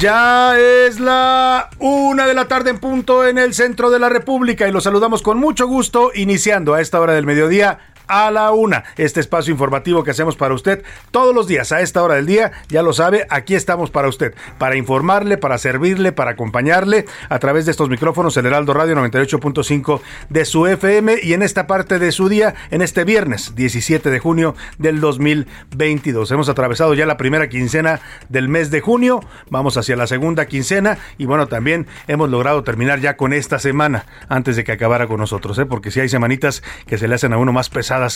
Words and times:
Ya 0.00 0.56
es 0.56 1.00
la 1.00 1.70
una 1.80 2.28
de 2.28 2.34
la 2.34 2.46
tarde 2.46 2.70
en 2.70 2.78
punto 2.78 3.26
en 3.26 3.36
el 3.36 3.52
centro 3.52 3.90
de 3.90 3.98
la 3.98 4.08
República 4.08 4.68
y 4.68 4.70
los 4.70 4.84
saludamos 4.84 5.22
con 5.22 5.38
mucho 5.38 5.66
gusto 5.66 6.12
iniciando 6.14 6.74
a 6.74 6.80
esta 6.80 7.00
hora 7.00 7.14
del 7.14 7.26
mediodía 7.26 7.80
a 8.08 8.30
la 8.30 8.50
una. 8.52 8.84
Este 8.96 9.20
espacio 9.20 9.52
informativo 9.52 10.02
que 10.02 10.10
hacemos 10.10 10.36
para 10.36 10.54
usted 10.54 10.82
todos 11.10 11.34
los 11.34 11.46
días 11.46 11.72
a 11.72 11.80
esta 11.80 12.02
hora 12.02 12.16
del 12.16 12.26
día, 12.26 12.52
ya 12.68 12.82
lo 12.82 12.92
sabe, 12.92 13.26
aquí 13.30 13.54
estamos 13.54 13.90
para 13.90 14.08
usted, 14.08 14.34
para 14.58 14.76
informarle, 14.76 15.38
para 15.38 15.58
servirle, 15.58 16.12
para 16.12 16.32
acompañarle 16.32 17.06
a 17.28 17.38
través 17.38 17.66
de 17.66 17.70
estos 17.70 17.88
micrófonos, 17.88 18.36
el 18.36 18.46
Heraldo 18.46 18.74
Radio 18.74 18.96
98.5 18.96 20.00
de 20.28 20.44
su 20.44 20.66
FM 20.66 21.16
y 21.22 21.34
en 21.34 21.42
esta 21.42 21.66
parte 21.66 21.98
de 21.98 22.12
su 22.12 22.28
día, 22.28 22.54
en 22.70 22.82
este 22.82 23.04
viernes 23.04 23.54
17 23.54 24.10
de 24.10 24.18
junio 24.18 24.54
del 24.78 25.00
2022. 25.00 26.30
Hemos 26.30 26.48
atravesado 26.48 26.94
ya 26.94 27.06
la 27.06 27.16
primera 27.16 27.48
quincena 27.48 28.00
del 28.28 28.48
mes 28.48 28.70
de 28.70 28.80
junio, 28.80 29.20
vamos 29.50 29.76
hacia 29.76 29.96
la 29.96 30.06
segunda 30.06 30.46
quincena 30.46 30.98
y 31.18 31.26
bueno, 31.26 31.46
también 31.46 31.86
hemos 32.06 32.30
logrado 32.30 32.62
terminar 32.64 33.00
ya 33.00 33.16
con 33.16 33.32
esta 33.32 33.58
semana 33.58 34.06
antes 34.28 34.56
de 34.56 34.64
que 34.64 34.72
acabara 34.72 35.06
con 35.06 35.18
nosotros, 35.18 35.58
¿eh? 35.58 35.66
porque 35.66 35.90
si 35.90 36.00
hay 36.00 36.08
semanitas 36.08 36.62
que 36.86 36.98
se 36.98 37.08
le 37.08 37.14
hacen 37.14 37.32
a 37.32 37.38
uno 37.38 37.52
más 37.52 37.68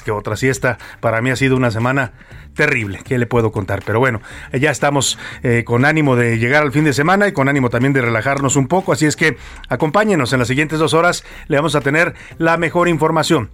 que 0.02 0.10
otras. 0.10 0.42
Y 0.42 0.48
esta 0.48 0.78
para 1.00 1.20
mí 1.20 1.30
ha 1.30 1.36
sido 1.36 1.56
una 1.56 1.70
semana 1.70 2.12
terrible, 2.54 3.00
¿qué 3.04 3.18
le 3.18 3.26
puedo 3.26 3.50
contar? 3.50 3.82
Pero 3.84 3.98
bueno, 3.98 4.20
ya 4.52 4.70
estamos 4.70 5.18
eh, 5.42 5.64
con 5.64 5.84
ánimo 5.84 6.16
de 6.16 6.38
llegar 6.38 6.62
al 6.62 6.72
fin 6.72 6.84
de 6.84 6.92
semana 6.92 7.28
y 7.28 7.32
con 7.32 7.48
ánimo 7.48 7.70
también 7.70 7.92
de 7.92 8.02
relajarnos 8.02 8.56
un 8.56 8.68
poco, 8.68 8.92
así 8.92 9.06
es 9.06 9.16
que 9.16 9.36
acompáñenos 9.68 10.32
en 10.32 10.38
las 10.38 10.48
siguientes 10.48 10.78
dos 10.78 10.94
horas, 10.94 11.24
le 11.48 11.56
vamos 11.56 11.74
a 11.74 11.80
tener 11.80 12.14
la 12.38 12.56
mejor 12.58 12.88
información 12.88 13.50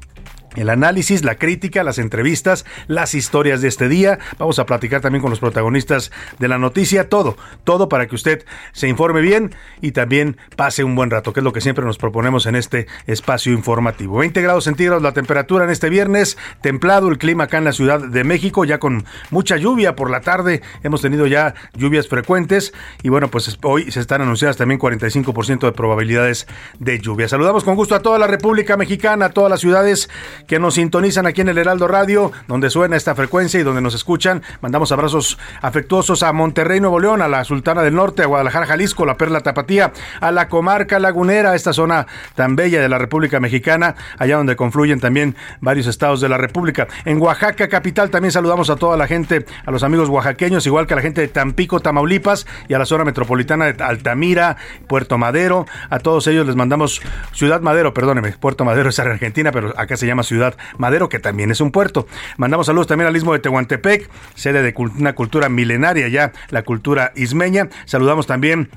el 0.58 0.70
análisis, 0.70 1.24
la 1.24 1.36
crítica, 1.36 1.82
las 1.82 1.98
entrevistas, 1.98 2.64
las 2.86 3.14
historias 3.14 3.60
de 3.60 3.68
este 3.68 3.88
día. 3.88 4.18
Vamos 4.38 4.58
a 4.58 4.66
platicar 4.66 5.00
también 5.00 5.22
con 5.22 5.30
los 5.30 5.40
protagonistas 5.40 6.10
de 6.38 6.48
la 6.48 6.58
noticia, 6.58 7.08
todo, 7.08 7.36
todo 7.64 7.88
para 7.88 8.06
que 8.06 8.14
usted 8.14 8.44
se 8.72 8.88
informe 8.88 9.20
bien 9.20 9.54
y 9.80 9.92
también 9.92 10.36
pase 10.56 10.84
un 10.84 10.94
buen 10.96 11.10
rato, 11.10 11.32
que 11.32 11.40
es 11.40 11.44
lo 11.44 11.52
que 11.52 11.60
siempre 11.60 11.84
nos 11.84 11.98
proponemos 11.98 12.46
en 12.46 12.56
este 12.56 12.86
espacio 13.06 13.52
informativo. 13.52 14.18
20 14.18 14.42
grados 14.42 14.64
centígrados 14.64 15.02
la 15.02 15.12
temperatura 15.12 15.64
en 15.64 15.70
este 15.70 15.88
viernes, 15.88 16.36
templado 16.60 17.08
el 17.08 17.18
clima 17.18 17.44
acá 17.44 17.58
en 17.58 17.64
la 17.64 17.72
Ciudad 17.72 18.00
de 18.00 18.24
México, 18.24 18.64
ya 18.64 18.78
con 18.78 19.04
mucha 19.30 19.56
lluvia 19.56 19.94
por 19.94 20.10
la 20.10 20.20
tarde. 20.20 20.62
Hemos 20.82 21.02
tenido 21.02 21.26
ya 21.26 21.54
lluvias 21.74 22.08
frecuentes 22.08 22.72
y 23.02 23.08
bueno, 23.08 23.28
pues 23.28 23.58
hoy 23.62 23.90
se 23.90 24.00
están 24.00 24.22
anunciadas 24.22 24.56
también 24.56 24.80
45% 24.80 25.60
de 25.60 25.72
probabilidades 25.72 26.46
de 26.78 26.98
lluvia. 26.98 27.28
Saludamos 27.28 27.64
con 27.64 27.76
gusto 27.76 27.94
a 27.94 28.02
toda 28.02 28.18
la 28.18 28.26
República 28.26 28.76
Mexicana, 28.76 29.26
a 29.26 29.30
todas 29.30 29.50
las 29.50 29.60
ciudades 29.60 30.08
que 30.48 30.58
nos 30.58 30.74
sintonizan 30.74 31.26
aquí 31.26 31.42
en 31.42 31.50
el 31.50 31.58
Heraldo 31.58 31.86
Radio, 31.86 32.32
donde 32.48 32.70
suena 32.70 32.96
esta 32.96 33.14
frecuencia 33.14 33.60
y 33.60 33.62
donde 33.62 33.82
nos 33.82 33.94
escuchan. 33.94 34.42
Mandamos 34.62 34.90
abrazos 34.90 35.38
afectuosos 35.60 36.22
a 36.22 36.32
Monterrey, 36.32 36.80
Nuevo 36.80 36.98
León, 36.98 37.22
a 37.22 37.28
la 37.28 37.44
Sultana 37.44 37.82
del 37.82 37.94
Norte, 37.94 38.22
a 38.22 38.26
Guadalajara, 38.26 38.66
Jalisco, 38.66 39.06
la 39.06 39.16
Perla 39.16 39.42
Tapatía, 39.42 39.92
a 40.20 40.32
la 40.32 40.48
comarca 40.48 40.98
lagunera, 40.98 41.54
esta 41.54 41.72
zona 41.72 42.06
tan 42.34 42.56
bella 42.56 42.80
de 42.80 42.88
la 42.88 42.98
República 42.98 43.38
Mexicana, 43.40 43.94
allá 44.18 44.38
donde 44.38 44.56
confluyen 44.56 45.00
también 45.00 45.36
varios 45.60 45.86
estados 45.86 46.22
de 46.22 46.30
la 46.30 46.38
República. 46.38 46.88
En 47.04 47.20
Oaxaca, 47.20 47.68
capital, 47.68 48.08
también 48.08 48.32
saludamos 48.32 48.70
a 48.70 48.76
toda 48.76 48.96
la 48.96 49.06
gente, 49.06 49.44
a 49.66 49.70
los 49.70 49.82
amigos 49.82 50.08
oaxaqueños, 50.08 50.66
igual 50.66 50.86
que 50.86 50.94
a 50.94 50.96
la 50.96 51.02
gente 51.02 51.20
de 51.20 51.28
Tampico, 51.28 51.80
Tamaulipas 51.80 52.46
y 52.68 52.74
a 52.74 52.78
la 52.78 52.86
zona 52.86 53.04
metropolitana 53.04 53.66
de 53.66 53.84
Altamira, 53.84 54.56
Puerto 54.86 55.18
Madero. 55.18 55.66
A 55.90 55.98
todos 55.98 56.26
ellos 56.26 56.46
les 56.46 56.56
mandamos 56.56 57.02
Ciudad 57.32 57.60
Madero, 57.60 57.92
perdóneme, 57.92 58.32
Puerto 58.32 58.64
Madero 58.64 58.88
es 58.88 58.98
Argentina, 58.98 59.52
pero 59.52 59.74
acá 59.78 59.98
se 59.98 60.06
llama 60.06 60.22
Ciudad 60.22 60.37
Madero, 60.76 61.08
que 61.08 61.18
también 61.18 61.50
es 61.50 61.60
un 61.60 61.70
puerto. 61.70 62.06
Mandamos 62.36 62.66
saludos 62.66 62.86
también 62.86 63.08
al 63.08 63.16
istmo 63.16 63.32
de 63.32 63.38
Tehuantepec, 63.38 64.08
sede 64.34 64.62
de 64.62 64.74
una 64.98 65.14
cultura 65.14 65.48
milenaria 65.48 66.08
ya, 66.08 66.32
la 66.50 66.62
cultura 66.62 67.12
ismeña. 67.16 67.68
Saludamos 67.84 68.26
también 68.26 68.70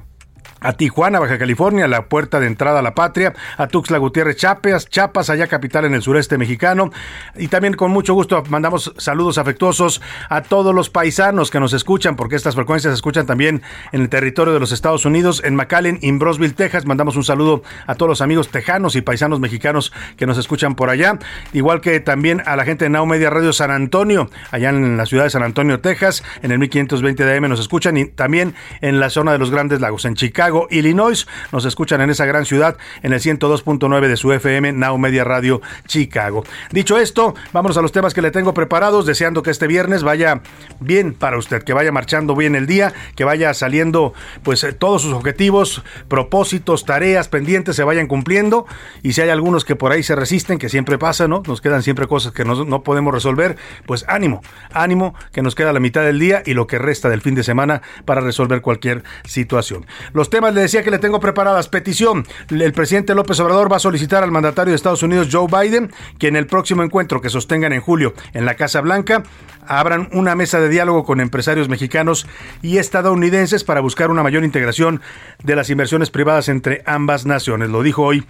a 0.61 0.73
Tijuana, 0.73 1.19
Baja 1.19 1.37
California, 1.37 1.87
la 1.87 2.05
puerta 2.05 2.39
de 2.39 2.47
entrada 2.47 2.79
a 2.79 2.81
la 2.81 2.95
patria, 2.95 3.33
a 3.57 3.67
Tuxtla 3.67 3.97
Gutiérrez, 3.97 4.37
Chiapas, 4.37 4.87
Chiapas, 4.87 5.29
allá 5.29 5.47
capital 5.47 5.85
en 5.85 5.95
el 5.95 6.01
sureste 6.01 6.37
mexicano. 6.37 6.91
Y 7.35 7.47
también 7.47 7.73
con 7.73 7.91
mucho 7.91 8.13
gusto 8.13 8.43
mandamos 8.49 8.93
saludos 8.97 9.37
afectuosos 9.37 10.01
a 10.29 10.43
todos 10.43 10.73
los 10.73 10.89
paisanos 10.89 11.49
que 11.49 11.59
nos 11.59 11.73
escuchan, 11.73 12.15
porque 12.15 12.35
estas 12.35 12.55
frecuencias 12.55 12.91
se 12.91 12.95
escuchan 12.95 13.25
también 13.25 13.61
en 13.91 14.01
el 14.01 14.09
territorio 14.09 14.53
de 14.53 14.59
los 14.59 14.71
Estados 14.71 15.05
Unidos, 15.05 15.41
en 15.43 15.55
McAllen, 15.55 15.99
en 16.01 16.19
Brosville, 16.19 16.53
Texas. 16.53 16.85
Mandamos 16.85 17.15
un 17.15 17.23
saludo 17.23 17.63
a 17.87 17.95
todos 17.95 18.09
los 18.09 18.21
amigos 18.21 18.49
tejanos 18.49 18.95
y 18.95 19.01
paisanos 19.01 19.39
mexicanos 19.39 19.91
que 20.15 20.27
nos 20.27 20.37
escuchan 20.37 20.75
por 20.75 20.89
allá, 20.89 21.17
igual 21.53 21.81
que 21.81 21.99
también 21.99 22.43
a 22.45 22.55
la 22.55 22.65
gente 22.65 22.85
de 22.85 22.89
Now 22.89 23.05
Media 23.05 23.29
Radio 23.29 23.51
San 23.51 23.71
Antonio, 23.71 24.29
allá 24.51 24.69
en 24.69 24.97
la 24.97 25.05
ciudad 25.05 25.23
de 25.23 25.31
San 25.31 25.43
Antonio, 25.43 25.79
Texas, 25.79 26.23
en 26.43 26.51
el 26.51 26.59
1520 26.59 27.25
de 27.25 27.37
AM 27.37 27.49
nos 27.49 27.59
escuchan 27.59 27.97
y 27.97 28.05
también 28.05 28.53
en 28.81 28.99
la 28.99 29.09
zona 29.09 29.31
de 29.31 29.39
los 29.39 29.49
Grandes 29.49 29.81
Lagos, 29.81 30.05
en 30.05 30.15
Chicago. 30.15 30.50
Illinois. 30.69 31.27
Nos 31.51 31.65
escuchan 31.65 32.01
en 32.01 32.09
esa 32.09 32.25
gran 32.25 32.45
ciudad 32.45 32.77
en 33.03 33.13
el 33.13 33.19
102.9 33.19 34.07
de 34.07 34.17
su 34.17 34.31
FM, 34.31 34.73
Now 34.73 34.97
Media 34.97 35.23
Radio 35.23 35.61
Chicago. 35.87 36.43
Dicho 36.71 36.97
esto, 36.97 37.35
vamos 37.53 37.77
a 37.77 37.81
los 37.81 37.91
temas 37.91 38.13
que 38.13 38.21
le 38.21 38.31
tengo 38.31 38.53
preparados, 38.53 39.05
deseando 39.05 39.43
que 39.43 39.51
este 39.51 39.67
viernes 39.67 40.03
vaya 40.03 40.41
bien 40.79 41.13
para 41.13 41.37
usted, 41.37 41.63
que 41.63 41.73
vaya 41.73 41.91
marchando 41.91 42.35
bien 42.35 42.55
el 42.55 42.67
día, 42.67 42.93
que 43.15 43.23
vaya 43.23 43.53
saliendo 43.53 44.13
pues 44.43 44.63
eh, 44.63 44.73
todos 44.73 45.01
sus 45.01 45.13
objetivos, 45.13 45.83
propósitos, 46.07 46.85
tareas 46.85 47.27
pendientes 47.27 47.75
se 47.75 47.83
vayan 47.83 48.07
cumpliendo 48.07 48.65
y 49.03 49.13
si 49.13 49.21
hay 49.21 49.29
algunos 49.29 49.65
que 49.65 49.75
por 49.75 49.91
ahí 49.91 50.03
se 50.03 50.15
resisten, 50.15 50.57
que 50.57 50.69
siempre 50.69 50.97
pasa, 50.97 51.27
¿no? 51.27 51.43
Nos 51.45 51.61
quedan 51.61 51.83
siempre 51.83 52.07
cosas 52.07 52.33
que 52.33 52.45
no, 52.45 52.65
no 52.65 52.83
podemos 52.83 53.13
resolver, 53.13 53.57
pues 53.85 54.05
ánimo, 54.07 54.41
ánimo 54.73 55.13
que 55.31 55.41
nos 55.41 55.55
queda 55.55 55.73
la 55.73 55.79
mitad 55.79 56.03
del 56.03 56.19
día 56.19 56.43
y 56.45 56.53
lo 56.53 56.67
que 56.67 56.79
resta 56.79 57.09
del 57.09 57.21
fin 57.21 57.35
de 57.35 57.43
semana 57.43 57.81
para 58.05 58.21
resolver 58.21 58.61
cualquier 58.61 59.03
situación. 59.23 59.85
Los 60.13 60.29
temas 60.29 60.40
le 60.49 60.61
decía 60.61 60.81
que 60.81 60.89
le 60.89 60.97
tengo 60.97 61.19
preparadas. 61.19 61.67
Petición. 61.67 62.25
El 62.49 62.73
presidente 62.73 63.13
López 63.13 63.39
Obrador 63.39 63.71
va 63.71 63.75
a 63.75 63.79
solicitar 63.79 64.23
al 64.23 64.31
mandatario 64.31 64.71
de 64.71 64.75
Estados 64.75 65.03
Unidos, 65.03 65.29
Joe 65.31 65.47
Biden, 65.47 65.91
que 66.17 66.27
en 66.27 66.35
el 66.35 66.47
próximo 66.47 66.81
encuentro 66.81 67.21
que 67.21 67.29
sostengan 67.29 67.73
en 67.73 67.81
julio 67.81 68.13
en 68.33 68.45
la 68.45 68.55
Casa 68.55 68.81
Blanca, 68.81 69.23
abran 69.67 70.09
una 70.13 70.35
mesa 70.35 70.59
de 70.59 70.69
diálogo 70.69 71.03
con 71.03 71.19
empresarios 71.19 71.69
mexicanos 71.69 72.25
y 72.61 72.77
estadounidenses 72.77 73.63
para 73.63 73.81
buscar 73.81 74.09
una 74.09 74.23
mayor 74.23 74.43
integración 74.43 75.01
de 75.43 75.55
las 75.55 75.69
inversiones 75.69 76.09
privadas 76.09 76.49
entre 76.49 76.81
ambas 76.85 77.25
naciones. 77.25 77.69
Lo 77.69 77.83
dijo 77.83 78.03
hoy 78.03 78.25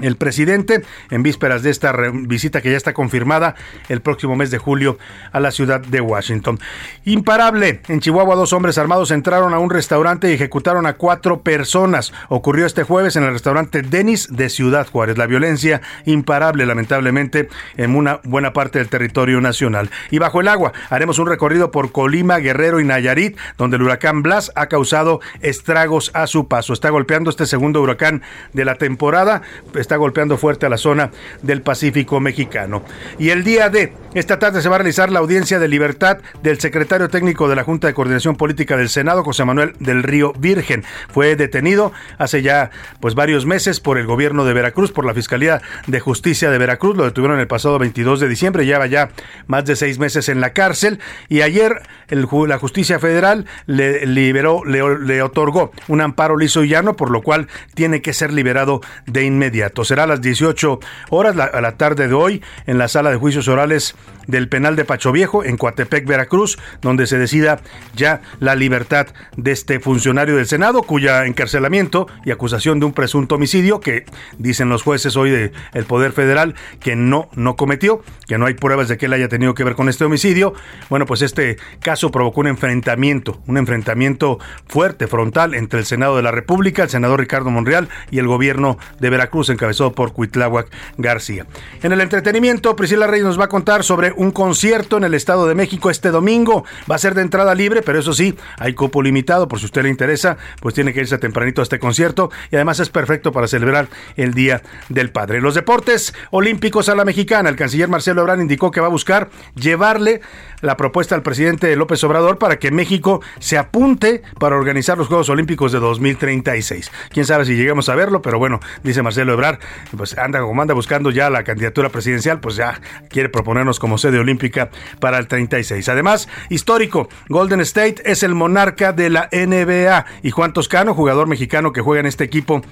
el 0.00 0.16
presidente 0.16 0.82
en 1.10 1.22
vísperas 1.22 1.62
de 1.62 1.70
esta 1.70 1.94
visita 2.12 2.60
que 2.60 2.70
ya 2.70 2.76
está 2.76 2.92
confirmada 2.92 3.54
el 3.88 4.00
próximo 4.00 4.36
mes 4.36 4.50
de 4.50 4.58
julio 4.58 4.98
a 5.32 5.40
la 5.40 5.50
ciudad 5.50 5.80
de 5.80 6.00
Washington. 6.00 6.58
Imparable. 7.04 7.80
En 7.88 8.00
Chihuahua 8.00 8.34
dos 8.34 8.52
hombres 8.52 8.78
armados 8.78 9.10
entraron 9.10 9.54
a 9.54 9.58
un 9.58 9.70
restaurante 9.70 10.30
y 10.30 10.34
ejecutaron 10.34 10.86
a 10.86 10.94
cuatro 10.94 11.40
personas. 11.40 12.12
Ocurrió 12.28 12.66
este 12.66 12.82
jueves 12.82 13.16
en 13.16 13.24
el 13.24 13.32
restaurante 13.32 13.82
Denis 13.82 14.28
de 14.30 14.48
Ciudad 14.48 14.86
Juárez. 14.86 15.18
La 15.18 15.26
violencia 15.26 15.80
imparable 16.04 16.66
lamentablemente 16.66 17.48
en 17.76 17.94
una 17.96 18.20
buena 18.24 18.52
parte 18.52 18.78
del 18.78 18.88
territorio 18.88 19.40
nacional. 19.40 19.90
Y 20.10 20.18
bajo 20.18 20.40
el 20.40 20.48
agua 20.48 20.72
haremos 20.90 21.18
un 21.18 21.26
recorrido 21.26 21.70
por 21.70 21.92
Colima, 21.92 22.38
Guerrero 22.38 22.80
y 22.80 22.84
Nayarit 22.84 23.36
donde 23.56 23.76
el 23.76 23.82
huracán 23.82 24.22
Blas 24.22 24.52
ha 24.54 24.66
causado 24.66 25.20
estragos 25.40 26.10
a 26.14 26.26
su 26.26 26.48
paso. 26.48 26.72
Está 26.72 26.90
golpeando 26.90 27.30
este 27.30 27.46
segundo 27.46 27.80
huracán 27.80 28.22
de 28.52 28.64
la 28.64 28.76
temporada 28.76 29.42
está 29.86 29.96
golpeando 29.96 30.36
fuerte 30.36 30.66
a 30.66 30.68
la 30.68 30.78
zona 30.78 31.10
del 31.42 31.62
Pacífico 31.62 32.18
mexicano. 32.20 32.82
Y 33.18 33.30
el 33.30 33.44
día 33.44 33.70
de 33.70 33.92
esta 34.14 34.38
tarde 34.38 34.60
se 34.60 34.68
va 34.68 34.76
a 34.76 34.78
realizar 34.78 35.12
la 35.12 35.20
audiencia 35.20 35.58
de 35.58 35.68
libertad 35.68 36.18
del 36.42 36.58
secretario 36.58 37.08
técnico 37.08 37.48
de 37.48 37.54
la 37.54 37.64
Junta 37.64 37.86
de 37.86 37.94
Coordinación 37.94 38.36
Política 38.36 38.76
del 38.76 38.88
Senado, 38.88 39.22
José 39.22 39.44
Manuel 39.44 39.74
del 39.78 40.02
Río 40.02 40.32
Virgen. 40.38 40.84
Fue 41.08 41.36
detenido 41.36 41.92
hace 42.18 42.42
ya 42.42 42.70
pues 43.00 43.14
varios 43.14 43.46
meses 43.46 43.78
por 43.78 43.98
el 43.98 44.06
gobierno 44.06 44.44
de 44.44 44.54
Veracruz, 44.54 44.90
por 44.90 45.04
la 45.04 45.14
Fiscalía 45.14 45.62
de 45.86 46.00
Justicia 46.00 46.50
de 46.50 46.58
Veracruz. 46.58 46.96
Lo 46.96 47.04
detuvieron 47.04 47.38
el 47.38 47.46
pasado 47.46 47.78
22 47.78 48.18
de 48.20 48.28
diciembre, 48.28 48.66
lleva 48.66 48.86
ya 48.86 49.10
más 49.46 49.64
de 49.66 49.76
seis 49.76 49.98
meses 49.98 50.28
en 50.28 50.40
la 50.40 50.52
cárcel 50.52 50.98
y 51.28 51.42
ayer 51.42 51.82
el, 52.08 52.26
la 52.48 52.58
Justicia 52.58 52.98
Federal 52.98 53.46
le 53.66 54.06
liberó, 54.06 54.64
le, 54.64 54.98
le 54.98 55.22
otorgó 55.22 55.70
un 55.88 56.00
amparo 56.00 56.36
liso 56.36 56.64
y 56.64 56.68
llano, 56.68 56.96
por 56.96 57.10
lo 57.10 57.22
cual 57.22 57.48
tiene 57.74 58.02
que 58.02 58.12
ser 58.12 58.32
liberado 58.32 58.80
de 59.06 59.24
inmediato. 59.24 59.75
Será 59.84 60.04
a 60.04 60.06
las 60.06 60.20
18 60.20 60.80
horas 61.10 61.36
a 61.36 61.60
la 61.60 61.76
tarde 61.76 62.08
de 62.08 62.14
hoy 62.14 62.42
en 62.66 62.78
la 62.78 62.88
sala 62.88 63.10
de 63.10 63.16
juicios 63.16 63.48
orales 63.48 63.94
del 64.26 64.48
penal 64.48 64.76
de 64.76 64.84
Pacho 64.84 65.12
Viejo 65.12 65.44
en 65.44 65.56
Coatepec, 65.56 66.06
Veracruz, 66.06 66.58
donde 66.82 67.06
se 67.06 67.18
decida 67.18 67.60
ya 67.94 68.22
la 68.40 68.54
libertad 68.54 69.08
de 69.36 69.52
este 69.52 69.80
funcionario 69.80 70.36
del 70.36 70.46
Senado, 70.46 70.82
cuya 70.82 71.26
encarcelamiento 71.26 72.08
y 72.24 72.30
acusación 72.30 72.80
de 72.80 72.86
un 72.86 72.92
presunto 72.92 73.36
homicidio 73.36 73.80
que 73.80 74.04
dicen 74.38 74.68
los 74.68 74.82
jueces 74.82 75.16
hoy 75.16 75.30
del 75.30 75.52
el 75.72 75.84
Poder 75.84 76.12
Federal 76.12 76.54
que 76.80 76.96
no, 76.96 77.28
no 77.34 77.56
cometió, 77.56 78.02
que 78.26 78.38
no 78.38 78.46
hay 78.46 78.54
pruebas 78.54 78.88
de 78.88 78.96
que 78.98 79.06
él 79.06 79.12
haya 79.12 79.28
tenido 79.28 79.54
que 79.54 79.64
ver 79.64 79.74
con 79.74 79.88
este 79.88 80.04
homicidio. 80.04 80.54
Bueno, 80.88 81.06
pues 81.06 81.22
este 81.22 81.56
caso 81.80 82.10
provocó 82.10 82.40
un 82.40 82.48
enfrentamiento, 82.48 83.40
un 83.46 83.56
enfrentamiento 83.56 84.38
fuerte, 84.66 85.06
frontal, 85.06 85.54
entre 85.54 85.80
el 85.80 85.86
Senado 85.86 86.16
de 86.16 86.22
la 86.22 86.32
República, 86.32 86.82
el 86.82 86.90
senador 86.90 87.20
Ricardo 87.20 87.50
Monreal 87.50 87.88
y 88.10 88.18
el 88.18 88.26
gobierno 88.26 88.78
de 89.00 89.10
Veracruz 89.10 89.50
en 89.50 89.56
encabezado 89.66 89.92
por 89.92 90.12
Cuitláhuac 90.12 90.68
García. 90.96 91.46
En 91.82 91.92
el 91.92 92.00
entretenimiento, 92.00 92.76
Priscila 92.76 93.06
Reyes 93.06 93.26
nos 93.26 93.38
va 93.38 93.44
a 93.44 93.48
contar 93.48 93.82
sobre 93.82 94.12
un 94.12 94.30
concierto 94.30 94.96
en 94.96 95.04
el 95.04 95.14
Estado 95.14 95.46
de 95.46 95.54
México 95.54 95.90
este 95.90 96.10
domingo. 96.10 96.64
Va 96.90 96.96
a 96.96 96.98
ser 96.98 97.14
de 97.14 97.22
entrada 97.22 97.54
libre, 97.54 97.82
pero 97.82 97.98
eso 97.98 98.12
sí, 98.12 98.36
hay 98.58 98.74
cupo 98.74 99.02
limitado. 99.02 99.48
Por 99.48 99.58
si 99.58 99.66
usted 99.66 99.82
le 99.82 99.88
interesa, 99.88 100.36
pues 100.60 100.74
tiene 100.74 100.92
que 100.92 101.00
irse 101.00 101.18
tempranito 101.18 101.60
a 101.60 101.64
este 101.64 101.78
concierto 101.78 102.30
y 102.50 102.56
además 102.56 102.80
es 102.80 102.90
perfecto 102.90 103.32
para 103.32 103.48
celebrar 103.48 103.88
el 104.16 104.34
Día 104.34 104.62
del 104.88 105.10
Padre. 105.10 105.40
Los 105.40 105.54
deportes 105.54 106.14
olímpicos 106.30 106.88
a 106.88 106.94
la 106.94 107.04
mexicana. 107.04 107.48
El 107.48 107.56
canciller 107.56 107.88
Marcelo 107.88 108.22
Ebrard 108.22 108.40
indicó 108.40 108.70
que 108.70 108.80
va 108.80 108.86
a 108.86 108.90
buscar 108.90 109.30
llevarle 109.54 110.20
la 110.60 110.76
propuesta 110.76 111.14
al 111.14 111.22
presidente 111.22 111.74
López 111.76 112.02
Obrador 112.04 112.38
para 112.38 112.58
que 112.58 112.70
México 112.70 113.20
se 113.38 113.58
apunte 113.58 114.22
para 114.38 114.56
organizar 114.56 114.98
los 114.98 115.08
Juegos 115.08 115.28
Olímpicos 115.28 115.72
de 115.72 115.78
2036. 115.78 116.90
Quién 117.10 117.26
sabe 117.26 117.44
si 117.44 117.56
lleguemos 117.56 117.88
a 117.88 117.94
verlo, 117.94 118.22
pero 118.22 118.38
bueno, 118.38 118.60
dice 118.82 119.02
Marcelo 119.02 119.32
Ebrard 119.32 119.55
pues 119.96 120.16
anda 120.18 120.40
como 120.40 120.60
anda 120.60 120.74
buscando 120.74 121.10
ya 121.10 121.30
la 121.30 121.44
candidatura 121.44 121.88
presidencial, 121.88 122.40
pues 122.40 122.56
ya 122.56 122.80
quiere 123.08 123.28
proponernos 123.28 123.78
como 123.78 123.98
sede 123.98 124.18
olímpica 124.18 124.70
para 125.00 125.18
el 125.18 125.28
36. 125.28 125.88
Además, 125.88 126.28
histórico, 126.48 127.08
Golden 127.28 127.60
State 127.60 128.02
es 128.04 128.22
el 128.22 128.34
monarca 128.34 128.92
de 128.92 129.10
la 129.10 129.28
NBA 129.32 130.06
y 130.22 130.30
Juan 130.30 130.52
Toscano, 130.52 130.94
jugador 130.94 131.26
mexicano 131.26 131.72
que 131.72 131.80
juega 131.80 132.00
en 132.00 132.06
este 132.06 132.24
equipo 132.24 132.62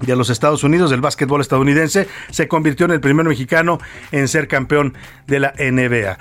de 0.00 0.16
los 0.16 0.30
Estados 0.30 0.64
Unidos 0.64 0.90
del 0.90 1.00
básquetbol 1.00 1.40
estadounidense, 1.40 2.08
se 2.30 2.48
convirtió 2.48 2.86
en 2.86 2.92
el 2.92 3.00
primer 3.00 3.26
mexicano 3.26 3.78
en 4.10 4.28
ser 4.28 4.48
campeón 4.48 4.94
de 5.26 5.40
la 5.40 5.54
NBA. 5.58 6.18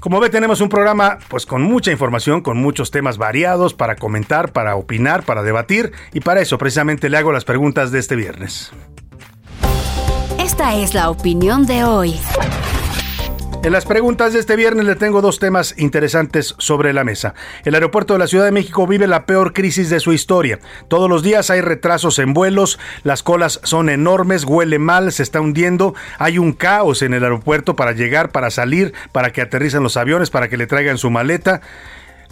Como 0.00 0.18
ve, 0.18 0.30
tenemos 0.30 0.62
un 0.62 0.70
programa 0.70 1.18
pues 1.28 1.44
con 1.44 1.60
mucha 1.62 1.92
información, 1.92 2.40
con 2.40 2.56
muchos 2.56 2.90
temas 2.90 3.18
variados 3.18 3.74
para 3.74 3.96
comentar, 3.96 4.50
para 4.50 4.74
opinar, 4.76 5.24
para 5.24 5.42
debatir 5.42 5.92
y 6.14 6.20
para 6.20 6.40
eso 6.40 6.56
precisamente 6.56 7.10
le 7.10 7.18
hago 7.18 7.32
las 7.32 7.44
preguntas 7.44 7.92
de 7.92 7.98
este 7.98 8.16
viernes. 8.16 8.72
Es 10.62 10.92
la 10.92 11.08
opinión 11.08 11.64
de 11.64 11.84
hoy. 11.84 12.20
En 13.64 13.72
las 13.72 13.86
preguntas 13.86 14.34
de 14.34 14.40
este 14.40 14.56
viernes 14.56 14.84
le 14.84 14.94
tengo 14.94 15.22
dos 15.22 15.38
temas 15.38 15.74
interesantes 15.78 16.54
sobre 16.58 16.92
la 16.92 17.02
mesa. 17.02 17.34
El 17.64 17.74
aeropuerto 17.74 18.12
de 18.12 18.18
la 18.18 18.26
Ciudad 18.26 18.44
de 18.44 18.52
México 18.52 18.86
vive 18.86 19.06
la 19.06 19.24
peor 19.24 19.54
crisis 19.54 19.88
de 19.88 20.00
su 20.00 20.12
historia. 20.12 20.60
Todos 20.88 21.08
los 21.08 21.22
días 21.22 21.48
hay 21.48 21.62
retrasos 21.62 22.18
en 22.18 22.34
vuelos, 22.34 22.78
las 23.04 23.22
colas 23.22 23.58
son 23.64 23.88
enormes, 23.88 24.44
huele 24.44 24.78
mal, 24.78 25.10
se 25.12 25.22
está 25.22 25.40
hundiendo, 25.40 25.94
hay 26.18 26.36
un 26.36 26.52
caos 26.52 27.00
en 27.00 27.14
el 27.14 27.24
aeropuerto 27.24 27.74
para 27.74 27.92
llegar, 27.92 28.30
para 28.30 28.50
salir, 28.50 28.92
para 29.12 29.32
que 29.32 29.40
aterricen 29.40 29.82
los 29.82 29.96
aviones, 29.96 30.28
para 30.28 30.48
que 30.48 30.58
le 30.58 30.66
traigan 30.66 30.98
su 30.98 31.10
maleta. 31.10 31.62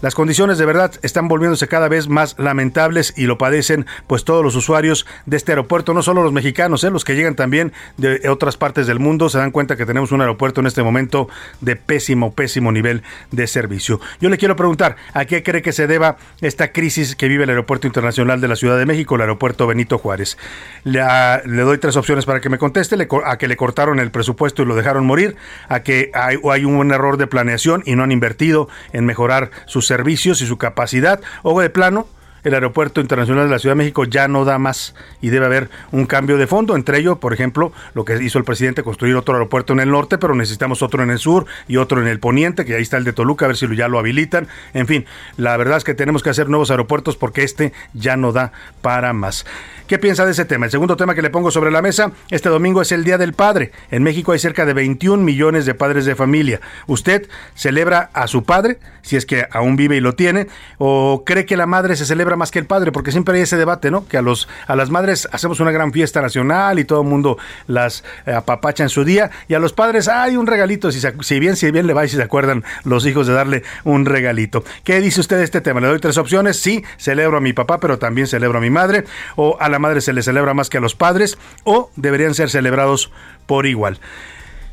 Las 0.01 0.15
condiciones 0.15 0.59
de 0.59 0.65
verdad 0.65 0.93
están 1.03 1.27
volviéndose 1.27 1.67
cada 1.67 1.89
vez 1.89 2.09
más 2.09 2.37
lamentables 2.39 3.13
y 3.17 3.25
lo 3.25 3.37
padecen 3.37 3.85
pues 4.07 4.25
todos 4.25 4.45
los 4.45 4.55
usuarios 4.55 5.07
de 5.27 5.37
este 5.37 5.51
aeropuerto, 5.51 5.93
no 5.93 6.05
solo 6.05 6.23
los 6.23 6.33
mexicanos, 6.33 6.85
¿eh? 6.85 6.91
los 6.91 7.05
que 7.05 7.17
llegan 7.17 7.35
también 7.35 7.73
de 7.97 8.29
otras 8.29 8.57
partes 8.57 8.87
del 8.87 9.01
mundo 9.01 9.29
se 9.29 9.39
dan 9.39 9.51
cuenta 9.51 9.75
que 9.77 9.87
tenemos 9.87 10.13
un 10.13 10.21
aeropuerto 10.21 10.61
en 10.61 10.69
este 10.69 10.85
momento 10.85 11.29
de 11.61 11.75
pésimo, 11.75 12.33
pésimo 12.33 12.71
nivel 12.71 13.03
de 13.33 13.49
servicio. 13.49 14.01
Yo 14.21 14.29
le 14.29 14.39
quiero 14.39 14.55
preguntar, 14.55 14.95
¿a 15.15 15.25
qué 15.25 15.43
cree 15.43 15.63
que 15.63 15.73
se 15.73 15.89
deba 15.89 16.17
esta 16.41 16.71
crisis 16.71 17.17
que 17.17 17.27
vive 17.27 17.43
el 17.43 17.51
Aeropuerto 17.51 17.89
Internacional 17.89 18.41
de 18.41 18.47
la 18.47 18.55
Ciudad 18.55 18.79
de 18.79 18.87
México, 18.87 19.17
el 19.17 19.23
Aeropuerto 19.23 19.67
Benito 19.67 19.99
Juárez? 19.99 20.39
Le, 20.85 21.03
le 21.45 21.63
doy 21.63 21.79
tres 21.79 21.97
opciones 21.97 22.25
para 22.25 22.41
que 22.41 22.49
me 22.49 22.59
conteste, 22.59 22.97
a 23.25 23.37
que 23.37 23.49
le 23.49 23.57
cortaron 23.57 23.99
el 23.99 24.13
presupuesto 24.13 24.63
y 24.63 24.67
lo 24.67 24.77
dejaron 24.77 25.05
morir, 25.07 25.35
a 25.69 25.81
que 25.81 26.13
hay, 26.15 26.37
hay 26.49 26.65
un 26.65 26.93
error 26.93 27.17
de 27.17 27.27
planeación 27.27 27.83
y 27.85 27.97
no 27.97 28.05
han 28.05 28.13
invertido 28.13 28.69
en 28.93 29.05
mejorar 29.05 29.51
sus 29.67 29.88
servicios 29.89 30.41
y 30.41 30.47
su 30.47 30.57
capacidad, 30.59 31.21
o 31.43 31.61
de 31.61 31.71
plano, 31.71 32.07
el 32.45 32.55
Aeropuerto 32.55 33.01
Internacional 33.01 33.47
de 33.47 33.51
la 33.51 33.59
Ciudad 33.59 33.75
de 33.75 33.79
México 33.79 34.05
ya 34.05 34.29
no 34.29 34.45
da 34.45 34.59
más 34.59 34.95
y 35.21 35.29
debe 35.29 35.47
haber 35.47 35.71
un 35.91 36.07
cambio 36.07 36.37
de 36.37 36.47
fondo. 36.47 36.77
Entre 36.77 36.99
ellos, 36.99 37.19
por 37.19 37.33
ejemplo, 37.33 37.73
lo 37.95 38.05
que 38.05 38.23
hizo 38.23 38.39
el 38.39 38.45
presidente, 38.45 38.83
construir 38.83 39.17
otro 39.17 39.35
aeropuerto 39.35 39.73
en 39.73 39.81
el 39.81 39.91
norte, 39.91 40.19
pero 40.19 40.35
necesitamos 40.35 40.83
otro 40.83 41.03
en 41.03 41.11
el 41.11 41.19
sur 41.19 41.47
y 41.67 41.77
otro 41.77 42.01
en 42.01 42.09
el 42.09 42.21
poniente, 42.21 42.65
que 42.65 42.75
ahí 42.75 42.83
está 42.83 42.97
el 42.97 43.05
de 43.05 43.13
Toluca, 43.13 43.45
a 43.45 43.49
ver 43.49 43.57
si 43.57 43.67
ya 43.77 43.89
lo 43.89 43.99
habilitan. 43.99 44.49
En 44.75 44.87
fin, 44.87 45.05
la 45.37 45.57
verdad 45.57 45.79
es 45.79 45.85
que 45.85 45.95
tenemos 45.95 46.23
que 46.23 46.31
hacer 46.31 46.49
nuevos 46.49 46.71
aeropuertos 46.71 47.17
porque 47.17 47.43
este 47.43 47.73
ya 47.93 48.17
no 48.17 48.33
da 48.33 48.53
para 48.83 49.13
más. 49.13 49.45
¿Qué 49.89 49.99
piensa 49.99 50.27
de 50.27 50.33
ese 50.33 50.45
tema? 50.45 50.67
El 50.67 50.71
segundo 50.71 50.99
tema 50.99 51.15
que 51.15 51.23
le 51.23 51.31
pongo 51.31 51.51
sobre 51.51 51.71
la 51.71 51.81
mesa, 51.81 52.13
este 52.31 52.51
domingo 52.51 52.83
es 52.83 52.93
el 52.93 53.05
Día 53.05 53.17
del 53.17 53.33
Padre. 53.33 53.73
En 53.91 54.03
México 54.03 54.33
hay 54.33 54.39
cerca 54.39 54.67
de 54.67 54.75
21 54.75 55.25
millones 55.25 55.65
de 55.65 55.73
padres 55.73 56.05
de 56.05 56.15
familia. 56.15 56.61
¿Usted 56.87 57.27
celebra 57.55 58.11
a 58.13 58.27
su 58.27 58.45
padre, 58.45 58.81
si 59.01 59.17
es 59.17 59.25
que 59.25 59.47
aún 59.51 59.77
vive 59.77 59.97
y 59.97 60.01
lo 60.01 60.15
tiene, 60.15 60.49
o 60.77 61.23
cree 61.25 61.47
que 61.47 61.57
la 61.57 61.65
madre 61.65 61.97
se 61.97 62.05
celebra 62.05 62.37
más 62.37 62.51
que 62.51 62.59
el 62.59 62.67
padre? 62.67 62.93
Porque 62.93 63.13
siempre 63.13 63.35
hay 63.37 63.41
ese 63.45 63.57
debate, 63.57 63.91
¿no? 63.91 64.07
Que 64.07 64.19
a, 64.19 64.23
los, 64.23 64.47
a 64.67 64.77
las 64.77 64.91
madres 64.91 65.27
hacemos 65.33 65.59
una 65.59 65.71
gran 65.71 65.91
fiesta 65.91 66.21
nacional 66.21 66.79
y 66.79 66.85
todo 66.85 67.01
el 67.01 67.09
mundo 67.09 67.39
las 67.67 68.05
eh, 68.27 68.35
apapacha 68.35 68.83
en 68.83 68.91
su 68.91 69.05
día, 69.05 69.31
y 69.49 69.55
a 69.55 69.59
los 69.59 69.73
padres 69.73 70.09
hay 70.09 70.37
un 70.37 70.47
regalito, 70.47 70.93
si, 70.93 71.01
si 71.01 71.41
bien, 71.41 71.57
si 71.57 71.71
bien 71.71 71.87
le 71.87 71.95
va 71.95 72.05
y 72.05 72.11
si 72.11 72.17
se 72.17 72.23
acuerdan 72.23 72.63
los 72.85 73.07
hijos 73.07 73.27
de 73.27 73.33
darle 73.33 73.63
un 73.85 74.05
regalito. 74.05 74.65
¿Qué 74.85 75.01
dice 75.01 75.23
usted 75.23 75.39
de 75.39 75.45
este 75.45 75.63
tema? 75.63 75.81
Le 75.81 75.87
doy 75.87 75.99
tres 75.99 76.19
opciones. 76.19 76.61
Sí, 76.61 76.85
celebro 76.99 77.39
a 77.39 77.41
mi 77.41 77.55
papá, 77.55 77.81
pero 77.81 77.99
también 77.99 78.27
celebro 78.27 78.59
a 78.59 78.61
mi 78.61 78.69
madre, 78.69 79.05
o 79.37 79.57
a 79.59 79.71
la 79.71 79.78
madre 79.79 80.01
se 80.01 80.13
le 80.13 80.23
celebra 80.23 80.55
más 80.55 80.71
que 80.71 80.79
a 80.79 80.81
los 80.81 80.95
padres, 80.95 81.39
o 81.65 81.91
deberían 81.97 82.35
ser 82.35 82.51
celebrados 82.51 83.11
por 83.47 83.67
igual. 83.67 83.99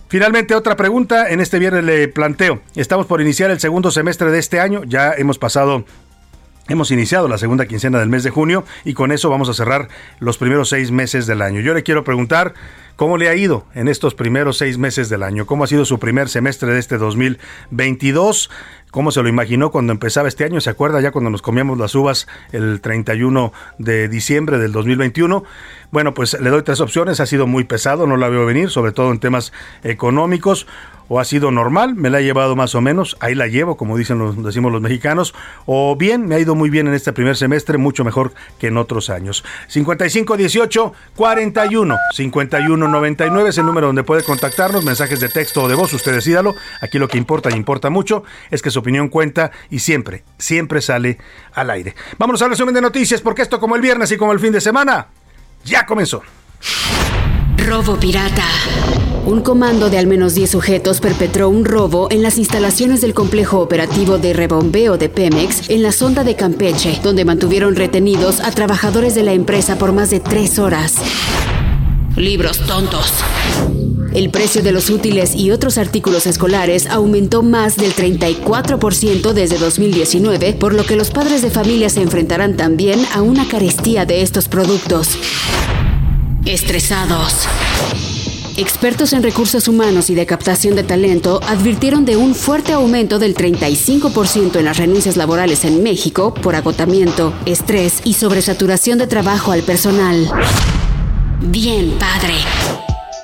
Finalmente, 0.07 0.55
otra 0.55 0.75
pregunta. 0.75 1.29
En 1.29 1.39
este 1.39 1.59
viernes 1.59 1.83
le 1.83 2.07
planteo. 2.07 2.61
Estamos 2.75 3.05
por 3.05 3.21
iniciar 3.21 3.51
el 3.51 3.59
segundo 3.59 3.91
semestre 3.91 4.31
de 4.31 4.39
este 4.39 4.59
año. 4.59 4.83
Ya 4.85 5.13
hemos 5.13 5.37
pasado 5.37 5.85
Hemos 6.67 6.89
iniciado 6.89 7.27
la 7.27 7.37
segunda 7.37 7.67
quincena 7.67 7.99
del 7.99 8.09
mes 8.09 8.23
de 8.23 8.31
junio 8.31 8.65
y 8.83 8.95
con 8.95 9.11
eso 9.11 9.29
vamos 9.29 9.49
a 9.49 9.53
cerrar 9.53 9.87
los 10.19 10.39
primeros 10.39 10.69
seis 10.69 10.89
meses 10.89 11.27
del 11.27 11.43
año. 11.43 11.61
Yo 11.61 11.75
le 11.75 11.83
quiero 11.83 12.03
preguntar 12.03 12.55
cómo 12.95 13.17
le 13.17 13.29
ha 13.29 13.35
ido 13.35 13.65
en 13.73 13.87
estos 13.87 14.15
primeros 14.15 14.57
seis 14.57 14.77
meses 14.77 15.09
del 15.09 15.23
año, 15.23 15.45
cómo 15.45 15.63
ha 15.63 15.67
sido 15.67 15.85
su 15.85 15.99
primer 15.99 16.29
semestre 16.29 16.71
de 16.71 16.79
este 16.79 16.97
2022, 16.97 18.49
cómo 18.91 19.11
se 19.11 19.21
lo 19.21 19.29
imaginó 19.29 19.71
cuando 19.71 19.91
empezaba 19.91 20.27
este 20.27 20.45
año. 20.45 20.61
¿Se 20.61 20.69
acuerda 20.69 21.01
ya 21.01 21.11
cuando 21.11 21.29
nos 21.29 21.41
comíamos 21.41 21.77
las 21.77 21.95
uvas 21.95 22.27
el 22.51 22.79
31 22.81 23.51
de 23.77 24.07
diciembre 24.07 24.57
del 24.57 24.71
2021? 24.71 25.43
Bueno, 25.91 26.13
pues 26.13 26.39
le 26.39 26.49
doy 26.49 26.63
tres 26.63 26.79
opciones. 26.79 27.19
Ha 27.19 27.25
sido 27.25 27.47
muy 27.47 27.65
pesado, 27.65 28.07
no 28.07 28.17
la 28.17 28.29
veo 28.29 28.45
venir, 28.45 28.69
sobre 28.69 28.91
todo 28.91 29.11
en 29.11 29.19
temas 29.19 29.51
económicos 29.83 30.65
o 31.07 31.19
ha 31.19 31.25
sido 31.25 31.51
normal, 31.51 31.95
me 31.95 32.09
la 32.09 32.19
he 32.19 32.23
llevado 32.23 32.55
más 32.55 32.75
o 32.75 32.81
menos, 32.81 33.15
ahí 33.19 33.35
la 33.35 33.47
llevo, 33.47 33.77
como 33.77 33.97
dicen 33.97 34.17
los, 34.17 34.41
decimos 34.43 34.71
los 34.71 34.81
mexicanos, 34.81 35.33
o 35.65 35.95
bien, 35.95 36.27
me 36.27 36.35
ha 36.35 36.39
ido 36.39 36.55
muy 36.55 36.69
bien 36.69 36.87
en 36.87 36.93
este 36.93 37.13
primer 37.13 37.37
semestre, 37.37 37.77
mucho 37.77 38.03
mejor 38.03 38.33
que 38.59 38.67
en 38.67 38.77
otros 38.77 39.09
años. 39.09 39.43
55 39.67 40.37
18 40.37 40.93
41 41.15 41.95
51 42.13 42.84
99 42.91 43.49
es 43.49 43.57
el 43.57 43.65
número 43.65 43.87
donde 43.87 44.03
puede 44.03 44.23
contactarnos, 44.23 44.83
mensajes 44.83 45.19
de 45.19 45.29
texto 45.29 45.63
o 45.63 45.67
de 45.67 45.75
voz, 45.75 45.93
usted 45.93 46.13
decídalo. 46.13 46.55
Aquí 46.81 46.99
lo 46.99 47.07
que 47.07 47.17
importa 47.17 47.49
y 47.51 47.53
importa 47.53 47.89
mucho 47.89 48.23
es 48.51 48.61
que 48.61 48.71
su 48.71 48.79
opinión 48.79 49.09
cuenta 49.09 49.51
y 49.69 49.79
siempre, 49.79 50.23
siempre 50.37 50.81
sale 50.81 51.17
al 51.53 51.69
aire. 51.69 51.95
Vámonos 52.17 52.41
al 52.41 52.49
resumen 52.49 52.73
de 52.73 52.81
noticias, 52.81 53.21
porque 53.21 53.41
esto 53.41 53.59
como 53.59 53.75
el 53.75 53.81
viernes 53.81 54.11
y 54.11 54.17
como 54.17 54.33
el 54.33 54.39
fin 54.39 54.51
de 54.51 54.61
semana, 54.61 55.07
ya 55.63 55.85
comenzó. 55.85 56.21
Robo 57.57 57.99
pirata. 57.99 58.45
Un 59.25 59.41
comando 59.41 59.89
de 59.89 59.97
al 59.97 60.05
menos 60.05 60.35
10 60.35 60.51
sujetos 60.51 61.01
perpetró 61.01 61.49
un 61.49 61.65
robo 61.65 62.09
en 62.11 62.21
las 62.21 62.37
instalaciones 62.37 63.01
del 63.01 63.15
complejo 63.15 63.59
operativo 63.59 64.19
de 64.19 64.33
rebombeo 64.33 64.99
de 64.99 65.09
Pemex 65.09 65.71
en 65.71 65.81
la 65.81 65.91
sonda 65.91 66.23
de 66.23 66.35
Campeche, 66.35 66.99
donde 67.01 67.25
mantuvieron 67.25 67.75
retenidos 67.75 68.39
a 68.39 68.51
trabajadores 68.51 69.15
de 69.15 69.23
la 69.23 69.33
empresa 69.33 69.79
por 69.79 69.93
más 69.93 70.11
de 70.11 70.19
tres 70.19 70.59
horas. 70.59 70.93
Libros 72.17 72.59
tontos. 72.59 73.11
El 74.13 74.29
precio 74.29 74.63
de 74.63 74.71
los 74.71 74.89
útiles 74.89 75.35
y 75.35 75.51
otros 75.51 75.77
artículos 75.77 76.25
escolares 76.25 76.87
aumentó 76.87 77.43
más 77.43 77.75
del 77.75 77.93
34% 77.93 79.33
desde 79.33 79.57
2019, 79.57 80.53
por 80.53 80.73
lo 80.73 80.85
que 80.85 80.95
los 80.95 81.11
padres 81.11 81.41
de 81.41 81.49
familia 81.49 81.89
se 81.89 82.01
enfrentarán 82.01 82.55
también 82.55 83.05
a 83.13 83.21
una 83.21 83.45
carestía 83.49 84.05
de 84.05 84.21
estos 84.21 84.47
productos. 84.47 85.17
Estresados. 86.45 87.33
Expertos 88.55 89.11
en 89.11 89.21
recursos 89.21 89.67
humanos 89.67 90.09
y 90.09 90.15
de 90.15 90.25
captación 90.25 90.77
de 90.77 90.83
talento 90.83 91.41
advirtieron 91.45 92.05
de 92.05 92.15
un 92.15 92.33
fuerte 92.33 92.71
aumento 92.71 93.19
del 93.19 93.35
35% 93.35 94.55
en 94.55 94.63
las 94.63 94.77
renuncias 94.77 95.17
laborales 95.17 95.65
en 95.65 95.83
México 95.83 96.33
por 96.33 96.55
agotamiento, 96.55 97.33
estrés 97.45 97.99
y 98.05 98.13
sobresaturación 98.13 98.97
de 98.99 99.07
trabajo 99.07 99.51
al 99.51 99.63
personal. 99.63 100.31
Bien, 101.41 101.91
padre. 101.99 102.33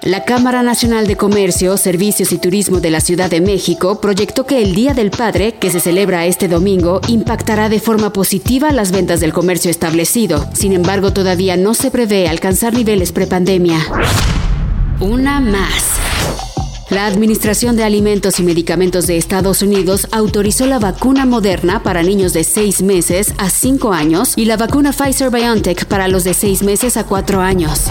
La 0.03 0.25
Cámara 0.25 0.63
Nacional 0.63 1.07
de 1.07 1.15
Comercio, 1.15 1.77
Servicios 1.77 2.31
y 2.31 2.39
Turismo 2.39 2.79
de 2.79 2.89
la 2.89 2.99
Ciudad 2.99 3.29
de 3.29 3.39
México 3.39 4.01
proyectó 4.01 4.45
que 4.45 4.61
el 4.61 4.73
Día 4.73 4.93
del 4.93 5.11
Padre, 5.11 5.53
que 5.53 5.69
se 5.69 5.79
celebra 5.79 6.25
este 6.25 6.47
domingo, 6.47 7.01
impactará 7.07 7.69
de 7.69 7.79
forma 7.79 8.11
positiva 8.11 8.71
las 8.71 8.91
ventas 8.91 9.19
del 9.19 9.31
comercio 9.31 9.69
establecido. 9.69 10.49
Sin 10.53 10.73
embargo, 10.73 11.13
todavía 11.13 11.55
no 11.55 11.73
se 11.73 11.91
prevé 11.91 12.27
alcanzar 12.27 12.73
niveles 12.73 13.11
prepandemia. 13.11 13.77
Una 14.99 15.39
más. 15.39 16.10
La 16.91 17.05
Administración 17.05 17.77
de 17.77 17.85
Alimentos 17.85 18.41
y 18.41 18.43
Medicamentos 18.43 19.07
de 19.07 19.15
Estados 19.15 19.61
Unidos 19.61 20.09
autorizó 20.11 20.65
la 20.65 20.77
vacuna 20.77 21.25
moderna 21.25 21.83
para 21.83 22.03
niños 22.03 22.33
de 22.33 22.43
6 22.43 22.81
meses 22.81 23.33
a 23.37 23.49
5 23.49 23.93
años 23.93 24.37
y 24.37 24.43
la 24.43 24.57
vacuna 24.57 24.91
Pfizer 24.91 25.29
BioNTech 25.29 25.85
para 25.85 26.09
los 26.09 26.25
de 26.25 26.33
6 26.33 26.63
meses 26.63 26.97
a 26.97 27.05
4 27.05 27.39
años. 27.39 27.89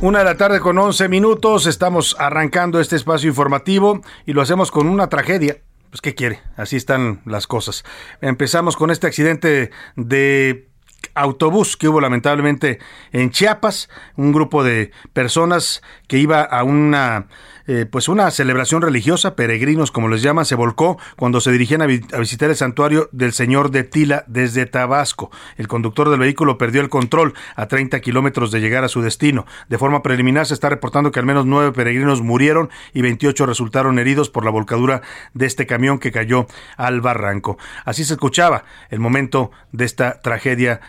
Una 0.00 0.20
de 0.20 0.24
la 0.24 0.36
tarde 0.36 0.60
con 0.60 0.78
11 0.78 1.08
minutos, 1.08 1.66
estamos 1.66 2.14
arrancando 2.20 2.78
este 2.78 2.94
espacio 2.94 3.28
informativo 3.28 4.00
y 4.26 4.32
lo 4.32 4.42
hacemos 4.42 4.70
con 4.70 4.86
una 4.86 5.08
tragedia. 5.08 5.56
Pues, 5.90 6.02
¿qué 6.02 6.14
quiere? 6.14 6.40
Así 6.56 6.76
están 6.76 7.20
las 7.24 7.48
cosas. 7.48 7.82
Empezamos 8.20 8.76
con 8.76 8.92
este 8.92 9.08
accidente 9.08 9.72
de 9.96 10.67
autobús 11.14 11.76
que 11.76 11.88
hubo 11.88 12.00
lamentablemente 12.00 12.78
en 13.12 13.30
Chiapas, 13.30 13.88
un 14.16 14.32
grupo 14.32 14.62
de 14.62 14.92
personas 15.12 15.82
que 16.06 16.18
iba 16.18 16.42
a 16.42 16.62
una 16.62 17.26
eh, 17.70 17.84
pues 17.84 18.08
una 18.08 18.30
celebración 18.30 18.80
religiosa, 18.80 19.36
peregrinos 19.36 19.92
como 19.92 20.08
les 20.08 20.22
llaman, 20.22 20.46
se 20.46 20.54
volcó 20.54 20.98
cuando 21.16 21.42
se 21.42 21.52
dirigían 21.52 21.82
a, 21.82 21.86
visitar 21.86 22.48
el 22.48 22.56
santuario 22.56 23.10
del 23.12 23.34
Señor 23.34 23.70
de 23.70 23.84
Tila 23.84 24.24
desde 24.26 24.64
Tabasco. 24.64 25.30
El 25.58 25.68
conductor 25.68 26.08
del 26.08 26.20
vehículo 26.20 26.56
perdió 26.56 26.80
el 26.80 26.88
control 26.88 27.34
a 27.56 27.68
30 27.68 28.00
kilómetros 28.00 28.50
de 28.50 28.60
llegar 28.60 28.84
a 28.84 28.88
su 28.88 29.02
destino. 29.02 29.44
De 29.68 29.76
forma 29.76 30.02
preliminar 30.02 30.46
se 30.46 30.54
está 30.54 30.70
reportando 30.70 31.12
que 31.12 31.20
al 31.20 31.26
menos 31.26 31.44
nueve 31.44 31.70
peregrinos 31.72 32.22
murieron 32.22 32.70
y 32.94 33.02
28 33.02 33.44
resultaron 33.44 33.98
heridos 33.98 34.30
por 34.30 34.46
la 34.46 34.50
volcadura 34.50 35.02
de 35.34 35.44
este 35.44 35.66
camión 35.66 35.98
que 35.98 36.10
cayó 36.10 36.46
al 36.78 37.02
barranco. 37.02 37.58
Así 37.84 38.02
se 38.04 38.14
escuchaba 38.14 38.64
el 38.88 38.98
momento 38.98 39.50
de 39.72 39.84
esta 39.84 40.22
tragedia 40.22 40.80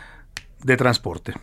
de 0.63 0.77
transporte. 0.77 1.33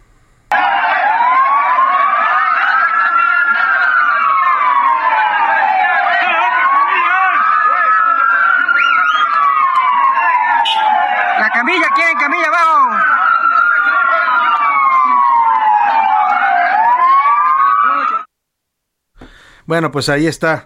Bueno, 19.67 19.91
pues 19.91 20.09
ahí 20.09 20.27
está 20.27 20.65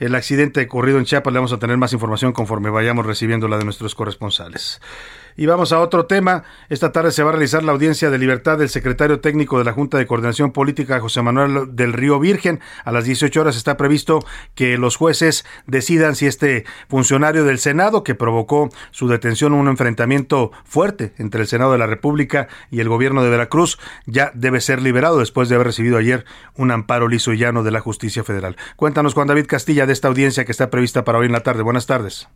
el 0.00 0.14
accidente 0.14 0.62
ocurrido 0.62 0.98
en 0.98 1.04
Chiapas. 1.04 1.32
Le 1.32 1.38
vamos 1.38 1.52
a 1.52 1.58
tener 1.58 1.76
más 1.76 1.92
información 1.92 2.32
conforme 2.32 2.68
vayamos 2.70 3.06
recibiendo 3.06 3.46
la 3.46 3.58
de 3.58 3.64
nuestros 3.64 3.94
corresponsales. 3.94 4.80
Y 5.40 5.46
vamos 5.46 5.72
a 5.72 5.80
otro 5.80 6.04
tema. 6.04 6.44
Esta 6.68 6.92
tarde 6.92 7.12
se 7.12 7.22
va 7.22 7.30
a 7.30 7.32
realizar 7.32 7.62
la 7.62 7.72
audiencia 7.72 8.10
de 8.10 8.18
libertad 8.18 8.58
del 8.58 8.68
secretario 8.68 9.20
técnico 9.20 9.56
de 9.56 9.64
la 9.64 9.72
Junta 9.72 9.96
de 9.96 10.06
Coordinación 10.06 10.52
Política, 10.52 11.00
José 11.00 11.22
Manuel 11.22 11.74
del 11.74 11.94
Río 11.94 12.20
Virgen. 12.20 12.60
A 12.84 12.92
las 12.92 13.06
18 13.06 13.40
horas 13.40 13.56
está 13.56 13.78
previsto 13.78 14.22
que 14.54 14.76
los 14.76 14.96
jueces 14.96 15.46
decidan 15.66 16.14
si 16.14 16.26
este 16.26 16.66
funcionario 16.90 17.44
del 17.44 17.58
Senado, 17.58 18.04
que 18.04 18.14
provocó 18.14 18.68
su 18.90 19.08
detención, 19.08 19.54
un 19.54 19.68
enfrentamiento 19.68 20.52
fuerte 20.66 21.14
entre 21.16 21.40
el 21.40 21.46
Senado 21.46 21.72
de 21.72 21.78
la 21.78 21.86
República 21.86 22.48
y 22.70 22.80
el 22.80 22.90
gobierno 22.90 23.22
de 23.22 23.30
Veracruz, 23.30 23.78
ya 24.04 24.32
debe 24.34 24.60
ser 24.60 24.82
liberado 24.82 25.20
después 25.20 25.48
de 25.48 25.54
haber 25.54 25.68
recibido 25.68 25.96
ayer 25.96 26.26
un 26.54 26.70
amparo 26.70 27.08
liso 27.08 27.32
y 27.32 27.38
llano 27.38 27.62
de 27.62 27.70
la 27.70 27.80
justicia 27.80 28.24
federal. 28.24 28.58
Cuéntanos, 28.76 29.14
Juan 29.14 29.28
David 29.28 29.46
Castilla, 29.46 29.86
de 29.86 29.94
esta 29.94 30.08
audiencia 30.08 30.44
que 30.44 30.52
está 30.52 30.68
prevista 30.68 31.06
para 31.06 31.16
hoy 31.16 31.24
en 31.24 31.32
la 31.32 31.40
tarde. 31.40 31.62
Buenas 31.62 31.86
tardes. 31.86 32.28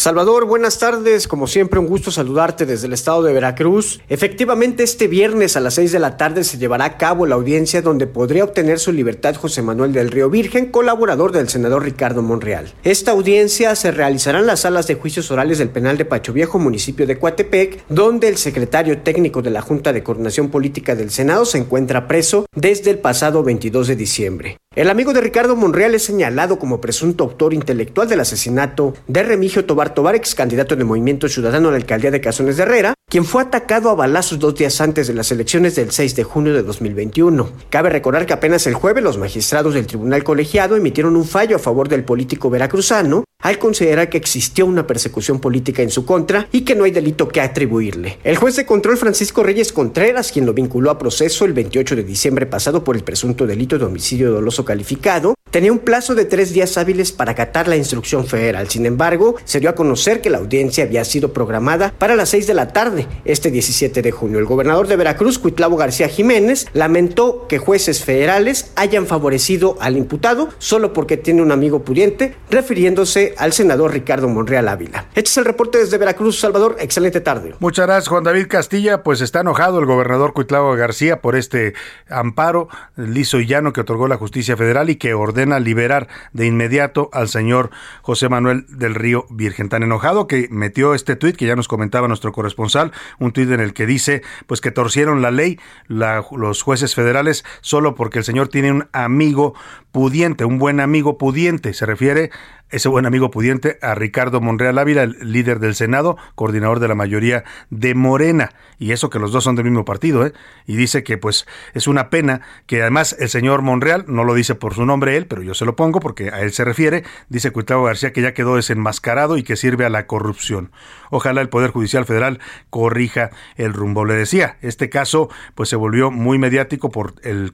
Salvador, 0.00 0.46
buenas 0.46 0.78
tardes. 0.78 1.28
Como 1.28 1.46
siempre, 1.46 1.78
un 1.78 1.86
gusto 1.86 2.10
saludarte 2.10 2.64
desde 2.64 2.86
el 2.86 2.94
estado 2.94 3.22
de 3.22 3.34
Veracruz. 3.34 4.00
Efectivamente, 4.08 4.82
este 4.82 5.08
viernes 5.08 5.58
a 5.58 5.60
las 5.60 5.74
6 5.74 5.92
de 5.92 5.98
la 5.98 6.16
tarde 6.16 6.42
se 6.42 6.56
llevará 6.56 6.86
a 6.86 6.96
cabo 6.96 7.26
la 7.26 7.34
audiencia 7.34 7.82
donde 7.82 8.06
podría 8.06 8.44
obtener 8.44 8.78
su 8.78 8.92
libertad 8.92 9.34
José 9.34 9.60
Manuel 9.60 9.92
del 9.92 10.10
Río 10.10 10.30
Virgen, 10.30 10.70
colaborador 10.70 11.32
del 11.32 11.50
senador 11.50 11.84
Ricardo 11.84 12.22
Monreal. 12.22 12.72
Esta 12.82 13.10
audiencia 13.10 13.76
se 13.76 13.90
realizará 13.90 14.38
en 14.38 14.46
las 14.46 14.60
salas 14.60 14.86
de 14.86 14.94
juicios 14.94 15.30
orales 15.30 15.58
del 15.58 15.68
penal 15.68 15.98
de 15.98 16.06
Pacho 16.06 16.32
Viejo, 16.32 16.58
municipio 16.58 17.06
de 17.06 17.18
Coatepec, 17.18 17.84
donde 17.90 18.28
el 18.28 18.38
secretario 18.38 19.02
técnico 19.02 19.42
de 19.42 19.50
la 19.50 19.60
Junta 19.60 19.92
de 19.92 20.02
Coordinación 20.02 20.48
Política 20.48 20.94
del 20.94 21.10
Senado 21.10 21.44
se 21.44 21.58
encuentra 21.58 22.08
preso 22.08 22.46
desde 22.56 22.90
el 22.90 23.00
pasado 23.00 23.42
22 23.42 23.88
de 23.88 23.96
diciembre. 23.96 24.56
El 24.74 24.88
amigo 24.88 25.12
de 25.12 25.20
Ricardo 25.20 25.56
Monreal 25.56 25.96
es 25.96 26.04
señalado 26.04 26.60
como 26.60 26.80
presunto 26.80 27.24
autor 27.24 27.52
intelectual 27.52 28.08
del 28.08 28.20
asesinato 28.20 28.94
de 29.08 29.24
Remigio 29.24 29.64
Tobar 29.64 29.89
Tobar 29.94 30.12
Tobar, 30.12 30.14
ex 30.14 30.34
candidato 30.34 30.76
de 30.76 30.84
Movimiento 30.84 31.28
Ciudadano 31.28 31.68
a 31.68 31.72
la 31.72 31.76
alcaldía 31.76 32.10
de 32.10 32.20
Cazones 32.20 32.56
de 32.56 32.62
Herrera, 32.62 32.94
quien 33.08 33.24
fue 33.24 33.42
atacado 33.42 33.90
a 33.90 33.94
balazos 33.94 34.38
dos 34.38 34.54
días 34.54 34.80
antes 34.80 35.06
de 35.06 35.14
las 35.14 35.30
elecciones 35.32 35.74
del 35.74 35.90
6 35.90 36.16
de 36.16 36.24
junio 36.24 36.54
de 36.54 36.62
2021. 36.62 37.50
Cabe 37.68 37.90
recordar 37.90 38.26
que 38.26 38.32
apenas 38.32 38.66
el 38.66 38.74
jueves 38.74 39.02
los 39.02 39.18
magistrados 39.18 39.74
del 39.74 39.86
Tribunal 39.86 40.24
Colegiado 40.24 40.76
emitieron 40.76 41.16
un 41.16 41.24
fallo 41.24 41.56
a 41.56 41.58
favor 41.58 41.88
del 41.88 42.04
político 42.04 42.50
veracruzano 42.50 43.24
al 43.40 43.58
considerar 43.58 44.08
que 44.08 44.18
existió 44.18 44.66
una 44.66 44.86
persecución 44.86 45.40
política 45.40 45.82
en 45.82 45.90
su 45.90 46.04
contra 46.04 46.48
y 46.52 46.62
que 46.62 46.74
no 46.74 46.84
hay 46.84 46.90
delito 46.90 47.28
que 47.28 47.40
atribuirle. 47.40 48.18
El 48.22 48.36
juez 48.36 48.56
de 48.56 48.66
control 48.66 48.96
Francisco 48.96 49.42
Reyes 49.42 49.72
Contreras, 49.72 50.30
quien 50.30 50.46
lo 50.46 50.52
vinculó 50.52 50.90
a 50.90 50.98
proceso 50.98 51.44
el 51.44 51.52
28 51.52 51.96
de 51.96 52.04
diciembre 52.04 52.46
pasado 52.46 52.84
por 52.84 52.96
el 52.96 53.02
presunto 53.02 53.46
delito 53.46 53.78
de 53.78 53.86
homicidio 53.86 54.30
doloso 54.30 54.64
calificado, 54.64 55.34
tenía 55.50 55.72
un 55.72 55.78
plazo 55.78 56.14
de 56.14 56.26
tres 56.26 56.52
días 56.52 56.76
hábiles 56.76 57.12
para 57.12 57.32
acatar 57.32 57.66
la 57.66 57.76
instrucción 57.76 58.26
federal. 58.26 58.68
Sin 58.68 58.86
embargo, 58.86 59.36
se 59.44 59.60
dio 59.60 59.69
a 59.70 59.74
conocer 59.74 60.20
que 60.20 60.30
la 60.30 60.38
audiencia 60.38 60.84
había 60.84 61.04
sido 61.04 61.32
programada 61.32 61.92
para 61.98 62.14
las 62.14 62.30
seis 62.30 62.46
de 62.46 62.54
la 62.54 62.72
tarde, 62.72 63.06
este 63.24 63.50
17 63.50 64.02
de 64.02 64.10
junio. 64.10 64.38
El 64.38 64.44
gobernador 64.44 64.86
de 64.86 64.96
Veracruz, 64.96 65.38
Cuitlavo 65.38 65.76
García 65.76 66.08
Jiménez, 66.08 66.66
lamentó 66.72 67.46
que 67.48 67.58
jueces 67.58 68.04
federales 68.04 68.72
hayan 68.76 69.06
favorecido 69.06 69.76
al 69.80 69.96
imputado 69.96 70.48
solo 70.58 70.92
porque 70.92 71.16
tiene 71.16 71.42
un 71.42 71.52
amigo 71.52 71.84
pudiente, 71.84 72.36
refiriéndose 72.50 73.34
al 73.38 73.52
senador 73.52 73.92
Ricardo 73.92 74.28
Monreal 74.28 74.68
Ávila. 74.68 75.06
Este 75.14 75.30
es 75.30 75.36
el 75.38 75.44
reporte 75.44 75.78
desde 75.78 75.98
Veracruz, 75.98 76.38
Salvador. 76.38 76.76
Excelente 76.80 77.20
tarde. 77.20 77.54
Muchas 77.58 77.86
gracias, 77.86 78.08
Juan 78.08 78.24
David 78.24 78.46
Castilla. 78.48 79.02
Pues 79.02 79.20
está 79.20 79.40
enojado 79.40 79.78
el 79.78 79.86
gobernador 79.86 80.32
Cuitlavo 80.32 80.74
García 80.74 81.20
por 81.20 81.36
este 81.36 81.74
amparo 82.08 82.68
liso 82.96 83.40
y 83.40 83.46
llano 83.46 83.72
que 83.72 83.82
otorgó 83.82 84.08
la 84.08 84.16
justicia 84.16 84.56
federal 84.56 84.90
y 84.90 84.96
que 84.96 85.14
ordena 85.14 85.60
liberar 85.60 86.08
de 86.32 86.46
inmediato 86.46 87.10
al 87.12 87.28
señor 87.28 87.70
José 88.02 88.28
Manuel 88.28 88.66
del 88.68 88.94
Río 88.94 89.26
Virgen. 89.30 89.59
Tan 89.68 89.82
enojado 89.82 90.26
que 90.26 90.48
metió 90.50 90.94
este 90.94 91.16
tuit 91.16 91.36
que 91.36 91.46
ya 91.46 91.56
nos 91.56 91.68
comentaba 91.68 92.08
nuestro 92.08 92.32
corresponsal, 92.32 92.92
un 93.18 93.32
tuit 93.32 93.50
en 93.50 93.60
el 93.60 93.74
que 93.74 93.86
dice 93.86 94.22
pues 94.46 94.60
que 94.60 94.70
torcieron 94.70 95.22
la 95.22 95.30
ley 95.30 95.58
los 95.88 96.62
jueces 96.62 96.94
federales 96.94 97.44
solo 97.60 97.94
porque 97.94 98.18
el 98.18 98.24
señor 98.24 98.48
tiene 98.48 98.72
un 98.72 98.88
amigo 98.92 99.54
pudiente, 99.92 100.44
un 100.44 100.58
buen 100.58 100.80
amigo 100.80 101.18
pudiente. 101.18 101.74
Se 101.74 101.86
refiere 101.86 102.30
ese 102.70 102.88
buen 102.88 103.06
amigo 103.06 103.30
pudiente 103.30 103.78
a 103.82 103.94
Ricardo 103.94 104.40
Monreal 104.40 104.78
Ávila, 104.78 105.02
el 105.02 105.32
líder 105.32 105.58
del 105.60 105.74
Senado, 105.74 106.16
coordinador 106.34 106.80
de 106.80 106.88
la 106.88 106.94
mayoría 106.94 107.44
de 107.70 107.94
Morena, 107.94 108.50
y 108.78 108.92
eso 108.92 109.10
que 109.10 109.18
los 109.18 109.32
dos 109.32 109.44
son 109.44 109.56
del 109.56 109.64
mismo 109.64 109.84
partido, 109.84 110.26
¿eh? 110.26 110.32
y 110.66 110.76
dice 110.76 111.02
que 111.02 111.18
pues 111.18 111.46
es 111.74 111.86
una 111.86 112.10
pena 112.10 112.40
que 112.66 112.82
además 112.82 113.16
el 113.18 113.28
señor 113.28 113.62
Monreal, 113.62 114.04
no 114.08 114.24
lo 114.24 114.34
dice 114.34 114.54
por 114.54 114.74
su 114.74 114.84
nombre 114.84 115.16
él, 115.16 115.26
pero 115.26 115.42
yo 115.42 115.54
se 115.54 115.64
lo 115.64 115.76
pongo 115.76 116.00
porque 116.00 116.30
a 116.30 116.40
él 116.40 116.52
se 116.52 116.64
refiere, 116.64 117.04
dice 117.28 117.50
Gustavo 117.50 117.84
García 117.84 118.12
que 118.12 118.22
ya 118.22 118.34
quedó 118.34 118.56
desenmascarado 118.56 119.36
y 119.36 119.42
que 119.42 119.56
sirve 119.56 119.84
a 119.84 119.90
la 119.90 120.06
corrupción. 120.06 120.70
Ojalá 121.10 121.40
el 121.40 121.48
Poder 121.48 121.70
Judicial 121.70 122.04
Federal 122.04 122.40
corrija 122.70 123.30
el 123.56 123.72
rumbo. 123.72 124.04
Le 124.04 124.14
decía, 124.14 124.56
este 124.62 124.88
caso 124.88 125.28
pues 125.54 125.68
se 125.68 125.76
volvió 125.76 126.10
muy 126.10 126.38
mediático 126.38 126.90
por 126.90 127.14
el, 127.22 127.52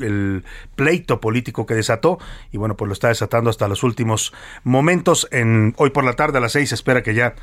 el 0.00 0.44
pleito 0.74 1.20
político 1.20 1.66
que 1.66 1.74
desató, 1.74 2.18
y 2.52 2.58
bueno, 2.58 2.76
pues 2.76 2.86
lo 2.88 2.92
está 2.92 3.08
desatando 3.08 3.50
hasta 3.50 3.68
los 3.68 3.82
últimos 3.82 4.32
momentos. 4.62 5.28
En, 5.30 5.74
hoy 5.76 5.90
por 5.90 6.04
la 6.04 6.12
tarde 6.14 6.38
a 6.38 6.40
las 6.40 6.52
seis 6.52 6.68
se 6.68 6.74
espera 6.74 7.02
que 7.02 7.14
ya 7.14 7.34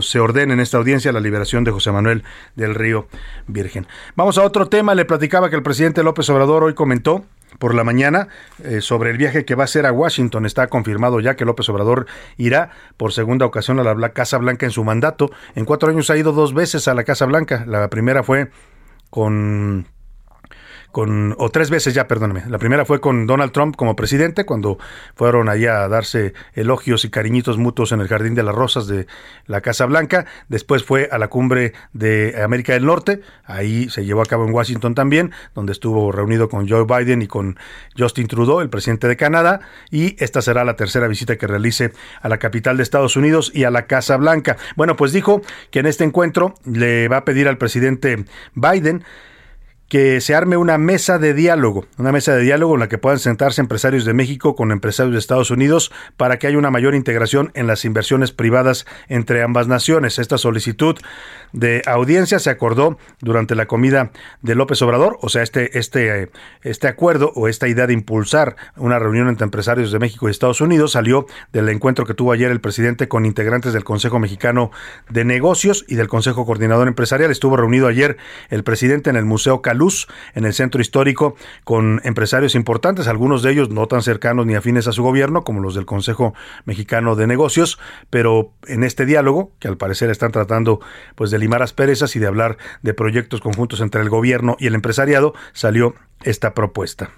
se 0.00 0.20
ordene 0.20 0.54
en 0.54 0.60
esta 0.60 0.78
audiencia 0.78 1.12
la 1.12 1.20
liberación 1.20 1.64
de 1.64 1.70
José 1.70 1.92
Manuel 1.92 2.24
del 2.56 2.74
Río 2.74 3.08
Virgen. 3.46 3.86
Vamos 4.16 4.38
a 4.38 4.42
otro 4.42 4.68
tema. 4.68 4.94
Le 4.94 5.04
platicaba 5.04 5.50
que 5.50 5.56
el 5.56 5.62
presidente 5.62 6.02
López 6.02 6.28
Obrador 6.30 6.64
hoy 6.64 6.74
comentó 6.74 7.24
por 7.60 7.74
la 7.74 7.84
mañana 7.84 8.26
eh, 8.64 8.80
sobre 8.80 9.10
el 9.10 9.18
viaje 9.18 9.44
que 9.44 9.54
va 9.54 9.64
a 9.64 9.66
hacer 9.66 9.86
a 9.86 9.92
Washington. 9.92 10.46
Está 10.46 10.66
confirmado 10.66 11.20
ya 11.20 11.36
que 11.36 11.44
López 11.44 11.68
Obrador 11.68 12.06
irá 12.38 12.70
por 12.96 13.12
segunda 13.12 13.46
ocasión 13.46 13.78
a 13.78 13.94
la 13.94 14.12
Casa 14.12 14.38
Blanca 14.38 14.66
en 14.66 14.72
su 14.72 14.82
mandato. 14.82 15.30
En 15.54 15.66
cuatro 15.66 15.90
años 15.90 16.10
ha 16.10 16.16
ido 16.16 16.32
dos 16.32 16.54
veces 16.54 16.88
a 16.88 16.94
la 16.94 17.04
Casa 17.04 17.26
Blanca. 17.26 17.64
La 17.66 17.88
primera 17.90 18.24
fue 18.24 18.50
con 19.10 19.86
con, 20.92 21.34
o 21.38 21.50
tres 21.50 21.70
veces 21.70 21.94
ya, 21.94 22.06
perdóname. 22.08 22.44
La 22.48 22.58
primera 22.58 22.84
fue 22.84 23.00
con 23.00 23.26
Donald 23.26 23.52
Trump 23.52 23.76
como 23.76 23.96
presidente, 23.96 24.44
cuando 24.44 24.78
fueron 25.14 25.48
allá 25.48 25.84
a 25.84 25.88
darse 25.88 26.34
elogios 26.54 27.04
y 27.04 27.10
cariñitos 27.10 27.58
mutuos 27.58 27.92
en 27.92 28.00
el 28.00 28.08
Jardín 28.08 28.34
de 28.34 28.42
las 28.42 28.54
Rosas 28.54 28.86
de 28.86 29.06
la 29.46 29.60
Casa 29.60 29.86
Blanca. 29.86 30.26
Después 30.48 30.84
fue 30.84 31.08
a 31.10 31.18
la 31.18 31.28
cumbre 31.28 31.72
de 31.92 32.40
América 32.42 32.72
del 32.72 32.86
Norte, 32.86 33.20
ahí 33.44 33.88
se 33.88 34.04
llevó 34.04 34.22
a 34.22 34.26
cabo 34.26 34.46
en 34.46 34.52
Washington 34.52 34.94
también, 34.94 35.32
donde 35.54 35.72
estuvo 35.72 36.12
reunido 36.12 36.48
con 36.48 36.68
Joe 36.68 36.84
Biden 36.84 37.22
y 37.22 37.26
con 37.26 37.58
Justin 37.96 38.26
Trudeau, 38.26 38.60
el 38.60 38.70
presidente 38.70 39.08
de 39.08 39.16
Canadá, 39.16 39.60
y 39.90 40.16
esta 40.22 40.42
será 40.42 40.64
la 40.64 40.76
tercera 40.76 41.08
visita 41.08 41.36
que 41.36 41.46
realice 41.46 41.92
a 42.20 42.28
la 42.28 42.38
capital 42.38 42.76
de 42.76 42.82
Estados 42.82 43.16
Unidos 43.16 43.50
y 43.54 43.64
a 43.64 43.70
la 43.70 43.86
Casa 43.86 44.16
Blanca. 44.16 44.56
Bueno, 44.76 44.96
pues 44.96 45.12
dijo 45.12 45.42
que 45.70 45.80
en 45.80 45.86
este 45.86 46.04
encuentro 46.04 46.54
le 46.64 47.08
va 47.08 47.18
a 47.18 47.24
pedir 47.24 47.48
al 47.48 47.58
presidente 47.58 48.24
Biden 48.54 49.04
que 49.90 50.20
se 50.20 50.36
arme 50.36 50.56
una 50.56 50.78
mesa 50.78 51.18
de 51.18 51.34
diálogo, 51.34 51.84
una 51.98 52.12
mesa 52.12 52.32
de 52.36 52.42
diálogo 52.42 52.74
en 52.74 52.80
la 52.80 52.88
que 52.88 52.96
puedan 52.96 53.18
sentarse 53.18 53.60
empresarios 53.60 54.04
de 54.04 54.14
México 54.14 54.54
con 54.54 54.70
empresarios 54.70 55.12
de 55.12 55.18
Estados 55.18 55.50
Unidos 55.50 55.90
para 56.16 56.38
que 56.38 56.46
haya 56.46 56.58
una 56.58 56.70
mayor 56.70 56.94
integración 56.94 57.50
en 57.54 57.66
las 57.66 57.84
inversiones 57.84 58.30
privadas 58.30 58.86
entre 59.08 59.42
ambas 59.42 59.66
naciones. 59.66 60.20
Esta 60.20 60.38
solicitud 60.38 60.96
de 61.52 61.82
audiencia 61.86 62.38
se 62.38 62.50
acordó 62.50 62.98
durante 63.20 63.56
la 63.56 63.66
comida 63.66 64.12
de 64.42 64.54
López 64.54 64.80
Obrador, 64.82 65.18
o 65.22 65.28
sea, 65.28 65.42
este, 65.42 65.76
este, 65.76 66.30
este 66.62 66.86
acuerdo 66.86 67.32
o 67.34 67.48
esta 67.48 67.66
idea 67.66 67.88
de 67.88 67.92
impulsar 67.92 68.54
una 68.76 69.00
reunión 69.00 69.26
entre 69.28 69.42
empresarios 69.42 69.90
de 69.90 69.98
México 69.98 70.28
y 70.28 70.30
Estados 70.30 70.60
Unidos 70.60 70.92
salió 70.92 71.26
del 71.52 71.68
encuentro 71.68 72.06
que 72.06 72.14
tuvo 72.14 72.30
ayer 72.30 72.52
el 72.52 72.60
presidente 72.60 73.08
con 73.08 73.26
integrantes 73.26 73.72
del 73.72 73.82
Consejo 73.82 74.20
Mexicano 74.20 74.70
de 75.08 75.24
Negocios 75.24 75.84
y 75.88 75.96
del 75.96 76.06
Consejo 76.06 76.46
Coordinador 76.46 76.86
Empresarial. 76.86 77.32
Estuvo 77.32 77.56
reunido 77.56 77.88
ayer 77.88 78.18
el 78.50 78.62
presidente 78.62 79.10
en 79.10 79.16
el 79.16 79.24
Museo 79.24 79.62
Cal 79.62 79.79
Luz 79.80 80.06
en 80.34 80.44
el 80.44 80.52
centro 80.52 80.80
histórico 80.80 81.34
con 81.64 82.00
empresarios 82.04 82.54
importantes, 82.54 83.08
algunos 83.08 83.42
de 83.42 83.50
ellos 83.50 83.70
no 83.70 83.86
tan 83.86 84.02
cercanos 84.02 84.46
ni 84.46 84.54
afines 84.54 84.86
a 84.86 84.92
su 84.92 85.02
gobierno 85.02 85.42
como 85.42 85.60
los 85.60 85.74
del 85.74 85.86
Consejo 85.86 86.34
Mexicano 86.66 87.16
de 87.16 87.26
Negocios, 87.26 87.78
pero 88.10 88.52
en 88.66 88.84
este 88.84 89.06
diálogo, 89.06 89.52
que 89.58 89.68
al 89.68 89.78
parecer 89.78 90.10
están 90.10 90.32
tratando 90.32 90.80
pues 91.14 91.30
de 91.30 91.38
limar 91.38 91.62
asperezas 91.62 92.14
y 92.14 92.18
de 92.18 92.26
hablar 92.26 92.58
de 92.82 92.94
proyectos 92.94 93.40
conjuntos 93.40 93.80
entre 93.80 94.02
el 94.02 94.10
gobierno 94.10 94.56
y 94.60 94.66
el 94.66 94.74
empresariado, 94.74 95.34
salió 95.54 95.94
esta 96.22 96.52
propuesta. 96.52 97.10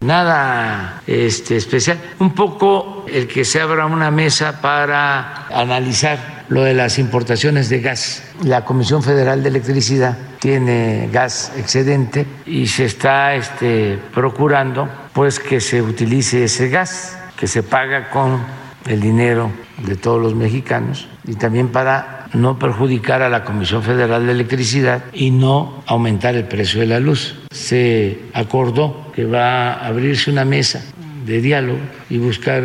Nada 0.00 1.02
este, 1.06 1.56
especial. 1.56 1.98
Un 2.18 2.34
poco 2.34 3.06
el 3.08 3.26
que 3.26 3.44
se 3.44 3.60
abra 3.60 3.86
una 3.86 4.10
mesa 4.10 4.60
para 4.60 5.46
analizar 5.48 6.44
lo 6.48 6.62
de 6.62 6.74
las 6.74 6.98
importaciones 6.98 7.68
de 7.68 7.80
gas. 7.80 8.22
La 8.42 8.64
Comisión 8.64 9.02
Federal 9.02 9.42
de 9.42 9.48
Electricidad 9.48 10.16
tiene 10.38 11.08
gas 11.12 11.52
excedente 11.56 12.26
y 12.44 12.66
se 12.66 12.84
está 12.84 13.34
este, 13.34 13.98
procurando 14.14 14.88
pues 15.12 15.40
que 15.40 15.60
se 15.60 15.80
utilice 15.80 16.44
ese 16.44 16.68
gas 16.68 17.18
que 17.36 17.46
se 17.46 17.62
paga 17.62 18.10
con 18.10 18.44
el 18.86 19.00
dinero 19.00 19.50
de 19.78 19.96
todos 19.96 20.22
los 20.22 20.34
mexicanos 20.34 21.08
y 21.24 21.34
también 21.34 21.68
para 21.68 22.25
no 22.36 22.58
perjudicar 22.58 23.22
a 23.22 23.28
la 23.28 23.44
Comisión 23.44 23.82
Federal 23.82 24.26
de 24.26 24.32
Electricidad 24.32 25.04
y 25.12 25.30
no 25.30 25.82
aumentar 25.86 26.36
el 26.36 26.44
precio 26.44 26.80
de 26.80 26.86
la 26.86 27.00
luz. 27.00 27.34
Se 27.50 28.20
acordó 28.34 29.10
que 29.14 29.24
va 29.24 29.72
a 29.72 29.86
abrirse 29.86 30.30
una 30.30 30.44
mesa 30.44 30.84
de 31.24 31.40
diálogo 31.40 31.80
y 32.10 32.18
buscar 32.18 32.62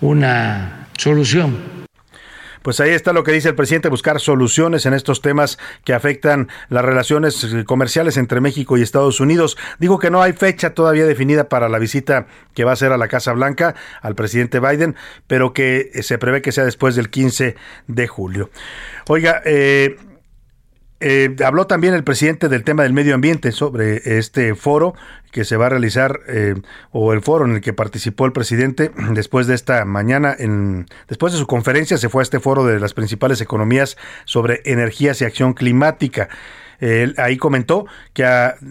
una 0.00 0.86
solución 0.96 1.80
pues 2.62 2.78
ahí 2.80 2.90
está 2.90 3.12
lo 3.14 3.24
que 3.24 3.32
dice 3.32 3.48
el 3.48 3.54
presidente, 3.54 3.88
buscar 3.88 4.20
soluciones 4.20 4.84
en 4.84 4.92
estos 4.92 5.22
temas 5.22 5.58
que 5.84 5.94
afectan 5.94 6.48
las 6.68 6.84
relaciones 6.84 7.46
comerciales 7.64 8.18
entre 8.18 8.42
México 8.42 8.76
y 8.76 8.82
Estados 8.82 9.20
Unidos. 9.20 9.56
Digo 9.78 9.98
que 9.98 10.10
no 10.10 10.20
hay 10.20 10.34
fecha 10.34 10.74
todavía 10.74 11.06
definida 11.06 11.48
para 11.48 11.70
la 11.70 11.78
visita 11.78 12.26
que 12.54 12.64
va 12.64 12.72
a 12.72 12.74
hacer 12.74 12.92
a 12.92 12.98
la 12.98 13.08
Casa 13.08 13.32
Blanca 13.32 13.74
al 14.02 14.14
presidente 14.14 14.60
Biden, 14.60 14.94
pero 15.26 15.54
que 15.54 15.90
se 16.02 16.18
prevé 16.18 16.42
que 16.42 16.52
sea 16.52 16.64
después 16.64 16.96
del 16.96 17.08
15 17.08 17.56
de 17.86 18.08
julio. 18.08 18.50
Oiga, 19.12 19.42
eh, 19.44 19.96
eh, 21.00 21.34
habló 21.44 21.66
también 21.66 21.94
el 21.94 22.04
presidente 22.04 22.48
del 22.48 22.62
tema 22.62 22.84
del 22.84 22.92
medio 22.92 23.16
ambiente 23.16 23.50
sobre 23.50 24.18
este 24.18 24.54
foro 24.54 24.94
que 25.32 25.44
se 25.44 25.56
va 25.56 25.66
a 25.66 25.68
realizar 25.68 26.20
eh, 26.28 26.54
o 26.92 27.12
el 27.12 27.20
foro 27.20 27.44
en 27.44 27.56
el 27.56 27.60
que 27.60 27.72
participó 27.72 28.24
el 28.24 28.30
presidente 28.30 28.92
después 29.10 29.48
de 29.48 29.56
esta 29.56 29.84
mañana, 29.84 30.32
en, 30.38 30.86
después 31.08 31.32
de 31.32 31.40
su 31.40 31.48
conferencia 31.48 31.98
se 31.98 32.08
fue 32.08 32.22
a 32.22 32.22
este 32.22 32.38
foro 32.38 32.64
de 32.64 32.78
las 32.78 32.94
principales 32.94 33.40
economías 33.40 33.96
sobre 34.26 34.60
energías 34.64 35.20
y 35.20 35.24
acción 35.24 35.54
climática. 35.54 36.28
Él 36.78 37.16
ahí 37.18 37.36
comentó 37.36 37.86
que 38.12 38.24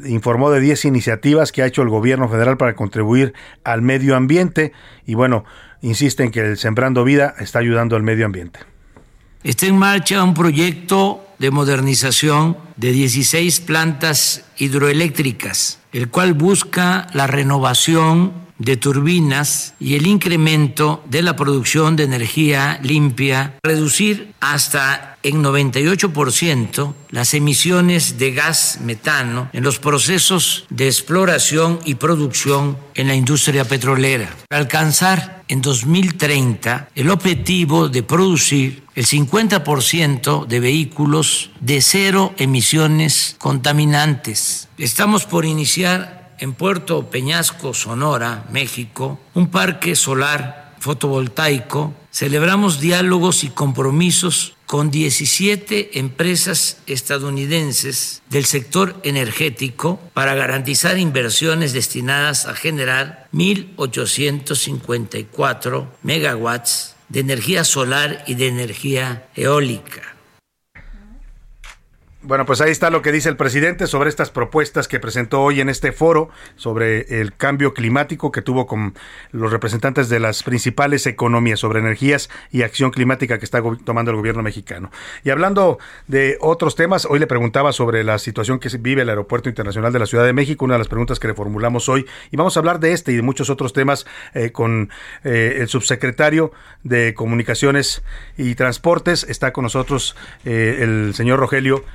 informó 0.05 0.51
de 0.51 0.61
10 0.61 0.85
iniciativas 0.85 1.51
que 1.51 1.63
ha 1.63 1.65
hecho 1.65 1.81
el 1.81 1.89
gobierno 1.89 2.29
federal 2.29 2.55
para 2.55 2.77
contribuir 2.77 3.33
al 3.65 3.81
medio 3.81 4.15
ambiente 4.15 4.71
y 5.05 5.15
bueno, 5.15 5.43
insiste 5.81 6.23
en 6.23 6.31
que 6.31 6.39
el 6.39 6.57
Sembrando 6.57 7.03
Vida 7.03 7.35
está 7.39 7.59
ayudando 7.59 7.97
al 7.97 8.03
medio 8.03 8.25
ambiente. 8.25 8.61
Está 9.43 9.67
en 9.67 9.77
marcha 9.77 10.21
un 10.23 10.33
proyecto 10.33 11.25
de 11.39 11.49
modernización 11.49 12.57
de 12.75 12.91
16 12.91 13.61
plantas 13.61 14.43
hidroeléctricas, 14.57 15.79
el 15.93 16.09
cual 16.09 16.33
busca 16.33 17.07
la 17.13 17.25
renovación 17.25 18.33
de 18.59 18.77
turbinas 18.77 19.73
y 19.79 19.95
el 19.95 20.05
incremento 20.05 21.03
de 21.09 21.23
la 21.23 21.35
producción 21.35 21.95
de 21.95 22.03
energía 22.03 22.79
limpia, 22.83 23.55
reducir 23.63 24.33
hasta 24.39 25.17
en 25.23 25.43
98% 25.43 26.93
las 27.09 27.33
emisiones 27.33 28.17
de 28.17 28.31
gas 28.31 28.79
metano 28.81 29.49
en 29.53 29.63
los 29.63 29.79
procesos 29.79 30.65
de 30.69 30.87
exploración 30.87 31.79
y 31.85 31.95
producción 31.95 32.77
en 32.95 33.07
la 33.07 33.15
industria 33.15 33.65
petrolera. 33.65 34.33
Alcanzar 34.49 35.43
en 35.47 35.61
2030 35.61 36.89
el 36.95 37.09
objetivo 37.09 37.89
de 37.89 38.03
producir 38.03 38.83
el 38.95 39.05
50% 39.05 40.45
de 40.45 40.59
vehículos 40.59 41.51
de 41.59 41.81
cero 41.81 42.33
emisiones 42.37 43.35
contaminantes. 43.39 44.67
Estamos 44.77 45.25
por 45.25 45.45
iniciar 45.45 46.18
en 46.39 46.53
Puerto 46.53 47.09
Peñasco, 47.09 47.73
Sonora, 47.73 48.45
México, 48.51 49.19
un 49.33 49.49
parque 49.49 49.95
solar 49.95 50.75
fotovoltaico, 50.79 51.95
celebramos 52.11 52.79
diálogos 52.79 53.43
y 53.43 53.49
compromisos 53.49 54.55
con 54.65 54.89
17 54.91 55.99
empresas 55.99 56.77
estadounidenses 56.85 58.21
del 58.29 58.45
sector 58.45 58.95
energético 59.03 59.99
para 60.13 60.35
garantizar 60.35 60.99
inversiones 60.99 61.73
destinadas 61.73 62.45
a 62.45 62.53
generar 62.55 63.27
1.854 63.33 65.87
megawatts 66.03 66.95
de 67.09 67.19
energía 67.21 67.63
solar 67.63 68.23
y 68.27 68.35
de 68.35 68.47
energía 68.47 69.27
eólica. 69.35 70.18
Bueno, 72.21 72.45
pues 72.45 72.59
ahí 72.59 72.69
está 72.69 72.89
lo 72.89 73.01
que 73.01 73.13
dice 73.13 73.29
el 73.29 73.37
presidente 73.37 73.87
sobre 73.87 74.09
estas 74.09 74.29
propuestas 74.29 74.89
que 74.89 74.99
presentó 74.99 75.41
hoy 75.41 75.61
en 75.61 75.69
este 75.69 75.93
foro 75.93 76.29
sobre 76.57 77.21
el 77.21 77.33
cambio 77.33 77.73
climático 77.73 78.33
que 78.33 78.41
tuvo 78.41 78.67
con 78.67 78.93
los 79.31 79.53
representantes 79.53 80.09
de 80.09 80.19
las 80.19 80.43
principales 80.43 81.07
economías 81.07 81.61
sobre 81.61 81.79
energías 81.79 82.29
y 82.51 82.63
acción 82.63 82.91
climática 82.91 83.39
que 83.39 83.45
está 83.45 83.63
tomando 83.85 84.11
el 84.11 84.17
gobierno 84.17 84.43
mexicano. 84.43 84.91
Y 85.23 85.29
hablando 85.29 85.79
de 86.07 86.37
otros 86.41 86.75
temas, 86.75 87.05
hoy 87.05 87.19
le 87.19 87.27
preguntaba 87.27 87.71
sobre 87.71 88.03
la 88.03 88.17
situación 88.17 88.59
que 88.59 88.67
vive 88.77 89.03
el 89.03 89.09
Aeropuerto 89.09 89.47
Internacional 89.47 89.93
de 89.93 89.99
la 89.99 90.05
Ciudad 90.05 90.25
de 90.25 90.33
México, 90.33 90.65
una 90.65 90.73
de 90.73 90.79
las 90.79 90.89
preguntas 90.89 91.21
que 91.21 91.29
le 91.29 91.35
formulamos 91.35 91.87
hoy, 91.87 92.05
y 92.31 92.35
vamos 92.35 92.57
a 92.57 92.59
hablar 92.59 92.81
de 92.81 92.91
este 92.91 93.13
y 93.13 93.15
de 93.15 93.21
muchos 93.21 93.49
otros 93.49 93.71
temas 93.71 94.05
eh, 94.33 94.51
con 94.51 94.89
eh, 95.23 95.59
el 95.59 95.69
subsecretario 95.69 96.51
de 96.83 97.13
Comunicaciones 97.13 98.03
y 98.37 98.55
Transportes. 98.55 99.23
Está 99.23 99.53
con 99.53 99.63
nosotros 99.63 100.17
eh, 100.43 100.79
el 100.81 101.13
señor 101.15 101.39
Rogelio 101.39 101.85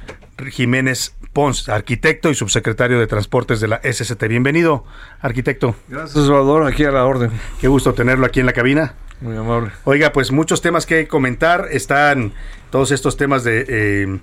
Jiménez 0.51 1.14
Pons, 1.33 1.68
arquitecto 1.68 2.31
y 2.31 2.35
subsecretario 2.35 2.99
de 2.99 3.07
Transportes 3.07 3.61
de 3.61 3.68
la 3.68 3.81
SCT. 3.83 4.29
Bienvenido, 4.29 4.85
arquitecto. 5.20 5.75
Gracias, 5.88 6.27
Salvador, 6.27 6.66
aquí 6.66 6.85
a 6.85 6.90
la 6.90 7.05
orden. 7.05 7.31
Qué 7.61 7.68
gusto 7.68 7.94
tenerlo 7.94 8.27
aquí 8.27 8.40
en 8.40 8.47
la 8.47 8.53
cabina. 8.53 8.94
Muy 9.20 9.37
amable. 9.37 9.70
Oiga, 9.85 10.12
pues 10.12 10.33
muchos 10.33 10.61
temas 10.61 10.87
que 10.87 11.09
comentar. 11.09 11.68
Están 11.70 12.33
todos 12.70 12.90
estos 12.90 13.16
temas 13.16 13.42
de 13.42 13.64
eh, 13.68 14.18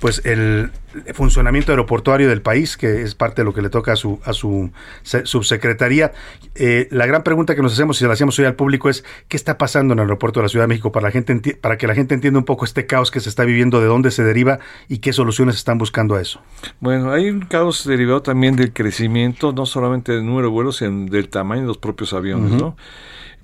pues 0.00 0.22
el 0.24 0.70
funcionamiento 1.14 1.72
aeroportuario 1.72 2.28
del 2.28 2.42
país, 2.42 2.76
que 2.76 3.02
es 3.02 3.14
parte 3.14 3.42
de 3.42 3.44
lo 3.44 3.54
que 3.54 3.62
le 3.62 3.70
toca 3.70 3.92
a 3.92 3.96
su, 3.96 4.20
a 4.24 4.32
su 4.32 4.70
subsecretaría. 5.02 6.12
Eh, 6.54 6.88
la 6.90 7.06
gran 7.06 7.22
pregunta 7.22 7.54
que 7.54 7.62
nos 7.62 7.72
hacemos 7.72 7.96
y 7.96 8.00
se 8.00 8.06
la 8.06 8.14
hacemos 8.14 8.38
hoy 8.38 8.46
al 8.46 8.54
público 8.54 8.88
es 8.88 9.04
¿qué 9.28 9.36
está 9.36 9.58
pasando 9.58 9.92
en 9.92 9.98
el 9.98 10.04
aeropuerto 10.04 10.40
de 10.40 10.44
la 10.44 10.48
Ciudad 10.48 10.64
de 10.64 10.68
México 10.68 10.92
para, 10.92 11.08
la 11.08 11.10
gente 11.10 11.56
para 11.60 11.76
que 11.76 11.86
la 11.86 11.94
gente 11.94 12.14
entienda 12.14 12.38
un 12.38 12.44
poco 12.44 12.64
este 12.64 12.86
caos 12.86 13.10
que 13.10 13.20
se 13.20 13.28
está 13.28 13.44
viviendo, 13.44 13.80
de 13.80 13.86
dónde 13.86 14.10
se 14.10 14.24
deriva 14.24 14.58
y 14.88 14.98
qué 14.98 15.12
soluciones 15.12 15.56
están 15.56 15.78
buscando 15.78 16.14
a 16.14 16.20
eso? 16.20 16.40
Bueno, 16.80 17.12
hay 17.12 17.30
un 17.30 17.40
caos 17.42 17.86
derivado 17.86 18.22
también 18.22 18.56
del 18.56 18.72
crecimiento, 18.72 19.52
no 19.52 19.66
solamente 19.66 20.12
del 20.12 20.24
número 20.24 20.48
de 20.48 20.52
vuelos, 20.52 20.76
sino 20.76 21.06
del 21.06 21.28
tamaño 21.28 21.62
de 21.62 21.68
los 21.68 21.78
propios 21.78 22.12
aviones, 22.12 22.52
¿no? 22.52 22.76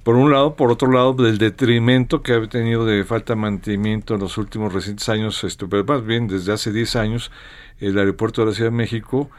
Por 0.02 0.16
un 0.16 0.32
lado, 0.32 0.56
por 0.56 0.70
otro 0.70 0.90
lado, 0.90 1.12
del 1.14 1.38
detrimento 1.38 2.22
que 2.22 2.32
ha 2.32 2.46
tenido 2.48 2.84
de 2.84 3.04
falta 3.04 3.34
de 3.34 3.40
mantenimiento 3.40 4.14
en 4.14 4.20
los 4.20 4.36
últimos 4.38 4.72
recientes 4.72 5.08
años, 5.08 5.42
este, 5.44 5.66
pero 5.66 5.84
más 5.84 6.04
bien 6.04 6.26
desde 6.26 6.52
hace 6.52 6.72
10 6.72 6.96
años, 6.96 7.30
el 7.78 7.98
aeropuerto 7.98 8.42
de 8.42 8.48
la 8.48 8.54
Ciudad 8.54 8.70
de 8.70 8.76
México, 8.76 9.30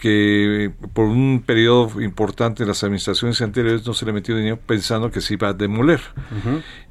que 0.00 0.72
por 0.92 1.06
un 1.06 1.42
periodo 1.44 2.00
importante 2.00 2.62
en 2.62 2.68
las 2.68 2.82
administraciones 2.84 3.40
anteriores 3.42 3.86
no 3.86 3.94
se 3.94 4.06
le 4.06 4.12
metió 4.12 4.36
dinero 4.36 4.58
pensando 4.64 5.10
que 5.10 5.20
se 5.20 5.34
iba 5.34 5.48
a 5.48 5.52
demoler. 5.52 6.00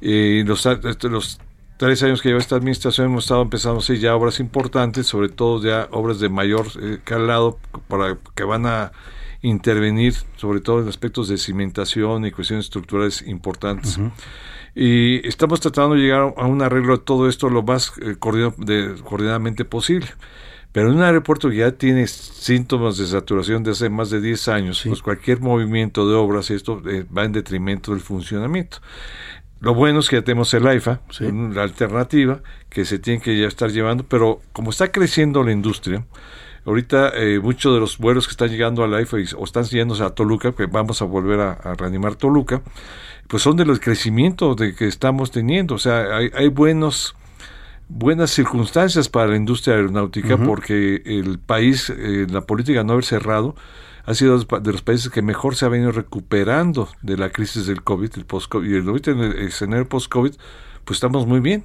y 0.00 0.42
los, 0.44 0.64
este, 0.66 1.08
los 1.08 1.40
tres 1.76 2.02
años 2.02 2.20
que 2.20 2.28
lleva 2.28 2.40
esta 2.40 2.56
administración 2.56 3.06
hemos 3.06 3.24
estado 3.24 3.42
empezando 3.42 3.80
sí, 3.80 3.98
ya 3.98 4.14
obras 4.14 4.40
importantes, 4.40 5.06
sobre 5.06 5.28
todo 5.28 5.62
ya 5.62 5.88
obras 5.90 6.18
de 6.20 6.28
mayor 6.28 6.66
eh, 6.80 6.98
calado 7.04 7.58
para 7.88 8.18
que 8.34 8.44
van 8.44 8.66
a 8.66 8.92
intervenir, 9.42 10.14
sobre 10.36 10.60
todo 10.60 10.82
en 10.82 10.88
aspectos 10.88 11.28
de 11.28 11.38
cimentación 11.38 12.26
y 12.26 12.30
cuestiones 12.30 12.66
estructurales 12.66 13.22
importantes. 13.26 13.98
Y 14.74 15.26
estamos 15.26 15.60
tratando 15.60 15.94
de 15.94 16.02
llegar 16.02 16.34
a 16.36 16.46
un 16.46 16.62
arreglo 16.62 16.98
de 16.98 17.04
todo 17.04 17.28
esto 17.28 17.48
lo 17.48 17.62
más 17.62 17.92
eh, 18.00 18.16
coordinadamente 18.18 19.64
posible. 19.64 20.08
Pero 20.72 20.90
en 20.90 20.96
un 20.96 21.02
aeropuerto 21.02 21.48
que 21.48 21.56
ya 21.56 21.72
tiene 21.72 22.06
síntomas 22.06 22.98
de 22.98 23.06
saturación 23.06 23.62
de 23.62 23.70
hace 23.70 23.88
más 23.88 24.10
de 24.10 24.20
10 24.20 24.48
años, 24.48 24.82
pues 24.86 25.00
cualquier 25.00 25.40
movimiento 25.40 26.08
de 26.08 26.14
obras, 26.14 26.50
esto 26.50 26.82
eh, 26.86 27.06
va 27.16 27.24
en 27.24 27.32
detrimento 27.32 27.92
del 27.92 28.00
funcionamiento. 28.00 28.78
Lo 29.60 29.74
bueno 29.74 30.00
es 30.00 30.08
que 30.08 30.16
ya 30.16 30.22
tenemos 30.22 30.52
el 30.54 30.66
AIFA, 30.66 31.00
la 31.20 31.62
alternativa 31.62 32.42
que 32.68 32.84
se 32.84 32.98
tiene 32.98 33.20
que 33.20 33.36
ya 33.36 33.48
estar 33.48 33.70
llevando, 33.70 34.04
pero 34.04 34.40
como 34.52 34.70
está 34.70 34.92
creciendo 34.92 35.42
la 35.42 35.50
industria, 35.50 36.06
Ahorita 36.68 37.12
eh, 37.14 37.40
muchos 37.40 37.72
de 37.72 37.80
los 37.80 37.96
vuelos 37.96 38.26
que 38.26 38.32
están 38.32 38.50
llegando 38.50 38.84
a 38.84 38.88
la 38.88 39.00
IFA 39.00 39.16
o 39.38 39.44
están 39.44 39.64
yéndose 39.64 40.04
a 40.04 40.10
Toluca, 40.10 40.52
que 40.52 40.66
vamos 40.66 41.00
a 41.00 41.06
volver 41.06 41.40
a, 41.40 41.74
reanimar 41.78 42.14
Toluca, 42.14 42.60
pues 43.26 43.42
son 43.42 43.56
de 43.56 43.64
los 43.64 43.80
crecimientos 43.80 44.54
de 44.56 44.74
que 44.74 44.86
estamos 44.86 45.30
teniendo. 45.30 45.76
O 45.76 45.78
sea, 45.78 46.14
hay, 46.14 46.30
hay 46.34 46.48
buenos 46.48 47.16
buenas 47.88 48.32
circunstancias 48.32 49.08
para 49.08 49.28
la 49.28 49.36
industria 49.36 49.76
aeronáutica 49.76 50.36
porque 50.36 51.00
el 51.06 51.38
país, 51.38 51.88
eh, 51.88 52.26
la 52.28 52.42
política 52.42 52.84
no 52.84 52.92
haber 52.92 53.06
cerrado, 53.06 53.56
ha 54.04 54.12
sido 54.12 54.38
de 54.38 54.72
los 54.72 54.82
países 54.82 55.10
que 55.10 55.22
mejor 55.22 55.56
se 55.56 55.64
ha 55.64 55.70
venido 55.70 55.90
recuperando 55.90 56.90
de 57.00 57.16
la 57.16 57.30
crisis 57.30 57.64
del 57.64 57.82
COVID, 57.82 58.10
el 58.16 58.26
post-COVID. 58.26 58.70
Y 58.70 58.86
ahorita 58.86 59.12
en 59.12 59.20
el 59.20 59.38
escenario 59.38 59.88
post-COVID, 59.88 60.34
pues 60.84 60.96
estamos 60.98 61.26
muy 61.26 61.40
bien. 61.40 61.64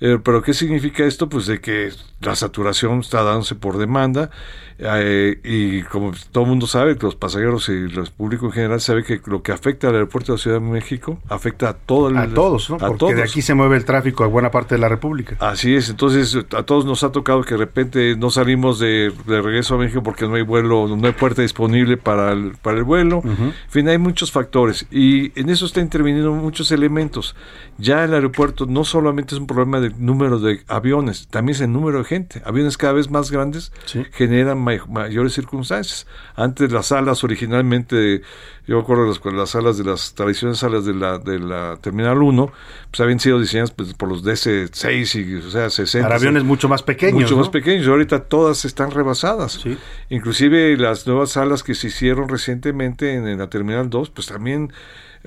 Eh, 0.00 0.18
pero 0.22 0.42
¿qué 0.42 0.52
significa 0.52 1.04
esto? 1.04 1.28
Pues 1.28 1.46
de 1.46 1.60
que 1.60 1.90
la 2.20 2.34
saturación 2.36 3.00
está 3.00 3.22
dándose 3.22 3.54
por 3.54 3.78
demanda 3.78 4.30
eh, 4.78 5.40
y 5.42 5.82
como 5.84 6.12
todo 6.32 6.44
el 6.44 6.50
mundo 6.50 6.66
sabe, 6.66 6.96
los 7.00 7.14
pasajeros 7.14 7.68
y 7.70 7.72
el 7.72 8.10
público 8.14 8.46
en 8.46 8.52
general 8.52 8.80
sabe 8.80 9.04
que 9.04 9.20
lo 9.24 9.42
que 9.42 9.52
afecta 9.52 9.88
al 9.88 9.94
aeropuerto 9.94 10.32
de 10.32 10.36
la 10.36 10.42
Ciudad 10.42 10.60
de 10.60 10.66
México 10.66 11.18
afecta 11.30 11.70
a 11.70 11.72
todo 11.72 12.08
el, 12.08 12.16
a 12.18 12.28
todos, 12.28 12.68
¿no? 12.68 12.76
Porque 12.76 13.14
de 13.14 13.22
aquí 13.22 13.40
se 13.40 13.54
mueve 13.54 13.76
el 13.76 13.86
tráfico 13.86 14.24
a 14.24 14.26
buena 14.26 14.50
parte 14.50 14.74
de 14.74 14.80
la 14.80 14.88
República. 14.88 15.36
Así 15.40 15.74
es, 15.74 15.88
entonces 15.88 16.36
a 16.54 16.62
todos 16.64 16.84
nos 16.84 17.04
ha 17.04 17.12
tocado 17.12 17.42
que 17.42 17.54
de 17.54 17.58
repente 17.58 18.16
no 18.16 18.30
salimos 18.30 18.78
de, 18.78 19.12
regreso 19.26 19.76
a 19.76 19.78
México 19.78 20.02
porque 20.02 20.26
no 20.26 20.34
hay 20.34 20.42
vuelo, 20.42 20.94
no 20.94 21.06
hay 21.06 21.14
puerta 21.14 21.40
disponible 21.40 21.96
para 21.96 22.32
el, 22.32 22.52
para 22.60 22.76
el 22.76 22.84
vuelo. 22.84 23.22
En 23.24 23.54
fin, 23.68 23.88
hay 23.88 23.98
muchos 23.98 24.30
factores 24.30 24.86
y 24.90 25.38
en 25.40 25.48
eso 25.48 25.64
está 25.64 25.80
interviniendo 25.80 26.32
muchos 26.32 26.70
elementos. 26.70 27.34
Ya 27.78 28.04
el 28.04 28.12
aeropuerto 28.12 28.66
no 28.66 28.84
solamente 28.84 29.34
es 29.34 29.40
un 29.40 29.46
problema 29.46 29.80
de 29.80 29.85
número 29.98 30.38
de 30.38 30.62
aviones, 30.68 31.28
también 31.28 31.54
es 31.54 31.60
el 31.60 31.72
número 31.72 31.98
de 31.98 32.04
gente. 32.04 32.42
Aviones 32.44 32.76
cada 32.76 32.92
vez 32.94 33.10
más 33.10 33.30
grandes 33.30 33.72
generan 34.12 34.58
mayores 34.58 35.34
circunstancias. 35.34 36.06
Antes 36.34 36.72
las 36.72 36.86
salas 36.86 37.24
originalmente, 37.24 38.22
yo 38.66 38.80
recuerdo 38.80 39.06
las, 39.06 39.24
las 39.34 39.50
salas 39.50 39.78
de 39.78 39.84
las 39.84 40.14
tradiciones 40.14 40.58
salas 40.58 40.84
de 40.84 40.94
la, 40.94 41.18
de 41.18 41.38
la 41.38 41.78
Terminal 41.80 42.22
1, 42.22 42.52
pues 42.90 43.00
habían 43.00 43.20
sido 43.20 43.40
diseñadas 43.40 43.70
pues, 43.70 43.94
por 43.94 44.08
los 44.08 44.24
DC-6 44.24 45.26
y, 45.26 45.34
o 45.36 45.50
sea, 45.50 45.70
60. 45.70 46.06
Para 46.06 46.16
aviones 46.16 46.44
mucho 46.44 46.68
más 46.68 46.82
pequeños. 46.82 47.22
Mucho 47.22 47.36
más 47.36 47.48
pequeños. 47.48 47.86
Ahorita 47.88 48.24
todas 48.24 48.64
están 48.64 48.90
rebasadas. 48.90 49.64
Inclusive 50.10 50.76
las 50.76 51.06
nuevas 51.06 51.32
salas 51.32 51.62
que 51.62 51.74
se 51.74 51.88
hicieron 51.88 52.28
recientemente 52.28 53.14
en 53.14 53.38
la 53.38 53.48
Terminal 53.48 53.90
2, 53.90 54.10
pues 54.10 54.26
también 54.26 54.72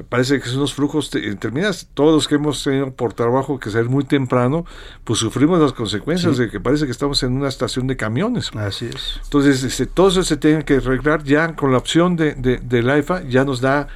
parece 0.04 0.40
que 0.40 0.48
son 0.48 0.58
unos 0.58 0.74
flujos 0.74 1.10
terminados. 1.40 1.88
Todos 1.94 2.14
los 2.14 2.28
que 2.28 2.36
hemos 2.36 2.64
tenido 2.64 2.92
por 2.92 3.14
trabajo 3.14 3.60
que 3.60 3.70
salir 3.70 3.90
muy 3.90 4.04
temprano, 4.04 4.66
pues 5.04 5.20
sufrimos 5.20 5.60
las 5.60 5.74
consecuencias 5.74 6.38
de 6.38 6.50
que 6.50 6.60
parece 6.60 6.86
que 6.86 6.92
estamos 6.92 7.22
en 7.24 7.34
una 7.34 7.48
estación 7.50 7.88
de 7.88 7.98
camiones. 7.98 8.52
Así 8.56 8.86
es. 8.86 9.20
Entonces, 9.24 9.64
este, 9.64 9.86
todo 9.86 10.10
eso 10.10 10.24
se 10.24 10.38
tiene 10.38 10.64
que 10.66 10.76
arreglar 10.76 11.24
ya 11.24 11.56
con 11.56 11.72
la 11.72 11.78
opción 11.78 12.16
de, 12.16 12.36
de, 12.36 12.84
la 12.84 12.98
IFA, 12.98 13.24
ya 13.24 13.44
nos 13.46 13.62
da 13.62 13.88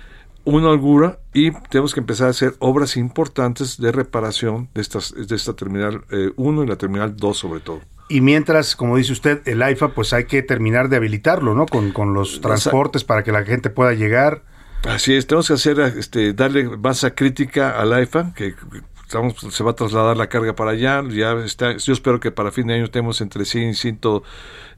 una 0.46 0.70
holgura 0.70 1.20
y 1.34 1.52
tenemos 1.70 1.94
que 1.94 2.02
empezar 2.02 2.28
a 2.28 2.32
hacer 2.32 2.56
obras 2.60 2.98
importantes 2.98 3.78
de 3.78 3.92
reparación 3.92 4.70
de, 4.74 4.82
estas, 4.82 5.14
de 5.16 5.36
esta 5.36 5.54
terminal 5.54 6.04
1 6.36 6.62
eh, 6.62 6.66
y 6.66 6.68
la 6.68 6.76
terminal 6.76 7.16
2 7.16 7.38
sobre 7.38 7.62
todo. 7.62 7.80
Y 8.10 8.22
mientras, 8.22 8.76
como 8.76 8.98
dice 8.98 9.14
usted, 9.14 9.42
el 9.48 9.62
AIFA, 9.62 9.90
pues 9.90 10.14
hay 10.14 10.26
que 10.26 10.44
terminar 10.44 10.90
de 10.90 10.98
habilitarlo, 10.98 11.56
¿no? 11.56 11.66
Con, 11.66 11.92
con 11.92 12.14
los 12.14 12.42
transportes 12.42 13.04
para 13.04 13.24
que 13.24 13.32
la 13.32 13.44
gente 13.44 13.70
pueda 13.70 13.94
llegar. 13.94 14.44
Así 14.84 15.14
es, 15.14 15.28
tenemos 15.28 15.48
que 15.48 15.54
hacer, 15.54 15.80
este, 15.80 16.34
darle 16.34 16.66
masa 16.78 17.16
crítica 17.16 17.80
al 17.80 18.04
IFA, 18.04 18.34
que 18.36 18.54
estamos, 19.02 19.36
se 19.38 19.64
va 19.64 19.72
a 19.72 19.76
trasladar 19.76 20.18
la 20.18 20.28
carga 20.28 20.56
para 20.56 20.72
allá, 20.72 21.02
ya 21.10 21.34
está, 21.46 21.78
yo 21.78 21.94
espero 21.94 22.20
que 22.20 22.32
para 22.32 22.52
fin 22.52 22.68
de 22.68 22.76
año 22.76 22.86
estemos 22.86 23.22
entre 23.22 23.46
100 23.46 23.70
y 23.70 23.74
100 23.76 24.00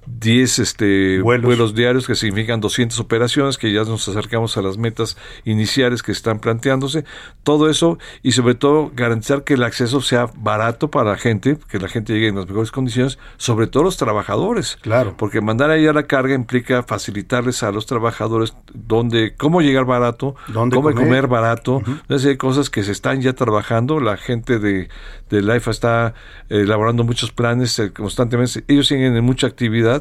10 0.07 0.59
este, 0.59 1.21
vuelos. 1.21 1.75
diarios 1.75 2.07
que 2.07 2.15
significan 2.15 2.61
200 2.61 2.99
operaciones, 2.99 3.57
que 3.57 3.71
ya 3.71 3.83
nos 3.83 4.07
acercamos 4.07 4.57
a 4.57 4.61
las 4.61 4.77
metas 4.77 5.17
iniciales 5.43 6.03
que 6.03 6.11
están 6.11 6.39
planteándose. 6.39 7.05
Todo 7.43 7.69
eso 7.69 7.97
y 8.23 8.31
sobre 8.33 8.55
todo 8.55 8.91
garantizar 8.93 9.43
que 9.43 9.55
el 9.55 9.63
acceso 9.63 10.01
sea 10.01 10.29
barato 10.35 10.89
para 10.89 11.11
la 11.11 11.17
gente, 11.17 11.57
que 11.69 11.79
la 11.79 11.87
gente 11.87 12.13
llegue 12.13 12.27
en 12.27 12.35
las 12.35 12.47
mejores 12.47 12.71
condiciones, 12.71 13.17
sobre 13.37 13.67
todo 13.67 13.83
los 13.83 13.97
trabajadores. 13.97 14.77
Claro. 14.81 15.15
Porque 15.17 15.41
mandar 15.41 15.69
ahí 15.69 15.87
a 15.87 15.93
la 15.93 16.03
carga 16.03 16.33
implica 16.33 16.83
facilitarles 16.83 17.63
a 17.63 17.71
los 17.71 17.85
trabajadores 17.85 18.55
donde, 18.73 19.35
cómo 19.35 19.61
llegar 19.61 19.85
barato, 19.85 20.35
¿Dónde 20.47 20.75
cómo 20.75 20.91
comer, 20.93 21.27
barato, 21.27 21.81
uh 21.85 22.35
cosas 22.37 22.69
que 22.69 22.83
se 22.83 22.91
están 22.91 23.21
ya 23.21 23.33
trabajando. 23.33 23.99
La 23.99 24.17
gente 24.17 24.59
de, 24.59 24.89
de 25.29 25.41
LIFA 25.41 25.71
está 25.71 26.13
eh, 26.49 26.61
elaborando 26.61 27.03
muchos 27.03 27.31
planes 27.31 27.77
eh, 27.79 27.91
constantemente. 27.93 28.63
Ellos 28.67 28.87
siguen 28.87 29.15
en 29.15 29.23
mucha 29.23 29.47
actividad 29.47 29.94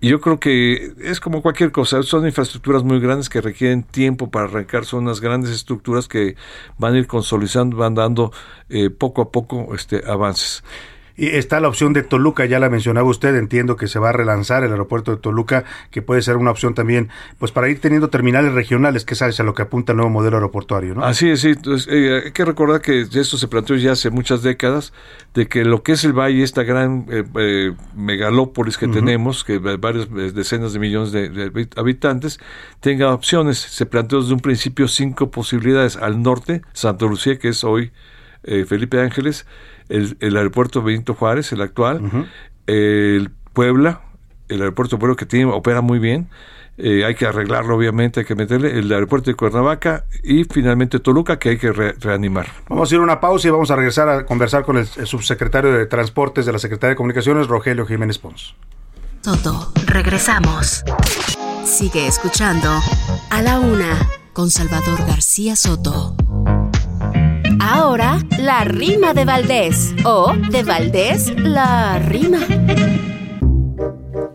y 0.00 0.08
yo 0.08 0.20
creo 0.20 0.40
que 0.40 0.94
es 1.02 1.20
como 1.20 1.42
cualquier 1.42 1.72
cosa, 1.72 2.02
son 2.02 2.26
infraestructuras 2.26 2.82
muy 2.82 3.00
grandes 3.00 3.28
que 3.28 3.40
requieren 3.40 3.82
tiempo 3.82 4.30
para 4.30 4.46
arrancar, 4.46 4.84
son 4.84 5.04
unas 5.04 5.20
grandes 5.20 5.50
estructuras 5.50 6.08
que 6.08 6.36
van 6.78 6.94
a 6.94 6.98
ir 6.98 7.06
consolidando, 7.06 7.76
van 7.76 7.94
dando 7.94 8.32
eh, 8.68 8.90
poco 8.90 9.22
a 9.22 9.30
poco 9.30 9.74
este, 9.74 10.02
avances. 10.06 10.64
Y 11.20 11.36
está 11.36 11.60
la 11.60 11.68
opción 11.68 11.92
de 11.92 12.02
Toluca, 12.02 12.46
ya 12.46 12.58
la 12.58 12.70
mencionaba 12.70 13.06
usted, 13.06 13.36
entiendo 13.36 13.76
que 13.76 13.88
se 13.88 13.98
va 13.98 14.08
a 14.08 14.12
relanzar 14.12 14.64
el 14.64 14.70
aeropuerto 14.70 15.10
de 15.10 15.18
Toluca, 15.18 15.64
que 15.90 16.00
puede 16.00 16.22
ser 16.22 16.38
una 16.38 16.50
opción 16.50 16.72
también, 16.72 17.10
pues 17.38 17.52
para 17.52 17.68
ir 17.68 17.78
teniendo 17.78 18.08
terminales 18.08 18.54
regionales, 18.54 19.04
que 19.04 19.12
es 19.12 19.20
a 19.20 19.42
lo 19.42 19.52
que 19.52 19.60
apunta 19.60 19.92
el 19.92 19.98
nuevo 19.98 20.10
modelo 20.10 20.38
aeroportuario, 20.38 20.94
¿no? 20.94 21.04
Así 21.04 21.28
es, 21.28 21.42
sí. 21.42 21.52
Eh, 21.90 22.22
hay 22.24 22.32
que 22.32 22.42
recordar 22.46 22.80
que 22.80 23.02
esto 23.02 23.36
se 23.36 23.48
planteó 23.48 23.76
ya 23.76 23.92
hace 23.92 24.08
muchas 24.08 24.42
décadas, 24.42 24.94
de 25.34 25.46
que 25.46 25.62
lo 25.66 25.82
que 25.82 25.92
es 25.92 26.04
el 26.04 26.14
valle, 26.14 26.42
esta 26.42 26.62
gran 26.62 27.04
eh, 27.10 27.22
eh, 27.38 27.72
megalópolis 27.94 28.78
que 28.78 28.88
tenemos, 28.88 29.44
que 29.44 29.58
varias 29.58 30.08
decenas 30.34 30.72
de 30.72 30.78
millones 30.78 31.12
de, 31.12 31.68
habitantes, 31.76 32.40
tenga 32.80 33.12
opciones. 33.12 33.58
Se 33.58 33.84
planteó 33.84 34.22
desde 34.22 34.32
un 34.32 34.40
principio 34.40 34.88
cinco 34.88 35.30
posibilidades. 35.30 35.98
Al 35.98 36.22
norte, 36.22 36.62
Santa 36.72 37.04
Lucía, 37.04 37.38
que 37.38 37.48
es 37.48 37.62
hoy 37.62 37.92
Felipe 38.42 39.02
Ángeles, 39.02 39.44
el, 39.90 40.36
aeropuerto 40.36 40.82
Benito 40.82 41.14
Juárez, 41.14 41.52
el 41.52 41.60
actual, 41.60 42.28
el 42.66 43.30
Puebla, 43.52 44.02
el 44.48 44.60
aeropuerto 44.60 44.98
Puebla 44.98 45.16
que 45.16 45.26
tiene, 45.26 45.50
opera 45.52 45.80
muy 45.80 45.98
bien. 45.98 46.28
Eh, 46.82 47.04
hay 47.04 47.14
que 47.14 47.26
arreglarlo 47.26 47.76
obviamente, 47.76 48.20
hay 48.20 48.26
que 48.26 48.34
meterle 48.34 48.78
el 48.78 48.90
aeropuerto 48.90 49.30
de 49.30 49.34
Cuernavaca 49.36 50.06
y 50.22 50.44
finalmente 50.44 50.98
Toluca 50.98 51.38
que 51.38 51.50
hay 51.50 51.58
que 51.58 51.72
reanimar. 51.72 52.46
Vamos 52.70 52.90
a 52.90 52.94
ir 52.94 53.00
a 53.00 53.04
una 53.04 53.20
pausa 53.20 53.48
y 53.48 53.50
vamos 53.50 53.70
a 53.70 53.76
regresar 53.76 54.08
a 54.08 54.24
conversar 54.24 54.64
con 54.64 54.78
el, 54.78 54.86
subsecretario 54.86 55.72
de 55.72 55.84
Transportes 55.84 56.46
de 56.46 56.52
la 56.52 56.58
Secretaría 56.58 56.90
de 56.90 56.96
Comunicaciones, 56.96 57.48
Rogelio 57.48 57.84
Jiménez 57.84 58.18
Pons. 58.18 58.54
Toto, 59.22 59.72
regresamos. 59.86 60.82
Sigue 61.64 62.06
escuchando 62.06 62.70
A 63.28 63.42
la 63.42 63.60
Una 63.60 63.98
con 64.32 64.48
Salvador 64.48 65.00
García 65.06 65.56
Soto. 65.56 66.16
Ahora, 67.72 68.18
la 68.40 68.64
rima 68.64 69.14
de 69.14 69.24
Valdés. 69.24 69.94
O 70.04 70.32
de 70.50 70.64
Valdés, 70.64 71.32
la 71.38 72.00
rima. 72.00 72.40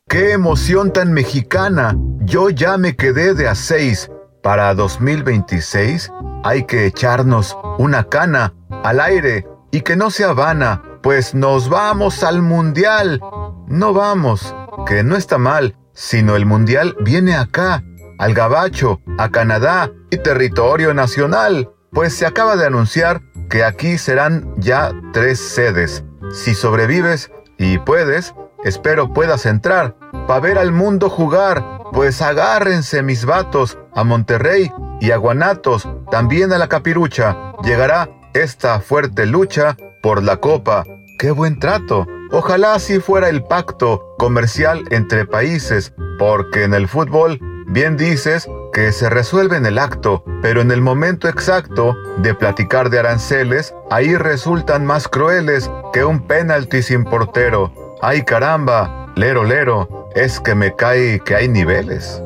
¡Qué 0.08 0.32
emoción 0.32 0.94
tan 0.94 1.12
mexicana! 1.12 1.98
Yo 2.22 2.50
ya 2.50 2.78
me 2.78 2.96
quedé 2.96 3.34
de 3.34 3.50
a 3.50 3.56
seis. 3.56 4.10
Para 4.42 4.74
2026 4.74 6.14
hay 6.46 6.64
que 6.64 6.86
echarnos 6.86 7.58
una 7.78 8.06
cana 8.06 8.54
al 8.86 9.02
aire 9.02 9.46
y 9.70 9.82
que 9.82 9.98
no 9.98 10.12
sea 10.12 10.32
vana, 10.32 10.82
pues 11.04 11.36
nos 11.36 11.68
vamos 11.68 12.24
al 12.24 12.42
mundial. 12.42 13.20
No 13.68 13.92
vamos, 13.92 14.56
que 14.88 15.04
no 15.04 15.18
está 15.18 15.38
mal, 15.38 15.76
sino 15.92 16.38
el 16.38 16.46
mundial 16.46 16.96
viene 17.02 17.36
acá, 17.36 17.84
al 18.18 18.34
Gabacho, 18.34 19.02
a 19.18 19.30
Canadá 19.30 19.92
y 20.10 20.20
territorio 20.20 20.94
nacional 20.94 21.75
pues 21.96 22.14
se 22.14 22.26
acaba 22.26 22.58
de 22.58 22.68
anunciar 22.68 23.22
que 23.50 23.64
aquí 23.64 23.98
serán 23.98 24.54
ya 24.58 24.92
tres 25.14 25.40
sedes. 25.40 26.04
Si 26.34 26.54
sobrevives 26.54 27.32
y 27.58 27.78
puedes, 27.80 28.36
espero 28.66 29.14
puedas 29.14 29.46
entrar 29.46 29.96
para 30.28 30.42
ver 30.42 30.58
al 30.58 30.74
mundo 30.74 31.10
jugar, 31.10 31.64
pues 31.94 32.22
agárrense 32.22 33.02
mis 33.02 33.26
vatos 33.26 33.78
a 33.94 34.04
Monterrey 34.04 34.70
y 35.00 35.12
a 35.12 35.18
Guanatos, 35.18 35.88
también 36.12 36.52
a 36.52 36.58
la 36.58 36.68
Capirucha. 36.68 37.54
Llegará 37.64 38.10
esta 38.34 38.82
fuerte 38.82 39.26
lucha 39.26 39.78
por 40.04 40.22
la 40.22 40.38
copa. 40.38 40.84
¡Qué 41.18 41.32
buen 41.32 41.60
trato! 41.60 42.06
Ojalá 42.32 42.74
así 42.74 43.00
fuera 43.00 43.30
el 43.30 43.44
pacto 43.44 44.16
comercial 44.18 44.84
entre 44.90 45.26
países, 45.26 45.94
porque 46.20 46.64
en 46.64 46.74
el 46.74 46.90
fútbol, 46.90 47.40
bien 47.68 47.96
dices, 47.96 48.50
que 48.76 48.92
se 48.92 49.10
resuelve 49.10 49.56
en 49.56 49.66
el 49.66 49.80
acto, 49.80 50.22
pero 50.42 50.60
en 50.60 50.70
el 50.70 50.82
momento 50.82 51.30
exacto 51.30 51.96
de 52.18 52.36
platicar 52.36 52.90
de 52.90 53.00
aranceles, 53.00 53.74
ahí 53.90 54.18
resultan 54.18 54.86
más 54.86 55.08
crueles 55.08 55.72
que 55.94 56.04
un 56.04 56.20
penalti 56.20 56.84
sin 56.84 57.06
portero. 57.06 57.72
¡Ay 58.02 58.24
caramba! 58.24 59.14
Lero, 59.16 59.46
lero, 59.46 60.10
es 60.14 60.42
que 60.42 60.56
me 60.56 60.76
cae 60.76 61.22
que 61.22 61.36
hay 61.36 61.48
niveles. 61.48 62.22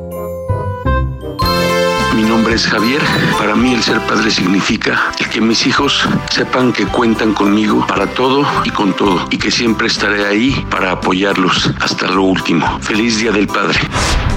Mi 2.15 2.23
nombre 2.23 2.55
es 2.55 2.65
Javier. 2.65 3.01
Para 3.37 3.55
mí 3.55 3.73
el 3.73 3.83
ser 3.83 3.99
padre 4.01 4.31
significa 4.31 5.11
el 5.19 5.29
que 5.29 5.41
mis 5.41 5.65
hijos 5.67 6.07
sepan 6.31 6.73
que 6.73 6.85
cuentan 6.85 7.33
conmigo 7.33 7.85
para 7.87 8.07
todo 8.07 8.45
y 8.65 8.71
con 8.71 8.93
todo 8.93 9.27
y 9.29 9.37
que 9.37 9.51
siempre 9.51 9.87
estaré 9.87 10.25
ahí 10.25 10.65
para 10.69 10.91
apoyarlos 10.91 11.71
hasta 11.79 12.07
lo 12.07 12.23
último. 12.23 12.79
Feliz 12.81 13.19
Día 13.19 13.31
del 13.31 13.47
Padre. 13.47 13.79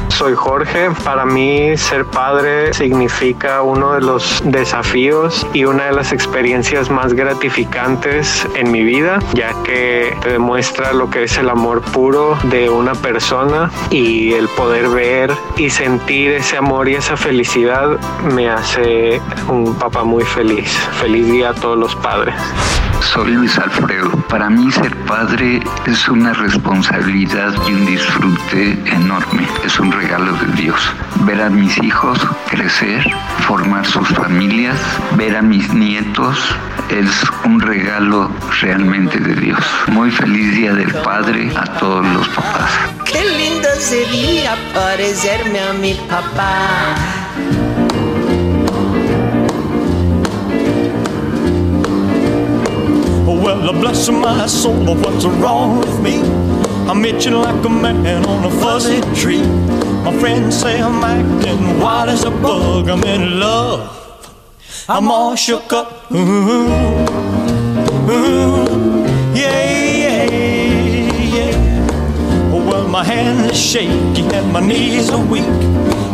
Soy 0.09 0.35
Jorge. 0.35 0.91
Para 1.05 1.25
mí 1.25 1.77
ser 1.77 2.05
padre 2.05 2.73
significa 2.75 3.63
uno 3.63 3.95
de 3.95 4.03
los 4.03 4.43
desafíos 4.45 5.45
y 5.53 5.65
una 5.65 5.87
de 5.87 5.93
las 5.93 6.13
experiencias 6.13 6.91
más 6.91 7.15
gratificantes 7.15 8.47
en 8.55 8.71
mi 8.71 8.85
vida, 8.85 9.19
ya 9.33 9.53
que 9.65 10.15
te 10.23 10.29
demuestra 10.29 10.93
lo 10.93 11.11
que 11.11 11.25
es 11.25 11.39
el 11.39 11.49
amor 11.49 11.81
puro 11.81 12.37
de 12.45 12.69
una 12.69 12.95
persona 12.95 13.71
y 13.91 14.35
el 14.35 14.49
poder 14.49 14.91
ver 14.91 15.33
y 15.57 15.71
sentir 15.71 16.33
ese 16.33 16.59
amor 16.59 16.89
y 16.89 16.95
esa 16.95 17.17
felicidad 17.17 17.62
me 18.35 18.51
hace 18.51 19.20
un 19.48 19.75
papá 19.79 20.03
muy 20.03 20.25
feliz. 20.25 20.68
Feliz 21.01 21.27
día 21.27 21.51
a 21.51 21.55
todos 21.55 21.79
los 21.79 21.94
padres. 21.96 22.35
Soy 23.01 23.33
Luis 23.33 23.57
Alfredo. 23.57 24.11
Para 24.29 24.51
mí 24.51 24.70
ser 24.72 24.96
padre 25.05 25.61
es 25.87 26.09
una 26.09 26.33
responsabilidad 26.33 27.55
y 27.68 27.72
un 27.72 27.87
disfrute 27.87 28.72
enorme. 28.87 29.46
Es 29.64 29.79
un 29.79 29.92
regalo 29.92 30.33
de 30.33 30.46
Dios. 30.61 30.81
Ver 31.20 31.40
a 31.42 31.51
mis 31.51 31.79
hijos 31.83 32.18
crecer, 32.51 33.05
formar 33.46 33.87
sus 33.87 34.09
familias, 34.09 34.79
ver 35.16 35.37
a 35.37 35.42
mis 35.42 35.72
nietos 35.72 36.57
es 36.93 37.11
un 37.45 37.61
regalo 37.61 38.31
realmente 38.61 39.19
de 39.19 39.35
Dios. 39.35 39.59
Muy 39.89 40.11
feliz 40.11 40.55
Día 40.55 40.75
del 40.75 40.93
Padre 40.93 41.51
a 41.57 41.65
todos 41.79 42.07
los 42.07 42.29
papás. 42.29 42.71
Qué 43.11 43.25
lindo 43.25 43.69
sería 43.79 44.57
parecerme 44.75 45.61
a 45.61 45.73
mi 45.73 45.95
papá. 45.95 46.95
Well, 53.25 53.73
bless 53.73 54.09
my 54.09 54.47
soul, 54.47 54.95
what's 54.97 55.25
wrong 55.25 55.81
with 55.81 56.01
me? 56.01 56.21
I'm 56.89 57.05
itching 57.05 57.35
like 57.35 57.65
a 57.65 57.69
man 57.69 58.25
on 58.27 58.45
a 58.45 58.51
fuzzy 58.61 59.01
tree. 59.15 59.43
My 60.05 60.13
friends 60.21 60.61
say 60.61 60.81
I'm 60.81 61.03
acting 61.03 61.81
wild 61.81 62.11
as 62.11 62.25
a 62.25 62.31
bug. 62.31 62.89
I'm 62.89 63.03
in 63.05 63.41
love. 63.41 64.02
I'm 64.88 65.09
all 65.12 65.37
shook 65.37 65.73
up. 65.73 66.11
Ooh, 66.11 66.16
ooh, 68.11 69.05
yeah, 69.33 69.64
yeah, 70.03 70.25
yeah. 71.23 72.51
Well, 72.51 72.88
my 72.88 73.05
hands 73.05 73.53
are 73.53 73.55
shaky 73.55 74.23
and 74.35 74.53
my 74.53 74.59
knees 74.61 75.09
are 75.11 75.25
weak. 75.25 75.45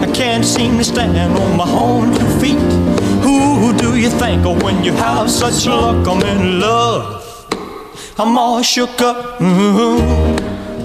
I 0.00 0.10
can't 0.12 0.44
seem 0.44 0.76
to 0.76 0.84
stand 0.84 1.16
on 1.16 1.56
my 1.56 1.70
own 1.70 2.12
two 2.14 2.40
feet. 2.40 2.60
Who 3.22 3.72
do 3.72 3.96
you 3.96 4.10
think 4.10 4.44
of 4.44 4.62
when 4.62 4.84
you 4.84 4.92
have 4.92 5.30
such 5.30 5.64
luck? 5.64 6.06
I'm 6.06 6.22
in 6.22 6.60
love. 6.60 7.14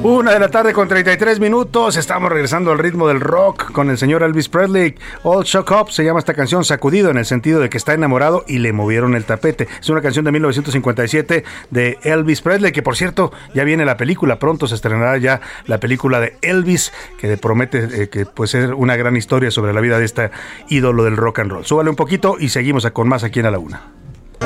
Una 0.04 0.34
de 0.34 0.40
la 0.40 0.50
tarde 0.50 0.74
con 0.74 0.90
33 0.90 1.40
minutos. 1.40 1.96
Estamos 1.96 2.30
regresando 2.30 2.74
al 2.74 2.78
ritmo 2.78 3.08
del 3.08 3.22
rock 3.22 3.72
con 3.72 3.90
el 3.90 3.98
señor 3.98 4.22
Elvis 4.22 4.50
Presley. 4.50 4.96
All 5.24 5.46
Shook 5.46 5.72
Up 5.72 5.92
se 5.92 6.04
llama 6.04 6.20
esta 6.20 6.34
canción 6.34 6.66
Sacudido 6.66 7.10
en 7.10 7.18
el 7.18 7.26
sentido 7.26 7.62
de 7.62 7.70
que 7.70 7.78
está 7.78 7.94
enamorado 7.94 8.44
y 8.46 8.60
le 8.60 8.74
movieron 8.74 9.16
el 9.16 9.24
tapete. 9.24 9.70
Es 9.80 9.90
una 9.90 10.02
canción 10.02 10.26
de 10.26 10.34
1957 10.34 11.46
de 11.70 12.00
Elvis 12.04 12.42
Presley, 12.42 12.74
que 12.74 12.82
por 12.82 12.98
cierto 12.98 13.32
ya 13.54 13.64
viene 13.64 13.86
la 13.86 13.96
película. 13.96 14.40
Pronto 14.40 14.68
se 14.68 14.76
estrenará 14.76 15.18
ya 15.20 15.40
la 15.68 15.80
película 15.80 16.20
de 16.20 16.36
Elvis, 16.42 16.92
que 17.18 17.38
promete 17.38 18.04
eh, 18.04 18.10
que 18.10 18.26
puede 18.26 18.50
ser 18.50 18.74
una 18.74 18.98
gran 18.98 19.16
historia 19.16 19.52
sobre 19.52 19.72
la 19.72 19.80
vida 19.80 20.00
de 20.00 20.06
este 20.06 20.32
ídolo 20.68 21.06
del 21.06 21.16
rock 21.16 21.40
and 21.40 21.52
roll. 21.52 21.66
Súbale 21.66 21.90
un 21.90 21.96
poquito 21.96 22.36
y 22.38 22.50
seguimos 22.50 22.86
con 22.92 23.08
más 23.08 23.24
aquí 23.24 23.40
en 23.40 23.46
A 23.46 23.52
la 23.52 23.60
Una. 23.60 24.03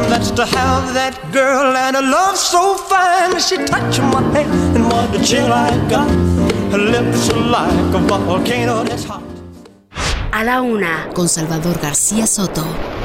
That's 0.09 0.31
to 0.31 0.45
have 0.45 0.93
that 0.93 1.17
girl 1.33 1.75
and 1.75 1.95
a 1.97 2.01
love 2.01 2.37
so 2.37 2.75
fine. 2.75 3.39
She 3.39 3.57
touched 3.57 3.99
my 4.01 4.21
hand 4.33 4.75
and 4.77 4.85
what 4.85 5.13
a 5.15 5.23
chill 5.23 5.51
I 5.51 5.71
got. 5.89 6.09
Her 6.71 6.77
lips 6.77 7.29
are 7.29 7.39
like 7.39 7.95
a 7.95 7.99
volcano 7.99 8.83
that's 8.83 9.03
hot. 9.05 9.23
A 10.31 10.43
la 10.43 10.61
una, 10.61 11.09
con 11.13 11.27
Salvador 11.27 11.79
García 11.79 12.27
Soto. 12.27 12.96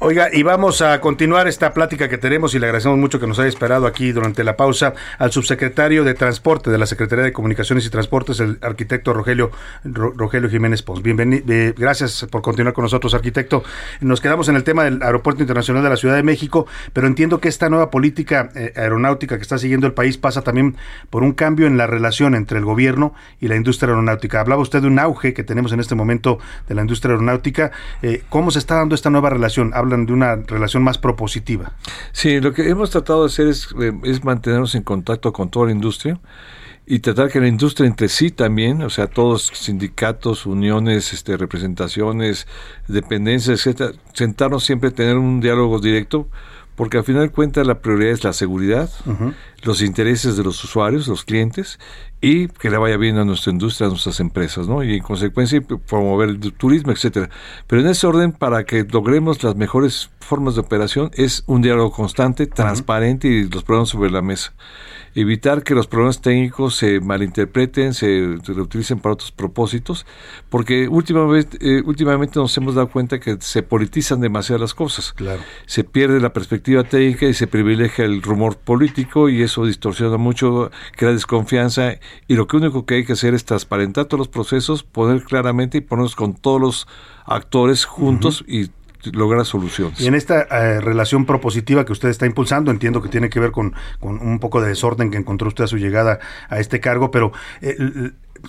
Oiga, 0.00 0.28
y 0.32 0.44
vamos 0.44 0.80
a 0.80 1.00
continuar 1.00 1.48
esta 1.48 1.74
plática 1.74 2.08
que 2.08 2.18
tenemos 2.18 2.54
y 2.54 2.60
le 2.60 2.66
agradecemos 2.66 2.96
mucho 2.98 3.18
que 3.18 3.26
nos 3.26 3.40
haya 3.40 3.48
esperado 3.48 3.84
aquí 3.84 4.12
durante 4.12 4.44
la 4.44 4.56
pausa 4.56 4.94
al 5.18 5.32
subsecretario 5.32 6.04
de 6.04 6.14
Transporte 6.14 6.70
de 6.70 6.78
la 6.78 6.86
Secretaría 6.86 7.24
de 7.24 7.32
Comunicaciones 7.32 7.84
y 7.84 7.90
Transportes, 7.90 8.38
el 8.38 8.58
arquitecto 8.62 9.12
Rogelio, 9.12 9.50
Rogelio 9.82 10.48
Jiménez 10.48 10.82
Pons. 10.82 11.02
Bienvenido, 11.02 11.52
eh, 11.52 11.74
gracias 11.76 12.28
por 12.30 12.42
continuar 12.42 12.74
con 12.74 12.84
nosotros, 12.84 13.12
arquitecto. 13.12 13.64
Nos 14.00 14.20
quedamos 14.20 14.48
en 14.48 14.54
el 14.54 14.62
tema 14.62 14.84
del 14.84 15.02
Aeropuerto 15.02 15.42
Internacional 15.42 15.82
de 15.82 15.90
la 15.90 15.96
Ciudad 15.96 16.14
de 16.14 16.22
México, 16.22 16.68
pero 16.92 17.08
entiendo 17.08 17.40
que 17.40 17.48
esta 17.48 17.68
nueva 17.68 17.90
política 17.90 18.50
eh, 18.54 18.72
aeronáutica 18.76 19.34
que 19.34 19.42
está 19.42 19.58
siguiendo 19.58 19.88
el 19.88 19.94
país 19.94 20.16
pasa 20.16 20.42
también 20.42 20.76
por 21.10 21.24
un 21.24 21.32
cambio 21.32 21.66
en 21.66 21.76
la 21.76 21.88
relación 21.88 22.36
entre 22.36 22.58
el 22.60 22.64
gobierno 22.64 23.14
y 23.40 23.48
la 23.48 23.56
industria 23.56 23.90
aeronáutica. 23.90 24.38
Hablaba 24.38 24.62
usted 24.62 24.80
de 24.80 24.86
un 24.86 25.00
auge 25.00 25.34
que 25.34 25.42
tenemos 25.42 25.72
en 25.72 25.80
este 25.80 25.96
momento 25.96 26.38
de 26.68 26.76
la 26.76 26.82
industria 26.82 27.14
aeronáutica. 27.14 27.72
Eh, 28.02 28.22
¿Cómo 28.28 28.52
se 28.52 28.60
está 28.60 28.76
dando 28.76 28.94
esta 28.94 29.10
nueva 29.10 29.30
relación? 29.30 29.72
De 29.88 30.12
una 30.12 30.36
relación 30.36 30.82
más 30.82 30.98
propositiva. 30.98 31.72
Sí, 32.12 32.40
lo 32.40 32.52
que 32.52 32.68
hemos 32.68 32.90
tratado 32.90 33.20
de 33.22 33.26
hacer 33.26 33.48
es, 33.48 33.68
eh, 33.80 33.92
es 34.04 34.24
mantenernos 34.24 34.74
en 34.74 34.82
contacto 34.82 35.32
con 35.32 35.50
toda 35.50 35.66
la 35.66 35.72
industria 35.72 36.20
y 36.90 37.00
tratar 37.00 37.30
que 37.30 37.38
la 37.38 37.48
industria 37.48 37.86
entre 37.86 38.08
sí 38.08 38.30
también, 38.30 38.80
o 38.82 38.88
sea, 38.88 39.06
todos 39.06 39.50
sindicatos, 39.52 40.46
uniones, 40.46 41.12
este, 41.12 41.36
representaciones, 41.36 42.46
dependencias, 42.88 43.58
etcétera, 43.58 43.92
sentarnos 44.14 44.64
siempre, 44.64 44.90
tener 44.90 45.18
un 45.18 45.40
diálogo 45.40 45.80
directo 45.80 46.28
porque 46.78 46.96
al 46.96 47.02
final 47.02 47.22
de 47.22 47.30
cuentas 47.30 47.66
la 47.66 47.80
prioridad 47.80 48.12
es 48.12 48.22
la 48.22 48.32
seguridad, 48.32 48.88
los 49.64 49.82
intereses 49.82 50.36
de 50.36 50.44
los 50.44 50.62
usuarios, 50.62 51.08
los 51.08 51.24
clientes, 51.24 51.80
y 52.20 52.46
que 52.46 52.70
le 52.70 52.78
vaya 52.78 52.96
bien 52.96 53.18
a 53.18 53.24
nuestra 53.24 53.50
industria, 53.50 53.88
a 53.88 53.90
nuestras 53.90 54.20
empresas, 54.20 54.68
¿no? 54.68 54.84
Y 54.84 54.94
en 54.94 55.02
consecuencia 55.02 55.60
promover 55.60 56.28
el 56.28 56.52
turismo, 56.52 56.92
etcétera. 56.92 57.30
Pero 57.66 57.82
en 57.82 57.88
ese 57.88 58.06
orden, 58.06 58.30
para 58.30 58.62
que 58.62 58.84
logremos 58.84 59.42
las 59.42 59.56
mejores 59.56 60.10
formas 60.20 60.54
de 60.54 60.60
operación, 60.60 61.10
es 61.14 61.42
un 61.46 61.62
diálogo 61.62 61.90
constante, 61.90 62.46
transparente 62.46 63.26
y 63.26 63.48
los 63.48 63.64
problemas 63.64 63.88
sobre 63.88 64.12
la 64.12 64.22
mesa 64.22 64.52
evitar 65.20 65.64
que 65.64 65.74
los 65.74 65.88
problemas 65.88 66.20
técnicos 66.20 66.76
se 66.76 67.00
malinterpreten, 67.00 67.92
se, 67.92 68.38
reutilicen 68.44 69.00
para 69.00 69.14
otros 69.14 69.32
propósitos, 69.32 70.06
porque 70.48 70.86
últimamente, 70.86 71.58
eh, 71.60 71.82
últimamente 71.84 72.38
nos 72.38 72.56
hemos 72.56 72.76
dado 72.76 72.88
cuenta 72.88 73.18
que 73.18 73.36
se 73.40 73.64
politizan 73.64 74.20
demasiado 74.20 74.60
las 74.60 74.74
cosas. 74.74 75.12
Claro. 75.12 75.40
Se 75.66 75.82
pierde 75.82 76.20
la 76.20 76.32
perspectiva 76.32 76.84
técnica 76.84 77.26
y 77.26 77.34
se 77.34 77.48
privilegia 77.48 78.04
el 78.04 78.22
rumor 78.22 78.58
político 78.58 79.28
y 79.28 79.42
eso 79.42 79.64
distorsiona 79.64 80.18
mucho, 80.18 80.70
crea 80.92 81.10
desconfianza 81.10 81.94
y 82.28 82.34
lo 82.34 82.46
que 82.46 82.56
único 82.56 82.86
que 82.86 82.94
hay 82.94 83.04
que 83.04 83.14
hacer 83.14 83.34
es 83.34 83.44
transparentar 83.44 84.06
todos 84.06 84.18
los 84.18 84.28
procesos, 84.28 84.84
poner 84.84 85.24
claramente 85.24 85.78
y 85.78 85.80
ponernos 85.80 86.14
con 86.14 86.34
todos 86.34 86.60
los 86.60 86.88
actores 87.26 87.84
juntos 87.84 88.44
y 88.46 88.70
lograr 89.12 89.44
soluciones. 89.44 90.00
Y 90.00 90.06
en 90.06 90.14
esta 90.14 90.42
eh, 90.42 90.80
relación 90.80 91.26
propositiva 91.26 91.84
que 91.84 91.92
usted 91.92 92.08
está 92.08 92.26
impulsando, 92.26 92.70
entiendo 92.70 93.02
que 93.02 93.08
tiene 93.08 93.30
que 93.30 93.40
ver 93.40 93.50
con, 93.50 93.74
con, 94.00 94.20
un 94.20 94.38
poco 94.38 94.60
de 94.60 94.68
desorden 94.68 95.10
que 95.10 95.18
encontró 95.18 95.48
usted 95.48 95.64
a 95.64 95.66
su 95.66 95.78
llegada 95.78 96.18
a 96.48 96.58
este 96.58 96.80
cargo, 96.80 97.10
pero 97.10 97.32
eh, 97.60 97.76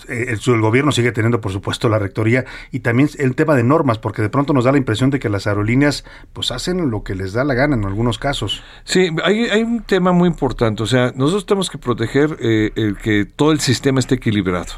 eh, 0.07 0.35
el, 0.45 0.61
gobierno 0.61 0.91
sigue 0.91 1.11
teniendo, 1.11 1.41
por 1.41 1.51
supuesto, 1.51 1.89
la 1.89 1.99
rectoría 1.99 2.45
y 2.71 2.79
también 2.79 3.09
el 3.17 3.35
tema 3.35 3.55
de 3.55 3.63
normas, 3.63 3.97
porque 3.97 4.21
de 4.21 4.29
pronto 4.29 4.53
nos 4.53 4.65
da 4.65 4.71
la 4.71 4.77
impresión 4.77 5.09
de 5.09 5.19
que 5.19 5.29
las 5.29 5.47
aerolíneas 5.47 6.05
pues 6.33 6.51
hacen 6.51 6.89
lo 6.89 7.03
que 7.03 7.15
les 7.15 7.33
da 7.33 7.43
la 7.43 7.53
gana 7.53 7.75
en 7.75 7.85
algunos 7.85 8.19
casos. 8.19 8.63
Sí, 8.83 9.09
hay, 9.23 9.45
hay 9.45 9.63
un 9.63 9.81
tema 9.81 10.11
muy 10.11 10.27
importante, 10.27 10.83
o 10.83 10.85
sea, 10.85 11.11
nosotros 11.15 11.45
tenemos 11.45 11.69
que 11.69 11.77
proteger 11.77 12.37
eh, 12.39 12.71
el 12.75 12.97
que 12.97 13.25
todo 13.25 13.51
el 13.51 13.59
sistema 13.59 13.99
esté 13.99 14.15
equilibrado, 14.15 14.73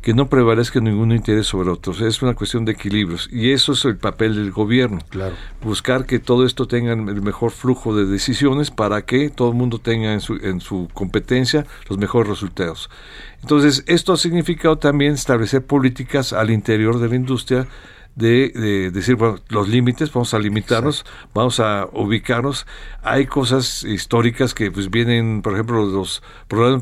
que 0.00 0.14
no 0.14 0.28
prevalezca 0.28 0.80
ningún 0.80 1.12
interés 1.12 1.46
sobre 1.46 1.70
otros, 1.70 2.00
es 2.00 2.22
una 2.22 2.34
cuestión 2.34 2.64
de 2.64 2.72
equilibrios 2.72 3.28
y 3.32 3.52
eso 3.52 3.72
es 3.72 3.84
el 3.84 3.96
papel 3.96 4.34
del 4.36 4.50
gobierno, 4.50 4.98
claro. 5.08 5.34
buscar 5.62 6.06
que 6.06 6.18
todo 6.18 6.46
esto 6.46 6.66
tenga 6.66 6.92
el 6.92 7.22
mejor 7.22 7.50
flujo 7.50 7.94
de 7.94 8.06
decisiones 8.06 8.70
para 8.70 9.02
que 9.02 9.30
todo 9.30 9.50
el 9.50 9.54
mundo 9.54 9.78
tenga 9.78 10.12
en 10.12 10.20
su, 10.20 10.34
en 10.36 10.60
su 10.60 10.88
competencia 10.92 11.66
los 11.88 11.98
mejores 11.98 12.28
resultados. 12.28 12.90
Entonces, 13.42 13.84
esto 13.86 14.12
ha 14.12 14.16
significado 14.16 14.78
también 14.78 15.14
establecer 15.14 15.64
políticas 15.64 16.32
al 16.32 16.50
interior 16.50 16.98
de 16.98 17.08
la 17.08 17.16
industria 17.16 17.66
de, 18.14 18.90
decir, 18.92 19.14
bueno, 19.16 19.38
los 19.48 19.68
límites, 19.68 20.12
vamos 20.12 20.34
a 20.34 20.38
limitarnos, 20.38 21.04
vamos 21.32 21.60
a 21.60 21.88
ubicarnos. 21.92 22.66
Hay 23.02 23.26
cosas 23.26 23.84
históricas 23.84 24.52
que 24.52 24.70
pues 24.70 24.90
vienen, 24.90 25.42
por 25.42 25.54
ejemplo, 25.54 25.84
los 25.86 26.22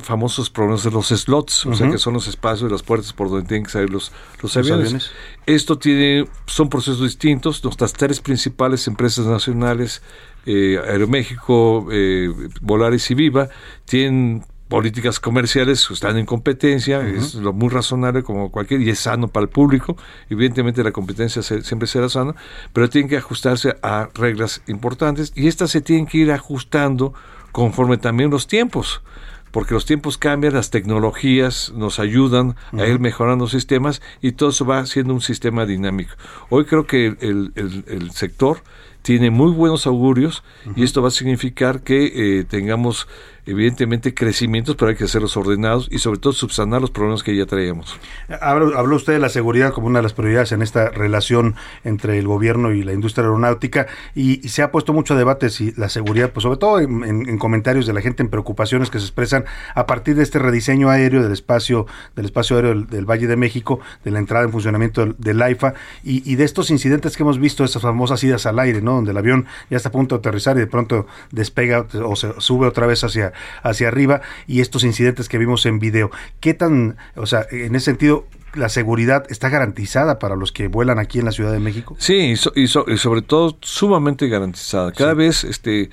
famosos 0.02 0.50
problemas 0.50 0.82
de 0.84 0.90
los 0.90 1.08
slots, 1.08 1.66
o 1.66 1.74
sea, 1.74 1.90
que 1.90 1.98
son 1.98 2.14
los 2.14 2.26
espacios 2.26 2.68
y 2.68 2.72
las 2.72 2.82
puertas 2.82 3.12
por 3.12 3.30
donde 3.30 3.46
tienen 3.46 3.64
que 3.64 3.70
salir 3.70 3.90
los, 3.90 4.10
los, 4.42 4.56
aviones. 4.56 5.10
Esto 5.46 5.78
tiene, 5.78 6.26
son 6.46 6.68
procesos 6.68 7.02
distintos. 7.02 7.62
Nuestras 7.62 7.92
tres 7.92 8.20
principales 8.20 8.86
empresas 8.88 9.26
nacionales, 9.26 10.02
eh, 10.46 10.80
Aeroméxico, 10.88 11.88
eh, 11.92 12.30
Volaris 12.60 13.10
y 13.10 13.14
Viva, 13.14 13.48
tienen 13.84 14.44
políticas 14.68 15.18
comerciales 15.18 15.88
están 15.90 16.18
en 16.18 16.26
competencia, 16.26 17.00
es 17.06 17.34
lo 17.34 17.52
muy 17.52 17.70
razonable 17.70 18.22
como 18.22 18.50
cualquier, 18.50 18.82
y 18.82 18.90
es 18.90 19.00
sano 19.00 19.28
para 19.28 19.44
el 19.44 19.50
público, 19.50 19.96
evidentemente 20.28 20.84
la 20.84 20.92
competencia 20.92 21.42
siempre 21.42 21.88
será 21.88 22.08
sana, 22.08 22.34
pero 22.72 22.90
tienen 22.90 23.08
que 23.08 23.16
ajustarse 23.16 23.76
a 23.82 24.08
reglas 24.14 24.62
importantes 24.66 25.32
y 25.34 25.48
estas 25.48 25.70
se 25.70 25.80
tienen 25.80 26.06
que 26.06 26.18
ir 26.18 26.32
ajustando 26.32 27.14
conforme 27.52 27.96
también 27.96 28.30
los 28.30 28.46
tiempos 28.46 29.02
porque 29.50 29.74
los 29.74 29.86
tiempos 29.86 30.18
cambian, 30.18 30.54
las 30.54 30.70
tecnologías 30.70 31.72
nos 31.74 31.98
ayudan 31.98 32.56
a 32.72 32.86
ir 32.86 32.98
mejorando 32.98 33.48
sistemas 33.48 34.02
y 34.20 34.32
todo 34.32 34.50
eso 34.50 34.64
va 34.64 34.84
siendo 34.86 35.14
un 35.14 35.20
sistema 35.20 35.66
dinámico. 35.66 36.12
Hoy 36.50 36.64
creo 36.64 36.86
que 36.86 37.16
el, 37.20 37.52
el, 37.54 38.10
sector 38.10 38.62
tiene 39.02 39.30
muy 39.30 39.50
buenos 39.52 39.86
augurios 39.86 40.42
y 40.76 40.84
esto 40.84 41.02
va 41.02 41.08
a 41.08 41.12
significar 41.12 41.82
que 41.82 42.40
eh, 42.40 42.44
tengamos 42.44 43.08
evidentemente 43.48 44.14
crecimientos, 44.14 44.76
pero 44.76 44.90
hay 44.90 44.96
que 44.96 45.04
hacerlos 45.04 45.36
ordenados 45.36 45.88
y 45.90 45.98
sobre 45.98 46.18
todo 46.18 46.34
subsanar 46.34 46.82
los 46.82 46.90
problemas 46.90 47.22
que 47.22 47.34
ya 47.34 47.46
traíamos. 47.46 47.98
Habló, 48.40 48.94
usted 48.94 49.14
de 49.14 49.18
la 49.18 49.30
seguridad 49.30 49.72
como 49.72 49.86
una 49.86 50.00
de 50.00 50.02
las 50.02 50.12
prioridades 50.12 50.52
en 50.52 50.60
esta 50.60 50.90
relación 50.90 51.56
entre 51.82 52.18
el 52.18 52.26
gobierno 52.26 52.72
y 52.72 52.82
la 52.82 52.92
industria 52.92 53.24
aeronáutica 53.24 53.86
y, 54.14 54.48
se 54.48 54.62
ha 54.62 54.70
puesto 54.70 54.92
mucho 54.92 55.14
debate 55.14 55.50
si 55.50 55.72
la 55.76 55.88
seguridad, 55.88 56.30
pues 56.32 56.42
sobre 56.42 56.58
todo 56.58 56.80
en, 56.80 57.38
comentarios 57.38 57.86
de 57.86 57.92
la 57.92 58.00
gente, 58.00 58.22
en 58.22 58.28
preocupaciones 58.28 58.90
que 58.90 58.98
se 58.98 59.04
expresan 59.04 59.44
a 59.74 59.86
partir 59.86 60.14
de 60.16 60.22
este 60.22 60.38
rediseño 60.38 60.90
aéreo 60.90 61.22
del 61.22 61.32
espacio 61.32 61.86
del 62.16 62.26
espacio 62.26 62.56
aéreo 62.56 62.82
del, 62.82 63.04
Valle 63.04 63.26
de 63.26 63.36
México, 63.36 63.80
de 64.04 64.10
la 64.10 64.18
entrada 64.18 64.44
en 64.44 64.52
funcionamiento 64.52 65.06
del, 65.18 65.42
AIFA 65.42 65.74
y, 66.02 66.34
de 66.34 66.44
estos 66.44 66.70
incidentes 66.70 67.16
que 67.16 67.22
hemos 67.22 67.38
visto, 67.38 67.64
esas 67.64 67.82
famosas 67.82 68.22
idas 68.24 68.46
al 68.46 68.58
aire, 68.58 68.82
¿no? 68.82 68.94
Donde 68.94 69.12
el 69.12 69.16
avión 69.16 69.46
ya 69.70 69.76
está 69.76 69.88
a 69.90 69.92
punto 69.92 70.16
de 70.16 70.18
aterrizar 70.20 70.56
y 70.56 70.60
de 70.60 70.66
pronto 70.66 71.06
despega 71.30 71.86
o 72.04 72.16
se 72.16 72.32
sube 72.40 72.66
otra 72.66 72.86
vez 72.86 73.04
hacia 73.04 73.32
hacia 73.62 73.88
arriba 73.88 74.20
y 74.46 74.60
estos 74.60 74.84
incidentes 74.84 75.28
que 75.28 75.38
vimos 75.38 75.66
en 75.66 75.78
video. 75.78 76.10
¿Qué 76.40 76.54
tan, 76.54 76.96
o 77.14 77.26
sea, 77.26 77.46
en 77.50 77.74
ese 77.74 77.86
sentido, 77.86 78.26
la 78.54 78.68
seguridad 78.68 79.24
está 79.28 79.48
garantizada 79.48 80.18
para 80.18 80.36
los 80.36 80.52
que 80.52 80.68
vuelan 80.68 80.98
aquí 80.98 81.18
en 81.18 81.24
la 81.24 81.32
Ciudad 81.32 81.52
de 81.52 81.60
México? 81.60 81.96
Sí, 81.98 82.34
y, 82.54 82.66
sobre 82.66 83.22
todo 83.22 83.56
sumamente 83.60 84.28
garantizada. 84.28 84.92
Cada 84.92 85.14
vez 85.14 85.44
este 85.44 85.90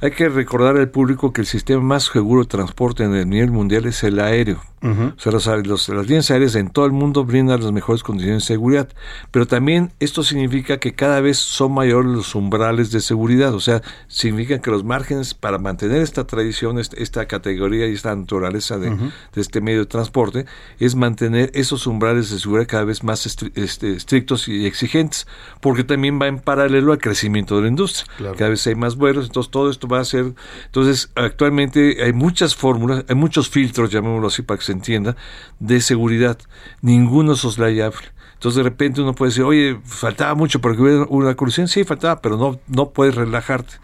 hay 0.00 0.10
que 0.10 0.28
recordar 0.28 0.76
al 0.76 0.90
público 0.90 1.32
que 1.32 1.40
el 1.40 1.46
sistema 1.46 1.82
más 1.82 2.04
seguro 2.04 2.42
de 2.42 2.48
transporte 2.48 3.04
en 3.04 3.14
el 3.14 3.28
nivel 3.28 3.50
mundial 3.50 3.86
es 3.86 4.02
el 4.04 4.20
aéreo. 4.20 4.60
O 4.82 5.40
sea, 5.40 5.56
los, 5.56 5.88
las 5.88 6.06
líneas 6.06 6.30
aéreas 6.30 6.54
en 6.54 6.68
todo 6.68 6.86
el 6.86 6.92
mundo 6.92 7.24
brindan 7.24 7.60
las 7.60 7.72
mejores 7.72 8.04
condiciones 8.04 8.44
de 8.44 8.46
seguridad. 8.46 8.88
Pero 9.32 9.44
también 9.46 9.90
esto 9.98 10.22
significa 10.22 10.78
que 10.78 10.94
cada 10.94 11.20
vez 11.20 11.38
son 11.38 11.72
mayores 11.72 12.12
los 12.12 12.34
umbrales 12.36 12.92
de 12.92 13.00
seguridad. 13.00 13.52
O 13.54 13.58
sea, 13.58 13.82
significa 14.06 14.60
que 14.60 14.70
los 14.70 14.84
márgenes 14.84 15.34
para 15.34 15.58
mantener 15.58 16.02
esta 16.02 16.24
tradición, 16.24 16.78
esta, 16.78 17.26
categoría 17.26 17.88
y 17.88 17.94
esta 17.94 18.14
naturaleza 18.14 18.78
de, 18.78 18.96
este 19.34 19.60
medio 19.60 19.80
de 19.80 19.86
transporte, 19.86 20.46
es 20.78 20.94
mantener 20.94 21.50
esos 21.54 21.88
umbrales 21.88 21.95
de 21.98 22.22
seguridad 22.22 22.66
cada 22.68 22.84
vez 22.84 23.02
más 23.02 23.26
este, 23.26 23.96
estrictos 23.96 24.48
y 24.48 24.66
exigentes. 24.66 25.26
Porque 25.60 25.84
también 25.84 26.20
va 26.20 26.26
en 26.26 26.38
paralelo 26.38 26.92
al 26.92 26.98
crecimiento 26.98 27.56
de 27.56 27.62
la 27.62 27.68
industria. 27.68 28.06
Cada 28.36 28.50
vez 28.50 28.66
hay 28.66 28.74
más 28.74 28.96
vuelos, 28.96 29.26
entonces 29.26 29.50
todo 29.50 29.70
esto 29.70 29.88
va 29.88 30.00
a 30.00 30.04
ser. 30.04 30.34
Entonces, 30.66 31.10
actualmente 31.14 32.02
hay 32.02 32.12
muchas 32.12 32.54
fórmulas, 32.54 33.04
hay 33.08 33.14
muchos 33.14 33.48
filtros, 33.48 33.90
llamémoslo 33.90 34.28
así 34.28 34.42
para 34.42 34.58
que 34.58 34.64
se 34.64 34.72
entienda, 34.72 35.16
de 35.58 35.80
seguridad. 35.80 36.38
Ninguno 36.82 37.32
es 37.32 37.40
soslayable. 37.40 38.16
Entonces 38.36 38.58
de 38.58 38.62
repente 38.64 39.00
uno 39.00 39.14
puede 39.14 39.30
decir, 39.30 39.44
oye, 39.44 39.80
faltaba 39.84 40.34
mucho 40.34 40.60
porque 40.60 40.82
hubiera 40.82 41.06
una 41.08 41.34
corrupción. 41.34 41.68
Sí, 41.68 41.84
faltaba, 41.84 42.20
pero 42.20 42.36
no, 42.36 42.60
no 42.66 42.90
puedes 42.90 43.14
relajarte. 43.14 43.74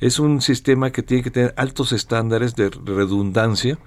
Es 0.00 0.18
un 0.18 0.42
sistema 0.42 0.90
que 0.90 1.02
tiene 1.02 1.22
que 1.22 1.30
tener 1.30 1.54
altos 1.56 1.92
estándares 1.92 2.54
de 2.54 2.68
redundancia 2.84 3.78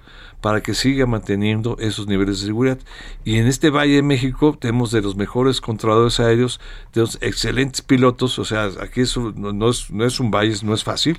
para 0.46 0.62
que 0.62 0.76
siga 0.76 1.08
manteniendo 1.08 1.76
esos 1.80 2.06
niveles 2.06 2.40
de 2.40 2.46
seguridad. 2.46 2.78
Y 3.24 3.38
en 3.40 3.48
este 3.48 3.72
Valle 3.72 3.96
de 3.96 4.04
México 4.04 4.56
tenemos 4.62 4.92
de 4.92 5.02
los 5.02 5.16
mejores 5.16 5.60
controladores 5.60 6.20
aéreos, 6.20 6.62
tenemos 6.92 7.18
excelentes 7.22 7.82
pilotos, 7.82 8.38
o 8.38 8.46
sea, 8.46 8.70
aquí 8.80 9.02
eso 9.02 9.34
no, 9.36 9.70
es, 9.72 9.90
no 9.90 10.06
es 10.06 10.20
un 10.20 10.30
valle, 10.30 10.56
no 10.62 10.76
es 10.76 10.84
fácil, 10.84 11.18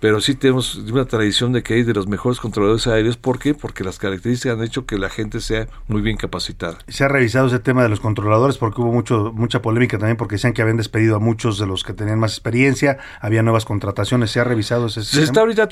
pero 0.00 0.20
sí 0.20 0.34
tenemos 0.34 0.74
una 0.74 1.06
tradición 1.06 1.54
de 1.54 1.62
que 1.62 1.72
hay 1.72 1.82
de 1.82 1.94
los 1.94 2.08
mejores 2.08 2.40
controladores 2.40 2.86
aéreos. 2.88 3.16
¿Por 3.16 3.38
qué? 3.38 3.54
Porque 3.54 3.84
las 3.84 3.98
características 3.98 4.58
han 4.58 4.64
hecho 4.64 4.84
que 4.84 4.98
la 4.98 5.08
gente 5.08 5.40
sea 5.40 5.66
muy 5.88 6.02
bien 6.02 6.18
capacitada. 6.18 6.76
Se 6.88 7.04
ha 7.04 7.08
revisado 7.08 7.46
ese 7.46 7.58
tema 7.58 7.82
de 7.82 7.88
los 7.88 8.00
controladores 8.00 8.58
porque 8.58 8.82
hubo 8.82 8.92
mucho 8.92 9.32
mucha 9.34 9.62
polémica 9.62 9.96
también 9.96 10.18
porque 10.18 10.34
decían 10.34 10.52
que 10.52 10.60
habían 10.60 10.76
despedido 10.76 11.16
a 11.16 11.20
muchos 11.20 11.58
de 11.58 11.66
los 11.66 11.84
que 11.84 11.94
tenían 11.94 12.18
más 12.18 12.32
experiencia, 12.32 12.98
había 13.18 13.42
nuevas 13.42 13.64
contrataciones. 13.64 14.30
¿Se 14.30 14.40
ha 14.40 14.44
revisado 14.44 14.88
ese 14.88 15.02
Se 15.04 15.22
está 15.22 15.40
ahorita, 15.40 15.70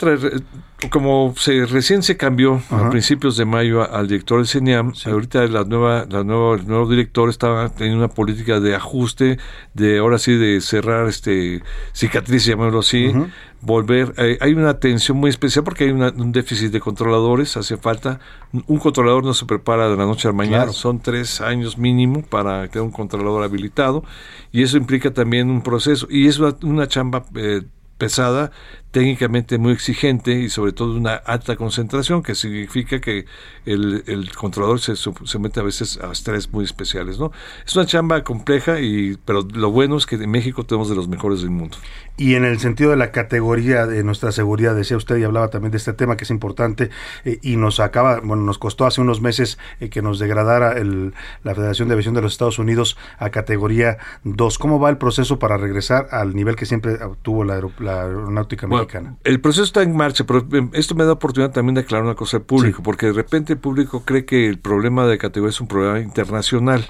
como 0.88 1.35
se 1.37 1.66
recién 1.66 2.03
se 2.03 2.16
cambió 2.16 2.62
a 2.71 2.91
principios 2.91 3.37
de 3.37 3.45
mayo 3.45 3.83
al 3.93 4.09
director 4.09 4.39
del 4.39 4.47
CENIAM. 4.47 4.93
Ahorita 5.05 5.45
la 5.47 5.65
nueva, 5.65 6.07
la 6.09 6.25
nueva, 6.25 6.57
el 6.57 6.67
nuevo 6.67 6.89
director 6.89 7.29
estaba 7.29 7.69
teniendo 7.69 8.05
una 8.05 8.12
política 8.12 8.61
de 8.61 8.75
ajuste, 8.75 9.39
de 9.75 9.99
ahora 9.99 10.18
sí 10.18 10.35
de 10.35 10.61
cerrar 10.61 11.09
este 11.09 11.62
cicatriz, 11.93 12.45
llamémoslo 12.45 12.81
así, 12.81 13.12
volver. 13.61 14.14
Eh, 14.18 14.39
hay 14.41 14.53
una 14.53 14.79
tensión 14.79 15.18
muy 15.18 15.31
especial 15.31 15.64
porque 15.64 15.85
hay 15.85 15.91
un 15.91 16.33
déficit 16.33 16.73
de 16.73 16.81
controladores, 16.81 17.57
hace 17.57 17.77
falta. 17.77 18.21
Un 18.53 18.79
controlador 18.79 19.25
no 19.25 19.35
se 19.35 19.47
prepara 19.47 19.89
de 19.89 19.97
la 19.97 20.07
noche 20.07 20.29
a 20.29 20.31
la 20.31 20.37
mañana, 20.37 20.73
son 20.73 21.01
tres 21.01 21.41
años 21.41 21.79
mínimo 21.79 22.23
para 22.23 22.68
tener 22.68 22.83
un 22.83 22.93
controlador 22.93 23.43
habilitado 23.43 24.05
y 24.53 24.62
eso 24.62 24.77
implica 24.77 25.12
también 25.12 25.51
un 25.51 25.62
proceso 25.62 26.07
y 26.11 26.27
es 26.27 26.39
una, 26.39 26.87
chamba 26.89 27.25
eh, 27.35 27.62
pesada 27.99 28.51
técnicamente 28.91 29.59
muy 29.59 29.72
exigente 29.72 30.32
y 30.32 30.49
sobre 30.49 30.72
todo 30.72 30.95
una 30.97 31.14
alta 31.14 31.57
concentración, 31.57 32.22
que 32.22 32.34
significa 32.34 33.01
que 33.01 33.24
el, 33.64 34.03
el 34.07 34.34
controlador 34.34 34.80
se, 34.80 34.97
se, 34.97 35.38
mete 35.38 35.61
a 35.61 35.62
veces 35.62 35.99
a 36.03 36.11
estrés 36.11 36.53
muy 36.53 36.64
especiales. 36.64 37.18
¿no? 37.18 37.30
Es 37.64 37.76
una 37.76 37.86
chamba 37.86 38.24
compleja, 38.24 38.80
y, 38.80 39.16
pero 39.24 39.47
lo 39.55 39.70
bueno 39.70 39.97
es 39.97 40.07
que 40.07 40.16
en 40.16 40.30
México 40.30 40.64
tenemos 40.64 40.88
de 40.88 40.97
los 40.97 41.09
mejores 41.09 41.41
del 41.43 41.51
mundo. 41.51 41.76
Y 42.16 42.34
en 42.34 42.45
el 42.45 42.59
sentido 42.59 42.91
de 42.91 42.97
la 42.97 43.12
categoría 43.12 43.86
de 43.86 44.03
nuestra 44.03 44.32
seguridad, 44.32 44.74
decía 44.74 44.97
usted 44.97 45.16
y 45.18 45.24
hablaba 45.24 45.49
también 45.49 45.70
de 45.70 45.78
este 45.78 45.93
tema 45.93 46.16
que 46.16 46.24
es 46.24 46.30
importante 46.30 46.91
eh, 47.24 47.38
y 47.43 47.57
nos 47.57 47.80
acaba, 47.80 48.20
bueno, 48.20 48.43
nos 48.43 48.59
costó 48.59 48.86
hace 48.86 49.01
unos 49.01 49.20
meses 49.20 49.59
eh, 49.80 49.88
que 49.88 50.03
nos 50.03 50.18
degradara 50.18 50.72
el, 50.72 51.14
la 51.45 51.55
Federación 51.55 51.88
de 51.88 51.95
Aviación 51.95 52.14
de 52.14 52.22
los 52.22 52.32
Estados 52.32 52.59
Unidos 52.59 52.99
a 53.18 53.30
categoría 53.30 53.99
2. 54.24 54.59
¿Cómo 54.59 54.78
va 54.78 54.91
el 54.91 54.99
proceso 54.99 55.38
para 55.38 55.57
regresar 55.57 56.09
al 56.11 56.34
nivel 56.34 56.57
que 56.57 56.66
siempre 56.66 56.99
tuvo 57.22 57.45
la, 57.45 57.55
aeronáutica 57.55 58.66
mexicana? 58.66 58.80
El 59.24 59.41
proceso 59.41 59.64
está 59.64 59.83
en 59.83 59.97
marcha, 59.97 60.24
pero 60.24 60.47
em, 60.53 60.70
esto 60.72 60.95
me 60.95 61.05
da 61.05 61.12
oportunidad 61.12 61.53
también 61.53 61.74
de 61.74 61.83
aclarar 61.83 62.05
una 62.05 62.14
cosa 62.14 62.39
al 62.39 62.43
público, 62.43 62.83
porque 62.83 63.07
de 63.07 63.12
repente 63.12 63.53
el 63.53 63.59
público 63.59 64.03
cree 64.05 64.24
que 64.24 64.49
el 64.49 64.59
problema 64.59 65.07
de 65.07 65.18
categoría 65.18 65.51
es 65.51 65.61
un 65.61 65.68
problema 65.68 66.01
internacional, 66.01 66.87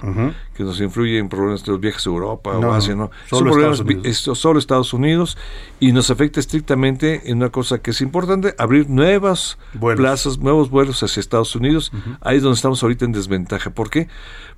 que 0.55 0.65
nos 0.65 0.81
influye 0.81 1.19
en 1.19 1.29
problemas 1.29 1.65
de 1.65 1.73
los 1.73 1.81
viajes 1.81 2.07
a 2.07 2.11
Europa 2.11 2.51
o 2.57 2.73
Asia, 2.73 2.95
¿no? 2.95 3.11
Solo 3.29 3.51
Estados 3.51 3.81
Unidos. 3.81 4.17
solo 4.39 4.59
Estados 4.59 4.93
Unidos 4.93 5.39
y 5.79 5.93
nos 5.93 6.11
afecta 6.11 6.41
estrictamente 6.41 7.31
en 7.31 7.39
una 7.39 7.51
cosa 7.51 7.79
que 7.79 7.91
es 7.93 8.01
importante, 8.01 8.55
abrir 8.59 8.89
nuevas 8.91 9.59
plazas, 9.97 10.39
nuevos 10.39 10.71
vuelos 10.71 11.03
hacia 11.03 11.21
Estados 11.21 11.55
Unidos. 11.57 11.93
Ahí 12.21 12.37
es 12.37 12.43
donde 12.43 12.57
estamos 12.57 12.83
ahorita 12.83 13.05
en 13.05 13.13
desventaja. 13.13 13.71
¿Por 13.71 13.91
qué? 13.91 14.09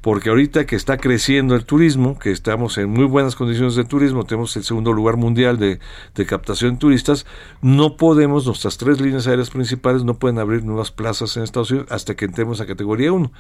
Porque 0.03 0.29
ahorita 0.31 0.67
que 0.67 0.77
está 0.77 0.99
creciendo 0.99 1.55
el 1.55 1.65
turismo, 1.65 2.19
que 2.19 2.33
estamos 2.33 2.77
en 2.77 2.91
muy 2.91 3.05
buenas 3.05 3.37
condiciones 3.37 3.77
de 3.77 3.85
turismo, 3.85 4.25
tenemos 4.25 4.55
el 4.57 4.65
segundo 4.65 4.93
lugar 4.93 5.17
mundial 5.17 5.59
de, 5.59 5.79
de 6.15 6.27
captación 6.27 6.75
de 6.75 6.79
turistas, 6.79 7.25
no 7.63 7.97
podemos, 7.97 8.45
nuestras 8.45 8.79
tres 8.79 9.01
líneas 9.01 9.29
aéreas 9.29 9.51
principales 9.51 10.03
no 10.03 10.15
pueden 10.19 10.41
abrir 10.41 10.65
nuevas 10.65 10.91
plazas 10.91 11.37
en 11.37 11.45
Estados 11.45 11.71
Unidos 11.71 11.89
hasta 11.91 12.17
que 12.17 12.25
entremos 12.25 12.61
a 12.61 12.67
categoría 12.67 13.13
1. 13.13 13.33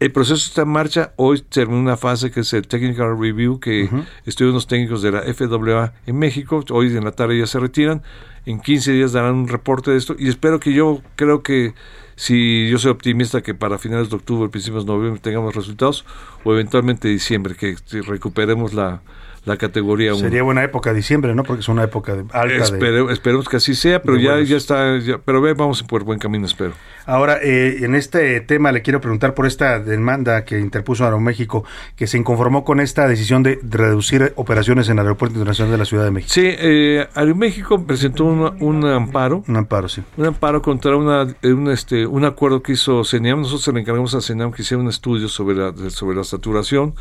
El 0.00 0.12
proceso 0.12 0.46
está 0.46 0.62
en 0.62 0.68
marcha, 0.68 1.12
hoy 1.16 1.40
termina 1.40 1.80
una 1.80 1.96
fase 1.96 2.30
que 2.30 2.40
es 2.40 2.52
el 2.52 2.68
Technical 2.68 3.18
Review, 3.18 3.58
que 3.58 3.88
estudian 4.26 4.52
los 4.52 4.66
técnicos 4.66 5.00
de 5.00 5.12
la 5.12 5.22
FAA 5.22 5.94
en 6.06 6.18
México, 6.18 6.62
hoy 6.70 6.94
en 6.94 7.04
la 7.04 7.12
tarde 7.12 7.38
ya 7.38 7.46
se 7.46 7.58
retiran, 7.58 8.02
en 8.44 8.60
15 8.60 8.92
días 8.92 9.12
darán 9.12 9.34
un 9.34 9.48
reporte 9.48 9.92
de 9.92 9.96
esto 9.96 10.14
y 10.18 10.28
espero 10.28 10.60
que 10.60 10.72
yo 10.72 11.00
creo 11.16 11.42
que 11.42 11.74
si 12.16 12.68
yo 12.68 12.78
soy 12.78 12.90
optimista 12.90 13.42
que 13.42 13.54
para 13.54 13.78
finales 13.78 14.10
de 14.10 14.16
octubre, 14.16 14.48
principios 14.50 14.86
de 14.86 14.92
noviembre 14.92 15.20
tengamos 15.20 15.54
resultados 15.54 16.04
o 16.44 16.52
eventualmente 16.52 17.08
diciembre 17.08 17.54
que 17.54 17.76
recuperemos 18.06 18.74
la, 18.74 19.02
la 19.44 19.56
categoría 19.56 20.14
1. 20.14 20.20
Sería 20.20 20.42
buena 20.42 20.62
época 20.62 20.92
diciembre, 20.92 21.34
¿no? 21.34 21.42
Porque 21.42 21.60
es 21.60 21.68
una 21.68 21.82
época 21.82 22.14
de, 22.14 22.24
alta 22.32 23.12
Esperemos 23.12 23.48
que 23.48 23.56
así 23.56 23.74
sea, 23.74 24.02
pero 24.02 24.16
ya, 24.16 24.40
ya 24.40 24.56
está, 24.56 24.98
pero 25.24 25.40
ve, 25.40 25.54
vamos 25.54 25.82
por 25.82 26.04
buen 26.04 26.18
camino, 26.18 26.46
espero. 26.46 26.74
Ahora, 27.06 27.38
eh, 27.42 27.78
en 27.82 27.94
este 27.94 28.40
tema 28.40 28.72
le 28.72 28.82
quiero 28.82 29.00
preguntar 29.00 29.34
por 29.34 29.46
esta 29.46 29.78
demanda 29.78 30.44
que 30.44 30.58
interpuso 30.58 31.04
Aeroméxico, 31.04 31.64
que 31.96 32.06
se 32.06 32.18
inconformó 32.18 32.64
con 32.64 32.80
esta 32.80 33.08
decisión 33.08 33.42
de 33.42 33.58
reducir 33.62 34.32
operaciones 34.36 34.88
en 34.88 34.98
el 34.98 35.06
Aeropuerto 35.06 35.34
Internacional 35.34 35.72
de 35.72 35.78
la 35.78 35.84
Ciudad 35.84 36.04
de 36.04 36.10
México. 36.10 36.32
Sí, 36.32 36.44
eh, 36.44 37.06
Aeroméxico 37.14 37.84
presentó 37.84 38.24
un 38.24 38.84
amparo. 38.86 39.44
Un 39.48 39.56
amparo, 39.56 39.88
sí. 39.88 40.02
Un 40.16 40.26
amparo 40.26 40.62
contra 40.62 40.96
una, 40.96 41.26
un, 41.42 41.70
este, 41.70 42.06
un 42.06 42.24
acuerdo 42.24 42.62
que 42.62 42.72
hizo 42.72 43.04
CENIAM. 43.04 43.42
Nosotros 43.42 43.74
le 43.74 43.80
encargamos 43.80 44.14
a 44.14 44.20
CENIAM 44.20 44.52
que 44.52 44.62
hiciera 44.62 44.82
un 44.82 44.88
estudio 44.88 45.28
sobre 45.28 45.56
la, 45.56 45.72
sobre 45.90 46.16
la 46.16 46.24
saturación 46.24 46.94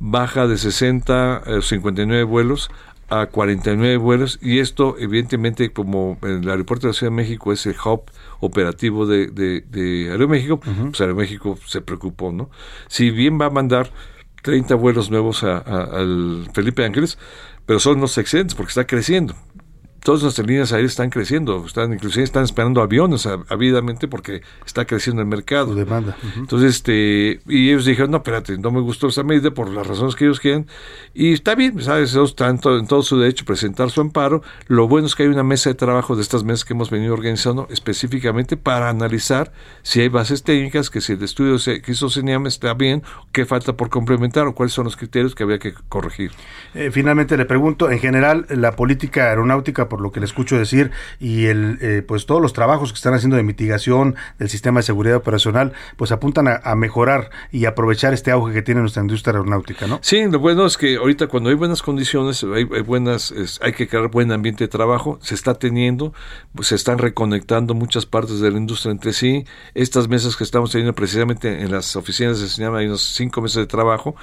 baja 0.00 0.46
de 0.46 0.56
60 0.56 1.36
a 1.36 1.60
59 1.60 2.24
vuelos 2.24 2.70
a 3.10 3.26
49 3.26 3.96
vuelos 3.96 4.38
y 4.40 4.60
esto 4.60 4.96
evidentemente 4.98 5.72
como 5.72 6.16
el 6.22 6.48
aeropuerto 6.48 6.86
de 6.86 6.92
la 6.92 6.94
Ciudad 6.94 7.12
de 7.12 7.16
México 7.16 7.52
es 7.52 7.66
el 7.66 7.74
hub 7.84 8.02
operativo 8.38 9.06
de, 9.06 9.26
de, 9.26 10.08
Aeroméxico, 10.10 10.60
pues 10.60 11.00
Aeroméxico 11.00 11.58
se 11.66 11.80
preocupó, 11.80 12.32
¿no? 12.32 12.50
Si 12.88 13.10
bien 13.10 13.40
va 13.40 13.46
a 13.46 13.50
mandar 13.50 13.90
30 14.42 14.74
vuelos 14.76 15.10
nuevos 15.10 15.42
al 15.42 16.48
Felipe 16.54 16.84
Ángeles, 16.84 17.18
pero 17.66 17.80
son 17.80 18.00
los 18.00 18.16
excedentes 18.16 18.54
porque 18.54 18.70
está 18.70 18.86
creciendo 18.86 19.34
todas 20.02 20.22
nuestras 20.22 20.46
líneas 20.46 20.72
aéreas 20.72 20.92
están 20.92 21.10
creciendo, 21.10 21.64
están 21.66 21.92
inclusive 21.92 22.24
están 22.24 22.44
esperando 22.44 22.82
aviones 22.82 23.26
avidamente 23.48 24.08
porque 24.08 24.42
está 24.66 24.84
creciendo 24.84 25.22
el 25.22 25.28
mercado. 25.28 25.74
demanda. 25.74 26.16
Entonces, 26.36 26.76
este, 26.76 27.40
y 27.46 27.70
ellos 27.70 27.84
dijeron, 27.84 28.10
no, 28.10 28.18
espérate, 28.18 28.56
no 28.58 28.70
me 28.70 28.80
gustó 28.80 29.08
esa 29.08 29.22
medida 29.22 29.50
por 29.52 29.70
las 29.70 29.86
razones 29.86 30.14
que 30.14 30.24
ellos 30.24 30.40
quieren. 30.40 30.66
Y 31.14 31.32
está 31.32 31.54
bien, 31.54 31.80
¿sabes? 31.82 32.12
Ellos 32.12 32.30
están 32.30 32.60
en 32.64 32.86
todo 32.86 33.02
su 33.02 33.18
derecho 33.18 33.44
presentar 33.44 33.90
su 33.90 34.00
amparo. 34.00 34.42
Lo 34.66 34.88
bueno 34.88 35.06
es 35.06 35.14
que 35.14 35.24
hay 35.24 35.28
una 35.28 35.42
mesa 35.42 35.70
de 35.70 35.74
trabajo 35.74 36.16
de 36.16 36.22
estas 36.22 36.44
mesas 36.44 36.64
que 36.64 36.72
hemos 36.72 36.90
venido 36.90 37.12
organizando 37.14 37.66
específicamente 37.70 38.56
para 38.56 38.88
analizar 38.88 39.52
si 39.82 40.00
hay 40.00 40.08
bases 40.08 40.42
técnicas, 40.42 40.90
que 40.90 41.00
si 41.00 41.12
el 41.12 41.22
estudio 41.22 41.56
que 41.82 41.92
hizo 41.92 42.08
CENIAM 42.08 42.46
está 42.46 42.74
bien, 42.74 43.02
qué 43.32 43.44
falta 43.44 43.76
por 43.76 43.90
complementar 43.90 44.46
o 44.46 44.54
cuáles 44.54 44.72
son 44.72 44.84
los 44.84 44.96
criterios 44.96 45.34
que 45.34 45.42
había 45.42 45.58
que 45.58 45.74
corregir. 45.88 46.32
Eh, 46.74 46.90
finalmente 46.92 47.36
le 47.36 47.44
pregunto, 47.44 47.90
en 47.90 47.98
general, 47.98 48.46
la 48.48 48.76
política 48.76 49.28
aeronáutica 49.28 49.88
por 49.90 50.00
lo 50.00 50.10
que 50.10 50.20
le 50.20 50.24
escucho 50.24 50.56
decir, 50.56 50.90
y 51.18 51.44
el, 51.46 51.76
eh, 51.82 52.02
pues 52.06 52.24
todos 52.24 52.40
los 52.40 52.54
trabajos 52.54 52.92
que 52.92 52.96
están 52.96 53.12
haciendo 53.12 53.36
de 53.36 53.42
mitigación 53.42 54.16
del 54.38 54.48
sistema 54.48 54.80
de 54.80 54.84
seguridad 54.84 55.16
operacional, 55.16 55.74
pues 55.98 56.12
apuntan 56.12 56.48
a, 56.48 56.74
mejorar 56.74 57.30
y 57.52 57.66
aprovechar 57.66 58.14
este 58.14 58.30
auge 58.30 58.54
que 58.54 58.62
tiene 58.62 58.80
nuestra 58.80 59.02
industria 59.02 59.34
aeronáutica, 59.34 59.86
¿no? 59.86 59.98
Sí, 60.00 60.24
lo 60.30 60.38
bueno 60.38 60.64
es 60.64 60.78
que 60.78 60.96
ahorita 60.96 61.26
cuando 61.26 61.50
hay 61.50 61.56
buenas 61.56 61.82
condiciones, 61.82 62.42
hay, 62.44 62.64
buenas, 62.64 63.34
hay 63.60 63.72
que 63.74 63.86
crear 63.86 64.08
buen 64.08 64.32
ambiente 64.32 64.64
de 64.64 64.68
trabajo, 64.68 65.18
se 65.20 65.34
está 65.34 65.54
teniendo, 65.54 66.14
pues 66.54 66.68
se 66.68 66.76
están 66.76 66.98
reconectando 66.98 67.74
muchas 67.74 68.06
partes 68.06 68.40
de 68.40 68.50
la 68.50 68.56
industria 68.56 68.92
entre 68.92 69.12
sí. 69.12 69.44
Estas 69.74 70.08
mesas 70.08 70.36
que 70.36 70.44
estamos 70.44 70.70
teniendo 70.70 70.94
precisamente 70.94 71.60
en 71.60 71.70
las 71.70 71.96
oficinas 71.96 72.40
de 72.40 72.48
Señama 72.48 72.78
hay 72.78 72.86
unos 72.86 73.02
cinco 73.02 73.42
meses 73.42 73.56
de 73.56 73.66
trabajo. 73.66 74.14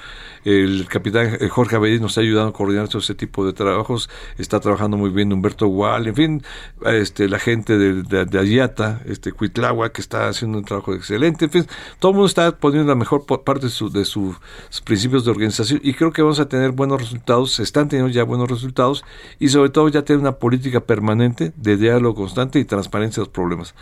El 0.44 0.86
capitán 0.88 1.36
eh, 1.40 1.48
Jorge 1.48 1.76
Abedí 1.76 2.00
nos 2.00 2.16
ha 2.16 2.22
ayudado 2.22 2.48
a 2.48 2.52
coordinar 2.52 2.88
todo 2.88 2.98
ese 2.98 3.14
tipo 3.14 3.44
de 3.44 3.52
trabajos. 3.52 4.08
Está 4.38 4.60
trabajando 4.60 4.96
muy 4.96 5.10
bien 5.10 5.32
Humberto 5.32 5.57
igual, 5.66 6.06
en 6.06 6.14
fin, 6.14 6.42
este, 6.86 7.28
la 7.28 7.38
gente 7.38 7.78
de, 7.78 8.24
de, 8.24 8.38
Ayata, 8.38 9.00
este, 9.06 9.32
Cuitlagua, 9.32 9.92
que 9.92 10.00
está 10.00 10.28
haciendo 10.28 10.58
un 10.58 10.64
trabajo 10.64 10.94
excelente, 10.94 11.46
en 11.46 11.50
fin, 11.50 11.66
todo 11.98 12.12
el 12.12 12.16
mundo 12.16 12.26
está 12.26 12.52
poniendo 12.52 12.88
la 12.88 12.94
mejor 12.94 13.24
parte 13.26 13.66
de, 13.66 13.70
su, 13.70 13.90
de 13.90 14.04
sus 14.04 14.36
principios 14.84 15.24
de 15.24 15.30
organización 15.30 15.80
y 15.82 15.94
creo 15.94 16.12
que 16.12 16.22
vamos 16.22 16.40
a 16.40 16.48
tener 16.48 16.72
buenos 16.72 17.00
resultados, 17.00 17.52
se 17.52 17.62
están 17.62 17.88
teniendo 17.88 18.12
ya 18.12 18.24
buenos 18.24 18.48
resultados 18.48 19.04
y 19.38 19.48
sobre 19.48 19.70
todo 19.70 19.88
ya 19.88 20.02
tener 20.02 20.20
una 20.20 20.36
política 20.36 20.80
permanente 20.80 21.52
de 21.56 21.76
diálogo 21.76 22.14
constante 22.14 22.58
y 22.58 22.64
transparencia 22.64 23.20
de 23.20 23.26
los 23.26 23.32
problemas. 23.32 23.74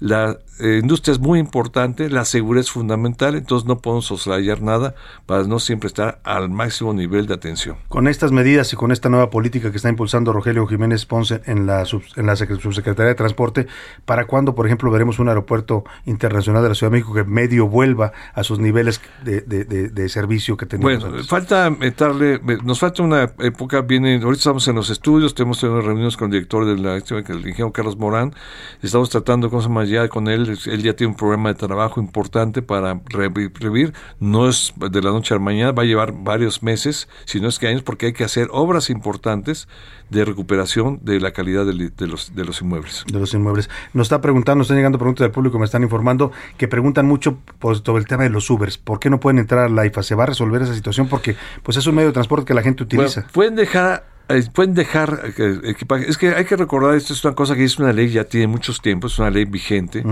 La 0.00 0.38
eh, 0.60 0.80
industria 0.82 1.12
es 1.12 1.20
muy 1.20 1.38
importante, 1.38 2.10
la 2.10 2.24
seguridad 2.24 2.60
es 2.60 2.70
fundamental, 2.70 3.34
entonces 3.34 3.66
no 3.66 3.78
podemos 3.78 4.06
soslayar 4.06 4.60
nada 4.62 4.94
para 5.26 5.44
no 5.44 5.58
siempre 5.58 5.86
estar 5.86 6.20
al 6.24 6.50
máximo 6.50 6.92
nivel 6.92 7.26
de 7.26 7.34
atención. 7.34 7.76
Con 7.88 8.08
estas 8.08 8.32
medidas 8.32 8.72
y 8.72 8.76
con 8.76 8.92
esta 8.92 9.08
nueva 9.08 9.30
política 9.30 9.70
que 9.70 9.76
está 9.76 9.88
impulsando 9.88 10.32
Rogelio 10.32 10.66
Jiménez 10.66 11.06
Pons 11.06 11.23
En 11.30 11.66
la, 11.66 11.84
en 12.16 12.26
la 12.26 12.36
subsecretaría 12.36 13.08
de 13.08 13.14
Transporte, 13.14 13.66
¿para 14.04 14.26
cuándo, 14.26 14.54
por 14.54 14.66
ejemplo, 14.66 14.90
veremos 14.90 15.18
un 15.18 15.28
aeropuerto 15.28 15.84
internacional 16.06 16.62
de 16.62 16.70
la 16.70 16.74
Ciudad 16.74 16.90
de 16.90 16.98
México 16.98 17.14
que 17.14 17.24
medio 17.24 17.68
vuelva 17.68 18.12
a 18.34 18.44
sus 18.44 18.58
niveles 18.58 19.00
de, 19.22 20.08
servicio 20.08 20.56
que 20.56 20.66
teníamos? 20.66 21.02
Bueno, 21.02 21.24
falta 21.24 21.70
meterle, 21.70 22.40
nos 22.62 22.78
falta 22.78 23.02
una 23.02 23.32
época, 23.38 23.80
viene, 23.80 24.14
ahorita 24.16 24.38
estamos 24.38 24.68
en 24.68 24.76
los 24.76 24.90
estudios, 24.90 25.34
tenemos 25.34 25.60
tenido 25.60 25.80
reuniones 25.80 26.16
con 26.16 26.26
el 26.26 26.32
director 26.32 26.64
de 26.66 26.76
la 26.80 26.94
el 26.96 27.36
ingeniero 27.38 27.72
Carlos 27.72 27.96
Morán, 27.96 28.34
estamos 28.82 29.10
tratando 29.10 29.50
cosas 29.50 29.70
más 29.70 29.84
allá 29.84 30.08
con 30.08 30.28
él, 30.28 30.58
él 30.66 30.82
ya 30.82 30.94
tiene 30.94 31.12
un 31.12 31.16
programa 31.16 31.50
de 31.50 31.54
trabajo 31.54 32.00
importante 32.00 32.62
para 32.62 33.00
revivir, 33.06 33.92
no 34.20 34.48
es 34.48 34.72
de 34.76 35.02
la 35.02 35.10
noche 35.10 35.34
a 35.34 35.38
la 35.38 35.42
mañana, 35.42 35.72
va 35.72 35.82
a 35.82 35.86
llevar 35.86 36.12
varios 36.12 36.62
meses, 36.62 37.08
si 37.24 37.40
no 37.40 37.48
es 37.48 37.58
que 37.58 37.68
años, 37.68 37.82
porque 37.82 38.06
hay 38.06 38.12
que 38.12 38.24
hacer 38.24 38.48
obras 38.50 38.90
importantes 38.90 39.68
de 40.10 40.24
recuperación 40.24 41.00
de 41.02 41.13
la 41.20 41.32
calidad 41.32 41.64
de, 41.66 42.06
los, 42.06 42.34
de 42.34 42.44
los 42.44 42.60
inmuebles. 42.60 43.04
De 43.10 43.18
los 43.18 43.34
inmuebles. 43.34 43.70
Nos 43.92 44.06
está 44.06 44.20
preguntando, 44.20 44.62
están 44.62 44.76
llegando 44.76 44.98
preguntas 44.98 45.24
del 45.24 45.30
público, 45.30 45.58
me 45.58 45.64
están 45.64 45.82
informando 45.82 46.32
que 46.56 46.68
preguntan 46.68 47.06
mucho 47.06 47.38
pues, 47.58 47.82
sobre 47.84 48.00
el 48.00 48.06
tema 48.06 48.24
de 48.24 48.30
los 48.30 48.48
Ubers. 48.50 48.78
¿Por 48.78 48.98
qué 48.98 49.10
no 49.10 49.20
pueden 49.20 49.38
entrar 49.38 49.64
a 49.64 49.68
la 49.68 49.86
IFA? 49.86 50.02
¿Se 50.02 50.14
va 50.14 50.24
a 50.24 50.26
resolver 50.26 50.62
esa 50.62 50.74
situación? 50.74 51.08
Porque 51.08 51.36
pues 51.62 51.76
es 51.76 51.86
un 51.86 51.94
medio 51.94 52.08
de 52.08 52.14
transporte 52.14 52.46
que 52.46 52.54
la 52.54 52.62
gente 52.62 52.82
utiliza. 52.82 53.26
pueden 53.32 53.54
dejar 53.54 54.14
eh, 54.28 54.42
pueden 54.52 54.74
dejar 54.74 55.34
eh, 55.36 55.60
equipaje. 55.64 56.08
Es 56.08 56.16
que 56.16 56.34
hay 56.34 56.46
que 56.46 56.56
recordar, 56.56 56.94
esto 56.94 57.12
es 57.12 57.22
una 57.24 57.34
cosa 57.34 57.54
que 57.54 57.64
es 57.64 57.78
una 57.78 57.92
ley, 57.92 58.08
ya 58.08 58.24
tiene 58.24 58.46
muchos 58.46 58.80
tiempos, 58.80 59.12
es 59.12 59.18
una 59.18 59.30
ley 59.30 59.44
vigente, 59.44 60.02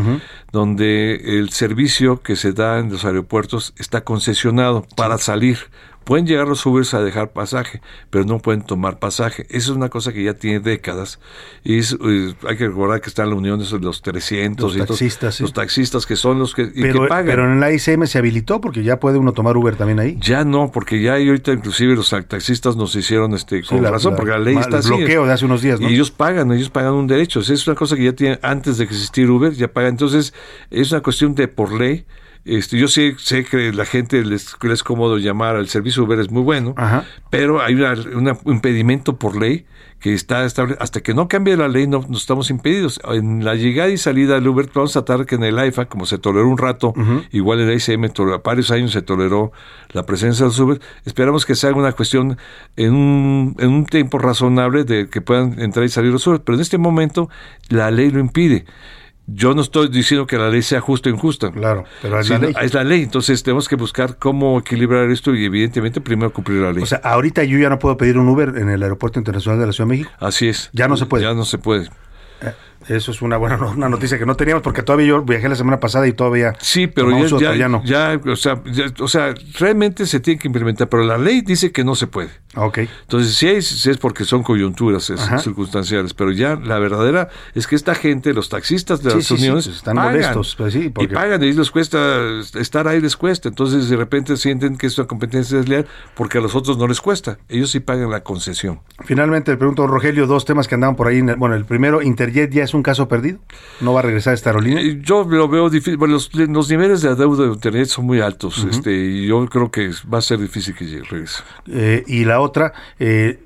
donde 0.50 1.38
el 1.38 1.48
servicio 1.50 2.20
que 2.20 2.36
se 2.36 2.53
da 2.53 2.78
en 2.78 2.90
los 2.90 3.07
aeropuertos 3.07 3.72
está 3.78 4.03
concesionado 4.03 4.86
para 4.96 5.16
salir. 5.16 5.59
Pueden 6.05 6.26
llegar 6.26 6.48
los 6.48 6.64
Ubers 6.66 6.94
a 6.94 7.03
dejar 7.03 7.32
pasaje, 7.32 7.80
pero 8.11 8.24
no 8.24 8.38
pueden 8.38 8.62
tomar 8.62 8.98
pasaje. 8.98 9.44
Esa 9.48 9.57
es 9.57 9.68
una 9.68 9.88
cosa 9.88 10.12
que 10.12 10.22
ya 10.22 10.34
tiene 10.34 10.61
décadas. 10.61 11.20
Y 11.64 11.78
eh, 11.78 12.34
hay 12.48 12.57
que 12.57 12.68
recordar 12.68 13.00
que 13.00 13.09
está 13.09 13.22
en 13.22 13.30
la 13.30 13.36
unión 13.36 13.59
de 13.59 13.78
los 13.78 14.03
300 14.03 14.76
los 14.76 14.86
taxistas, 14.86 15.40
los 15.40 15.53
taxistas 15.53 16.07
que 16.07 16.16
son 16.16 16.38
los 16.38 16.55
que, 16.55 16.66
pero, 16.66 17.09
pagan. 17.09 17.26
Pero 17.26 17.53
en 17.53 17.61
la 17.61 17.72
ICM 17.72 18.07
se 18.07 18.18
habilitó 18.18 18.61
porque 18.61 18.82
ya 18.82 18.98
puede 18.98 19.18
uno 19.18 19.32
tomar 19.32 19.57
Uber 19.57 19.76
también 19.76 20.00
ahí. 20.00 20.18
Ya 20.20 20.44
no, 20.44 20.70
porque 20.70 21.00
ya 21.00 21.14
ahorita 21.14 21.53
inclusive 21.53 21.94
los 21.94 22.11
taxistas 22.11 22.76
nos 22.76 22.94
hicieron 22.96 23.34
este 23.34 23.62
con 23.62 23.82
razón, 23.82 24.16
porque 24.16 24.32
la 24.32 24.38
ley 24.38 24.57
está 24.57 24.78
el 24.78 24.82
bloqueo 24.82 25.26
de 25.26 25.32
hace 25.32 25.44
unos 25.44 25.62
días, 25.62 25.80
Y 25.80 25.86
ellos 25.86 26.11
pagan, 26.11 26.53
ellos 26.53 26.70
pagan 26.70 26.94
un 26.94 27.07
derecho. 27.07 27.40
es 27.40 27.66
una 27.66 27.76
cosa 27.76 27.96
que 27.96 28.05
ya 28.05 28.12
tiene 28.12 28.38
antes 28.42 28.78
de 28.78 28.84
existir 28.84 29.30
Uber, 29.30 29.53
ya 29.53 29.68
pagan. 29.68 29.90
Entonces, 29.90 30.34
es 30.70 30.90
una 30.92 31.00
cuestión 31.00 31.34
de 31.34 31.48
por 31.48 31.72
ley 31.72 32.05
este, 32.45 32.76
yo 32.78 32.88
sé, 32.88 33.14
sé 33.18 33.45
que 33.45 33.72
la 33.72 33.84
gente 33.84 34.24
les, 34.24 34.57
es 34.61 34.82
cómodo 34.82 35.18
llamar 35.18 35.57
al 35.57 35.68
servicio 35.68 36.03
Uber, 36.05 36.18
es 36.18 36.30
muy 36.30 36.43
bueno, 36.43 36.74
pero 37.30 37.62
hay 37.62 37.74
un 37.74 38.36
impedimento 38.47 39.16
por 39.16 39.36
ley 39.36 39.66
que 40.03 40.12
está 40.12 40.45
estable. 40.45 40.76
Hasta 40.80 41.01
que 41.01 41.14
no 41.14 41.28
cambie 41.28 41.57
la 41.57 41.68
ley, 41.68 41.86
no, 41.86 42.05
estamos 42.12 42.51
impedidos. 42.51 43.01
En 43.05 43.45
la 43.45 43.55
llegada 43.55 43.88
y 43.88 43.97
salida 43.97 44.34
del 44.34 44.49
Uber, 44.49 44.68
vamos 44.74 44.97
a 44.97 45.05
tratar 45.05 45.24
que 45.26 45.36
en 45.36 45.45
el 45.45 45.59
AIFA, 45.59 45.84
como 45.86 46.07
se 46.07 46.18
toleró 46.18 46.49
un 46.49 46.59
rato, 46.59 46.93
igual 47.30 47.61
en 47.61 47.68
el 47.68 47.76
ICM, 47.76 48.12
varios 48.43 48.72
años 48.72 48.90
se 48.90 49.03
toleró 49.03 49.53
la 49.93 50.05
presencia 50.05 50.47
del 50.47 50.61
Uber, 50.61 50.80
esperamos 51.05 51.47
que 51.47 51.55
se 51.55 51.68
haga 51.68 51.76
una 51.76 51.93
cuestión 51.93 52.36
en 52.76 52.93
un, 52.93 53.57
en 53.61 53.68
un 53.70 53.86
tiempo 53.86 54.18
razonable 54.18 54.82
de 54.82 55.09
que 55.09 55.20
puedan 55.20 55.61
entrar 55.61 55.84
y 55.84 55.88
salir 55.88 56.11
los 56.11 56.26
Uber, 56.26 56.40
pero 56.45 56.57
en 56.57 56.62
este 56.62 56.78
momento 56.78 57.30
la 57.68 57.93
ley 57.93 58.11
lo 58.11 58.18
impide. 58.18 58.64
Yo 59.27 59.55
no 59.55 59.62
estoy 59.62 59.89
diciendo 59.89 60.27
que 60.27 60.37
la 60.37 60.51
ley 60.51 60.62
sea 60.62 60.81
justa 60.81 61.09
o 61.09 61.12
injusta. 61.12 61.53
Claro, 61.53 61.85
pero 62.03 62.18
es 62.18 62.29
la 62.29 62.39
ley. 62.39 62.55
Es 62.61 62.75
la 62.75 62.85
ley, 62.85 63.03
entonces 63.03 63.43
tenemos 63.43 63.68
que 63.68 63.77
buscar 63.77 64.16
cómo 64.18 64.59
equilibrar 64.59 65.09
esto 65.11 65.35
y 65.35 65.45
evidentemente 65.45 66.01
primero 66.01 66.33
cumplir 66.33 66.61
la 66.61 66.73
ley. 66.73 66.83
O 66.83 66.87
sea, 66.87 66.99
ahorita 67.05 67.45
yo 67.45 67.59
ya 67.59 67.68
no 67.68 67.79
puedo 67.79 67.97
pedir 67.97 68.18
un 68.18 68.29
Uber 68.29 68.55
en 68.57 68.68
el 68.68 68.83
Aeropuerto 68.83 69.20
Internacional 69.20 69.61
de 69.61 69.66
la 69.66 69.73
Ciudad 69.73 69.89
de 69.89 69.97
México. 69.97 70.11
Así 70.18 70.49
es. 70.49 70.70
Ya 70.73 70.89
no 70.89 70.97
se 70.97 71.07
puede. 71.07 71.23
Ya 71.23 71.35
no 71.35 71.45
se 71.45 71.59
puede. 71.59 71.89
Eh, 72.41 72.53
eso 72.89 73.11
es 73.11 73.22
una 73.22 73.37
buena 73.37 73.57
una 73.76 73.89
noticia 73.89 74.18
que 74.18 74.26
no 74.26 74.37
teníamos 74.37 74.62
porque 74.62 74.83
todavía 74.83 75.07
yo 75.07 75.22
viajé 75.22 75.49
la 75.49 75.57
semana 75.57 75.80
pasada 75.80 76.07
y 76.07 76.12
todavía 76.12 76.55
sí 76.61 76.87
pero 76.87 77.11
ya, 77.39 77.55
ya, 77.55 78.20
o 78.26 78.37
sea 78.37 78.62
o 79.01 79.09
sea 79.09 79.35
realmente 79.59 80.07
se 80.07 80.20
tiene 80.20 80.39
que 80.39 80.49
implementar 80.49 80.89
pero 80.89 81.05
la 81.05 81.18
ley 81.18 81.43
dice 81.43 81.72
que 81.72 81.85
no 81.85 81.95
se 81.95 82.07
puede. 82.07 82.30
Ok. 82.55 82.78
entonces 82.78 83.35
sí 83.35 83.49
es, 83.49 83.87
es 83.87 83.97
porque 83.97 84.24
son 84.24 84.43
coyunturas 84.43 85.11
circunstanciales 85.43 86.12
pero 86.12 86.33
ya 86.33 86.57
la 86.57 86.78
verdadera 86.78 87.28
es 87.55 87.66
que 87.66 87.76
esta 87.76 87.95
gente 87.95 88.35
los 88.35 88.49
taxistas 88.49 89.03
de 89.03 89.14
las 89.14 89.30
uniones 89.30 89.66
pues 89.66 89.76
están 89.76 89.97
molestos 89.97 90.55
pues 90.57 90.74
y 90.74 90.91
pagan 90.91 91.43
y 91.43 91.53
les 91.53 91.70
cuesta 91.70 92.41
estar 92.59 92.89
ahí 92.89 93.01
les 93.01 93.16
cuesta. 93.16 93.49
Entonces 93.49 93.89
de 93.89 93.97
repente 93.97 94.37
sienten 94.37 94.76
que 94.76 94.87
es 94.87 94.99
una 94.99 95.07
competencia 95.07 95.59
desleal 95.59 95.87
porque 96.14 96.39
a 96.39 96.41
los 96.41 96.55
otros 96.55 96.78
no 96.78 96.87
les 96.87 97.01
cuesta. 97.01 97.39
Ellos 97.49 97.70
sí 97.70 97.80
pagan 97.80 98.11
la 98.11 98.22
concesión. 98.22 98.80
Finalmente 99.05 99.51
le 99.51 99.57
pregunto 99.57 99.85
a 99.85 99.87
Rogelio 99.87 100.26
dos 100.26 100.45
temas 100.45 100.68
que 100.68 100.74
andaban 100.74 100.97
por 100.97 101.09
ahí 101.09 101.20
bueno 101.22 101.55
el 101.55 101.64
primero 101.64 102.03
Interjet 102.03 102.51
ya 102.51 102.64
es 102.64 102.72
un 102.75 102.83
caso 102.83 103.09
perdido? 103.09 103.39
¿No 103.81 103.93
va 103.93 104.01
a 104.01 104.03
regresar 104.03 104.35
esta 104.35 104.51
aerolínea? 104.51 104.81
Eh, 104.81 105.01
yo 105.03 105.25
lo 105.25 105.49
veo 105.49 105.70
difícil. 105.70 105.97
Bueno, 105.97 106.14
los, 106.14 106.70
niveles 106.70 107.03
de 107.03 107.14
deuda 107.14 107.45
de 107.45 107.53
Internet 107.53 107.87
son 107.87 108.07
muy 108.07 108.20
altos 108.20 108.66
este, 108.70 108.93
y 108.93 109.27
yo 109.27 109.47
creo 109.47 109.70
que 109.70 109.91
va 110.12 110.18
a 110.18 110.23
ser 110.23 110.39
difícil 110.39 110.75
que 110.75 111.03
regrese. 111.09 111.43
Eh, 111.66 112.05
y 112.07 112.25
la 112.25 112.41
otra, 112.41 112.73
eh, 112.99 113.41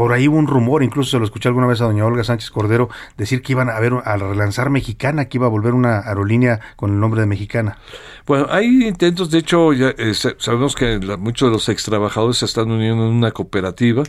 por 0.00 0.14
ahí 0.14 0.28
hubo 0.28 0.38
un 0.38 0.46
rumor, 0.46 0.82
incluso 0.82 1.10
se 1.10 1.18
lo 1.18 1.26
escuché 1.26 1.50
alguna 1.50 1.66
vez 1.66 1.82
a 1.82 1.84
doña 1.84 2.06
Olga 2.06 2.24
Sánchez 2.24 2.50
Cordero, 2.50 2.88
decir 3.18 3.42
que 3.42 3.52
iban 3.52 3.68
a 3.68 3.78
ver 3.78 3.92
a 4.02 4.16
relanzar 4.16 4.70
Mexicana, 4.70 5.26
que 5.26 5.36
iba 5.36 5.44
a 5.44 5.50
volver 5.50 5.74
una 5.74 5.98
aerolínea 5.98 6.58
con 6.76 6.90
el 6.90 7.00
nombre 7.00 7.20
de 7.20 7.26
Mexicana. 7.26 7.76
Bueno, 8.26 8.46
hay 8.48 8.86
intentos, 8.86 9.30
de 9.30 9.38
hecho, 9.40 9.74
ya, 9.74 9.92
eh, 9.98 10.14
sabemos 10.14 10.74
que 10.74 10.98
muchos 11.18 11.48
de 11.48 11.52
los 11.52 11.68
ex 11.68 11.84
trabajadores 11.84 12.38
se 12.38 12.46
están 12.46 12.70
uniendo 12.70 13.08
en 13.08 13.12
una 13.12 13.30
cooperativa. 13.32 14.02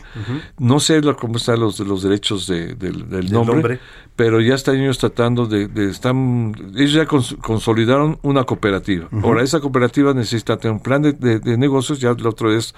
No 0.58 0.80
sé 0.80 1.02
cómo 1.18 1.36
están 1.36 1.60
los, 1.60 1.78
los 1.80 2.02
derechos 2.02 2.46
de, 2.46 2.74
del 2.74 3.30
nombre, 3.30 3.78
pero 4.16 4.40
ya 4.40 4.54
están 4.54 4.76
ellos 4.76 4.96
tratando 4.96 5.46
de, 5.46 5.68
están, 5.90 6.54
ellos 6.74 6.92
ya 6.94 7.04
consolidaron 7.04 8.18
una 8.22 8.44
cooperativa. 8.44 9.08
Ahora, 9.22 9.42
esa 9.42 9.60
cooperativa 9.60 10.14
necesita 10.14 10.56
tener 10.56 10.72
un 10.72 10.82
plan 10.82 11.02
de, 11.02 11.56
negocios, 11.58 12.00
ya 12.00 12.14
lo 12.14 12.30
otro 12.30 12.50
es, 12.56 12.74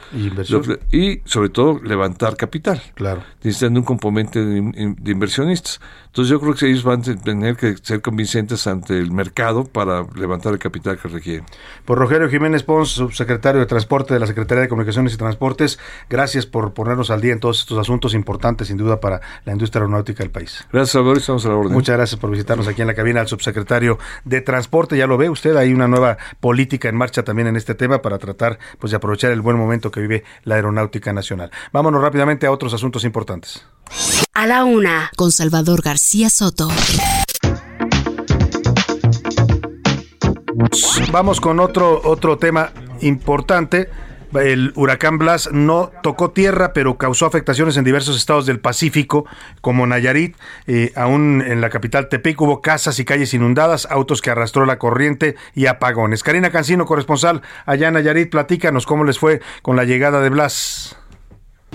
y 0.90 1.20
sobre 1.26 1.50
todo 1.50 1.80
levantar 1.80 2.36
capital. 2.36 2.82
Claro. 2.94 3.03
Necesitan 3.42 3.76
un 3.76 3.82
componente 3.82 4.44
de, 4.44 4.58
inversionistas. 4.58 5.80
Entonces 6.06 6.30
yo 6.30 6.40
creo 6.40 6.54
que 6.54 6.66
ellos 6.66 6.84
van 6.84 7.00
a 7.00 7.16
tener 7.16 7.56
que 7.56 7.76
ser 7.82 8.00
convincentes 8.00 8.66
ante 8.66 8.98
el 8.98 9.10
mercado 9.10 9.64
para 9.64 10.06
levantar 10.14 10.52
el 10.52 10.58
capital 10.58 10.98
que 10.98 11.08
requieren. 11.08 11.44
Por 11.84 11.98
Rogelio 11.98 12.28
Jiménez 12.28 12.62
Pons, 12.62 12.88
subsecretario 12.90 13.60
de 13.60 13.66
Transporte 13.66 14.14
de 14.14 14.20
la 14.20 14.26
Secretaría 14.26 14.62
de 14.62 14.68
Comunicaciones 14.68 15.14
y 15.14 15.16
Transportes, 15.16 15.78
gracias 16.08 16.46
por 16.46 16.72
ponernos 16.72 17.10
al 17.10 17.20
día 17.20 17.32
en 17.32 17.40
todos 17.40 17.60
estos 17.60 17.78
asuntos 17.78 18.14
importantes, 18.14 18.68
sin 18.68 18.76
duda, 18.76 19.00
para 19.00 19.20
la 19.44 19.52
industria 19.52 19.80
aeronáutica 19.80 20.22
del 20.22 20.30
país. 20.30 20.66
Gracias, 20.72 20.90
Salvador, 20.92 21.18
estamos 21.18 21.44
a 21.46 21.48
la 21.48 21.56
orden. 21.56 21.72
Muchas 21.72 21.96
gracias 21.96 22.20
por 22.20 22.30
visitarnos 22.30 22.68
aquí 22.68 22.80
en 22.80 22.86
la 22.86 22.94
cabina 22.94 23.20
al 23.20 23.28
subsecretario 23.28 23.98
de 24.24 24.40
Transporte. 24.40 24.96
Ya 24.96 25.06
lo 25.06 25.18
ve 25.18 25.28
usted, 25.28 25.56
hay 25.56 25.72
una 25.72 25.88
nueva 25.88 26.16
política 26.40 26.88
en 26.88 26.96
marcha 26.96 27.24
también 27.24 27.48
en 27.48 27.56
este 27.56 27.74
tema 27.74 28.00
para 28.02 28.18
tratar 28.18 28.58
pues, 28.78 28.92
de 28.92 28.96
aprovechar 28.96 29.32
el 29.32 29.40
buen 29.40 29.56
momento 29.56 29.90
que 29.90 30.00
vive 30.00 30.24
la 30.44 30.54
aeronáutica 30.54 31.12
nacional. 31.12 31.50
Vámonos 31.72 32.00
rápidamente 32.00 32.46
a 32.46 32.52
otros 32.52 32.72
asuntos 32.72 32.83
importantes. 33.04 33.64
A 34.34 34.46
la 34.46 34.64
una, 34.64 35.10
con 35.16 35.32
Salvador 35.32 35.82
García 35.82 36.28
Soto. 36.28 36.68
Vamos 41.12 41.40
con 41.40 41.60
otro, 41.60 42.00
otro 42.04 42.38
tema 42.38 42.72
importante. 43.00 43.88
El 44.32 44.72
huracán 44.74 45.18
Blas 45.18 45.48
no 45.52 45.92
tocó 46.02 46.32
tierra, 46.32 46.72
pero 46.72 46.98
causó 46.98 47.26
afectaciones 47.26 47.76
en 47.76 47.84
diversos 47.84 48.16
estados 48.16 48.46
del 48.46 48.58
Pacífico, 48.58 49.26
como 49.60 49.86
Nayarit. 49.86 50.36
Eh, 50.66 50.92
aún 50.96 51.40
en 51.46 51.60
la 51.60 51.70
capital 51.70 52.08
Tepic 52.08 52.40
hubo 52.40 52.60
casas 52.60 52.98
y 52.98 53.04
calles 53.04 53.32
inundadas, 53.32 53.86
autos 53.88 54.20
que 54.20 54.30
arrastró 54.30 54.66
la 54.66 54.78
corriente 54.78 55.36
y 55.54 55.66
apagones. 55.66 56.24
Karina 56.24 56.50
Cancino, 56.50 56.84
corresponsal 56.84 57.42
allá 57.64 57.88
en 57.88 57.94
Nayarit, 57.94 58.30
platícanos 58.30 58.86
cómo 58.86 59.04
les 59.04 59.20
fue 59.20 59.40
con 59.62 59.76
la 59.76 59.84
llegada 59.84 60.20
de 60.20 60.30
Blas. 60.30 60.96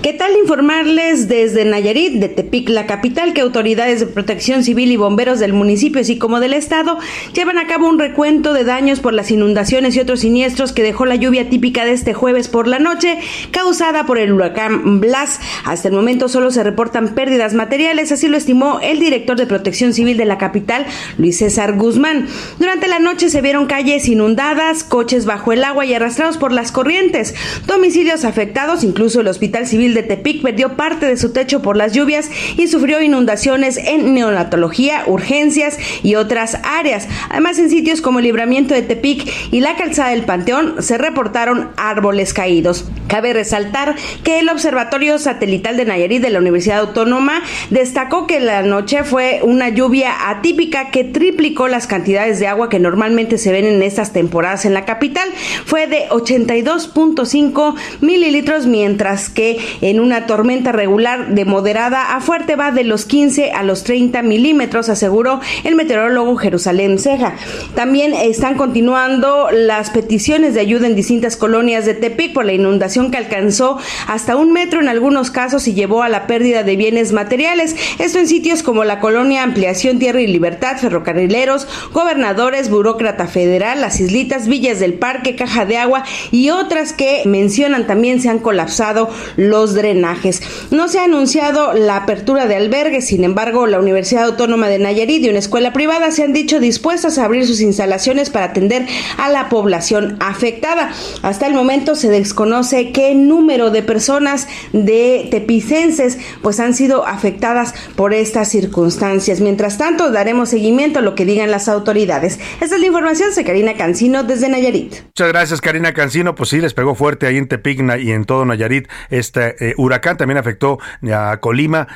¿Qué 0.02 0.14
tal 0.14 0.32
informarles 0.42 1.28
desde 1.28 1.66
Nayarit, 1.66 2.22
de 2.22 2.30
Tepic, 2.30 2.70
la 2.70 2.86
capital, 2.86 3.34
que 3.34 3.42
autoridades 3.42 4.00
de 4.00 4.06
protección 4.06 4.64
civil 4.64 4.94
y 4.94 4.96
bomberos 4.96 5.40
del 5.40 5.52
municipio, 5.52 6.00
así 6.00 6.18
como 6.18 6.40
del 6.40 6.54
estado, 6.54 6.98
llevan 7.34 7.58
a 7.58 7.68
cabo 7.68 7.90
un 7.90 8.00
recuento 8.00 8.54
de 8.54 8.64
daños 8.64 9.02
por 9.02 9.14
las 9.14 9.30
inundaciones 9.30 9.98
y 9.98 10.00
otros 10.00 10.22
siniestros 10.22 10.72
que 10.72 10.84
dejó 10.84 11.06
la 11.06 11.16
lluvia 11.16 11.50
típica 11.50 11.84
de 11.84 11.92
este 11.92 12.14
jueves 12.14 12.48
por 12.48 12.66
la 12.66 12.80
noche, 12.80 13.18
causada 13.52 14.06
por 14.06 14.20
el 14.20 14.32
huracán 14.32 15.02
Blas? 15.02 15.42
Hasta 15.66 15.90
el 15.90 15.94
momento 15.94 16.30
solo 16.30 16.50
se 16.52 16.64
reportan 16.64 17.14
pérdidas 17.14 17.54
materiales, 17.54 18.14
así 18.14 18.30
lo 18.30 18.38
estimó 18.38 18.80
el 18.82 19.02
director 19.02 19.36
de 19.36 19.48
protección 19.48 19.94
civil 19.94 20.16
de 20.16 20.24
la 20.24 20.38
capital, 20.38 20.86
Luis 21.18 21.40
César 21.40 21.76
Guzmán. 21.76 22.26
Durante 22.58 22.88
la 22.88 23.00
noche 23.00 23.30
se 23.30 23.42
vieron 23.42 23.66
calles 23.68 24.08
inundadas, 24.08 24.86
coches 24.86 25.26
bajo 25.26 25.52
el 25.52 25.62
agua 25.62 25.86
y 25.86 25.94
arrastrados 25.94 26.38
por 26.38 26.54
las 26.54 26.72
corrientes, 26.72 27.36
domicilios 27.68 28.24
afectados, 28.24 28.86
incluso 28.86 29.20
el 29.20 29.28
hospital 29.28 29.68
civil 29.68 29.89
De 29.94 30.04
Tepic 30.04 30.42
perdió 30.42 30.76
parte 30.76 31.06
de 31.06 31.18
su 31.18 31.32
techo 31.32 31.62
por 31.62 31.78
las 31.78 31.94
lluvias 31.94 32.30
y 32.58 32.68
sufrió 32.68 33.02
inundaciones 33.02 33.78
en 33.78 34.14
neonatología, 34.14 35.04
urgencias 35.08 35.78
y 36.04 36.16
otras 36.16 36.58
áreas. 36.64 37.08
Además, 37.30 37.60
en 37.60 37.70
sitios 37.70 38.02
como 38.02 38.20
el 38.20 38.26
Libramiento 38.26 38.74
de 38.74 38.82
Tepic 38.82 39.28
y 39.52 39.60
la 39.60 39.76
Calzada 39.76 40.10
del 40.10 40.24
Panteón 40.24 40.76
se 40.80 40.98
reportaron 40.98 41.70
árboles 41.78 42.34
caídos. 42.34 42.86
Cabe 43.08 43.34
resaltar 43.34 43.96
que 44.24 44.40
el 44.40 44.50
Observatorio 44.50 45.18
Satelital 45.18 45.78
de 45.78 45.86
Nayarit 45.86 46.22
de 46.22 46.30
la 46.30 46.40
Universidad 46.40 46.80
Autónoma 46.80 47.42
destacó 47.70 48.28
que 48.28 48.40
la 48.40 48.62
noche 48.62 49.04
fue 49.04 49.40
una 49.44 49.70
lluvia 49.70 50.30
atípica 50.30 50.92
que 50.92 51.04
triplicó 51.04 51.68
las 51.68 51.88
cantidades 51.88 52.40
de 52.40 52.48
agua 52.48 52.70
que 52.70 52.80
normalmente 52.80 53.38
se 53.38 53.52
ven 53.52 53.66
en 53.66 53.82
estas 53.82 54.14
temporadas 54.14 54.66
en 54.66 54.74
la 54.74 54.86
capital. 54.86 55.28
Fue 55.66 55.88
de 55.88 56.08
82.5 56.10 57.76
mililitros, 58.02 58.68
mientras 58.68 59.30
que 59.30 59.58
en 59.82 60.00
una 60.00 60.26
tormenta 60.26 60.72
regular 60.72 61.30
de 61.34 61.46
moderada 61.46 62.16
a 62.16 62.22
fuerte 62.22 62.56
va 62.56 62.72
de 62.72 62.84
los 62.84 63.06
15 63.06 63.52
a 63.52 63.64
los 63.64 63.84
30 63.84 64.22
milímetros, 64.22 64.90
aseguró 64.90 65.40
el 65.64 65.76
meteorólogo 65.76 66.36
Jerusalén 66.38 67.00
Ceja. 67.00 67.36
También 67.76 68.14
están 68.14 68.56
continuando 68.56 69.50
las 69.52 69.90
peticiones 69.90 70.54
de 70.54 70.62
ayuda 70.62 70.88
en 70.88 70.96
distintas 70.96 71.38
colonias 71.38 71.86
de 71.86 71.94
Tepic 71.94 72.34
por 72.34 72.46
la 72.46 72.54
inundación 72.54 73.12
que 73.12 73.18
alcanzó 73.18 73.78
hasta 74.08 74.36
un 74.36 74.52
metro 74.52 74.80
en 74.80 74.90
algunos 74.90 75.32
casos 75.32 75.68
y 75.68 75.74
llevó 75.74 76.04
a 76.04 76.10
la 76.10 76.28
pérdida 76.28 76.64
de 76.64 76.76
bienes 76.76 77.12
materiales. 77.12 77.76
Esto 78.00 78.20
en 78.20 78.28
sitios 78.28 78.64
como 78.64 78.84
la 78.84 79.00
colonia 79.00 79.44
Ampliación 79.44 80.00
Tierra 80.00 80.22
y 80.22 80.28
Libertad, 80.28 80.78
ferrocarrileros, 80.78 81.68
gobernadores, 81.94 82.70
burócrata 82.70 83.28
federal, 83.28 83.82
las 83.82 84.00
islitas, 84.00 84.48
villas 84.48 84.80
del 84.80 84.94
parque, 84.94 85.36
caja 85.36 85.66
de 85.66 85.78
agua 85.78 86.04
y 86.32 86.50
otras 86.50 86.94
que 86.94 87.24
mencionan 87.26 87.88
también 87.88 88.22
se 88.22 88.30
han 88.30 88.40
colapsado 88.40 89.10
los 89.36 89.69
drenajes. 89.74 90.42
No 90.72 90.88
se 90.88 91.00
ha 91.00 91.06
anunciado 91.06 91.74
la 91.74 91.98
apertura 91.98 92.48
de 92.48 92.56
albergues, 92.56 93.08
sin 93.08 93.24
embargo, 93.24 93.68
la 93.68 93.80
Universidad 93.80 94.26
Autónoma 94.26 94.68
de 94.68 94.80
Nayarit 94.80 95.24
y 95.24 95.30
una 95.30 95.40
escuela 95.40 95.74
privada 95.74 96.12
se 96.12 96.24
han 96.24 96.34
dicho 96.34 96.60
dispuestas 96.60 97.18
a 97.18 97.26
abrir 97.26 97.46
sus 97.48 97.62
instalaciones 97.62 98.30
para 98.30 98.46
atender 98.46 98.86
a 99.18 99.30
la 99.30 99.50
población 99.50 100.18
afectada. 100.20 100.92
Hasta 101.22 101.48
el 101.48 101.54
momento 101.54 101.96
se 101.96 102.10
desconoce 102.10 102.92
qué 102.92 103.16
número 103.16 103.70
de 103.72 103.84
personas 103.84 104.48
de 104.74 105.28
tepicenses 105.32 106.18
pues 106.42 106.60
han 106.60 106.74
sido 106.74 107.06
afectadas 107.06 107.74
por 107.96 108.14
estas 108.14 108.50
circunstancias. 108.50 109.42
Mientras 109.42 109.78
tanto, 109.78 110.12
daremos 110.12 110.50
seguimiento 110.50 111.00
a 111.00 111.02
lo 111.02 111.16
que 111.16 111.26
digan 111.26 111.52
las 111.52 111.68
autoridades. 111.68 112.40
Esta 112.62 112.76
es 112.76 112.82
la 112.82 112.88
información, 112.88 113.34
soy 113.34 113.44
Karina 113.44 113.76
Cancino 113.76 114.24
desde 114.24 114.50
Nayarit. 114.50 114.94
Muchas 115.06 115.28
gracias, 115.28 115.62
Karina 115.62 115.94
Cancino. 115.94 116.36
Pues 116.36 116.50
sí, 116.50 116.60
les 116.60 116.74
pegó 116.74 116.96
fuerte 116.96 117.28
ahí 117.28 117.38
en 117.38 117.48
Tepigna 117.48 117.98
y 117.98 118.12
en 118.12 118.26
todo 118.26 118.46
Nayarit. 118.46 118.88
Este 119.10 119.59
eh, 119.60 119.74
huracán 119.78 120.18
también 120.18 120.38
afectó 120.38 120.80
a 121.14 121.38
Colima 121.38 121.88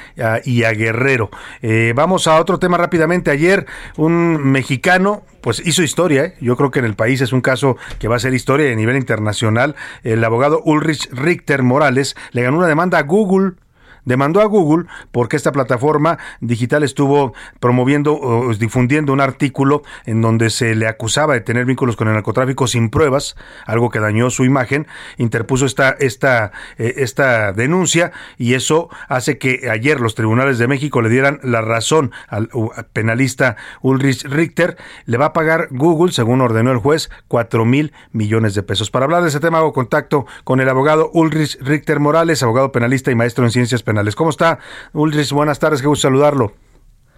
y 0.43 0.63
a 0.63 0.71
Guerrero. 0.71 1.29
Eh, 1.61 1.93
vamos 1.95 2.27
a 2.27 2.39
otro 2.39 2.59
tema 2.59 2.77
rápidamente. 2.77 3.31
Ayer 3.31 3.65
un 3.97 4.51
mexicano 4.51 5.23
pues 5.41 5.61
hizo 5.65 5.83
historia. 5.83 6.25
¿eh? 6.25 6.35
Yo 6.39 6.55
creo 6.55 6.71
que 6.71 6.79
en 6.79 6.85
el 6.85 6.95
país 6.95 7.21
es 7.21 7.33
un 7.33 7.41
caso 7.41 7.77
que 7.99 8.07
va 8.07 8.15
a 8.15 8.19
ser 8.19 8.33
historia 8.33 8.71
a 8.71 8.75
nivel 8.75 8.95
internacional. 8.95 9.75
El 10.03 10.23
abogado 10.23 10.61
Ulrich 10.63 11.09
Richter 11.11 11.63
Morales 11.63 12.15
le 12.31 12.43
ganó 12.43 12.57
una 12.57 12.67
demanda 12.67 12.97
a 12.97 13.03
Google 13.03 13.53
demandó 14.05 14.41
a 14.41 14.45
Google 14.45 14.85
porque 15.11 15.35
esta 15.35 15.51
plataforma 15.51 16.17
digital 16.41 16.83
estuvo 16.83 17.33
promoviendo 17.59 18.15
o 18.15 18.53
difundiendo 18.53 19.13
un 19.13 19.21
artículo 19.21 19.83
en 20.05 20.21
donde 20.21 20.49
se 20.49 20.75
le 20.75 20.87
acusaba 20.87 21.33
de 21.33 21.41
tener 21.41 21.65
vínculos 21.65 21.95
con 21.95 22.07
el 22.07 22.13
narcotráfico 22.13 22.67
sin 22.67 22.89
pruebas, 22.89 23.35
algo 23.65 23.89
que 23.89 23.99
dañó 23.99 24.29
su 24.29 24.45
imagen, 24.45 24.87
interpuso 25.17 25.65
esta, 25.65 25.89
esta, 25.99 26.51
eh, 26.77 26.95
esta 26.97 27.53
denuncia 27.53 28.11
y 28.37 28.53
eso 28.53 28.89
hace 29.07 29.37
que 29.37 29.69
ayer 29.71 29.99
los 29.99 30.15
tribunales 30.15 30.57
de 30.57 30.67
México 30.67 31.01
le 31.01 31.09
dieran 31.09 31.39
la 31.43 31.61
razón 31.61 32.11
al 32.27 32.49
penalista 32.93 33.55
Ulrich 33.81 34.25
Richter. 34.25 34.77
Le 35.05 35.17
va 35.17 35.27
a 35.27 35.33
pagar 35.33 35.67
Google, 35.71 36.11
según 36.11 36.41
ordenó 36.41 36.71
el 36.71 36.77
juez, 36.77 37.09
cuatro 37.27 37.65
mil 37.65 37.93
millones 38.11 38.55
de 38.55 38.63
pesos. 38.63 38.91
Para 38.91 39.05
hablar 39.05 39.23
de 39.23 39.29
ese 39.29 39.39
tema 39.39 39.59
hago 39.59 39.73
contacto 39.73 40.25
con 40.43 40.59
el 40.59 40.69
abogado 40.69 41.09
Ulrich 41.13 41.57
Richter 41.61 41.99
Morales, 41.99 42.43
abogado 42.43 42.71
penalista 42.71 43.11
y 43.11 43.15
maestro 43.15 43.45
en 43.45 43.51
ciencias 43.51 43.83
penales 43.83 43.92
¿Cómo 44.15 44.29
está, 44.29 44.59
Ulrich? 44.93 45.31
Buenas 45.31 45.59
tardes, 45.59 45.81
qué 45.81 45.87
gusto 45.87 46.07
saludarlo. 46.07 46.53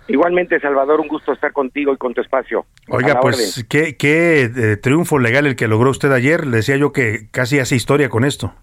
Igualmente, 0.07 0.59
Salvador, 0.59 0.99
un 0.99 1.07
gusto 1.07 1.33
estar 1.33 1.51
contigo 1.51 1.91
y 1.93 1.97
con 1.97 2.13
tu 2.13 2.21
espacio. 2.21 2.65
Oiga, 2.89 3.19
pues 3.19 3.65
qué, 3.67 3.97
qué 3.97 4.43
eh, 4.43 4.77
triunfo 4.77 5.17
legal 5.17 5.47
el 5.47 5.55
que 5.55 5.67
logró 5.67 5.89
usted 5.89 6.11
ayer. 6.11 6.45
Le 6.45 6.57
decía 6.57 6.77
yo 6.77 6.91
que 6.91 7.27
casi 7.31 7.59
hace 7.59 7.75
historia 7.75 8.09
con 8.09 8.23
esto. 8.23 8.53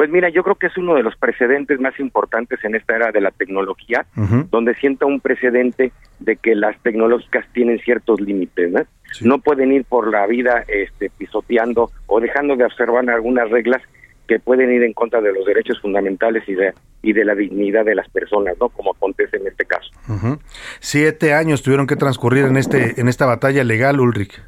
Pues 0.00 0.08
mira, 0.08 0.30
yo 0.30 0.42
creo 0.42 0.54
que 0.54 0.68
es 0.68 0.78
uno 0.78 0.94
de 0.94 1.02
los 1.02 1.14
precedentes 1.16 1.78
más 1.78 2.00
importantes 2.00 2.58
en 2.64 2.74
esta 2.74 2.96
era 2.96 3.12
de 3.12 3.20
la 3.20 3.30
tecnología, 3.32 4.06
donde 4.50 4.74
sienta 4.76 5.04
un 5.04 5.20
precedente 5.20 5.92
de 6.20 6.36
que 6.36 6.54
las 6.54 6.80
tecnológicas 6.82 7.44
tienen 7.52 7.78
ciertos 7.80 8.18
límites, 8.18 8.72
¿no? 8.72 8.80
No 9.20 9.38
pueden 9.40 9.72
ir 9.72 9.84
por 9.84 10.10
la 10.10 10.26
vida 10.26 10.64
este, 10.68 11.10
pisoteando 11.10 11.90
o 12.06 12.18
dejando 12.18 12.56
de 12.56 12.64
observar 12.64 13.10
algunas 13.10 13.50
reglas 13.50 13.82
que 14.30 14.38
pueden 14.38 14.72
ir 14.72 14.84
en 14.84 14.92
contra 14.92 15.20
de 15.20 15.32
los 15.32 15.44
derechos 15.44 15.80
fundamentales 15.80 16.48
y 16.48 16.54
de, 16.54 16.72
y 17.02 17.12
de 17.12 17.24
la 17.24 17.34
dignidad 17.34 17.84
de 17.84 17.96
las 17.96 18.08
personas, 18.10 18.54
¿no? 18.60 18.68
Como 18.68 18.92
acontece 18.92 19.38
en 19.38 19.48
este 19.48 19.64
caso. 19.64 19.90
Siete 20.78 21.34
años 21.34 21.64
tuvieron 21.64 21.88
que 21.88 21.96
transcurrir 21.96 22.44
en 22.44 22.56
este 22.56 23.00
en 23.00 23.08
esta 23.08 23.26
batalla 23.26 23.64
legal, 23.64 23.98
Ulrich. 23.98 24.40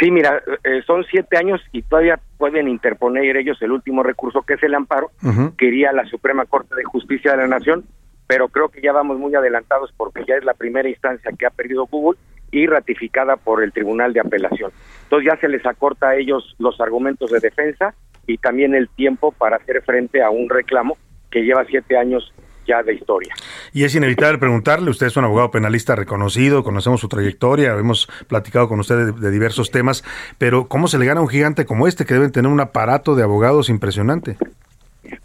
Sí, 0.00 0.10
mira, 0.10 0.42
eh, 0.64 0.82
son 0.88 1.04
siete 1.08 1.36
años 1.36 1.60
y 1.70 1.82
todavía 1.82 2.18
pueden 2.36 2.66
interponer 2.66 3.36
ellos 3.36 3.62
el 3.62 3.70
último 3.70 4.02
recurso, 4.02 4.42
que 4.42 4.54
es 4.54 4.62
el 4.64 4.74
amparo, 4.74 5.12
que 5.56 5.66
iría 5.66 5.92
la 5.92 6.04
Suprema 6.06 6.44
Corte 6.46 6.74
de 6.74 6.82
Justicia 6.82 7.30
de 7.30 7.36
la 7.36 7.46
Nación, 7.46 7.84
pero 8.26 8.48
creo 8.48 8.70
que 8.70 8.80
ya 8.80 8.90
vamos 8.90 9.18
muy 9.18 9.36
adelantados 9.36 9.94
porque 9.96 10.24
ya 10.26 10.34
es 10.34 10.44
la 10.44 10.54
primera 10.54 10.88
instancia 10.88 11.30
que 11.38 11.46
ha 11.46 11.50
perdido 11.50 11.86
Google 11.86 12.18
y 12.50 12.66
ratificada 12.66 13.36
por 13.36 13.62
el 13.62 13.72
Tribunal 13.72 14.14
de 14.14 14.18
Apelación. 14.18 14.72
Entonces 15.04 15.30
ya 15.32 15.40
se 15.40 15.46
les 15.46 15.64
acorta 15.64 16.08
a 16.08 16.16
ellos 16.16 16.56
los 16.58 16.80
argumentos 16.80 17.30
de 17.30 17.38
defensa 17.38 17.94
y 18.26 18.38
también 18.38 18.74
el 18.74 18.88
tiempo 18.88 19.32
para 19.32 19.56
hacer 19.56 19.82
frente 19.82 20.22
a 20.22 20.30
un 20.30 20.48
reclamo 20.48 20.96
que 21.30 21.42
lleva 21.42 21.64
siete 21.64 21.96
años 21.96 22.32
ya 22.66 22.82
de 22.82 22.94
historia. 22.94 23.34
Y 23.72 23.84
es 23.84 23.94
inevitable 23.94 24.38
preguntarle, 24.38 24.90
usted 24.90 25.06
es 25.06 25.16
un 25.16 25.24
abogado 25.24 25.50
penalista 25.50 25.96
reconocido, 25.96 26.62
conocemos 26.62 27.00
su 27.00 27.08
trayectoria, 27.08 27.72
hemos 27.72 28.08
platicado 28.28 28.68
con 28.68 28.80
usted 28.80 29.14
de, 29.14 29.30
diversos 29.30 29.70
temas, 29.70 30.04
pero 30.38 30.68
¿cómo 30.68 30.86
se 30.88 30.98
le 30.98 31.06
gana 31.06 31.20
a 31.20 31.22
un 31.22 31.28
gigante 31.28 31.66
como 31.66 31.88
este 31.88 32.04
que 32.04 32.14
deben 32.14 32.32
tener 32.32 32.50
un 32.50 32.60
aparato 32.60 33.14
de 33.14 33.22
abogados 33.22 33.68
impresionante? 33.68 34.36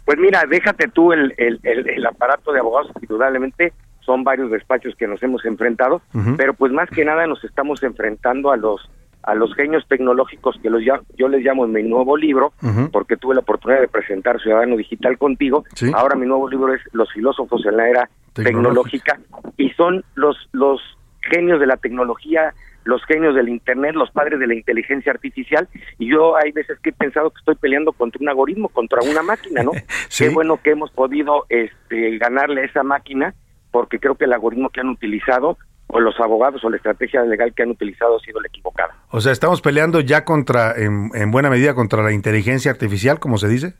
Pues 0.04 0.18
mira, 0.18 0.44
déjate 0.48 0.88
tú 0.88 1.12
el, 1.12 1.34
el, 1.36 1.60
el, 1.62 2.06
aparato 2.06 2.52
de 2.52 2.60
abogados, 2.60 2.90
indudablemente 3.00 3.72
son 4.00 4.24
varios 4.24 4.50
despachos 4.50 4.96
que 4.96 5.06
nos 5.06 5.22
hemos 5.22 5.44
enfrentado, 5.44 6.00
pero 6.36 6.54
pues 6.54 6.72
más 6.72 6.88
que 6.88 7.04
nada 7.04 7.26
nos 7.26 7.44
estamos 7.44 7.82
enfrentando 7.82 8.50
a 8.50 8.56
los 8.56 8.90
a 9.22 9.34
los 9.34 9.54
genios 9.54 9.86
tecnológicos 9.88 10.56
que 10.62 10.70
los 10.70 10.82
yo 10.82 11.28
les 11.28 11.44
llamo 11.44 11.64
en 11.64 11.72
mi 11.72 11.82
nuevo 11.82 12.16
libro, 12.16 12.52
porque 12.92 13.16
tuve 13.16 13.34
la 13.34 13.40
oportunidad 13.40 13.80
de 13.80 13.88
presentar 13.88 14.40
Ciudadano 14.40 14.76
Digital 14.76 15.18
contigo. 15.18 15.64
Ahora 15.94 16.16
mi 16.16 16.26
nuevo 16.26 16.48
libro 16.48 16.72
es 16.74 16.80
Los 16.92 17.12
filósofos 17.12 17.64
en 17.66 17.76
la 17.76 17.88
era 17.88 18.10
tecnológica 18.32 19.18
y 19.56 19.70
son 19.70 20.04
los 20.14 20.36
los 20.52 20.80
genios 21.20 21.60
de 21.60 21.66
la 21.66 21.76
tecnología, 21.76 22.54
los 22.84 23.04
genios 23.04 23.34
del 23.34 23.48
internet, 23.48 23.94
los 23.94 24.10
padres 24.10 24.38
de 24.38 24.46
la 24.46 24.54
inteligencia 24.54 25.12
artificial 25.12 25.68
y 25.98 26.10
yo 26.10 26.36
hay 26.36 26.52
veces 26.52 26.78
que 26.80 26.90
he 26.90 26.92
pensado 26.92 27.30
que 27.30 27.38
estoy 27.38 27.56
peleando 27.56 27.92
contra 27.92 28.20
un 28.22 28.28
algoritmo, 28.28 28.68
contra 28.68 29.00
una 29.02 29.22
máquina, 29.22 29.62
¿no? 29.62 29.72
Qué 30.16 30.28
bueno 30.30 30.60
que 30.62 30.70
hemos 30.70 30.90
podido 30.90 31.44
este 31.48 32.16
ganarle 32.18 32.62
a 32.62 32.64
esa 32.64 32.82
máquina 32.82 33.34
porque 33.70 33.98
creo 33.98 34.14
que 34.14 34.24
el 34.24 34.32
algoritmo 34.32 34.70
que 34.70 34.80
han 34.80 34.88
utilizado 34.88 35.58
o 35.88 36.00
los 36.00 36.18
abogados 36.20 36.62
o 36.64 36.70
la 36.70 36.76
estrategia 36.76 37.22
legal 37.24 37.52
que 37.54 37.62
han 37.62 37.70
utilizado 37.70 38.16
ha 38.16 38.20
sido 38.20 38.40
la 38.40 38.48
equivocada. 38.48 38.94
O 39.10 39.20
sea, 39.20 39.32
estamos 39.32 39.60
peleando 39.60 40.00
ya 40.00 40.24
contra, 40.24 40.74
en, 40.76 41.30
buena 41.30 41.50
medida, 41.50 41.74
contra 41.74 42.02
la 42.02 42.12
inteligencia 42.12 42.70
artificial, 42.70 43.18
como 43.18 43.38
se 43.38 43.48
dice. 43.48 43.74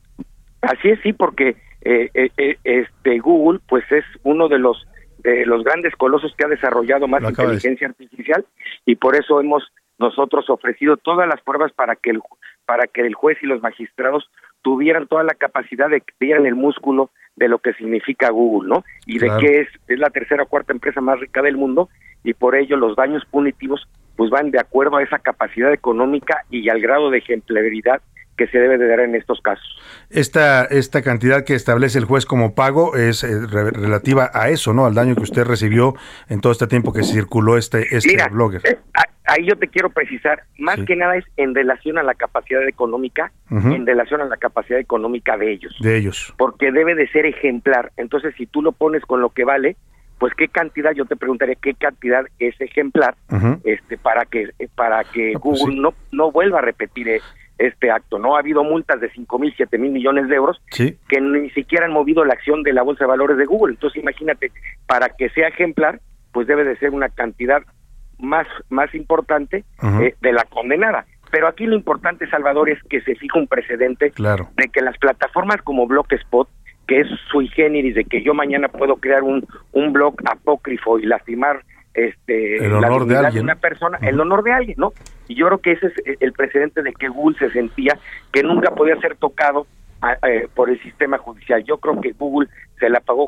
Así 0.62 0.88
es, 0.88 0.98
sí, 1.02 1.12
porque 1.12 1.56
eh, 1.82 2.10
eh, 2.14 2.30
eh, 2.36 2.56
este 2.64 3.18
Google, 3.18 3.60
pues 3.68 3.84
es 3.92 4.04
uno 4.24 4.48
de 4.48 4.58
los 4.58 4.86
de 5.18 5.44
los 5.46 5.64
grandes 5.64 5.94
colosos 5.96 6.32
que 6.38 6.44
ha 6.44 6.48
desarrollado 6.48 7.08
más 7.08 7.22
inteligencia 7.22 7.88
artificial 7.88 8.46
y 8.86 8.94
por 8.94 9.16
eso 9.16 9.40
hemos 9.40 9.64
nosotros 9.98 10.48
ofrecido 10.48 10.96
todas 10.96 11.28
las 11.28 11.40
pruebas 11.42 11.72
para 11.72 11.96
que 11.96 12.10
el 12.10 12.20
para 12.66 12.86
que 12.86 13.00
el 13.00 13.14
juez 13.14 13.38
y 13.42 13.46
los 13.46 13.62
magistrados 13.62 14.30
tuvieran 14.62 15.06
toda 15.06 15.22
la 15.22 15.34
capacidad 15.34 15.88
de 15.88 16.00
que 16.00 16.12
vieran 16.20 16.46
el 16.46 16.54
músculo 16.54 17.10
de 17.36 17.48
lo 17.48 17.58
que 17.58 17.72
significa 17.74 18.30
Google, 18.30 18.68
¿no? 18.68 18.84
Y 19.06 19.18
de 19.18 19.30
que 19.40 19.60
es, 19.60 19.68
es 19.86 19.98
la 19.98 20.10
tercera 20.10 20.42
o 20.42 20.46
cuarta 20.46 20.72
empresa 20.72 21.00
más 21.00 21.18
rica 21.20 21.40
del 21.40 21.56
mundo 21.56 21.88
y 22.24 22.34
por 22.34 22.56
ello 22.56 22.76
los 22.76 22.96
daños 22.96 23.24
punitivos 23.30 23.88
pues 24.16 24.30
van 24.30 24.50
de 24.50 24.58
acuerdo 24.58 24.96
a 24.96 25.02
esa 25.02 25.18
capacidad 25.18 25.72
económica 25.72 26.44
y 26.50 26.68
al 26.68 26.80
grado 26.80 27.10
de 27.10 27.18
ejemplaridad 27.18 28.02
que 28.36 28.46
se 28.46 28.58
debe 28.58 28.78
de 28.78 28.88
dar 28.88 29.00
en 29.00 29.14
estos 29.14 29.40
casos. 29.40 29.66
Esta, 30.10 30.64
esta 30.64 31.02
cantidad 31.02 31.44
que 31.44 31.54
establece 31.54 31.98
el 31.98 32.04
juez 32.04 32.24
como 32.24 32.54
pago 32.54 32.96
es 32.96 33.24
eh, 33.24 33.46
relativa 33.46 34.30
a 34.32 34.48
eso, 34.48 34.72
¿no? 34.72 34.86
Al 34.86 34.94
daño 34.94 35.14
que 35.16 35.22
usted 35.22 35.44
recibió 35.44 35.94
en 36.28 36.40
todo 36.40 36.52
este 36.52 36.66
tiempo 36.66 36.92
que 36.92 37.02
circuló 37.02 37.58
este, 37.58 37.96
este 37.96 38.16
blogger. 38.30 38.62
Eh, 38.64 38.78
ahí 39.28 39.46
yo 39.46 39.56
te 39.56 39.68
quiero 39.68 39.90
precisar, 39.90 40.42
más 40.58 40.78
que 40.84 40.96
nada 40.96 41.16
es 41.16 41.24
en 41.36 41.54
relación 41.54 41.98
a 41.98 42.02
la 42.02 42.14
capacidad 42.14 42.66
económica, 42.66 43.30
en 43.50 43.86
relación 43.86 44.20
a 44.20 44.24
la 44.24 44.36
capacidad 44.36 44.80
económica 44.80 45.36
de 45.36 45.52
ellos, 45.52 45.76
De 45.80 45.96
ellos. 45.96 46.34
porque 46.36 46.72
debe 46.72 46.94
de 46.94 47.06
ser 47.08 47.26
ejemplar. 47.26 47.92
Entonces, 47.96 48.34
si 48.36 48.46
tú 48.46 48.62
lo 48.62 48.72
pones 48.72 49.02
con 49.04 49.20
lo 49.20 49.30
que 49.30 49.44
vale, 49.44 49.76
pues 50.18 50.34
qué 50.34 50.48
cantidad, 50.48 50.92
yo 50.92 51.04
te 51.04 51.14
preguntaría 51.14 51.54
qué 51.54 51.74
cantidad 51.74 52.24
es 52.40 52.60
ejemplar, 52.60 53.14
este, 53.64 53.96
para 53.98 54.24
que 54.24 54.48
para 54.74 55.04
que 55.04 55.32
No, 55.34 55.40
pues 55.40 55.60
Google 55.60 55.74
sí. 55.76 55.80
no 55.80 55.94
no 56.10 56.32
vuelva 56.32 56.58
a 56.58 56.62
repetir 56.62 57.08
eh, 57.08 57.20
este 57.58 57.90
acto. 57.90 58.18
No 58.18 58.34
ha 58.36 58.40
habido 58.40 58.64
multas 58.64 59.00
de 59.00 59.10
cinco 59.10 59.38
mil, 59.38 59.52
siete 59.56 59.78
mil 59.78 59.90
millones 59.92 60.28
de 60.28 60.34
euros 60.36 60.60
Sí. 60.72 60.96
que 61.08 61.20
ni 61.20 61.50
siquiera 61.50 61.86
han 61.86 61.92
movido 61.92 62.24
la 62.24 62.32
acción 62.34 62.62
de 62.62 62.72
la 62.72 62.82
bolsa 62.82 63.04
de 63.04 63.08
valores 63.08 63.36
de 63.36 63.44
Google. 63.46 63.74
Entonces, 63.74 64.02
imagínate, 64.02 64.50
para 64.86 65.08
que 65.10 65.28
sea 65.30 65.48
ejemplar, 65.48 66.00
pues 66.32 66.46
debe 66.46 66.64
de 66.64 66.76
ser 66.78 66.90
una 66.90 67.08
cantidad 67.08 67.62
más 68.18 68.46
más 68.68 68.94
importante 68.94 69.64
eh, 69.82 70.14
de 70.20 70.32
la 70.32 70.44
condenada. 70.44 71.06
Pero 71.30 71.46
aquí 71.46 71.66
lo 71.66 71.74
importante, 71.76 72.26
Salvador, 72.30 72.70
es 72.70 72.82
que 72.84 73.00
se 73.02 73.14
fija 73.14 73.38
un 73.38 73.46
precedente 73.48 74.10
Claro. 74.12 74.48
de 74.56 74.68
que 74.68 74.80
las 74.80 74.96
plataformas 74.98 75.60
como 75.62 75.86
Blogspot, 75.86 76.48
que 76.86 77.00
es 77.00 77.06
sui 77.30 77.48
generis, 77.48 77.94
de 77.94 78.04
que 78.04 78.22
yo 78.22 78.32
mañana 78.32 78.68
puedo 78.68 78.96
crear 78.96 79.22
un, 79.22 79.46
un 79.72 79.92
blog 79.92 80.14
apócrifo 80.24 80.98
y 80.98 81.04
lastimar 81.04 81.62
este 81.94 82.64
El 82.64 82.72
la 82.80 82.88
honor 82.88 83.00
de 83.00 83.06
dignidad 83.06 83.24
alguien. 83.26 83.44
una 83.44 83.56
persona, 83.56 83.98
el 84.02 84.18
honor 84.20 84.42
de 84.42 84.52
alguien, 84.52 84.76
¿no? 84.78 84.92
Y 85.26 85.34
yo 85.34 85.46
creo 85.46 85.58
que 85.58 85.72
ese 85.72 85.88
es 85.88 86.16
el 86.20 86.32
precedente 86.32 86.82
de 86.82 86.92
que 86.94 87.08
Google 87.08 87.36
se 87.38 87.50
sentía 87.50 87.98
que 88.32 88.42
nunca 88.42 88.70
podía 88.74 88.96
ser 89.00 89.16
tocado 89.16 89.66
a- 90.00 90.16
eh, 90.28 90.48
por 90.54 90.70
el 90.70 90.80
sistema 90.82 91.18
judicial. 91.18 91.62
Yo 91.64 91.76
creo 91.78 92.00
que 92.00 92.12
Google 92.12 92.48
se 92.78 92.88
la 92.88 93.00
pagó 93.00 93.26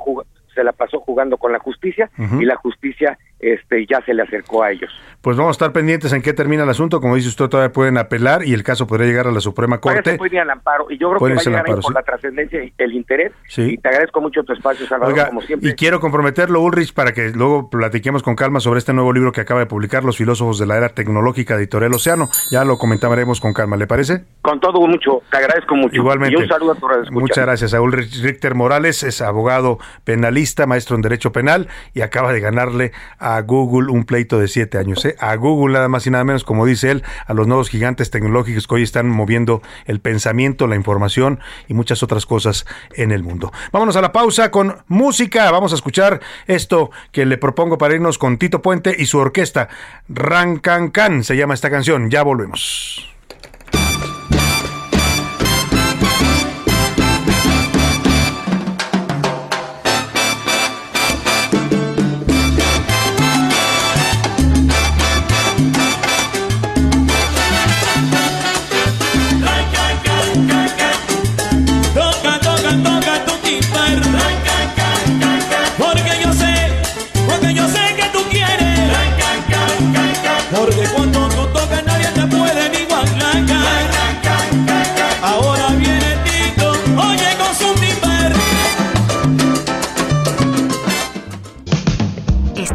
se 0.55 0.65
la 0.65 0.73
pasó 0.73 1.01
jugando 1.01 1.37
con 1.37 1.53
la 1.53 1.59
justicia 1.59 2.11
y 2.19 2.45
la 2.45 2.57
justicia 2.57 3.19
este 3.39 3.87
ya 3.87 4.03
se 4.05 4.13
le 4.13 4.23
acercó 4.23 4.63
a 4.63 4.71
ellos. 4.71 4.91
Pues 5.23 5.35
vamos 5.37 5.51
a 5.51 5.53
estar 5.53 5.73
pendientes 5.73 6.13
en 6.13 6.21
qué 6.21 6.35
termina 6.35 6.65
el 6.65 6.69
asunto. 6.69 7.01
Como 7.01 7.15
dice 7.17 7.29
usted, 7.29 7.49
todavía 7.49 7.73
pueden 7.73 7.97
apelar 7.97 8.45
y 8.45 8.53
el 8.53 8.63
caso 8.63 8.87
podría 8.87 9.07
llegar 9.07 9.27
a 9.29 9.33
la 9.33 9.41
Suprema 9.41 9.79
Corte. 9.81 10.19
muy 10.19 10.29
bien 10.29 10.43
al 10.43 10.51
amparo 10.51 10.87
y 10.91 10.99
yo 10.99 11.09
creo 11.09 11.19
Puede 11.21 11.33
que 11.33 11.37
va 11.37 11.41
a 11.41 11.45
llegar 11.45 11.67
ahí 11.67 11.73
por 11.75 11.85
sí. 11.85 11.93
la 11.95 12.03
trascendencia 12.03 12.63
y 12.65 12.73
el 12.77 12.93
interés 12.93 13.33
Sí. 13.49 13.63
y 13.63 13.77
te 13.79 13.89
agradezco 13.89 14.21
mucho 14.21 14.43
tu 14.43 14.53
espacio 14.53 14.87
Salvador 14.87 15.15
Oiga, 15.15 15.29
como 15.29 15.41
siempre. 15.41 15.71
y 15.71 15.73
quiero 15.75 16.01
comprometerlo, 16.01 16.61
Ulrich, 16.61 16.93
para 16.93 17.13
que 17.13 17.31
luego 17.31 17.71
platiquemos 17.71 18.23
con 18.23 18.35
calma 18.37 18.61
sobre 18.61 18.79
este 18.79 18.93
nuevo 18.93 19.11
libro 19.13 19.33
que 19.33 19.41
acaba 19.41 19.61
de 19.61 19.67
publicar 19.67 20.05
Los 20.05 20.19
filósofos 20.19 20.59
de 20.59 20.67
la 20.67 20.77
era 20.77 20.91
tecnológica 20.91 21.55
Editorial 21.55 21.95
Océano. 21.95 22.29
Ya 22.51 22.65
lo 22.65 22.77
comentaremos 22.77 23.41
con 23.41 23.55
calma, 23.55 23.77
¿le 23.77 23.87
parece? 23.87 24.25
Con 24.43 24.61
todo 24.61 24.81
mucho, 24.87 25.23
te 25.31 25.39
agradezco 25.39 25.77
mucho. 25.77 25.97
Igualmente. 25.97 26.39
Y 26.39 26.43
un 26.43 26.49
saludo 26.49 26.73
a 26.73 26.75
tu. 26.75 26.87
Muchas 27.13 27.45
gracias 27.47 27.73
a 27.75 27.81
Ulrich 27.81 28.23
Richter 28.23 28.55
Morales, 28.55 29.03
es 29.03 29.23
abogado 29.23 29.79
penalista, 30.05 30.39
maestro 30.66 30.97
en 30.97 31.03
Derecho 31.03 31.32
Penal 31.32 31.68
y 31.95 32.01
acaba 32.01 32.32
de 32.32 32.41
ganarle 32.41 32.93
a 33.18 33.41
Google 33.43 33.91
un 33.91 34.05
pleito 34.05 34.38
de 34.38 34.49
siete 34.49 34.78
años. 34.78 35.05
¿eh? 35.05 35.16
A 35.20 35.34
Google 35.36 35.74
nada 35.74 35.88
más 35.88 36.07
y 36.07 36.11
nada 36.11 36.24
menos, 36.24 36.45
como 36.45 36.66
dice 36.66 36.91
él, 36.91 37.03
a 37.26 37.34
los 37.34 37.47
nuevos 37.47 37.68
gigantes 37.68 38.11
tecnológicos 38.11 38.66
que 38.66 38.74
hoy 38.74 38.82
están 38.82 39.09
moviendo 39.09 39.62
el 39.86 40.01
pensamiento, 40.01 40.66
la 40.66 40.76
información 40.76 41.41
y 41.68 41.74
muchas 41.74 42.03
otras 42.03 42.26
cosas 42.26 42.66
en 42.95 43.12
el 43.12 43.22
mundo. 43.22 43.53
Vámonos 43.72 43.97
a 43.97 44.03
la 44.03 44.12
pausa 44.12 44.51
con 44.51 44.76
música. 44.88 45.51
Vamos 45.51 45.72
a 45.72 45.76
escuchar 45.76 46.20
esto 46.47 46.91
que 47.12 47.26
le 47.26 47.38
propongo 47.38 47.78
para 47.78 47.95
irnos 47.95 48.18
con 48.18 48.38
Tito 48.38 48.62
Puente 48.62 48.95
y 48.99 49.07
su 49.07 49.18
orquesta. 49.18 49.68
Rancancan 50.09 51.24
se 51.24 51.36
llama 51.36 51.55
esta 51.55 51.70
canción. 51.70 52.11
Ya 52.11 52.22
volvemos. 52.22 53.20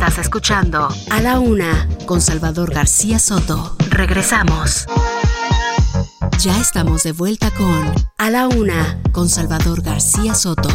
Estás 0.07 0.25
escuchando 0.25 0.87
A 1.09 1.19
la 1.19 1.39
Una 1.39 1.89
con 2.05 2.21
Salvador 2.21 2.71
García 2.71 3.17
Soto. 3.17 3.75
Regresamos. 3.89 4.85
Ya 6.37 6.55
estamos 6.59 7.01
de 7.01 7.11
vuelta 7.11 7.49
con 7.49 7.91
A 8.19 8.29
la 8.29 8.47
Una 8.47 9.01
con 9.11 9.27
Salvador 9.29 9.81
García 9.81 10.35
Soto. 10.35 10.69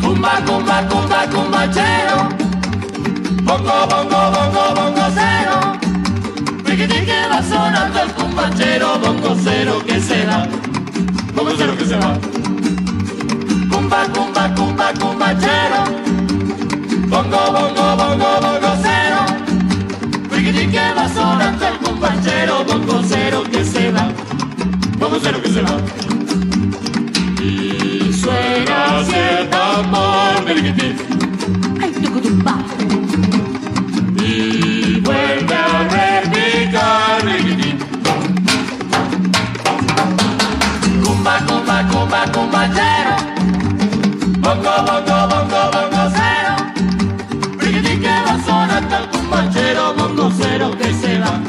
Cumba, 0.00 0.40
cumba, 0.46 0.88
cumba, 0.88 1.26
cumbachero. 1.32 2.28
Bongo, 3.42 3.86
bongo, 3.90 4.30
bongo, 4.30 4.74
bongo 4.76 5.06
cero. 5.12 5.78
Piquiti 6.64 7.04
que 7.06 7.26
va 7.28 7.42
sonando 7.42 8.02
el 8.02 8.12
cumbachero. 8.12 8.98
Bongo 9.00 9.36
cero 9.42 9.82
que 9.84 10.00
se 10.00 10.24
da. 11.36 11.42
Bongo 11.42 11.52
cero 11.56 11.74
que 11.78 11.84
se 11.84 11.96
va. 11.96 12.18
Cumba, 13.70 14.06
cumba, 14.12 14.54
cumba, 14.54 14.92
cumbachero. 14.94 15.84
Bongo, 17.08 17.52
bongo, 17.52 17.96
bongo, 17.96 18.40
bongo 18.40 18.72
cero. 18.82 19.20
Piquiti 20.30 20.66
que 20.68 20.92
va 20.96 21.08
sonando 21.08 21.66
el 21.66 21.76
cumbachero. 21.78 22.64
Bongo 22.64 23.02
cero 23.06 23.42
que 23.50 23.64
se 23.64 23.92
va. 23.92 24.08
Bongo 24.98 25.18
cero 25.22 25.38
que 25.42 25.50
se 25.50 25.62
va. 25.62 25.76
Y 27.42 28.12
suena 28.12 28.98
así 28.98 29.14
el 29.14 29.48
tambor 29.50 30.44
meliquitín. 30.44 30.96
Y 34.18 35.00
vuelve 35.00 35.54
a 35.54 36.05
Cumba, 41.36 41.46
cumba, 41.46 41.76
cumba, 41.90 42.32
cumbachero. 42.32 43.14
Bongo, 44.40 44.74
bongo, 44.86 45.16
bongo, 45.28 45.60
bongo 45.74 46.02
cero. 46.16 46.54
Meliquitín 47.58 48.00
que 48.00 48.08
va 48.08 48.40
sonando 48.42 48.96
el 48.96 49.06
cumbachero. 49.10 49.94
Bongo 49.94 50.30
cero 50.38 50.70
que 50.78 50.94
se 50.94 51.18
va. 51.18 51.40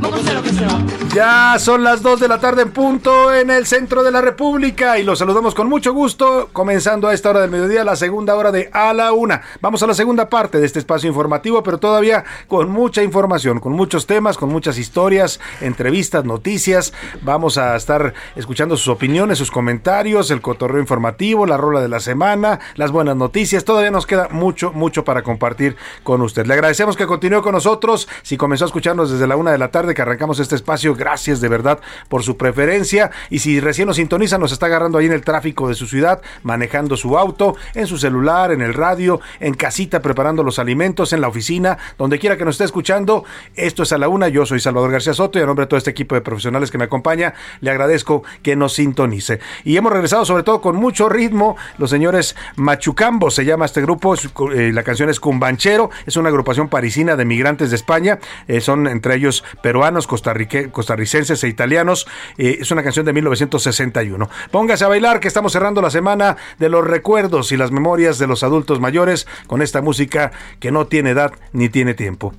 Bongo 0.00 0.18
cero 0.24 0.42
que 0.42 0.52
se 0.52 0.64
va. 0.64 0.78
Ya 1.14 1.56
son 1.58 1.82
las 1.82 2.02
2 2.02 2.20
de 2.20 2.28
la 2.28 2.38
tarde 2.38 2.62
en 2.62 2.70
punto 2.70 3.34
en 3.34 3.50
el 3.50 3.66
centro 3.66 4.04
de 4.04 4.12
la 4.12 4.20
República 4.20 4.96
y 4.96 5.02
los 5.02 5.18
saludamos 5.18 5.56
con 5.56 5.68
mucho 5.68 5.92
gusto, 5.92 6.50
comenzando 6.52 7.08
a 7.08 7.14
esta 7.14 7.30
hora 7.30 7.40
del 7.40 7.50
mediodía, 7.50 7.82
la 7.82 7.96
segunda 7.96 8.36
hora 8.36 8.52
de 8.52 8.70
A 8.72 8.92
la 8.92 9.12
Una. 9.12 9.42
Vamos 9.60 9.82
a 9.82 9.88
la 9.88 9.94
segunda 9.94 10.28
parte 10.28 10.60
de 10.60 10.66
este 10.66 10.78
espacio 10.78 11.08
informativo, 11.08 11.64
pero 11.64 11.78
todavía 11.78 12.22
con 12.46 12.70
mucha 12.70 13.02
información, 13.02 13.58
con 13.58 13.72
muchos 13.72 14.06
temas, 14.06 14.38
con 14.38 14.50
muchas 14.50 14.78
historias, 14.78 15.40
entrevistas, 15.60 16.24
noticias. 16.24 16.92
Vamos 17.22 17.58
a 17.58 17.74
estar 17.74 18.14
escuchando 18.36 18.76
sus 18.76 18.86
opiniones, 18.86 19.38
sus 19.38 19.50
comentarios, 19.50 20.30
el 20.30 20.40
cotorreo 20.40 20.80
informativo, 20.80 21.44
la 21.44 21.56
rola 21.56 21.80
de 21.80 21.88
la 21.88 21.98
semana, 21.98 22.60
las 22.76 22.92
buenas 22.92 23.16
noticias. 23.16 23.64
Todavía 23.64 23.90
nos 23.90 24.06
queda 24.06 24.28
mucho, 24.30 24.70
mucho 24.72 25.02
para 25.02 25.24
compartir 25.24 25.74
con 26.04 26.22
usted. 26.22 26.46
Le 26.46 26.54
agradecemos 26.54 26.96
que 26.96 27.08
continúe 27.08 27.42
con 27.42 27.54
nosotros. 27.54 28.08
Si 28.22 28.36
comenzó 28.36 28.64
a 28.64 28.68
escucharnos 28.68 29.10
desde 29.10 29.26
la 29.26 29.34
una 29.34 29.50
de 29.50 29.58
la 29.58 29.72
tarde 29.72 29.92
que 29.92 30.02
arrancamos 30.02 30.38
este 30.38 30.54
espacio, 30.54 30.99
gracias 31.00 31.40
de 31.40 31.48
verdad 31.48 31.80
por 32.08 32.22
su 32.22 32.36
preferencia. 32.36 33.10
Y 33.30 33.40
si 33.40 33.58
recién 33.58 33.88
nos 33.88 33.96
sintoniza, 33.96 34.38
nos 34.38 34.52
está 34.52 34.66
agarrando 34.66 34.98
ahí 34.98 35.06
en 35.06 35.12
el 35.12 35.22
tráfico 35.22 35.68
de 35.68 35.74
su 35.74 35.86
ciudad, 35.86 36.20
manejando 36.44 36.96
su 36.96 37.16
auto, 37.18 37.56
en 37.74 37.86
su 37.86 37.96
celular, 37.98 38.52
en 38.52 38.60
el 38.60 38.74
radio, 38.74 39.20
en 39.40 39.54
casita, 39.54 40.00
preparando 40.02 40.42
los 40.44 40.58
alimentos, 40.58 41.12
en 41.12 41.22
la 41.22 41.28
oficina, 41.28 41.78
donde 41.98 42.18
quiera 42.18 42.36
que 42.36 42.44
nos 42.44 42.54
esté 42.56 42.64
escuchando. 42.64 43.24
Esto 43.54 43.82
es 43.82 43.92
a 43.92 43.98
la 43.98 44.08
una. 44.08 44.28
Yo 44.28 44.44
soy 44.44 44.60
Salvador 44.60 44.92
García 44.92 45.14
Soto 45.14 45.38
y 45.38 45.42
a 45.42 45.46
nombre 45.46 45.64
de 45.64 45.68
todo 45.68 45.78
este 45.78 45.90
equipo 45.90 46.14
de 46.14 46.20
profesionales 46.20 46.70
que 46.70 46.76
me 46.78 46.84
acompaña, 46.84 47.32
le 47.60 47.70
agradezco 47.70 48.22
que 48.42 48.54
nos 48.56 48.74
sintonice. 48.74 49.40
Y 49.64 49.76
hemos 49.78 49.90
regresado 49.92 50.24
sobre 50.26 50.42
todo 50.42 50.60
con 50.60 50.76
mucho 50.76 51.08
ritmo. 51.08 51.56
Los 51.78 51.88
señores 51.88 52.36
Machucambo 52.56 53.30
se 53.30 53.44
llama 53.46 53.64
este 53.64 53.80
grupo. 53.80 54.14
eh, 54.54 54.70
la 54.72 54.82
canción 54.82 55.08
es 55.08 55.18
Cumbanchero. 55.18 55.90
Es 56.04 56.16
una 56.16 56.28
agrupación 56.28 56.68
parisina 56.68 57.16
de 57.16 57.24
migrantes 57.24 57.70
de 57.70 57.76
España. 57.76 58.18
Eh, 58.48 58.60
son 58.60 58.86
entre 58.86 59.14
ellos 59.14 59.42
peruanos, 59.62 60.06
costarrique- 60.06 60.70
costarricenses 60.90 61.44
e 61.44 61.48
italianos. 61.48 62.06
Eh, 62.36 62.58
es 62.60 62.70
una 62.70 62.82
canción 62.82 63.06
de 63.06 63.12
1961. 63.12 64.28
Póngase 64.50 64.84
a 64.84 64.88
bailar 64.88 65.20
que 65.20 65.28
estamos 65.28 65.52
cerrando 65.52 65.80
la 65.80 65.90
semana 65.90 66.36
de 66.58 66.68
los 66.68 66.84
recuerdos 66.84 67.52
y 67.52 67.56
las 67.56 67.70
memorias 67.70 68.18
de 68.18 68.26
los 68.26 68.42
adultos 68.42 68.80
mayores 68.80 69.28
con 69.46 69.62
esta 69.62 69.80
música 69.80 70.32
que 70.58 70.72
no 70.72 70.86
tiene 70.86 71.10
edad 71.10 71.32
ni 71.52 71.68
tiene 71.68 71.94
tiempo. 71.94 72.34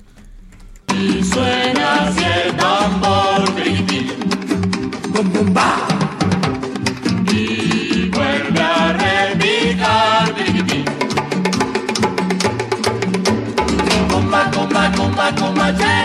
Y 0.88 1.24
suena 1.24 2.08
así 2.08 2.24
el 2.24 2.56
tambor. 2.56 3.12
Y 7.32 8.10
vuelve 8.10 8.60
a 8.60 8.92
yeah. 15.78 16.01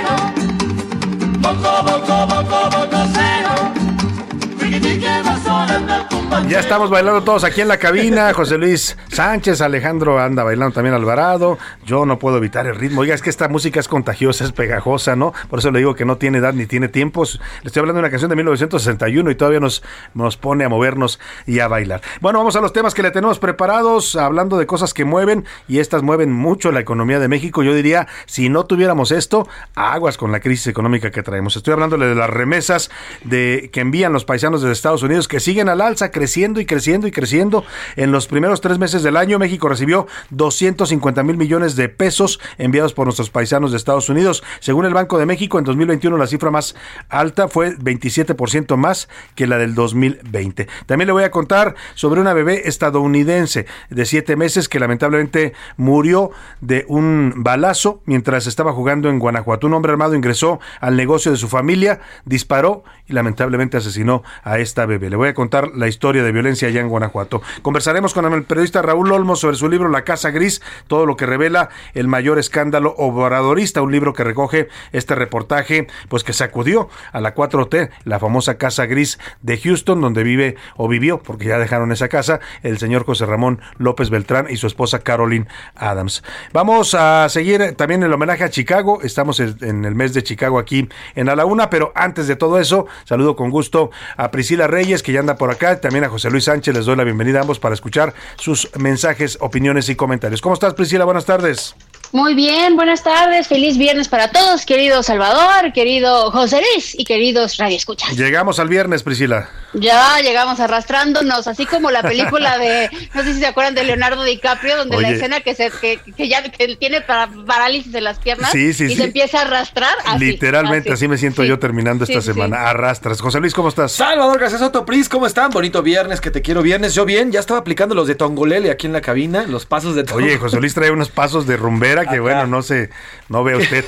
Ya 6.50 6.62
estamos 6.62 6.90
bailando 6.90 7.24
todos 7.24 7.44
aquí 7.44 7.60
en 7.60 7.68
la 7.68 7.78
cabina. 7.78 8.34
José 8.34 8.58
Luis 8.58 8.98
Sánchez, 9.10 9.60
Alejandro 9.60 10.18
anda 10.18 10.46
bailando 10.46 10.74
también 10.74 10.96
Alvarado. 10.96 11.58
Yo 11.86 12.06
no 12.06 12.20
puedo 12.20 12.38
evitar 12.38 12.66
el 12.68 12.76
ritmo. 12.76 13.02
Oiga, 13.02 13.14
es 13.14 13.22
que 13.22 13.30
esta 13.30 13.50
música 13.50 13.82
es 13.82 13.90
contagiosa, 13.90 14.46
es 14.46 14.54
pegajosa, 14.54 15.18
¿no? 15.18 15.34
Por 15.50 15.60
eso 15.60 15.72
le 15.72 15.80
digo 15.80 15.94
que 15.94 16.06
no 16.06 16.16
tiene 16.18 16.38
edad 16.38 16.54
ni 16.54 16.66
tiene 16.66 16.88
tiempos. 16.88 17.42
Le 17.64 17.68
estoy 17.68 17.82
hablando 17.82 17.98
de 17.98 18.06
una 18.06 18.10
canción 18.12 18.30
de 18.30 18.38
1961 18.38 19.30
y 19.30 19.36
todavía 19.36 19.60
nos, 19.60 19.84
nos 20.14 20.38
pone 20.38 20.64
a 20.64 20.70
movernos 20.70 21.20
y 21.46 21.60
a 21.60 21.68
bailar. 21.68 22.00
Bueno, 22.22 22.40
vamos 22.40 22.56
a 22.56 22.62
los 22.62 22.72
temas 22.72 22.94
que 22.94 23.04
le 23.04 23.12
tenemos 23.12 23.40
preparados, 23.40 24.16
hablando 24.16 24.58
de 24.58 24.66
cosas 24.66 24.94
que 24.94 25.04
mueven 25.04 25.44
y 25.68 25.80
estas 25.80 26.02
mueven 26.02 26.32
mucho 26.32 26.72
la 26.72 26.80
economía 26.80 27.20
de 27.20 27.28
México. 27.28 27.62
Yo 27.62 27.74
diría, 27.74 28.08
si 28.26 28.48
no 28.48 28.66
tuviéramos 28.66 29.12
esto, 29.12 29.50
aguas 29.76 30.18
con 30.18 30.32
la 30.32 30.40
crisis 30.40 30.68
económica 30.68 31.12
que 31.12 31.24
traemos. 31.24 31.58
Estoy 31.58 31.74
hablándole 31.74 32.06
de 32.06 32.16
las 32.16 32.30
remesas 32.30 32.90
de 33.26 33.70
que 33.74 33.82
envían 33.82 34.14
los 34.14 34.24
paisanos 34.24 34.62
de 34.62 34.72
Estados 34.72 35.04
Unidos 35.04 35.28
que 35.28 35.42
siguen 35.42 35.68
al 35.68 35.82
alza, 35.82 36.10
creciendo 36.10 36.37
y 36.38 36.66
creciendo 36.66 37.08
y 37.08 37.12
creciendo. 37.12 37.66
En 37.96 38.12
los 38.12 38.28
primeros 38.28 38.62
tres 38.62 38.78
meses 38.78 39.02
del 39.02 39.18
año, 39.18 39.40
México 39.40 39.68
recibió 39.68 40.08
250 40.30 41.24
mil 41.24 41.36
millones 41.36 41.76
de 41.76 41.90
pesos 41.90 42.40
enviados 42.60 42.94
por 42.94 43.08
nuestros 43.08 43.32
paisanos 43.32 43.72
de 43.72 43.78
Estados 43.78 44.10
Unidos. 44.10 44.44
Según 44.60 44.86
el 44.86 44.94
Banco 44.94 45.18
de 45.18 45.26
México, 45.26 45.58
en 45.58 45.66
2021 45.66 46.16
la 46.16 46.28
cifra 46.28 46.52
más 46.52 46.76
alta 47.10 47.48
fue 47.48 47.76
27% 47.76 48.78
más 48.78 49.10
que 49.34 49.48
la 49.48 49.58
del 49.58 49.74
2020. 49.74 50.68
También 50.86 51.08
le 51.08 51.14
voy 51.14 51.24
a 51.24 51.32
contar 51.32 51.76
sobre 51.96 52.22
una 52.22 52.34
bebé 52.34 52.68
estadounidense 52.68 53.66
de 53.90 54.06
siete 54.06 54.36
meses 54.36 54.70
que 54.70 54.80
lamentablemente 54.80 55.54
murió 55.76 56.30
de 56.62 56.86
un 56.88 57.34
balazo 57.38 58.02
mientras 58.06 58.46
estaba 58.46 58.74
jugando 58.74 59.10
en 59.10 59.18
Guanajuato. 59.18 59.66
Un 59.66 59.74
hombre 59.74 59.92
armado 59.92 60.14
ingresó 60.14 60.60
al 60.82 60.96
negocio 60.96 61.32
de 61.32 61.38
su 61.38 61.48
familia, 61.48 62.00
disparó 62.26 62.84
y 63.08 63.14
lamentablemente 63.14 63.78
asesinó 63.78 64.24
a 64.44 64.60
esta 64.60 64.86
bebé. 64.86 65.10
Le 65.10 65.16
voy 65.16 65.30
a 65.30 65.34
contar 65.34 65.72
la 65.76 65.88
historia 65.88 66.24
de 66.24 66.27
violencia 66.32 66.68
allá 66.68 66.82
en 66.82 66.90
Guanajuato. 66.90 67.42
Conversaremos 67.62 68.14
con 68.14 68.32
el 68.32 68.44
periodista 68.44 68.82
Raúl 68.82 69.12
Olmos 69.12 69.40
sobre 69.40 69.58
su 69.58 69.70
libro 69.70 69.90
La 69.90 70.04
Casa 70.04 70.32
Gris, 70.32 70.62
todo 70.88 71.06
lo 71.06 71.16
que 71.16 71.26
revela 71.26 71.70
el 71.94 72.08
mayor 72.08 72.40
escándalo 72.40 72.96
obradorista, 72.98 73.82
un 73.82 73.92
libro 73.92 74.14
que 74.14 74.24
recoge 74.24 74.68
este 74.92 75.16
reportaje, 75.16 75.88
pues 76.10 76.24
que 76.24 76.34
sacudió 76.34 76.90
a 77.12 77.22
la 77.22 77.36
4T, 77.36 77.90
la 78.04 78.20
famosa 78.20 78.58
Casa 78.58 78.86
Gris 78.86 79.20
de 79.42 79.58
Houston, 79.58 80.02
donde 80.02 80.24
vive 80.24 80.56
o 80.76 80.88
vivió, 80.88 81.20
porque 81.20 81.46
ya 81.46 81.58
dejaron 81.60 81.92
esa 81.92 82.08
casa, 82.08 82.40
el 82.64 82.78
señor 82.78 83.06
José 83.06 83.26
Ramón 83.26 83.62
López 83.78 84.10
Beltrán 84.10 84.48
y 84.50 84.58
su 84.58 84.68
esposa 84.68 85.00
Caroline 85.00 85.48
Adams. 85.76 86.24
Vamos 86.54 86.94
a 86.94 87.28
seguir 87.30 87.76
también 87.76 88.04
el 88.04 88.14
homenaje 88.14 88.44
a 88.44 88.50
Chicago, 88.50 89.02
estamos 89.04 89.40
en 89.40 89.86
el 89.86 89.96
mes 89.96 90.14
de 90.14 90.24
Chicago 90.24 90.60
aquí 90.60 90.90
en 91.16 91.30
A 91.30 91.36
la 91.36 91.46
Una, 91.46 91.70
pero 91.70 91.92
antes 91.96 92.28
de 92.28 92.36
todo 92.36 92.60
eso, 92.60 92.88
saludo 93.06 93.36
con 93.36 93.50
gusto 93.50 93.92
a 94.16 94.32
Priscila 94.32 94.68
Reyes, 94.68 95.04
que 95.04 95.12
ya 95.12 95.20
anda 95.20 95.36
por 95.36 95.52
acá, 95.52 95.80
también 95.80 96.04
a 96.04 96.10
José 96.10 96.17
Luis 96.26 96.46
Sánchez, 96.46 96.76
les 96.76 96.86
doy 96.86 96.96
la 96.96 97.04
bienvenida 97.04 97.40
a 97.40 97.42
ambos 97.42 97.60
para 97.60 97.74
escuchar 97.74 98.14
sus 98.38 98.70
mensajes, 98.78 99.38
opiniones 99.42 99.90
y 99.90 99.96
comentarios. 99.96 100.42
¿Cómo 100.42 100.54
estás, 100.54 100.74
Priscila? 100.74 101.06
Buenas 101.06 101.26
tardes. 101.26 101.76
Muy 102.14 102.36
bien, 102.36 102.76
buenas 102.76 103.04
tardes, 103.04 103.48
feliz 103.48 103.78
viernes 103.78 104.08
para 104.08 104.30
todos, 104.30 104.66
querido 104.66 105.04
Salvador, 105.04 105.74
querido 105.74 106.32
José 106.32 106.62
Luis 106.62 106.98
y 106.98 107.04
queridos 107.04 107.58
Radio 107.58 107.76
Escuchas. 107.76 108.16
Llegamos 108.16 108.60
al 108.60 108.70
viernes, 108.70 109.04
Priscila. 109.04 109.50
Ya 109.74 110.20
llegamos 110.22 110.62
arrastrándonos, 110.62 111.48
así 111.48 111.66
como 111.66 111.92
la 111.92 112.02
película 112.02 112.58
de, 112.58 112.90
no 113.14 113.24
sé 113.24 113.34
si 113.34 113.40
se 113.42 113.48
acuerdan 113.48 113.76
de 113.76 113.84
Leonardo 113.84 114.24
DiCaprio, 114.24 114.78
donde 114.78 115.02
la 115.02 115.10
escena 115.10 115.42
que 115.42 115.54
se 115.54 115.70
que, 115.70 116.00
que 116.16 116.30
ya 116.30 116.42
que 116.44 116.76
tiene 116.78 117.02
para, 117.02 117.30
parálisis 117.46 117.94
en 117.94 118.06
las 118.06 118.20
piernas 118.20 118.52
sí, 118.52 118.74
sí, 118.74 118.86
y 118.86 118.90
sí. 118.90 118.96
se 118.96 119.04
empieza 119.04 119.40
a 119.40 119.42
arrastrar. 119.42 119.94
Así, 120.06 120.26
Literalmente, 120.26 120.94
así, 120.94 121.08
me 121.08 121.18
siento 121.18 121.44
yo 121.44 121.60
terminando 121.60 122.06
esta 122.06 122.22
semana. 122.22 122.70
Arrastras. 122.70 123.20
José 123.20 123.42
Luis, 123.42 123.54
¿cómo 123.54 123.68
estás? 123.68 123.92
Salvador 123.92 124.40
García 124.40 124.60
Soto 124.60 124.86
Pris, 124.86 125.10
¿cómo 125.10 125.28
están? 125.28 125.52
Bonito 125.52 125.84
viernes, 125.84 126.22
que 126.22 126.32
te 126.32 126.42
quiero 126.42 126.62
viernes. 126.62 126.96
Yo 126.96 127.04
bien, 127.04 127.32
ya 127.32 127.42
estaba 127.42 127.60
aplicando 127.60 127.94
los 127.94 128.08
de 128.08 128.16
Tongolele 128.16 128.72
aquí 128.72 128.88
en 128.88 128.94
la 128.94 129.02
cabina, 129.02 129.44
los 129.44 129.66
pasos 129.66 129.96
de 129.96 130.06
Tongolele. 130.06 130.34
Oye, 130.34 130.40
José 130.40 130.60
Luis 130.60 130.74
trae 130.74 130.92
unos 130.92 131.10
pasos 131.10 131.46
de 131.46 131.58
rumbera 131.58 131.97
que, 132.04 132.16
Acá. 132.16 132.22
bueno, 132.22 132.48
no 132.48 132.62
sé, 132.62 132.90
no 133.30 133.44
ve 133.44 133.56
usted. 133.56 133.86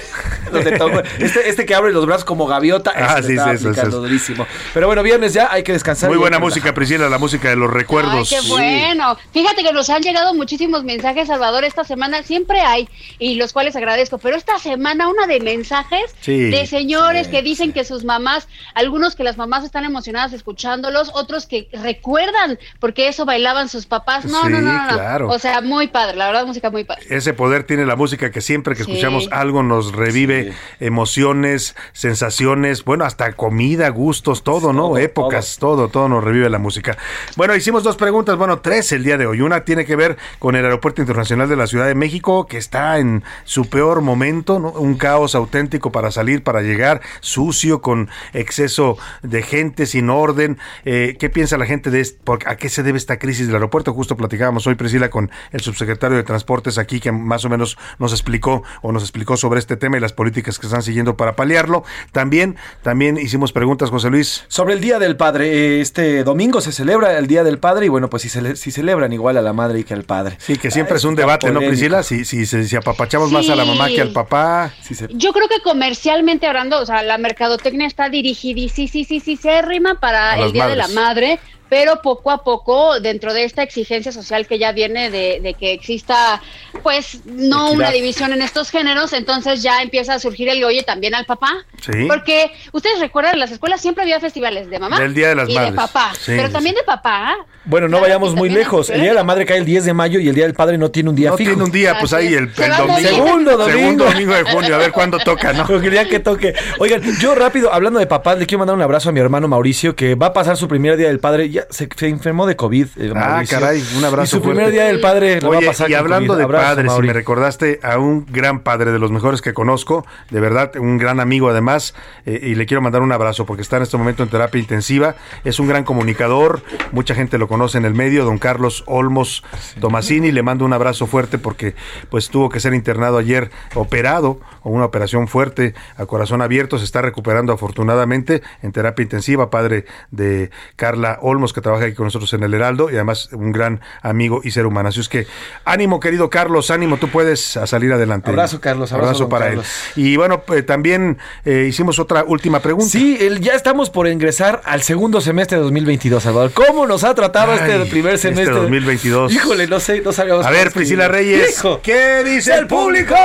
este, 1.19 1.49
este 1.49 1.65
que 1.65 1.75
abre 1.75 1.91
los 1.91 2.05
brazos 2.05 2.25
como 2.25 2.47
gaviota, 2.47 2.91
ah, 2.95 3.21
sí, 3.21 3.37
sí, 3.37 3.49
eso, 3.53 3.71
eso. 3.71 4.01
durísimo. 4.01 4.45
Pero 4.73 4.87
bueno, 4.87 5.03
viernes 5.03 5.33
ya, 5.33 5.49
hay 5.51 5.63
que 5.63 5.73
descansar. 5.73 6.09
Muy 6.09 6.17
buena 6.17 6.39
música, 6.39 6.73
Priscila, 6.73 7.09
la 7.09 7.17
música 7.17 7.49
de 7.49 7.55
los 7.55 7.71
recuerdos. 7.71 8.31
Ay, 8.31 8.39
qué 8.39 8.47
bueno. 8.49 9.17
Fíjate 9.31 9.63
que 9.63 9.71
nos 9.73 9.89
han 9.89 10.01
llegado 10.01 10.33
muchísimos 10.33 10.83
mensajes, 10.83 11.27
Salvador, 11.27 11.63
esta 11.63 11.83
semana. 11.83 12.23
Siempre 12.23 12.61
hay, 12.61 12.89
y 13.19 13.35
los 13.35 13.53
cuales 13.53 13.75
agradezco. 13.75 14.17
Pero 14.17 14.35
esta 14.35 14.57
semana, 14.59 15.07
una 15.07 15.27
de 15.27 15.39
mensajes 15.39 16.15
sí, 16.21 16.49
de 16.49 16.65
señores 16.65 17.27
sí, 17.27 17.31
que 17.31 17.41
dicen 17.41 17.73
que 17.73 17.83
sus 17.83 18.03
mamás, 18.03 18.47
algunos 18.73 19.15
que 19.15 19.23
las 19.23 19.37
mamás 19.37 19.63
están 19.63 19.85
emocionadas 19.85 20.33
escuchándolos, 20.33 21.11
otros 21.13 21.45
que 21.45 21.67
recuerdan 21.73 22.59
porque 22.79 23.07
eso 23.07 23.25
bailaban 23.25 23.69
sus 23.69 23.85
papás. 23.85 24.25
No, 24.25 24.43
Sí, 24.43 24.49
no, 24.49 24.61
no, 24.61 24.71
no, 24.71 24.87
no. 24.87 24.93
claro. 24.93 25.29
O 25.29 25.39
sea, 25.39 25.61
muy 25.61 25.87
padre, 25.87 26.15
la 26.15 26.27
verdad, 26.27 26.45
música 26.45 26.69
muy 26.69 26.83
padre. 26.83 27.03
Ese 27.09 27.33
poder 27.33 27.63
tiene 27.63 27.85
la 27.85 27.95
música 27.99 28.31
que 28.31 28.41
siempre 28.41 28.73
que 28.75 28.83
Sí. 28.83 28.91
escuchamos 28.91 29.29
algo 29.31 29.61
nos 29.61 29.93
revive 29.93 30.53
emociones, 30.79 31.75
sensaciones, 31.93 32.83
bueno, 32.83 33.05
hasta 33.05 33.33
comida, 33.33 33.89
gustos, 33.89 34.43
todo, 34.43 34.73
¿no? 34.73 34.97
Épocas, 34.97 35.57
todo. 35.59 35.89
todo, 35.89 36.09
nos 36.09 36.23
revive 36.23 36.49
la 36.49 36.57
música. 36.59 36.97
Bueno, 37.35 37.55
hicimos 37.55 37.83
dos 37.83 37.95
preguntas, 37.95 38.37
bueno, 38.37 38.59
tres 38.59 38.91
el 38.91 39.03
día 39.03 39.17
de 39.17 39.27
hoy. 39.27 39.41
Una 39.41 39.63
tiene 39.65 39.85
que 39.85 39.95
ver 39.95 40.17
con 40.39 40.55
el 40.55 40.65
Aeropuerto 40.65 41.01
Internacional 41.01 41.47
de 41.47 41.55
la 41.55 41.67
Ciudad 41.67 41.85
de 41.87 41.95
México, 41.95 42.47
que 42.47 42.57
está 42.57 42.97
en 42.99 43.23
su 43.43 43.69
peor 43.69 44.01
momento, 44.01 44.59
¿no? 44.59 44.71
Un 44.71 44.95
caos 44.95 45.35
auténtico 45.35 45.91
para 45.91 46.09
salir, 46.11 46.41
para 46.43 46.61
llegar, 46.61 47.01
sucio, 47.19 47.81
con 47.81 48.09
exceso 48.33 48.97
de 49.21 49.41
gente, 49.41 49.85
sin 49.85 50.09
orden. 50.09 50.57
Eh, 50.85 51.17
¿Qué 51.19 51.29
piensa 51.29 51.57
la 51.57 51.65
gente 51.65 51.91
de 51.91 51.99
esto? 51.99 52.37
¿A 52.45 52.55
qué 52.55 52.69
se 52.69 52.81
debe 52.83 52.97
esta 52.97 53.19
crisis 53.19 53.47
del 53.47 53.55
aeropuerto? 53.55 53.93
Justo 53.93 54.15
platicábamos 54.15 54.65
hoy, 54.67 54.75
Priscila, 54.75 55.09
con 55.09 55.29
el 55.51 55.59
subsecretario 55.61 56.17
de 56.17 56.23
Transportes 56.23 56.77
aquí, 56.77 56.99
que 56.99 57.11
más 57.11 57.43
o 57.45 57.49
menos 57.49 57.77
nos 57.97 58.11
explicó 58.11 58.63
o 58.81 58.91
nos 58.91 59.03
explicó 59.03 59.37
sobre 59.37 59.59
este 59.59 59.77
tema 59.77 59.97
y 59.97 59.99
las 59.99 60.13
políticas 60.13 60.59
que 60.59 60.67
están 60.67 60.83
siguiendo 60.83 61.17
para 61.17 61.35
paliarlo. 61.35 61.83
También, 62.11 62.55
también 62.83 63.17
hicimos 63.17 63.51
preguntas, 63.51 63.89
José 63.89 64.09
Luis. 64.09 64.45
Sobre 64.47 64.73
el 64.73 64.81
Día 64.81 64.99
del 64.99 65.15
Padre, 65.17 65.47
eh, 65.77 65.81
este 65.81 66.23
domingo 66.23 66.61
se 66.61 66.71
celebra 66.71 67.17
el 67.17 67.27
Día 67.27 67.43
del 67.43 67.59
Padre 67.59 67.85
y 67.85 67.89
bueno, 67.89 68.09
pues 68.09 68.23
si, 68.23 68.29
cele- 68.29 68.55
si 68.55 68.71
celebran 68.71 69.11
igual 69.13 69.37
a 69.37 69.41
la 69.41 69.53
madre 69.53 69.79
y 69.79 69.83
que 69.83 69.93
al 69.93 70.03
padre. 70.03 70.37
Sí, 70.39 70.57
que 70.57 70.71
siempre 70.71 70.95
Ah, 70.95 70.97
es 70.97 71.03
un 71.03 71.15
debate, 71.15 71.51
¿no. 71.51 71.59
Priscila? 71.59 72.03
Si, 72.03 72.25
si, 72.25 72.45
si, 72.45 72.65
si 72.67 72.75
apapachamos 72.75 73.31
más 73.31 73.49
a 73.49 73.55
la 73.55 73.65
mamá 73.65 73.87
que 73.87 74.01
al 74.01 74.11
papá. 74.11 74.71
Si 74.81 74.95
se... 74.95 75.07
Yo 75.11 75.31
creo 75.33 75.47
que 75.47 75.61
comercialmente 75.63 76.47
hablando, 76.47 76.79
o 76.81 76.85
sea, 76.85 77.03
la 77.03 77.17
mercadotecnia 77.17 77.87
está 77.87 78.09
dirigida, 78.09 78.73
sí, 78.73 78.87
sí, 78.87 79.03
sí, 79.03 79.19
sí, 79.19 79.37
se 79.37 79.61
rima 79.61 79.99
para 79.99 80.31
A 80.33 80.39
el 80.39 80.51
Día 80.51 80.67
de 80.67 80.75
la. 80.75 80.87
Madre, 80.89 81.39
pero 81.69 82.01
poco 82.01 82.31
a 82.31 82.43
poco, 82.43 82.99
dentro 82.99 83.33
de 83.33 83.43
esta 83.43 83.63
exigencia 83.63 84.11
social 84.11 84.47
que 84.47 84.57
ya 84.57 84.71
viene 84.71 85.09
de, 85.09 85.39
de 85.41 85.53
que 85.53 85.73
exista, 85.73 86.41
pues, 86.83 87.21
no 87.25 87.67
Equidad. 87.67 87.71
una 87.77 87.91
división 87.91 88.33
en 88.33 88.41
estos 88.41 88.69
géneros, 88.69 89.13
entonces 89.13 89.61
ya 89.61 89.81
empieza 89.81 90.15
a 90.15 90.19
surgir 90.19 90.49
el 90.49 90.63
oye 90.63 90.83
también 90.83 91.15
al 91.15 91.25
papá. 91.25 91.65
Sí. 91.81 92.05
Porque 92.07 92.51
ustedes 92.71 92.99
recuerdan, 92.99 93.35
en 93.35 93.39
las 93.39 93.51
escuelas 93.51 93.81
siempre 93.81 94.03
había 94.03 94.19
festivales 94.19 94.69
de 94.69 94.79
mamá 94.79 94.99
Del 94.99 95.13
Día 95.13 95.29
de 95.29 95.35
las 95.35 95.49
y 95.49 95.53
Madres. 95.53 95.71
de 95.71 95.75
papá, 95.77 96.11
Sí, 96.13 96.33
pero 96.35 96.47
sí, 96.47 96.53
también 96.53 96.75
de 96.75 96.83
papá. 96.83 97.37
Bueno, 97.65 97.87
no 97.87 98.01
vayamos 98.01 98.33
muy 98.33 98.49
lejos. 98.49 98.89
El 98.89 99.01
Día 99.01 99.09
de 99.11 99.15
la 99.15 99.23
Madre 99.23 99.45
cae 99.45 99.59
el 99.59 99.65
10 99.65 99.85
de 99.85 99.93
mayo 99.93 100.19
y 100.19 100.27
el 100.27 100.33
Día 100.35 100.45
del 100.45 100.55
Padre 100.55 100.77
no 100.77 100.89
tiene 100.89 101.09
un 101.09 101.15
día 101.15 101.29
No 101.29 101.37
fijo. 101.37 101.51
tiene 101.51 101.63
un 101.63 101.71
día, 101.71 101.97
pues 101.99 102.13
ahí 102.13 102.33
el, 102.33 102.51
domingo. 102.53 102.99
Segundo 102.99 103.51
domingo. 103.57 103.69
Segundo 103.69 104.05
domingo 104.05 104.33
de 104.33 104.43
junio, 104.43 104.75
a 104.75 104.77
ver 104.79 104.91
cuándo 104.91 105.19
toca, 105.19 105.53
¿no? 105.53 105.67
Día 105.89 106.07
que 106.07 106.19
toque. 106.19 106.53
Oigan, 106.79 107.01
yo 107.19 107.33
rápido, 107.35 107.73
hablando 107.73 107.99
de 107.99 108.05
papás, 108.07 108.37
le 108.37 108.45
quiero 108.45 108.59
mandar 108.59 108.75
un 108.75 108.81
abrazo 108.81 109.09
a 109.09 109.11
mi 109.11 109.19
hermano 109.19 109.47
Mauricio, 109.47 109.95
que 109.95 110.15
va 110.15 110.27
a 110.27 110.33
pasar 110.33 110.57
su 110.57 110.67
primer 110.67 110.97
día 110.97 111.07
del 111.07 111.19
padre. 111.19 111.49
Ya 111.59 111.67
se, 111.69 111.89
se 111.95 112.07
enfermó 112.07 112.45
de 112.47 112.55
COVID. 112.55 112.87
eh, 112.97 113.13
Ah, 113.15 113.43
caray, 113.49 113.83
un 113.97 114.05
abrazo. 114.05 114.23
Y 114.23 114.27
su 114.27 114.43
fuerte. 114.43 114.55
primer 114.55 114.71
día 114.71 114.85
del 114.85 114.99
padre 114.99 115.41
lo 115.41 115.49
va 115.51 115.57
Oye, 115.57 115.67
a 115.67 115.69
pasar 115.71 115.89
y 115.89 115.93
hablando 115.93 116.35
de 116.35 116.43
Abrazo, 116.43 116.65
padres, 116.65 116.83
si 116.85 116.89
Mauri. 116.89 117.07
me 117.07 117.13
recordaste 117.13 117.79
a 117.83 117.97
un 117.97 118.25
gran 118.29 118.59
padre 118.61 118.91
de 118.91 118.99
los 118.99 119.11
mejores 119.11 119.41
que 119.41 119.53
conozco, 119.53 120.05
de 120.29 120.39
verdad, 120.39 120.71
un 120.77 120.97
gran 120.97 121.19
amigo 121.19 121.49
además, 121.49 121.93
eh, 122.25 122.39
y 122.43 122.55
le 122.55 122.65
quiero 122.65 122.81
mandar 122.81 123.01
un 123.01 123.11
abrazo 123.11 123.45
porque 123.45 123.61
está 123.61 123.77
en 123.77 123.83
este 123.83 123.97
momento 123.97 124.23
en 124.23 124.29
terapia 124.29 124.59
intensiva. 124.59 125.15
Es 125.43 125.59
un 125.59 125.67
gran 125.67 125.83
comunicador, 125.83 126.61
mucha 126.91 127.15
gente 127.15 127.37
lo 127.37 127.47
conoce 127.47 127.77
en 127.77 127.85
el 127.85 127.93
medio, 127.93 128.25
don 128.25 128.37
Carlos 128.37 128.83
Olmos 128.87 129.43
Tomasini. 129.79 130.31
Le 130.31 130.43
mando 130.43 130.65
un 130.65 130.73
abrazo 130.73 131.07
fuerte 131.07 131.37
porque 131.37 131.75
pues 132.09 132.29
tuvo 132.29 132.49
que 132.49 132.59
ser 132.59 132.73
internado 132.73 133.17
ayer, 133.17 133.49
operado, 133.75 134.39
o 134.63 134.69
una 134.69 134.85
operación 134.85 135.27
fuerte 135.27 135.73
a 135.97 136.05
corazón 136.05 136.41
abierto. 136.41 136.77
Se 136.77 136.85
está 136.85 137.01
recuperando 137.01 137.53
afortunadamente 137.53 138.41
en 138.61 138.71
terapia 138.71 139.03
intensiva, 139.03 139.49
padre 139.49 139.85
de 140.11 140.51
Carla 140.75 141.19
Olmos, 141.21 141.48
que 141.53 141.61
trabaja 141.61 141.85
aquí 141.85 141.95
con 141.95 142.05
nosotros 142.05 142.31
en 142.33 142.43
el 142.43 142.53
Heraldo, 142.53 142.89
y 142.89 142.95
además 142.95 143.29
un 143.31 143.51
gran 143.51 143.81
amigo 144.01 144.41
y 144.43 144.51
ser 144.51 144.65
humano. 144.65 144.89
Así 144.89 144.99
es 144.99 145.09
que 145.09 145.27
ánimo, 145.65 145.99
querido 145.99 146.29
Carlos, 146.29 146.71
ánimo, 146.71 146.97
tú 146.97 147.09
puedes 147.09 147.57
a 147.57 147.67
salir 147.67 147.91
adelante. 147.93 148.29
Abrazo, 148.29 148.59
Carlos, 148.61 148.91
abrazo, 148.91 149.19
don 149.21 149.29
para 149.29 149.45
Carlos. 149.47 149.65
él. 149.95 150.03
Y 150.03 150.15
bueno, 150.17 150.41
pues, 150.43 150.65
también 150.65 151.17
eh, 151.45 151.65
hicimos 151.69 151.99
otra 151.99 152.23
última 152.23 152.59
pregunta. 152.59 152.89
Sí, 152.91 153.17
el- 153.19 153.39
ya 153.39 153.53
estamos 153.53 153.89
por 153.89 154.07
ingresar 154.07 154.61
al 154.65 154.81
segundo 154.81 155.21
semestre 155.21 155.57
de 155.57 155.63
2022, 155.63 156.23
Salvador. 156.23 156.51
¿Cómo 156.53 156.85
nos 156.87 157.03
ha 157.03 157.13
tratado 157.15 157.51
Ay, 157.53 157.59
este 157.61 157.85
primer 157.89 158.15
este 158.15 158.29
semestre? 158.29 158.55
2022. 158.55 159.31
Híjole, 159.33 159.67
no 159.67 159.79
sé, 159.79 160.01
no 160.01 160.11
sabemos. 160.11 160.45
A 160.45 160.49
ver. 160.51 160.71
Priscila 160.71 161.07
Reyes, 161.07 161.57
Hijo. 161.57 161.79
¿qué 161.81 162.23
dice 162.23 162.53
¡El 162.53 162.67
público! 162.67 163.15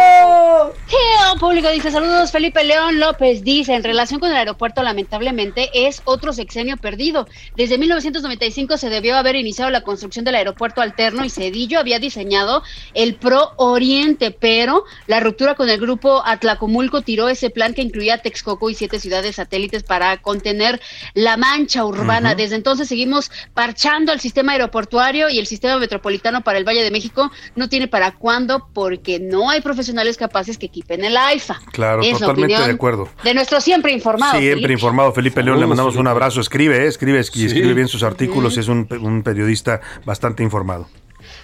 Geo 0.86 1.40
Público 1.40 1.70
dice, 1.70 1.90
saludos 1.90 2.30
Felipe 2.30 2.62
León 2.62 3.00
López, 3.00 3.42
dice, 3.42 3.74
en 3.74 3.82
relación 3.82 4.20
con 4.20 4.30
el 4.30 4.36
aeropuerto 4.36 4.82
lamentablemente 4.82 5.70
es 5.72 6.02
otro 6.04 6.34
sexenio 6.34 6.76
perdido. 6.76 7.26
Desde 7.56 7.78
1995 7.78 8.76
se 8.76 8.90
debió 8.90 9.16
haber 9.16 9.34
iniciado 9.34 9.70
la 9.70 9.80
construcción 9.80 10.26
del 10.26 10.34
aeropuerto 10.34 10.82
alterno 10.82 11.24
y 11.24 11.30
Cedillo 11.30 11.80
había 11.80 11.98
diseñado 11.98 12.62
el 12.92 13.14
Pro 13.14 13.52
Oriente, 13.56 14.30
pero 14.30 14.84
la 15.06 15.20
ruptura 15.20 15.54
con 15.54 15.70
el 15.70 15.80
grupo 15.80 16.22
Atlacomulco 16.24 17.00
tiró 17.00 17.30
ese 17.30 17.48
plan 17.48 17.72
que 17.72 17.80
incluía 17.80 18.18
Texcoco 18.18 18.68
y 18.68 18.74
siete 18.74 19.00
ciudades 19.00 19.36
satélites 19.36 19.84
para 19.84 20.18
contener 20.18 20.82
la 21.14 21.38
mancha 21.38 21.86
urbana. 21.86 22.34
Desde 22.34 22.56
entonces 22.56 22.88
seguimos 22.88 23.30
parchando 23.54 24.12
el 24.12 24.20
sistema 24.20 24.52
aeroportuario 24.52 25.30
y 25.30 25.38
el 25.38 25.46
sistema 25.46 25.78
metropolitano 25.78 26.42
para 26.42 26.58
el 26.58 26.64
Valle 26.64 26.82
de 26.82 26.90
México 26.90 27.32
no 27.56 27.70
tiene 27.70 27.88
para 27.88 28.12
cuándo 28.12 28.68
porque 28.74 29.18
no 29.18 29.48
hay 29.48 29.62
profesionales 29.62 30.18
capaces 30.18 30.58
que 30.58 30.73
equipen 30.74 31.04
el 31.04 31.16
AIFA. 31.16 31.60
Claro, 31.72 32.02
Es 32.02 32.18
totalmente 32.18 32.58
de 32.58 32.72
acuerdo. 32.72 33.08
De 33.22 33.32
nuestro 33.32 33.60
siempre 33.60 33.92
informado. 33.92 34.32
Siempre 34.32 34.54
Felipe. 34.54 34.72
informado, 34.72 35.12
Felipe 35.12 35.42
León, 35.42 35.60
le 35.60 35.66
mandamos 35.66 35.94
un 35.96 36.08
abrazo. 36.08 36.40
Escribe, 36.40 36.76
eh, 36.84 36.86
escribe, 36.88 37.20
y 37.20 37.24
Sí. 37.24 37.46
escribe 37.46 37.74
bien 37.74 37.86
sus 37.86 38.02
artículos, 38.02 38.56
es 38.56 38.66
un, 38.68 38.88
un 39.00 39.22
periodista 39.22 39.80
bastante 40.04 40.42
informado. 40.42 40.88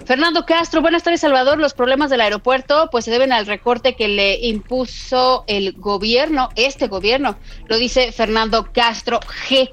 Fernando 0.05 0.45
Castro, 0.47 0.81
buenas 0.81 1.03
tardes, 1.03 1.21
Salvador. 1.21 1.59
Los 1.59 1.75
problemas 1.75 2.11
del 2.11 2.21
aeropuerto 2.23 2.89
pues 2.91 3.05
se 3.05 3.11
deben 3.11 3.33
al 3.33 3.47
recorte 3.47 3.95
que 3.95 4.09
le 4.09 4.39
impuso 4.47 5.45
el 5.47 5.75
gobierno, 5.75 6.49
este 6.57 6.89
gobierno, 6.89 7.37
lo 7.69 7.77
dice 7.77 8.11
Fernando 8.13 8.69
Castro 8.73 9.21
G. 9.49 9.71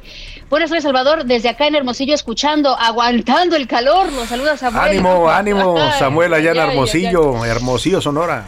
Buenas 0.49 0.69
tardes, 0.69 0.83
Salvador. 0.83 1.25
Desde 1.25 1.49
acá 1.49 1.67
en 1.67 1.75
Hermosillo, 1.75 2.13
escuchando, 2.13 2.77
aguantando 2.77 3.55
el 3.55 3.67
calor. 3.67 4.11
Los 4.13 4.27
saluda 4.29 4.55
Samuel. 4.57 4.89
Ánimo, 4.89 5.29
ánimo, 5.29 5.77
Samuel, 5.97 6.33
allá 6.33 6.51
en 6.51 6.57
Hermosillo, 6.57 7.43
Hermosillo, 7.45 8.01
Sonora. 8.01 8.45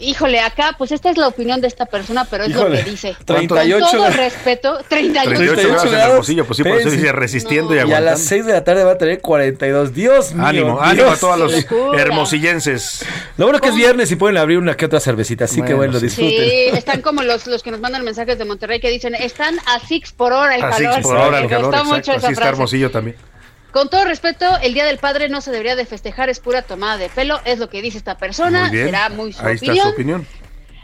Híjole, 0.00 0.40
acá, 0.40 0.74
pues 0.78 0.92
esta 0.92 1.10
es 1.10 1.16
la 1.18 1.28
opinión 1.28 1.60
de 1.60 1.68
esta 1.68 1.86
persona, 1.86 2.26
pero 2.30 2.44
es 2.44 2.50
Híjole, 2.50 2.78
lo 2.78 2.84
que 2.84 2.90
dice. 2.90 3.16
38 3.24 3.86
Con 3.86 3.90
todo 3.98 4.10
respeto, 4.10 4.78
38, 4.88 5.28
38 5.30 5.68
grados 5.68 5.84
en 5.84 5.90
grados. 5.92 6.10
Hermosillo, 6.12 6.44
pues 6.46 6.56
sí, 6.56 6.62
por 6.64 6.72
eso 6.80 6.90
dice 6.90 7.12
resistiendo 7.12 7.72
y 7.74 7.76
Y 7.76 7.78
a 7.80 7.82
aguantando. 7.82 8.10
las 8.12 8.20
6 8.22 8.46
de 8.46 8.52
la 8.52 8.64
tarde 8.64 8.84
va 8.84 8.92
a 8.92 8.98
tener 8.98 9.20
42. 9.20 9.94
Dios 9.94 10.32
mío. 10.34 10.46
Ánimo, 10.46 10.66
Dios. 10.76 10.80
ánimo 10.82 11.10
a 11.10 11.16
todos 11.16 11.38
los 11.38 11.52
Locura. 11.52 12.00
hermosillenses. 12.00 13.04
Lo 13.36 13.46
bueno 13.46 13.58
que 13.60 13.68
es 13.68 13.74
viernes 13.74 14.10
y 14.10 14.16
pueden 14.16 14.36
abrir 14.38 14.58
una 14.58 14.76
que 14.76 14.86
otra 14.86 15.00
cervecita, 15.00 15.44
así 15.44 15.56
que 15.62 15.74
Bueno, 15.74 15.92
bueno, 15.92 15.98
sí. 16.00 16.06
disfruten. 16.06 16.48
Sí, 16.48 16.76
están 16.78 17.02
como 17.02 17.22
los, 17.22 17.46
los 17.46 17.62
que 17.62 17.70
nos 17.70 17.80
mandan 17.80 18.04
mensajes 18.04 18.38
de 18.38 18.44
Monterrey 18.44 18.80
que 18.80 18.88
dicen, 18.90 19.14
están 19.14 19.58
a 19.66 19.80
six 19.86 20.12
por 20.12 20.32
hora 20.32 20.54
el 20.56 20.62
Así 20.64 20.84
calor. 20.84 21.02
por 21.02 21.16
ahora 21.16 21.36
el 21.38 21.44
Me 21.44 21.50
calor, 21.50 21.74
exacto. 21.74 21.94
mucho 21.94 22.12
esa 22.12 22.18
Así 22.18 22.26
está 22.32 22.34
frase. 22.36 22.48
Hermosillo 22.50 22.90
también. 22.90 23.16
Con 23.72 23.88
todo 23.88 24.04
respeto, 24.04 24.46
el 24.62 24.74
Día 24.74 24.84
del 24.84 24.98
Padre 24.98 25.28
no 25.28 25.40
se 25.40 25.50
debería 25.50 25.76
de 25.76 25.86
festejar, 25.86 26.28
es 26.28 26.40
pura 26.40 26.62
tomada 26.62 26.96
de 26.96 27.08
pelo, 27.08 27.40
es 27.44 27.58
lo 27.58 27.68
que 27.70 27.82
dice 27.82 27.98
esta 27.98 28.16
persona, 28.18 28.62
Muy 28.62 28.70
bien. 28.72 28.86
será 28.86 29.08
muy 29.10 29.32
su 29.32 29.44
Ahí 29.46 29.54
está 29.54 29.66
opinión. 29.66 29.86
su 29.86 29.92
opinión. 29.94 30.26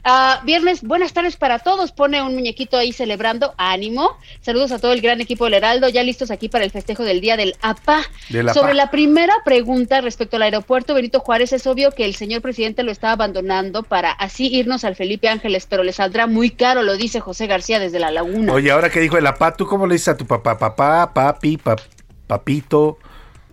Ah, 0.09 0.41
viernes, 0.45 0.82
buenas 0.82 1.12
tardes 1.12 1.37
para 1.37 1.59
todos. 1.59 1.91
Pone 1.91 2.22
un 2.22 2.32
muñequito 2.32 2.76
ahí 2.76 2.93
celebrando. 2.93 3.55
Ánimo. 3.59 4.16
Saludos 4.41 4.70
a 4.70 4.78
todo 4.78 4.93
el 4.93 5.01
gran 5.01 5.20
equipo 5.20 5.47
del 5.47 5.55
Heraldo, 5.55 5.89
ya 5.89 6.05
listos 6.05 6.30
aquí 6.30 6.49
para 6.49 6.64
el 6.64 6.70
festejo 6.70 7.03
del 7.03 7.20
Día 7.20 7.37
del 7.37 7.57
APA. 7.61 8.03
APA. 8.30 8.55
Sobre 8.55 8.74
la 8.74 8.93
primera 8.93 9.34
pregunta 9.45 10.01
respecto 10.01 10.37
al 10.37 10.43
aeropuerto 10.43 10.95
Benito 10.95 11.18
Juárez, 11.18 11.53
es 11.53 11.66
obvio 11.66 11.91
que 11.91 12.05
el 12.05 12.14
señor 12.14 12.41
presidente 12.41 12.84
lo 12.84 12.93
está 12.93 13.11
abandonando 13.11 13.82
para 13.82 14.12
así 14.12 14.47
irnos 14.47 14.84
al 14.84 14.95
Felipe 14.95 15.28
Ángeles, 15.28 15.66
pero 15.68 15.82
le 15.82 15.93
saldrá 15.93 16.28
muy 16.28 16.51
caro, 16.51 16.84
lo 16.84 16.97
dice 16.97 17.18
José 17.18 17.49
García 17.49 17.80
desde 17.80 17.99
La 17.99 18.12
Laguna. 18.12 18.53
Oye, 18.53 18.70
ahora 18.70 18.91
que 18.91 19.01
dijo 19.01 19.18
el 19.18 19.26
apá, 19.26 19.57
¿tú 19.57 19.66
cómo 19.66 19.89
le 19.89 19.95
dices 19.97 20.07
a 20.07 20.16
tu 20.16 20.24
papá? 20.24 20.57
Papá, 20.57 21.12
papi, 21.12 21.57
pap- 21.57 21.80
papito, 22.27 22.99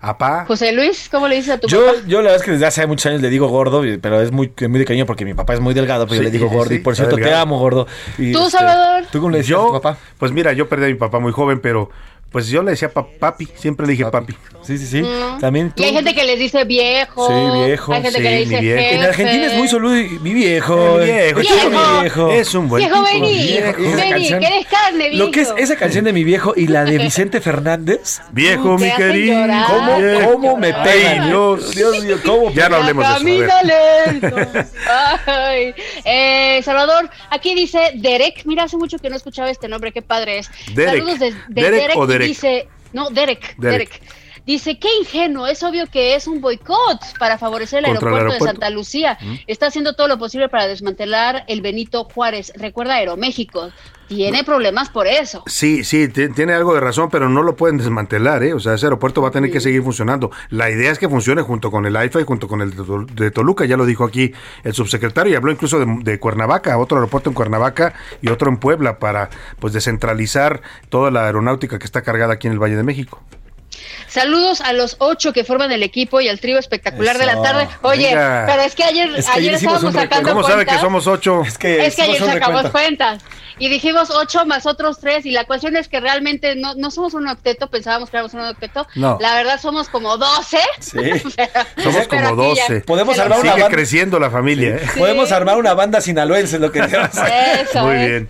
apá. 0.01 0.45
José 0.45 0.71
Luis, 0.73 1.07
¿cómo 1.11 1.27
le 1.27 1.35
dices 1.35 1.53
a 1.53 1.57
tu 1.59 1.67
Yo, 1.67 1.85
papá? 1.85 1.97
yo 2.07 2.17
la 2.17 2.23
verdad 2.23 2.35
es 2.37 2.43
que 2.43 2.51
desde 2.51 2.65
hace 2.65 2.85
muchos 2.87 3.05
años 3.07 3.21
le 3.21 3.29
digo 3.29 3.47
gordo, 3.47 3.81
pero 4.01 4.21
es 4.21 4.31
muy, 4.31 4.51
muy 4.67 4.79
de 4.79 4.85
cariño 4.85 5.05
porque 5.05 5.25
mi 5.25 5.33
papá 5.33 5.53
es 5.53 5.59
muy 5.59 5.73
delgado, 5.73 6.05
pero 6.05 6.17
yo 6.17 6.23
le 6.23 6.31
digo 6.31 6.49
gordo. 6.49 6.69
sí, 6.69 6.75
y 6.75 6.79
por 6.79 6.95
cierto, 6.95 7.15
te 7.15 7.33
amo, 7.33 7.59
gordo. 7.59 7.87
Y, 8.17 8.31
¿Tú, 8.33 8.39
este, 8.45 8.57
Salvador? 8.57 9.03
¿Tú 9.11 9.19
cómo 9.19 9.31
le 9.31 9.37
decías 9.39 9.57
a 9.59 9.61
Yo, 9.61 9.67
tu 9.67 9.73
papá? 9.73 9.97
pues 10.17 10.31
mira, 10.31 10.53
yo 10.53 10.67
perdí 10.67 10.85
a 10.85 10.87
mi 10.87 10.95
papá 10.95 11.19
muy 11.19 11.31
joven, 11.31 11.59
pero 11.61 11.89
pues 12.33 12.47
yo 12.47 12.61
le 12.63 12.71
decía 12.71 12.89
pa- 12.91 13.07
papi, 13.07 13.47
siempre 13.55 13.85
le 13.87 13.91
dije 13.93 14.05
papi. 14.07 14.35
Sí, 14.63 14.77
sí, 14.77 14.87
sí. 14.87 15.01
Mm. 15.03 15.39
También 15.39 15.71
tú. 15.71 15.83
Y 15.83 15.85
hay 15.85 15.93
gente 15.93 16.13
que 16.15 16.23
les 16.23 16.39
dice 16.39 16.63
viejo. 16.65 17.27
Sí, 17.27 17.65
viejo. 17.65 17.93
Hay 17.93 18.01
gente 18.01 18.17
sí, 18.17 18.23
que 18.23 18.29
le 18.29 18.37
dice 18.39 18.59
viejo. 18.59 18.79
jefe. 18.81 18.95
En 18.95 19.03
Argentina 19.03 19.45
es 19.45 19.53
muy 19.53 19.67
solo 19.67 19.89
mi 19.89 20.03
viejo. 20.03 20.17
Mi 20.23 20.33
viejo, 20.33 20.99
es 20.99 21.05
viejo. 21.49 21.69
mi 21.69 22.01
viejo. 22.01 22.31
Es 22.31 22.55
un 22.55 22.67
buen 22.69 22.81
Viejo, 22.85 23.03
tipo. 23.05 23.13
vení, 23.21 23.37
Viejo. 23.43 23.81
Vení, 23.81 24.09
canción- 24.09 24.39
que 24.39 24.47
eres 24.47 24.65
carne, 24.67 25.09
viejo. 25.09 25.25
Lo 25.25 25.31
que 25.31 25.41
es 25.41 25.53
esa 25.57 25.75
canción 25.75 26.05
de 26.05 26.13
mi 26.13 26.23
viejo 26.23 26.53
y 26.55 26.67
la 26.67 26.85
de 26.85 26.97
Vicente 27.03 27.39
Fernández. 27.39 28.21
Viejo, 28.31 28.77
mi 28.77 28.89
querido. 28.91 29.35
¿Cómo, 29.67 29.97
Viejo. 29.99 30.31
cómo 30.33 30.57
me 30.57 30.73
pegan? 30.73 31.27
Dios. 31.27 31.75
Dios 31.75 32.03
mío, 32.03 32.17
¿cómo 32.25 32.51
Ya 32.53 32.69
no 32.69 32.77
hablemos 32.77 33.05
de 33.23 33.45
eso. 33.45 33.53
lento. 34.11 34.35
Ay. 35.25 35.73
Eh, 36.05 36.61
Salvador, 36.63 37.09
aquí 37.29 37.53
dice 37.55 37.91
Derek. 37.95 38.43
Mira, 38.45 38.63
hace 38.63 38.77
mucho 38.77 38.97
que 38.97 39.09
no 39.09 39.15
escuchaba 39.15 39.49
este 39.49 39.67
nombre, 39.67 39.91
qué 39.91 40.01
padre 40.01 40.39
es. 40.39 40.49
Derek. 40.73 40.93
Saludos 40.99 41.19
de, 41.19 41.31
de 41.31 41.37
¿Derek 41.49 41.81
Derek, 41.81 41.97
o 41.97 42.03
y 42.05 42.07
Derek? 42.23 42.35
dice, 42.35 42.67
no, 42.93 43.09
Derek, 43.09 43.55
Derek. 43.57 43.89
Derek. 43.89 44.01
Dice, 44.45 44.77
qué 44.77 44.89
ingenuo, 44.99 45.47
es 45.47 45.63
obvio 45.63 45.87
que 45.87 46.15
es 46.15 46.27
un 46.27 46.41
boicot 46.41 46.99
para 47.17 47.37
favorecer 47.37 47.79
el 47.79 47.85
aeropuerto, 47.85 48.33
de 48.33 48.39
Santa 48.39 48.69
Lucía. 48.69 49.17
Está 49.47 49.67
haciendo 49.67 49.93
todo 49.93 50.09
lo 50.09 50.17
posible 50.19 50.49
para 50.49 50.67
desmantelar 50.67 51.45
el 51.47 51.61
Benito 51.61 52.03
Juárez. 52.03 52.51
Recuerda 52.57 52.95
Aeroméxico, 52.95 53.71
tiene 54.09 54.43
problemas 54.43 54.89
por 54.89 55.07
eso. 55.07 55.43
Sí, 55.47 55.85
sí, 55.85 56.09
ti- 56.09 56.27
tiene 56.27 56.51
algo 56.51 56.73
de 56.73 56.81
razón, 56.81 57.09
pero 57.09 57.29
no 57.29 57.41
lo 57.41 57.55
pueden 57.55 57.77
desmantelar, 57.77 58.43
¿eh? 58.43 58.53
O 58.53 58.59
sea, 58.59 58.73
ese 58.73 58.85
aeropuerto 58.87 59.21
va 59.21 59.29
a 59.29 59.31
tener 59.31 59.49
que 59.49 59.61
seguir 59.61 59.81
funcionando. 59.81 60.29
La 60.49 60.69
idea 60.69 60.91
es 60.91 60.99
que 60.99 61.07
funcione 61.07 61.41
junto 61.41 61.71
con 61.71 61.85
el 61.85 61.95
AIFA 61.95 62.19
y 62.19 62.25
junto 62.25 62.49
con 62.49 62.59
el 62.59 62.73
de 63.15 63.31
Toluca, 63.31 63.63
ya 63.63 63.77
lo 63.77 63.85
dijo 63.85 64.03
aquí 64.03 64.33
el 64.65 64.73
subsecretario, 64.73 65.31
y 65.31 65.35
habló 65.37 65.53
incluso 65.53 65.79
de, 65.79 65.85
de 66.03 66.19
Cuernavaca, 66.19 66.77
otro 66.77 66.97
aeropuerto 66.97 67.29
en 67.29 67.33
Cuernavaca 67.33 67.93
y 68.21 68.27
otro 68.27 68.49
en 68.49 68.57
Puebla, 68.57 68.99
para 68.99 69.29
pues 69.59 69.71
descentralizar 69.71 70.61
toda 70.89 71.11
la 71.11 71.25
aeronáutica 71.27 71.79
que 71.79 71.85
está 71.85 72.01
cargada 72.01 72.33
aquí 72.33 72.47
en 72.47 72.53
el 72.53 72.59
Valle 72.59 72.75
de 72.75 72.83
México. 72.83 73.23
Saludos 74.07 74.61
a 74.61 74.73
los 74.73 74.95
ocho 74.99 75.33
que 75.33 75.43
forman 75.43 75.71
el 75.71 75.83
equipo 75.83 76.21
y 76.21 76.27
al 76.29 76.39
trío 76.39 76.57
espectacular 76.59 77.17
de 77.17 77.25
la 77.25 77.41
tarde. 77.41 77.67
Oye, 77.81 78.07
Venga. 78.09 78.43
pero 78.47 78.61
es 78.63 78.75
que 78.75 78.83
ayer, 78.83 79.09
Es 79.15 79.25
que 79.27 79.39
ayer 79.39 79.53
estábamos 79.55 79.93
sacando 79.93 80.29
¿Cómo 80.29 80.43
sabe 80.43 80.59
que 80.59 80.65
cuentas. 80.65 80.81
somos 80.81 81.07
ocho? 81.07 81.41
Es 81.45 81.57
que, 81.57 81.85
Es 81.85 81.95
que 81.95 82.01
ayer 82.03 82.23
sacamos 82.23 82.69
cuentas 82.69 83.21
y 83.59 83.69
dijimos 83.69 84.09
ocho 84.09 84.45
más 84.47 84.65
otros 84.65 84.99
tres 84.99 85.25
y 85.27 85.31
la 85.31 85.45
cuestión 85.45 85.75
es 85.77 85.87
que 85.87 85.99
realmente 85.99 86.55
no, 86.55 86.73
no 86.75 86.89
somos 86.89 87.13
un 87.13 87.27
octeto, 87.27 87.67
pensábamos 87.69 88.09
que 88.09 88.17
éramos 88.17 88.33
un 88.33 88.41
octeto. 88.41 88.87
No. 88.95 89.17
La 89.21 89.35
verdad 89.35 89.59
somos 89.61 89.89
como 89.89 90.17
doce. 90.17 90.57
Sí. 90.79 90.97
Somos 91.83 92.07
como 92.07 92.35
12. 92.35 92.81
Podemos 92.81 93.17
armar 93.19 93.39
una 93.39 93.51
banda. 93.51 93.69
creciendo 93.69 94.19
la 94.19 94.29
familia, 94.29 94.75
¿eh? 94.75 94.81
Podemos 94.97 95.31
armar 95.31 95.57
una 95.57 95.73
banda 95.73 96.01
sinaloense, 96.01 96.59
lo 96.59 96.71
que 96.71 96.81
decíamos. 96.81 97.09
Eso 97.61 97.81
Muy 97.85 97.95
es. 97.95 98.09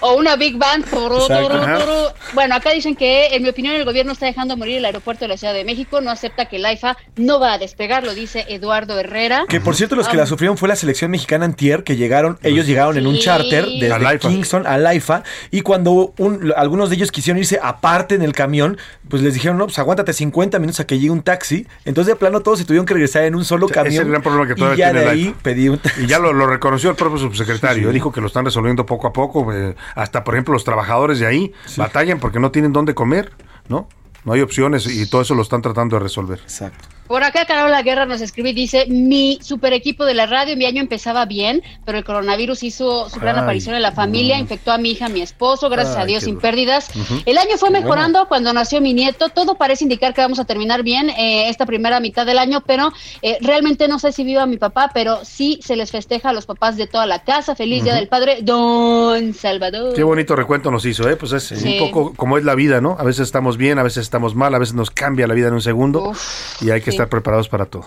O 0.00 0.14
una 0.14 0.36
Big 0.36 0.56
Band. 0.56 0.88
Turu, 0.90 1.16
Exacto. 1.18 1.48
turu, 1.48 1.62
Ajá. 1.62 1.78
turu. 1.78 1.94
Bueno, 2.32 2.54
acá 2.56 2.70
dicen 2.70 2.96
que, 2.96 3.26
en 3.34 3.42
mi 3.42 3.48
opinión, 3.48 3.74
el 3.74 3.84
gobierno 3.84 4.12
está 4.12 4.26
dejando 4.26 4.56
morir 4.56 4.71
el 4.76 4.84
aeropuerto 4.84 5.24
de 5.24 5.28
la 5.28 5.36
Ciudad 5.36 5.54
de 5.54 5.64
México. 5.64 6.00
No 6.00 6.10
acepta 6.10 6.46
que 6.46 6.56
el 6.56 6.64
AIFA 6.64 6.96
no 7.16 7.40
va 7.40 7.54
a 7.54 7.58
despegar, 7.58 8.04
lo 8.04 8.14
dice 8.14 8.44
Eduardo 8.48 8.98
Herrera. 8.98 9.44
Que 9.48 9.60
por 9.60 9.74
cierto, 9.76 9.96
los 9.96 10.08
que 10.08 10.16
Ah. 10.16 10.20
la 10.20 10.26
sufrieron 10.26 10.56
fue 10.58 10.68
la 10.68 10.76
selección 10.76 11.10
mexicana 11.10 11.44
antier, 11.44 11.84
que 11.84 11.96
llegaron, 11.96 12.38
ellos 12.42 12.66
llegaron 12.66 12.96
en 12.96 13.06
un 13.06 13.18
charter 13.18 13.66
desde 13.66 13.92
Al. 13.92 14.18
Kingston 14.18 14.66
al 14.66 14.86
AIFA, 14.86 15.22
y 15.50 15.60
cuando 15.62 16.12
un- 16.18 16.52
algunos 16.56 16.90
de 16.90 16.96
ellos 16.96 17.10
quisieron 17.12 17.38
irse 17.38 17.58
aparte 17.62 18.14
en 18.14 18.22
el 18.22 18.32
camión, 18.32 18.78
pues 19.08 19.22
les 19.22 19.34
dijeron, 19.34 19.58
no, 19.58 19.66
pues 19.66 19.78
aguántate 19.78 20.12
50 20.12 20.58
minutos 20.58 20.80
a 20.80 20.86
que 20.86 20.98
llegue 20.98 21.10
un 21.10 21.22
taxi. 21.22 21.66
Entonces 21.84 22.12
de 22.14 22.16
plano 22.16 22.40
todos 22.40 22.58
se 22.58 22.64
tuvieron 22.64 22.86
que 22.86 22.94
regresar 22.94 23.24
en 23.24 23.34
un 23.34 23.44
solo 23.44 23.66
Ese 23.66 23.74
camión. 23.74 23.94
es 23.94 24.00
el 24.00 24.08
gran 24.08 24.22
problema 24.22 24.46
que 24.46 24.52
y 24.52 24.56
todavía 24.56 24.86
ya 24.86 24.90
tiene 24.92 25.04
de 25.04 25.10
ahí 25.10 25.34
pedí 25.42 25.68
un 25.68 25.78
taxi. 25.78 26.02
Y 26.04 26.06
ya 26.06 26.18
lo, 26.18 26.32
lo 26.32 26.46
reconoció 26.46 26.90
el 26.90 26.96
propio 26.96 27.18
subsecretario. 27.18 27.90
Dijo 27.92 28.12
que 28.12 28.20
lo 28.20 28.26
están 28.26 28.44
resolviendo 28.44 28.86
poco 28.86 29.06
a 29.06 29.12
poco. 29.12 29.52
eh, 29.52 29.74
hasta, 29.94 30.24
por 30.24 30.34
ejemplo, 30.34 30.54
los 30.54 30.64
trabajadores 30.64 31.18
de 31.18 31.26
ahí 31.26 31.52
batallan 31.76 32.20
porque 32.20 32.38
no 32.40 32.50
tienen 32.50 32.72
dónde 32.72 32.94
comer, 32.94 33.32
¿no? 33.68 33.88
No 34.24 34.32
hay 34.32 34.40
opciones 34.40 34.86
y 34.86 35.08
todo 35.08 35.22
eso 35.22 35.34
lo 35.34 35.42
están 35.42 35.62
tratando 35.62 35.96
de 35.96 36.00
resolver. 36.00 36.40
Exacto. 36.40 36.88
Por 37.06 37.24
acá 37.24 37.44
Carola 37.44 37.82
Guerra 37.82 38.06
nos 38.06 38.20
escribe 38.22 38.50
y 38.50 38.52
dice, 38.54 38.86
mi 38.88 39.38
super 39.42 39.72
equipo 39.72 40.04
de 40.06 40.14
la 40.14 40.24
radio, 40.26 40.56
mi 40.56 40.64
año 40.64 40.80
empezaba 40.80 41.26
bien, 41.26 41.62
pero 41.84 41.98
el 41.98 42.04
coronavirus 42.04 42.62
hizo 42.62 43.10
su 43.10 43.20
gran 43.20 43.36
Ay, 43.36 43.42
aparición 43.42 43.74
en 43.74 43.82
la 43.82 43.92
familia, 43.92 44.38
infectó 44.38 44.72
a 44.72 44.78
mi 44.78 44.92
hija, 44.92 45.06
a 45.06 45.08
mi 45.10 45.20
esposo, 45.20 45.68
gracias 45.68 45.96
Ay, 45.96 46.02
a 46.02 46.06
Dios 46.06 46.22
sin 46.24 46.34
duro. 46.34 46.42
pérdidas. 46.42 46.88
El 47.26 47.36
año 47.38 47.58
fue 47.58 47.70
mejorando 47.70 48.26
cuando 48.28 48.52
nació 48.52 48.80
mi 48.80 48.94
nieto, 48.94 49.28
todo 49.28 49.56
parece 49.56 49.84
indicar 49.84 50.14
que 50.14 50.22
vamos 50.22 50.38
a 50.38 50.44
terminar 50.46 50.82
bien 50.82 51.10
eh, 51.10 51.48
esta 51.50 51.66
primera 51.66 52.00
mitad 52.00 52.24
del 52.24 52.38
año, 52.38 52.62
pero 52.66 52.92
eh, 53.20 53.36
realmente 53.42 53.88
no 53.88 53.98
sé 53.98 54.12
si 54.12 54.24
viva 54.24 54.46
mi 54.46 54.56
papá, 54.56 54.90
pero 54.94 55.24
sí 55.24 55.58
se 55.62 55.76
les 55.76 55.90
festeja 55.90 56.30
a 56.30 56.32
los 56.32 56.46
papás 56.46 56.76
de 56.76 56.86
toda 56.86 57.04
la 57.06 57.24
casa. 57.24 57.54
Feliz 57.54 57.84
Día 57.84 57.94
del 57.94 58.08
Padre, 58.08 58.38
Don 58.42 59.34
Salvador. 59.34 59.94
Qué 59.94 60.02
bonito 60.02 60.34
recuento 60.36 60.70
nos 60.70 60.86
hizo, 60.86 61.08
¿eh? 61.10 61.16
Pues 61.16 61.32
es 61.32 61.42
Sí. 61.44 61.78
un 61.80 61.90
poco 61.90 62.14
como 62.16 62.38
es 62.38 62.44
la 62.44 62.54
vida, 62.54 62.80
¿no? 62.80 62.96
A 62.98 63.02
veces 63.04 63.22
estamos 63.26 63.56
bien, 63.56 63.78
a 63.78 63.82
veces 63.82 64.02
estamos 64.04 64.34
mal, 64.34 64.54
a 64.54 64.58
veces 64.58 64.74
nos 64.74 64.90
cambia 64.90 65.26
la 65.26 65.34
vida 65.34 65.48
en 65.48 65.54
un 65.54 65.60
segundo 65.62 66.10
Uf, 66.10 66.62
y 66.62 66.70
hay 66.70 66.80
que 66.80 66.91
estar 66.92 67.08
preparados 67.08 67.48
para 67.48 67.66
todo. 67.66 67.84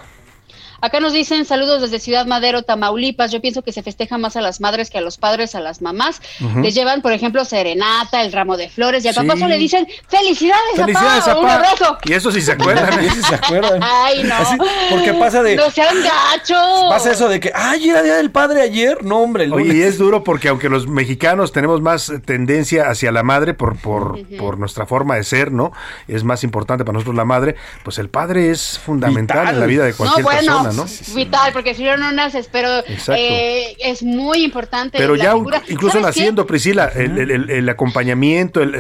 Acá 0.85 0.99
nos 0.99 1.13
dicen 1.13 1.45
saludos 1.45 1.81
desde 1.81 1.99
Ciudad 1.99 2.25
Madero, 2.27 2.61
Tamaulipas. 2.61 3.31
Yo 3.31 3.41
pienso 3.41 3.63
que 3.63 3.71
se 3.71 3.81
festeja 3.81 4.17
más 4.19 4.35
a 4.35 4.41
las 4.41 4.61
madres 4.61 4.89
que 4.91 4.99
a 4.99 5.01
los 5.01 5.17
padres, 5.17 5.55
a 5.55 5.59
las 5.59 5.81
mamás. 5.81 6.21
Ujú. 6.39 6.59
Les 6.59 6.75
llevan, 6.75 7.01
por 7.01 7.11
ejemplo, 7.11 7.43
serenata, 7.43 8.21
el 8.21 8.31
ramo 8.31 8.55
de 8.55 8.69
flores 8.69 9.03
y 9.03 9.07
al 9.07 9.15
Sí. 9.15 9.21
papá 9.21 9.33
solo 9.33 9.47
le 9.49 9.57
dicen 9.57 9.87
felicidades, 10.07 10.61
Felicidades, 10.75 11.23
papá, 11.23 11.39
un 11.39 11.49
abrazo. 11.49 11.97
Y 12.05 12.13
eso 12.13 12.31
sí 12.31 12.41
se 12.41 12.51
acuerdan. 12.51 13.03
¿eh? 13.03 13.09
Sí 13.15 13.21
se 13.23 13.35
acuerdan. 13.35 13.79
Ay, 13.81 14.23
no. 14.23 14.35
Así, 14.35 14.57
porque 14.91 15.13
pasa 15.13 15.41
de. 15.41 15.55
No 15.55 15.69
sean 15.71 15.95
gachos. 16.03 16.85
Pasa 16.89 17.11
eso 17.11 17.29
de 17.29 17.39
que, 17.39 17.51
ay, 17.55 17.89
era 17.89 18.03
día 18.03 18.15
del 18.17 18.29
padre 18.31 18.61
ayer. 18.61 19.03
No, 19.03 19.19
hombre, 19.19 19.49
Oye, 19.51 19.73
y 19.77 19.81
es 19.81 19.97
duro 19.97 20.23
porque 20.23 20.49
aunque 20.49 20.69
los 20.69 20.87
mexicanos 20.87 21.51
tenemos 21.51 21.81
más 21.81 22.11
tendencia 22.25 22.89
hacia 22.89 23.11
la 23.11 23.23
madre 23.23 23.53
por, 23.53 23.75
por, 23.77 24.19
por 24.37 24.59
nuestra 24.59 24.85
forma 24.85 25.15
de 25.15 25.23
ser, 25.23 25.51
¿no? 25.51 25.71
Es 26.07 26.23
más 26.23 26.43
importante 26.43 26.83
para 26.85 26.93
nosotros 26.93 27.15
la 27.15 27.25
madre, 27.25 27.55
pues 27.83 27.97
el 27.97 28.09
padre 28.09 28.51
es 28.51 28.77
fundamental 28.79 29.39
Vital. 29.39 29.53
en 29.55 29.59
la 29.61 29.65
vida 29.65 29.83
de 29.85 29.91
No, 29.91 29.97
cualquier 29.97 30.23
bueno, 30.23 30.39
persona, 30.63 30.73
¿no? 30.75 30.85
vital, 31.15 31.51
porque 31.53 31.73
si 31.73 31.83
no, 31.83 31.97
no 31.97 32.11
naces, 32.11 32.49
pero 32.51 32.69
eh, 33.15 33.75
es 33.79 34.03
muy 34.03 34.43
importante. 34.43 34.97
Pero 34.97 35.15
la 35.15 35.23
ya 35.23 35.33
figura. 35.33 35.61
incluso 35.69 35.99
naciendo, 35.99 36.45
Priscila, 36.45 36.91
el, 36.93 37.17
el- 37.17 37.31
el- 37.31 37.49
el 37.49 37.69
acompañamiento, 37.69 38.61
el, 38.61 38.71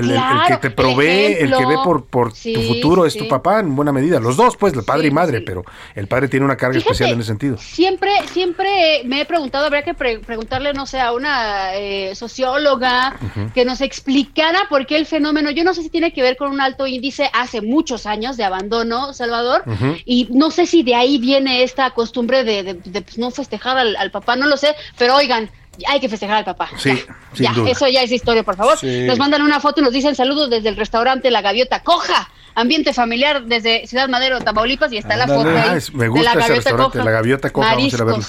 que 0.47 0.57
te 0.57 0.71
provee, 0.71 1.35
el, 1.39 1.51
que 1.55 1.65
ve 1.65 1.75
por, 1.83 2.05
por 2.05 2.33
tu 2.33 2.61
futuro 2.61 3.05
es 3.05 3.13
sí. 3.13 3.19
tu 3.19 3.27
papá 3.27 3.59
en 3.59 3.75
buena 3.75 3.91
medida. 3.91 4.19
Los 4.19 4.37
dos, 4.37 4.55
pues, 4.57 4.73
el 4.73 4.83
padre 4.83 5.03
Sí, 5.03 5.07
y 5.07 5.11
madre, 5.11 5.37
sí. 5.39 5.43
pero 5.45 5.63
el 5.95 6.07
padre 6.07 6.27
tiene 6.27 6.45
una 6.45 6.55
carga 6.57 6.73
Fíjate, 6.75 6.91
especial 6.91 7.13
en 7.13 7.19
ese 7.19 7.27
sentido. 7.27 7.57
Siempre, 7.57 8.11
siempre 8.31 9.01
me 9.05 9.21
he 9.21 9.25
preguntado, 9.25 9.65
habría 9.65 9.83
que 9.83 9.93
pre- 9.93 10.19
preguntarle, 10.19 10.73
no 10.73 10.85
sé, 10.85 10.99
a 10.99 11.11
una 11.13 11.75
eh, 11.75 12.13
socióloga 12.15 13.17
que 13.53 13.65
nos 13.65 13.81
explicara 13.81 14.59
por 14.69 14.85
qué 14.85 14.97
el 14.97 15.05
fenómeno, 15.05 15.51
yo 15.51 15.63
no 15.63 15.73
sé 15.73 15.81
si 15.83 15.89
tiene 15.89 16.11
que 16.13 16.21
ver 16.21 16.37
con 16.37 16.51
un 16.51 16.61
alto 16.61 16.87
índice 16.87 17.29
hace 17.33 17.61
muchos 17.61 18.05
años 18.05 18.37
de 18.37 18.43
abandono, 18.43 19.13
Salvador, 19.13 19.63
y 20.05 20.27
no 20.31 20.51
sé 20.51 20.65
si 20.65 20.83
de 20.83 20.95
ahí 20.95 21.17
viene 21.17 21.63
esta 21.75 21.91
costumbre 21.91 22.43
de, 22.45 22.63
de- 22.63 22.73
de, 22.75 23.01
pues, 23.01 23.17
no 23.17 23.29
festejar 23.31 23.77
al, 23.77 23.95
al 23.97 24.09
papá, 24.11 24.35
no 24.37 24.47
lo 24.47 24.55
sé, 24.55 24.73
pero 24.97 25.15
oigan, 25.15 25.49
hay 25.87 25.99
que 25.99 26.07
festejar 26.07 26.37
al 26.37 26.45
papá. 26.45 26.69
Sí, 26.77 26.89
ya, 26.95 27.15
sin 27.33 27.45
ya, 27.47 27.51
duda. 27.51 27.69
eso 27.71 27.87
ya 27.89 28.01
es 28.01 28.11
historia, 28.11 28.43
por 28.43 28.55
favor. 28.55 28.77
Sí. 28.77 29.01
Nos 29.03 29.19
mandan 29.19 29.41
una 29.41 29.59
foto 29.59 29.81
y 29.81 29.83
nos 29.83 29.91
dicen 29.91 30.15
saludos 30.15 30.49
desde 30.49 30.69
el 30.69 30.77
restaurante 30.77 31.29
La 31.31 31.41
Gaviota 31.41 31.83
Coja. 31.83 32.29
Ambiente 32.57 32.93
familiar 32.93 33.43
desde 33.43 33.85
Ciudad 33.85 34.07
Madero, 34.07 34.39
Tamaulipas, 34.39 34.89
y 34.93 34.97
está 34.97 35.17
la 35.17 35.27
foto 35.27 35.49
ahí 35.49 35.63
Ah, 35.71 35.75
es- 35.75 35.93
me 35.93 36.05
de 36.05 36.09
gusta 36.09 36.23
la 36.23 36.29
ese 36.31 36.39
Gaviota 36.39 36.55
restaurante, 36.55 36.97
Coja. 36.99 37.03
la 37.03 37.11
Gaviota 37.11 37.49
Coja, 37.49 37.67
vamos 37.75 37.83
a 37.83 37.95
ir 37.95 38.01
a 38.01 38.05
verlo. 38.05 38.23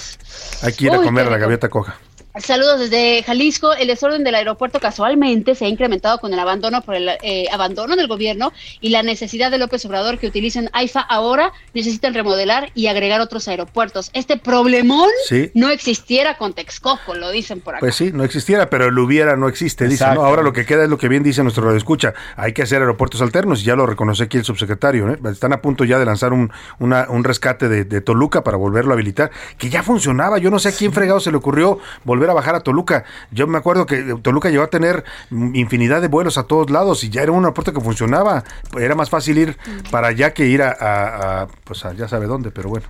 Hay 0.63 0.73
que 0.73 0.85
ir 0.85 0.91
a 0.91 0.97
comer 0.97 1.27
a 1.27 1.29
la 1.29 1.37
gaviota 1.37 1.69
coja. 1.69 1.95
Saludos 2.39 2.79
desde 2.79 3.23
Jalisco. 3.23 3.73
El 3.73 3.87
desorden 3.87 4.23
del 4.23 4.35
aeropuerto 4.35 4.79
casualmente 4.79 5.55
se 5.55 5.65
ha 5.65 5.67
incrementado 5.67 6.19
con 6.19 6.33
el 6.33 6.39
abandono 6.39 6.81
por 6.81 6.95
el 6.95 7.09
eh, 7.23 7.45
abandono 7.51 7.95
del 7.95 8.07
gobierno 8.07 8.53
y 8.79 8.89
la 8.89 9.01
necesidad 9.03 9.49
de 9.49 9.57
López 9.57 9.83
Obrador 9.85 10.19
que 10.19 10.27
utilicen 10.27 10.69
AIFA 10.73 10.99
ahora 11.01 11.51
necesitan 11.73 12.13
remodelar 12.13 12.69
y 12.75 12.87
agregar 12.87 13.21
otros 13.21 13.47
aeropuertos. 13.47 14.09
Este 14.13 14.37
problemón 14.37 15.09
Sí. 15.27 15.51
no 15.53 15.69
existiera 15.69 16.37
con 16.37 16.53
Texcoco, 16.53 17.15
lo 17.15 17.31
dicen 17.31 17.59
por 17.61 17.73
acá. 17.75 17.79
Pues 17.79 17.95
sí, 17.95 18.11
no 18.13 18.23
existiera, 18.23 18.69
pero 18.69 18.85
el 18.85 18.99
hubiera 18.99 19.35
no 19.35 19.47
existe, 19.47 19.85
dice, 19.85 20.03
Exacto. 20.03 20.21
¿no? 20.21 20.27
Ahora 20.27 20.41
lo 20.43 20.53
que 20.53 20.65
queda 20.65 20.83
es 20.83 20.89
lo 20.89 20.97
que 20.97 21.07
bien 21.07 21.23
dice 21.23 21.41
nuestro 21.43 21.63
radio 21.65 21.77
escucha, 21.77 22.13
hay 22.35 22.53
que 22.53 22.61
hacer 22.61 22.81
aeropuertos 22.81 23.21
alternos, 23.21 23.61
y 23.61 23.65
ya 23.65 23.75
lo 23.75 23.85
reconoce 23.85 24.23
aquí 24.23 24.37
el 24.37 24.43
subsecretario, 24.45 25.09
¿eh? 25.11 25.17
Están 25.31 25.53
a 25.53 25.61
punto 25.61 25.85
ya 25.85 25.97
de 25.99 26.05
lanzar 26.05 26.33
un, 26.33 26.51
una- 26.79 27.07
un 27.09 27.23
rescate 27.23 27.67
de, 27.69 27.83
de 27.85 28.01
Toluca 28.01 28.43
para 28.43 28.57
volverlo 28.57 28.91
a 28.91 28.93
habilitar, 28.95 29.31
que 29.57 29.69
ya 29.69 29.81
funcionaba, 29.83 30.37
yo 30.37 30.49
no 30.51 30.59
sé 30.59 30.69
a 30.69 30.71
quién 30.71 30.93
fregado 30.93 31.19
se 31.19 31.31
le 31.31 31.37
ocurrió 31.37 31.79
volver 32.03 32.26
a 32.29 32.33
bajar 32.33 32.55
a 32.55 32.59
Toluca, 32.61 33.03
yo 33.31 33.47
me 33.47 33.57
acuerdo 33.57 33.85
que 33.85 34.15
Toluca 34.21 34.49
llegó 34.49 34.63
a 34.63 34.67
tener 34.69 35.03
infinidad 35.31 36.01
de 36.01 36.07
vuelos 36.07 36.37
a 36.37 36.43
todos 36.43 36.69
lados, 36.69 37.03
y 37.03 37.09
ya 37.09 37.21
era 37.21 37.31
un 37.31 37.39
aeropuerto 37.43 37.73
que 37.73 37.81
funcionaba, 37.81 38.43
era 38.79 38.95
más 38.95 39.09
fácil 39.09 39.37
ir 39.37 39.57
para 39.91 40.07
allá 40.09 40.33
que 40.33 40.45
ir 40.45 40.61
a, 40.61 40.69
a- 40.79 41.41
a, 41.43 41.47
pues 41.63 41.83
a 41.85 41.93
ya 41.93 42.07
sabe 42.07 42.25
dónde, 42.27 42.51
pero 42.51 42.69
bueno. 42.69 42.85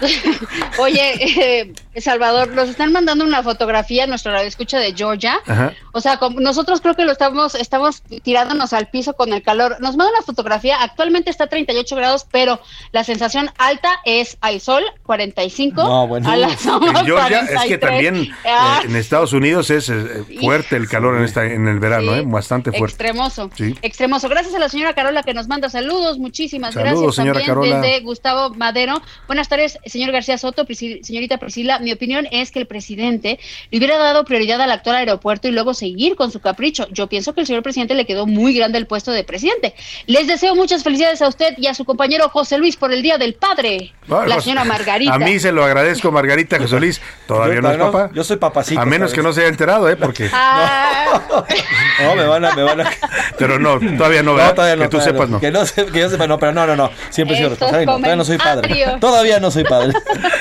Oye, 0.78 1.12
eh, 1.94 2.00
Salvador, 2.00 2.48
nos 2.48 2.68
están 2.68 2.92
mandando 2.92 3.24
una 3.24 3.42
fotografía, 3.42 4.06
nuestra 4.06 4.32
radio 4.32 4.48
escucha 4.48 4.78
de 4.78 4.92
Georgia. 4.94 5.38
Ajá. 5.46 5.72
O 5.92 6.00
sea, 6.00 6.18
nosotros 6.38 6.80
creo 6.80 6.94
que 6.94 7.04
lo 7.04 7.12
estamos, 7.12 7.54
estamos 7.54 8.02
tirándonos 8.22 8.72
al 8.72 8.88
piso 8.88 9.14
con 9.14 9.32
el 9.32 9.42
calor. 9.42 9.76
Nos 9.80 9.96
manda 9.96 10.12
una 10.12 10.22
fotografía, 10.22 10.76
actualmente 10.82 11.30
está 11.30 11.44
a 11.44 11.48
38 11.48 11.96
grados, 11.96 12.26
pero 12.30 12.60
la 12.92 13.04
sensación 13.04 13.50
alta 13.58 13.90
es 14.04 14.36
al 14.40 14.60
sol, 14.60 14.82
45. 15.04 15.82
No, 15.82 16.06
bueno. 16.06 16.30
A 16.30 16.36
la 16.36 16.48
En 16.48 16.58
sombra, 16.58 17.04
Georgia 17.04 17.40
es 17.40 17.48
que 17.62 17.78
43. 17.78 17.80
también 17.80 18.16
eh, 18.16 18.34
Ah, 18.48 18.79
en 18.84 18.96
Estados 18.96 19.32
Unidos 19.32 19.70
es 19.70 19.88
eh, 19.88 20.24
fuerte 20.40 20.76
el 20.76 20.88
calor 20.88 21.16
en 21.18 21.24
esta 21.24 21.44
en 21.44 21.68
el 21.68 21.78
verano, 21.80 22.12
Sí. 22.14 22.18
eh, 22.20 22.22
bastante 22.26 22.70
fuerte. 22.72 22.94
Extremoso, 22.94 23.50
Sí. 23.54 23.74
extremoso. 23.82 24.28
Gracias 24.28 24.54
a 24.54 24.58
la 24.58 24.68
señora 24.68 24.94
Carola 24.94 25.22
que 25.22 25.34
nos 25.34 25.48
manda 25.48 25.68
saludos, 25.70 26.18
muchísimas 26.18 26.74
Saludos, 26.74 26.92
gracias. 26.94 27.14
señora 27.16 27.40
También 27.40 27.48
Carola. 27.70 27.80
desde 27.80 28.00
Gustavo 28.00 28.54
Madero. 28.54 29.00
Buenas 29.26 29.48
tardes, 29.48 29.78
señor 29.86 30.12
García 30.12 30.38
Soto, 30.38 30.66
señorita 31.02 31.38
Priscila. 31.38 31.78
Mi 31.78 31.92
opinión 31.92 32.26
es 32.30 32.50
que 32.50 32.58
el 32.58 32.66
presidente 32.66 33.38
le 33.70 33.78
hubiera 33.78 33.98
dado 33.98 34.24
prioridad 34.24 34.60
al 34.60 34.70
actual 34.70 34.96
aeropuerto 34.96 35.48
y 35.48 35.52
luego 35.52 35.74
seguir 35.74 36.16
con 36.16 36.30
su 36.30 36.40
capricho. 36.40 36.86
Yo 36.90 37.06
pienso 37.08 37.34
que 37.34 37.40
el 37.40 37.46
señor 37.46 37.62
presidente 37.62 37.94
le 37.94 38.06
quedó 38.06 38.26
muy 38.26 38.54
grande 38.54 38.78
el 38.78 38.86
puesto 38.86 39.10
de 39.12 39.24
presidente. 39.24 39.74
Les 40.06 40.26
deseo 40.26 40.54
muchas 40.54 40.82
felicidades 40.82 41.22
a 41.22 41.28
usted 41.28 41.54
y 41.58 41.66
a 41.66 41.74
su 41.74 41.84
compañero 41.84 42.28
José 42.28 42.58
Luis 42.58 42.76
por 42.76 42.92
el 42.92 43.02
Día 43.02 43.18
del 43.18 43.34
Padre. 43.34 43.92
La 44.06 44.40
señora 44.40 44.64
Margarita. 44.64 45.14
A 45.14 45.18
mí 45.18 45.38
se 45.38 45.52
lo 45.52 45.64
agradezco, 45.64 46.10
Margarita 46.12 46.58
José 46.58 46.78
Luis. 46.80 47.00
Todavía 47.26 47.56
Yo 47.56 47.62
no 47.62 47.70
es 47.70 47.78
papá. 47.78 48.10
yo 48.12 48.24
soy 48.24 48.36
papacito, 48.36 48.69
A 48.76 48.84
menos 48.84 49.12
que 49.12 49.22
no 49.22 49.32
se 49.32 49.40
haya 49.40 49.48
enterado, 49.50 49.88
¿eh? 49.88 49.96
Porque. 49.96 50.30
Ah, 50.42 51.20
No, 52.02 52.14
me 52.16 52.24
van 52.24 52.44
a, 52.44 52.54
me 52.54 52.62
van 52.62 52.80
a. 52.80 52.90
Pero 53.38 53.58
no, 53.58 53.78
todavía 53.96 54.22
no, 54.22 54.30
No, 54.32 54.36
¿verdad? 54.36 54.54
todavía 54.54 54.76
no. 54.76 54.82
que 54.82 54.88
tú 54.88 54.98
todavía 54.98 55.12
sepas, 55.12 55.28
no. 55.28 55.40
Que, 55.40 55.50
no 55.50 55.66
se- 55.66 55.86
que 55.86 56.00
yo 56.00 56.08
sepa, 56.10 56.26
no, 56.26 56.38
pero 56.38 56.52
no, 56.52 56.66
no, 56.66 56.76
no. 56.76 56.90
Siempre 57.10 57.34
he 57.36 57.38
sido 57.38 57.52
Estos 57.52 57.70
responsable. 57.70 57.86
No, 57.86 57.98
todavía 58.00 58.16
no 58.16 58.24
soy 58.24 58.38
padre. 58.38 58.98
Todavía 59.00 59.40
no 59.40 59.50
soy 59.50 59.64
padre. 59.64 59.92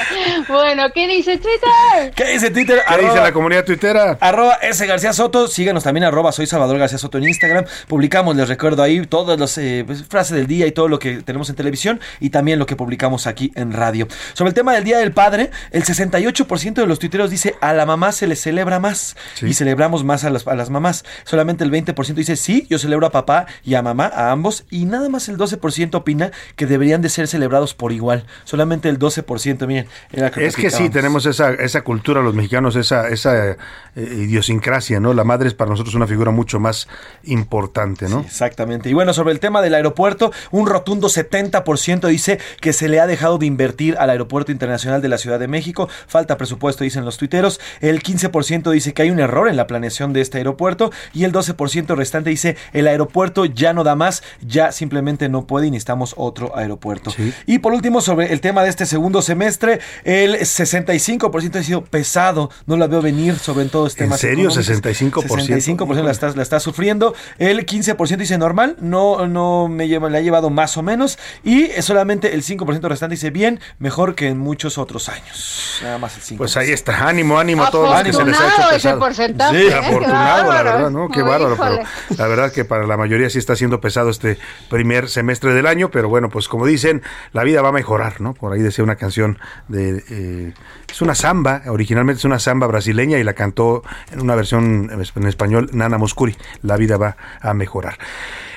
bueno, 0.47 0.88
¿qué 0.93 1.07
dice 1.07 1.38
Twitter? 1.38 2.13
¿Qué 2.15 2.25
dice 2.25 2.51
Twitter? 2.51 2.82
¿Qué 2.88 2.97
dice 2.97 3.15
la 3.15 3.32
comunidad 3.32 3.65
tuitera? 3.65 4.17
Arroba 4.19 4.55
S 4.61 4.86
García 4.86 5.13
Soto, 5.13 5.47
síganos 5.47 5.84
también 5.84 6.03
arroba 6.05 6.32
soy 6.32 6.45
Salvador 6.47 6.77
García 6.77 6.97
Soto 6.97 7.17
en 7.17 7.25
Instagram. 7.27 7.65
Publicamos, 7.88 8.36
les 8.36 8.47
recuerdo 8.47 8.84
ahí 8.84 9.05
todas 9.05 9.39
las 9.39 9.57
eh, 9.57 9.84
pues, 9.86 10.05
frases 10.07 10.36
del 10.38 10.47
día 10.47 10.65
y 10.67 10.71
todo 10.71 10.88
lo 10.88 10.99
que 10.99 11.21
tenemos 11.21 11.49
en 11.49 11.55
televisión 11.55 11.99
y 12.19 12.30
también 12.30 12.59
lo 12.59 12.65
que 12.65 12.75
publicamos 12.75 13.27
aquí 13.27 13.51
en 13.55 13.73
radio. 13.73 14.07
Sobre 14.34 14.49
el 14.49 14.53
tema 14.53 14.73
del 14.73 14.84
Día 14.84 14.97
del 14.99 15.11
Padre, 15.11 15.51
el 15.71 15.84
68% 15.84 16.73
de 16.73 16.86
los 16.88 16.99
tuiteros 16.99 17.30
dice 17.30 17.55
a 17.61 17.73
la 17.73 17.86
mamá 17.86 18.09
se 18.12 18.28
le 18.28 18.36
celebra 18.36 18.80
más 18.80 19.16
y 19.41 19.53
celebramos 19.53 20.03
más 20.03 20.24
a 20.24 20.30
las, 20.30 20.47
a 20.47 20.55
las 20.55 20.70
mamás. 20.70 21.05
Solamente 21.24 21.64
el 21.64 21.72
20% 21.72 22.14
dice 22.14 22.36
sí, 22.36 22.68
yo 22.70 22.80
celebro 22.80 23.07
a 23.07 23.12
papá 23.12 23.45
y 23.64 23.76
a 23.76 23.82
mamá, 23.82 24.05
a 24.07 24.32
ambos, 24.32 24.66
y 24.70 24.86
nada 24.86 25.10
más 25.10 25.30
el 25.30 25.38
12% 25.38 25.95
opina 25.95 26.32
que 26.55 26.66
deberían 26.66 27.01
de 27.01 27.10
ser 27.10 27.28
celebrados 27.28 27.74
por 27.74 27.91
igual. 27.91 28.26
Solamente 28.43 28.89
el 28.89 28.99
12%, 28.99 29.68
miren. 29.68 29.88
era 30.12 30.28
Es 30.28 30.55
que 30.55 30.70
sí, 30.70 30.89
tenemos 30.89 31.26
esa, 31.26 31.53
esa 31.53 31.82
cultura, 31.82 32.22
los 32.22 32.36
mexicanos, 32.36 32.76
esa, 32.76 33.10
esa 33.10 33.51
eh, 33.51 33.55
idiosincrasia, 33.95 34.99
¿no? 34.99 35.14
La 35.14 35.24
madre 35.24 35.47
es 35.47 35.53
para 35.53 35.70
nosotros 35.70 35.95
una 35.95 36.07
figura 36.07 36.32
mucho 36.32 36.60
más 36.60 36.88
importante, 37.24 38.07
¿no? 38.10 38.22
Exactamente. 38.22 38.89
Y 38.89 38.93
bueno, 38.93 39.14
sobre 39.14 39.34
el 39.34 39.39
tema 39.39 39.62
del 39.62 39.74
aeropuerto, 39.74 40.32
un 40.51 40.68
rotundo 40.68 41.07
70% 41.07 42.07
dice 42.07 42.39
que 42.62 42.74
se 42.74 42.88
le 42.88 42.99
ha 42.99 43.07
dejado 43.07 43.38
de 43.38 43.45
invertir 43.45 43.97
al 43.97 44.10
Aeropuerto 44.10 44.51
Internacional 44.51 45.01
de 45.01 45.10
la 45.10 45.18
Ciudad 45.18 45.39
de 45.39 45.47
México. 45.47 45.89
Falta 46.07 46.38
presupuesto, 46.38 46.84
dicen 46.84 47.05
los 47.05 47.18
tuiteros. 47.18 47.60
El 47.82 47.99
15% 48.02 48.72
dice 48.72 48.93
que 48.93 49.04
hay 49.04 49.12
un 49.12 49.20
error 49.20 49.50
en 49.50 49.58
la 49.58 49.68
planeación 49.68 50.14
de 50.14 50.22
este 50.22 50.38
aeropuerto. 50.39 50.91
Y 51.14 51.24
el 51.24 51.32
12% 51.32 51.95
restante 51.95 52.30
dice 52.30 52.58
el 52.74 52.88
aeropuerto 52.88 53.45
ya 53.45 53.74
no 53.74 53.84
da 53.84 53.95
más, 53.95 54.24
ya 54.41 54.72
simplemente 54.72 55.30
no 55.30 55.45
puede 55.45 55.68
y 55.68 55.72
necesitamos 55.72 56.14
otro 56.18 56.56
aeropuerto. 56.56 57.14
Y 57.45 57.60
por 57.60 57.74
último, 57.74 58.02
sobre 58.02 58.32
el 58.34 58.41
tema 58.41 58.64
de 58.64 58.70
este 58.70 58.86
segundo 58.86 59.22
semestre, 59.22 59.80
el 60.04 60.36
65% 60.36 61.56
ha 61.56 61.64
sido 61.64 61.84
pesado. 61.84 62.50
No 62.66 62.78
la 62.78 62.88
veo 62.88 63.02
venir 63.02 63.38
sobre 63.38 63.66
todo 63.66 63.88
este 63.88 64.04
¿En 64.04 64.10
tema. 64.10 64.18
serio? 64.18 64.50
65%. 64.50 65.28
65% 65.28 66.04
la 66.04 66.12
está, 66.12 66.30
la 66.36 66.41
está 66.41 66.60
sufriendo. 66.60 67.14
El 67.38 67.66
15% 67.66 68.18
dice 68.18 68.38
normal, 68.38 68.78
no, 68.80 69.28
no 69.28 69.68
me 69.68 69.88
lleva, 69.88 70.10
le 70.10 70.18
ha 70.18 70.22
llevado 70.22 70.50
más 70.50 70.78
o 70.78 70.84
menos. 70.84 71.18
Y 71.43 71.70
solamente 71.82 72.34
el 72.34 72.43
5% 72.43 72.82
restante 72.88 73.16
dice 73.16 73.30
bien, 73.30 73.60
mejor 73.80 74.16
que 74.16 74.28
en 74.28 74.38
muchos 74.38 74.78
otros 74.78 75.10
años. 75.10 75.80
Nada 75.82 75.97
más 75.97 76.16
el 76.18 76.24
5%. 76.24 76.38
Pues 76.38 76.58
ahí 76.58 76.72
está, 76.72 77.08
ánimo, 77.08 77.39
ánimo 77.39 77.64
a 77.64 77.72
todos 77.72 77.88
Afortunado 77.91 78.71
ese 78.71 78.93
porcentaje, 78.93 79.59
Sí, 79.59 79.67
¿eh? 79.67 79.73
Afortunado, 79.73 80.51
la 80.53 80.63
verdad, 80.63 80.89
¿no? 80.91 81.09
Qué 81.09 81.21
bárbaro, 81.21 81.57
pero 81.57 81.79
la 82.17 82.27
verdad 82.27 82.51
que 82.51 82.65
para 82.65 82.85
la 82.85 82.97
mayoría 82.97 83.29
sí 83.29 83.39
está 83.39 83.55
siendo 83.55 83.81
pesado 83.81 84.09
este 84.09 84.37
primer 84.69 85.09
semestre 85.09 85.53
del 85.53 85.67
año, 85.67 85.89
pero 85.89 86.09
bueno, 86.09 86.29
pues 86.29 86.47
como 86.47 86.65
dicen, 86.65 87.01
la 87.33 87.43
vida 87.43 87.61
va 87.61 87.69
a 87.69 87.73
mejorar, 87.73 88.21
¿no? 88.21 88.33
Por 88.33 88.53
ahí 88.53 88.61
decía 88.61 88.83
una 88.83 88.95
canción 88.95 89.39
de... 89.67 90.03
eh, 90.09 90.53
es 90.89 91.01
una 91.01 91.15
samba, 91.15 91.61
originalmente 91.67 92.19
es 92.19 92.25
una 92.25 92.39
samba 92.39 92.67
brasileña 92.67 93.17
y 93.19 93.23
la 93.23 93.33
cantó 93.33 93.83
en 94.11 94.21
una 94.21 94.35
versión 94.35 94.89
en 95.15 95.27
español 95.27 95.69
Nana 95.71 95.97
Moscuri. 95.97 96.35
La 96.63 96.77
vida 96.77 96.97
va 96.97 97.15
a 97.41 97.53
mejorar. 97.53 97.97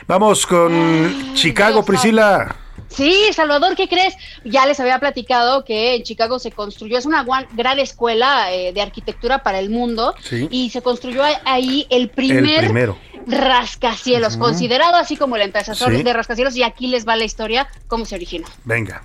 Vamos 0.08 0.46
con 0.46 1.34
Chicago, 1.34 1.84
Priscila. 1.84 2.56
Sí, 2.94 3.14
Salvador, 3.32 3.74
¿qué 3.76 3.88
crees? 3.88 4.14
Ya 4.44 4.66
les 4.66 4.78
había 4.80 4.98
platicado 4.98 5.64
que 5.64 5.94
en 5.96 6.02
Chicago 6.02 6.38
se 6.38 6.50
construyó, 6.52 6.98
es 6.98 7.06
una 7.06 7.24
gran 7.52 7.78
escuela 7.78 8.52
eh, 8.52 8.72
de 8.72 8.80
arquitectura 8.82 9.42
para 9.42 9.58
el 9.58 9.70
mundo 9.70 10.14
Sí. 10.22 10.48
y 10.50 10.70
se 10.70 10.82
construyó 10.82 11.22
ahí- 11.44 11.86
el 11.90 12.08
primer 12.10 12.64
El 12.64 12.94
rascacielos, 13.26 14.36
considerado 14.36 14.96
así 14.96 15.16
como 15.16 15.36
el 15.36 15.42
antecesor 15.42 15.94
Sí. 15.96 16.02
de 16.02 16.12
rascacielos 16.12 16.56
y 16.56 16.62
aquí 16.62 16.86
les 16.88 17.06
va 17.06 17.16
la 17.16 17.24
historia, 17.24 17.68
cómo 17.86 18.04
se 18.04 18.14
originó. 18.16 18.46
Venga. 18.64 19.02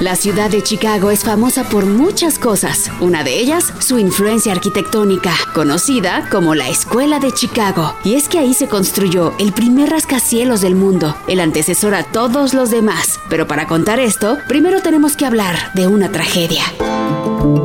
La 0.00 0.16
ciudad 0.16 0.50
de 0.50 0.62
Chicago 0.62 1.10
es 1.10 1.24
famosa 1.24 1.64
por 1.64 1.86
muchas 1.86 2.38
cosas. 2.38 2.90
Una 3.00 3.22
de 3.22 3.38
ellas, 3.38 3.72
su 3.78 3.98
influencia 3.98 4.52
arquitectónica, 4.52 5.32
conocida 5.54 6.28
como 6.30 6.54
la 6.54 6.68
Escuela 6.68 7.18
de 7.18 7.32
Chicago. 7.32 7.94
Y 8.04 8.14
es 8.14 8.28
que 8.28 8.38
ahí 8.38 8.52
se 8.52 8.68
construyó 8.68 9.32
el 9.38 9.52
primer 9.52 9.90
rascacielos 9.90 10.60
del 10.60 10.74
mundo, 10.74 11.16
el 11.28 11.40
antecesor 11.40 11.94
a 11.94 12.04
todos 12.04 12.52
los 12.52 12.70
demás. 12.70 13.20
Pero 13.28 13.46
para 13.46 13.66
contar 13.66 14.00
esto, 14.00 14.38
primero 14.48 14.82
tenemos 14.82 15.16
que 15.16 15.26
hablar 15.26 15.72
de 15.74 15.86
una 15.86 16.10
tragedia. 16.10 16.62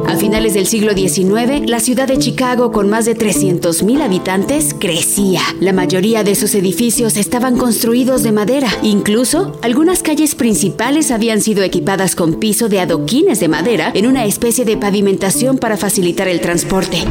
A 0.07 0.15
finales 0.15 0.55
del 0.55 0.65
siglo 0.65 0.93
XIX, 0.93 1.69
la 1.69 1.79
ciudad 1.79 2.07
de 2.07 2.17
Chicago, 2.17 2.71
con 2.71 2.89
más 2.89 3.05
de 3.05 3.15
300.000 3.15 4.01
habitantes, 4.01 4.73
crecía. 4.73 5.41
La 5.59 5.71
mayoría 5.71 6.23
de 6.23 6.33
sus 6.33 6.55
edificios 6.55 7.15
estaban 7.15 7.57
construidos 7.57 8.23
de 8.23 8.31
madera. 8.31 8.69
Incluso, 8.81 9.55
algunas 9.61 10.01
calles 10.01 10.33
principales 10.33 11.11
habían 11.11 11.41
sido 11.41 11.63
equipadas 11.63 12.15
con 12.15 12.35
piso 12.35 12.69
de 12.69 12.79
adoquines 12.79 13.39
de 13.39 13.49
madera 13.49 13.91
en 13.93 14.07
una 14.07 14.25
especie 14.25 14.65
de 14.65 14.77
pavimentación 14.77 15.59
para 15.59 15.77
facilitar 15.77 16.27
el 16.27 16.41
transporte. 16.41 17.03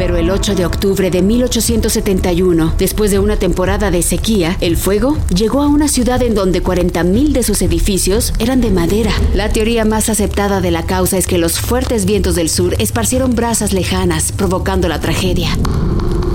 Pero 0.00 0.16
el 0.16 0.30
8 0.30 0.54
de 0.54 0.64
octubre 0.64 1.10
de 1.10 1.20
1871, 1.20 2.72
después 2.78 3.10
de 3.10 3.18
una 3.18 3.36
temporada 3.36 3.90
de 3.90 4.00
sequía, 4.00 4.56
el 4.62 4.78
fuego 4.78 5.18
llegó 5.28 5.60
a 5.60 5.68
una 5.68 5.88
ciudad 5.88 6.22
en 6.22 6.34
donde 6.34 6.62
40.000 6.62 7.32
de 7.32 7.42
sus 7.42 7.60
edificios 7.60 8.32
eran 8.38 8.62
de 8.62 8.70
madera. 8.70 9.12
La 9.34 9.50
teoría 9.50 9.84
más 9.84 10.08
aceptada 10.08 10.62
de 10.62 10.70
la 10.70 10.86
causa 10.86 11.18
es 11.18 11.26
que 11.26 11.36
los 11.36 11.60
fuertes 11.60 12.06
vientos 12.06 12.34
del 12.34 12.48
sur 12.48 12.76
esparcieron 12.78 13.34
brasas 13.34 13.74
lejanas, 13.74 14.32
provocando 14.32 14.88
la 14.88 15.00
tragedia. 15.00 15.50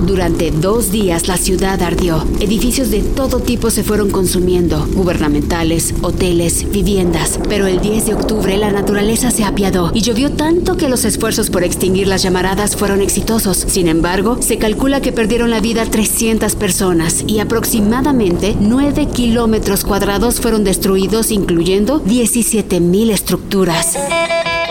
Durante 0.06 0.52
dos 0.52 0.92
días 0.92 1.28
la 1.28 1.36
ciudad 1.36 1.82
ardió. 1.82 2.24
Edificios 2.40 2.92
de 2.92 3.02
todo 3.02 3.40
tipo 3.40 3.72
se 3.72 3.84
fueron 3.84 4.12
consumiendo, 4.12 4.86
gubernamentales, 4.94 5.96
hoteles, 6.04 6.70
viviendas. 6.70 7.40
Pero 7.50 7.66
el 7.66 7.82
10 7.82 8.06
de 8.06 8.14
octubre 8.14 8.56
la 8.58 8.72
naturaleza 8.72 9.32
se 9.32 9.44
apiadó 9.44 9.90
y 9.96 10.02
llovió 10.02 10.32
tanto 10.32 10.78
que 10.78 10.90
los 10.90 11.06
esfuerzos 11.06 11.50
por 11.50 11.64
extinguir 11.64 12.08
las 12.08 12.22
llamaradas 12.22 12.76
fueron 12.76 13.02
exitosos. 13.02 13.58
Sin 13.58 13.88
embargo, 13.88 14.38
se 14.42 14.60
calcula 14.60 15.02
que 15.02 15.12
perdieron 15.12 15.50
la 15.50 15.60
vida 15.60 15.86
300 15.86 16.56
personas 16.56 17.24
y 17.26 17.40
aproximadamente 17.40 18.56
9 18.60 19.08
kilómetros 19.08 19.84
cuadrados 19.84 20.40
fueron 20.40 20.64
destruidos, 20.64 21.32
incluyendo 21.32 22.04
17.000 22.04 23.10
estructuras. 23.10 23.98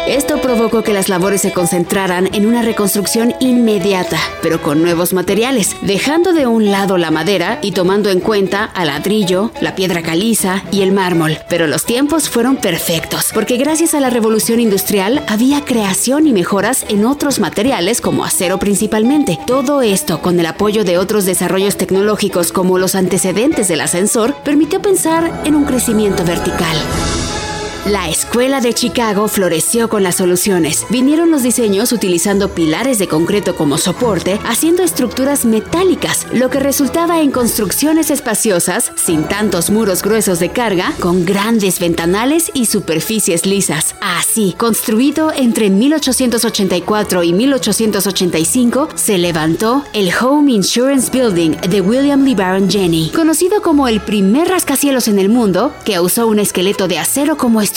Esto 0.07 0.39
provocó 0.39 0.83
que 0.83 0.93
las 0.93 1.09
labores 1.09 1.41
se 1.41 1.53
concentraran 1.53 2.29
en 2.35 2.45
una 2.45 2.61
reconstrucción 2.61 3.35
inmediata, 3.41 4.19
pero 4.43 4.61
con 4.61 4.83
nuevos 4.83 5.15
materiales, 5.15 5.75
dejando 5.81 6.35
de 6.35 6.47
un 6.47 6.71
lado 6.71 6.99
la 6.99 7.11
madera 7.11 7.59
y 7.63 7.73
tomando 7.73 8.11
en 8.11 8.21
cuenta 8.21 8.65
al 8.65 8.89
ladrillo, 8.89 9.51
la 9.63 9.75
piedra 9.75 10.03
caliza 10.03 10.63
y 10.71 10.83
el 10.83 10.93
mármol. 10.93 11.39
Pero 11.49 11.67
los 11.67 11.87
tiempos 11.87 12.29
fueron 12.29 12.57
perfectos, 12.57 13.31
porque 13.33 13.57
gracias 13.57 13.95
a 13.95 14.01
la 14.01 14.11
revolución 14.11 14.61
industrial 14.61 15.25
había 15.27 15.65
creación 15.65 16.27
y 16.27 16.35
mejoras 16.35 16.85
en 16.91 17.07
otros 17.07 17.41
materiales 17.41 18.03
como 18.03 18.27
acero 18.27 18.59
principalmente. 18.59 19.39
Todo 19.47 19.81
esto, 19.81 20.21
con 20.21 20.39
el 20.39 20.45
apoyo 20.45 20.85
de 20.85 20.99
otros 20.99 21.25
desarrollos 21.25 21.79
tecnológicos 21.79 22.53
como 22.53 22.79
los 22.79 22.95
antecedentes 22.95 23.69
del 23.69 23.81
ascensor, 23.81 24.35
permitió 24.45 24.83
pensar 24.83 25.43
en 25.47 25.55
un 25.55 25.65
crecimiento 25.65 26.25
vertical. 26.25 26.77
La 27.87 28.09
escuela 28.09 28.63
de 28.63 28.73
Chicago 28.73 29.29
floreció 29.29 29.91
con 29.91 30.03
las 30.03 30.15
soluciones. 30.15 30.87
Vinieron 30.89 31.31
los 31.31 31.43
diseños 31.43 31.93
utilizando 31.93 32.49
pilares 32.49 32.99
de 32.99 33.09
concreto 33.09 33.57
como 33.57 33.77
soporte, 33.77 34.41
haciendo 34.47 34.83
estructuras 34.83 35.45
metálicas, 35.45 36.27
lo 36.33 36.49
que 36.49 36.61
resultaba 36.61 37.21
en 37.21 37.31
construcciones 37.31 38.11
espaciosas, 38.11 38.91
sin 38.95 39.25
tantos 39.25 39.69
muros 39.69 40.03
gruesos 40.03 40.39
de 40.39 40.49
carga, 40.49 40.95
con 40.99 41.27
grandes 41.27 41.79
ventanales 41.79 42.51
y 42.55 42.65
superficies 42.65 43.45
lisas. 43.45 43.95
Así, 44.01 44.55
construido 44.57 45.31
entre 45.37 45.69
1884 45.69 47.23
y 47.23 47.35
1885, 47.35 48.89
se 48.95 49.19
levantó 49.19 49.85
el 49.93 50.11
Home 50.23 50.53
Insurance 50.53 51.11
Building 51.13 51.51
de 51.69 51.83
William 51.83 52.25
Lee 52.25 52.35
Baron 52.35 52.71
Jenney, 52.71 53.11
conocido 53.11 53.61
como 53.61 53.89
el 53.89 54.01
primer 54.01 54.49
rascacielos 54.49 55.07
en 55.07 55.19
el 55.19 55.29
mundo 55.29 55.75
que 55.85 56.01
usó 56.01 56.27
un 56.27 56.39
esqueleto 56.39 56.89
de 56.89 56.99
acero 56.99 57.37
como 57.37 57.61
estructura. 57.61 57.74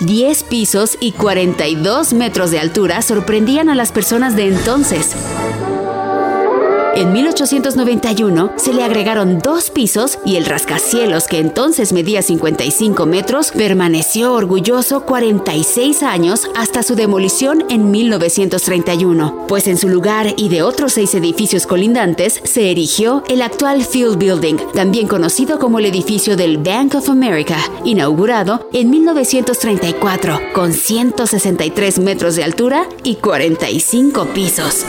10 0.00 0.42
pisos 0.44 0.96
y 1.00 1.12
42 1.12 2.12
metros 2.12 2.50
de 2.50 2.60
altura 2.60 3.02
sorprendían 3.02 3.68
a 3.68 3.74
las 3.74 3.90
personas 3.90 4.36
de 4.36 4.48
entonces. 4.48 5.16
En 6.94 7.10
1891 7.14 8.52
se 8.56 8.74
le 8.74 8.82
agregaron 8.84 9.38
dos 9.38 9.70
pisos 9.70 10.18
y 10.26 10.36
el 10.36 10.44
rascacielos, 10.44 11.26
que 11.26 11.38
entonces 11.38 11.94
medía 11.94 12.20
55 12.20 13.06
metros, 13.06 13.50
permaneció 13.52 14.34
orgulloso 14.34 15.06
46 15.06 16.02
años 16.02 16.42
hasta 16.54 16.82
su 16.82 16.94
demolición 16.94 17.64
en 17.70 17.90
1931, 17.90 19.46
pues 19.48 19.68
en 19.68 19.78
su 19.78 19.88
lugar 19.88 20.34
y 20.36 20.50
de 20.50 20.62
otros 20.62 20.92
seis 20.92 21.14
edificios 21.14 21.66
colindantes 21.66 22.42
se 22.44 22.70
erigió 22.70 23.24
el 23.26 23.40
actual 23.40 23.84
Field 23.84 24.18
Building, 24.18 24.56
también 24.74 25.08
conocido 25.08 25.58
como 25.58 25.78
el 25.78 25.86
edificio 25.86 26.36
del 26.36 26.58
Bank 26.58 26.94
of 26.94 27.08
America, 27.08 27.56
inaugurado 27.84 28.68
en 28.74 28.90
1934, 28.90 30.40
con 30.52 30.74
163 30.74 32.00
metros 32.00 32.36
de 32.36 32.44
altura 32.44 32.86
y 33.02 33.14
45 33.14 34.26
pisos. 34.34 34.84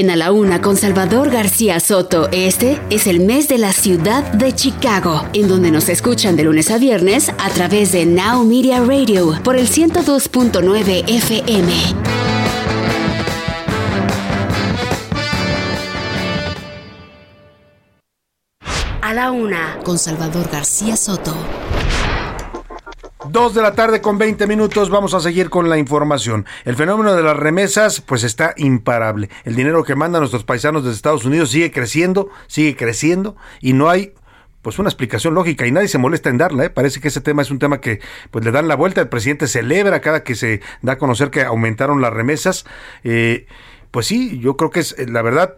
En 0.00 0.08
A 0.08 0.16
la 0.16 0.32
Una 0.32 0.62
con 0.62 0.78
Salvador 0.78 1.28
García 1.28 1.78
Soto, 1.78 2.30
este 2.32 2.80
es 2.88 3.06
el 3.06 3.20
mes 3.20 3.48
de 3.48 3.58
la 3.58 3.74
ciudad 3.74 4.24
de 4.32 4.54
Chicago, 4.54 5.26
en 5.34 5.46
donde 5.46 5.70
nos 5.70 5.90
escuchan 5.90 6.36
de 6.36 6.44
lunes 6.44 6.70
a 6.70 6.78
viernes 6.78 7.28
a 7.28 7.50
través 7.50 7.92
de 7.92 8.06
Now 8.06 8.46
Media 8.46 8.82
Radio 8.82 9.38
por 9.44 9.56
el 9.56 9.68
102.9 9.68 11.04
FM. 11.06 11.72
A 19.02 19.12
la 19.12 19.30
Una 19.32 19.80
con 19.84 19.98
Salvador 19.98 20.48
García 20.50 20.96
Soto. 20.96 21.36
Dos 23.30 23.54
de 23.54 23.62
la 23.62 23.76
tarde 23.76 24.00
con 24.00 24.18
20 24.18 24.48
minutos, 24.48 24.90
vamos 24.90 25.14
a 25.14 25.20
seguir 25.20 25.50
con 25.50 25.68
la 25.68 25.78
información. 25.78 26.46
El 26.64 26.74
fenómeno 26.74 27.14
de 27.14 27.22
las 27.22 27.36
remesas, 27.36 28.00
pues 28.00 28.24
está 28.24 28.54
imparable. 28.56 29.30
El 29.44 29.54
dinero 29.54 29.84
que 29.84 29.94
mandan 29.94 30.22
nuestros 30.22 30.42
paisanos 30.42 30.84
de 30.84 30.90
Estados 30.90 31.24
Unidos 31.24 31.50
sigue 31.50 31.70
creciendo, 31.70 32.28
sigue 32.48 32.74
creciendo 32.74 33.36
y 33.60 33.72
no 33.72 33.88
hay 33.88 34.14
pues 34.62 34.80
una 34.80 34.88
explicación 34.88 35.34
lógica 35.34 35.64
y 35.64 35.70
nadie 35.70 35.86
se 35.86 35.98
molesta 35.98 36.28
en 36.28 36.38
darla, 36.38 36.64
¿eh? 36.64 36.70
parece 36.70 37.00
que 37.00 37.06
ese 37.06 37.20
tema 37.20 37.42
es 37.42 37.52
un 37.52 37.60
tema 37.60 37.80
que 37.80 38.00
pues 38.32 38.44
le 38.44 38.50
dan 38.50 38.66
la 38.66 38.74
vuelta, 38.74 39.00
el 39.00 39.08
presidente 39.08 39.46
celebra 39.46 40.00
cada 40.00 40.24
que 40.24 40.34
se 40.34 40.60
da 40.82 40.94
a 40.94 40.98
conocer 40.98 41.30
que 41.30 41.42
aumentaron 41.42 42.02
las 42.02 42.12
remesas, 42.12 42.66
eh, 43.04 43.46
pues 43.90 44.06
sí, 44.06 44.38
yo 44.38 44.56
creo 44.56 44.70
que 44.70 44.80
es 44.80 44.94
eh, 44.98 45.06
la 45.08 45.22
verdad, 45.22 45.56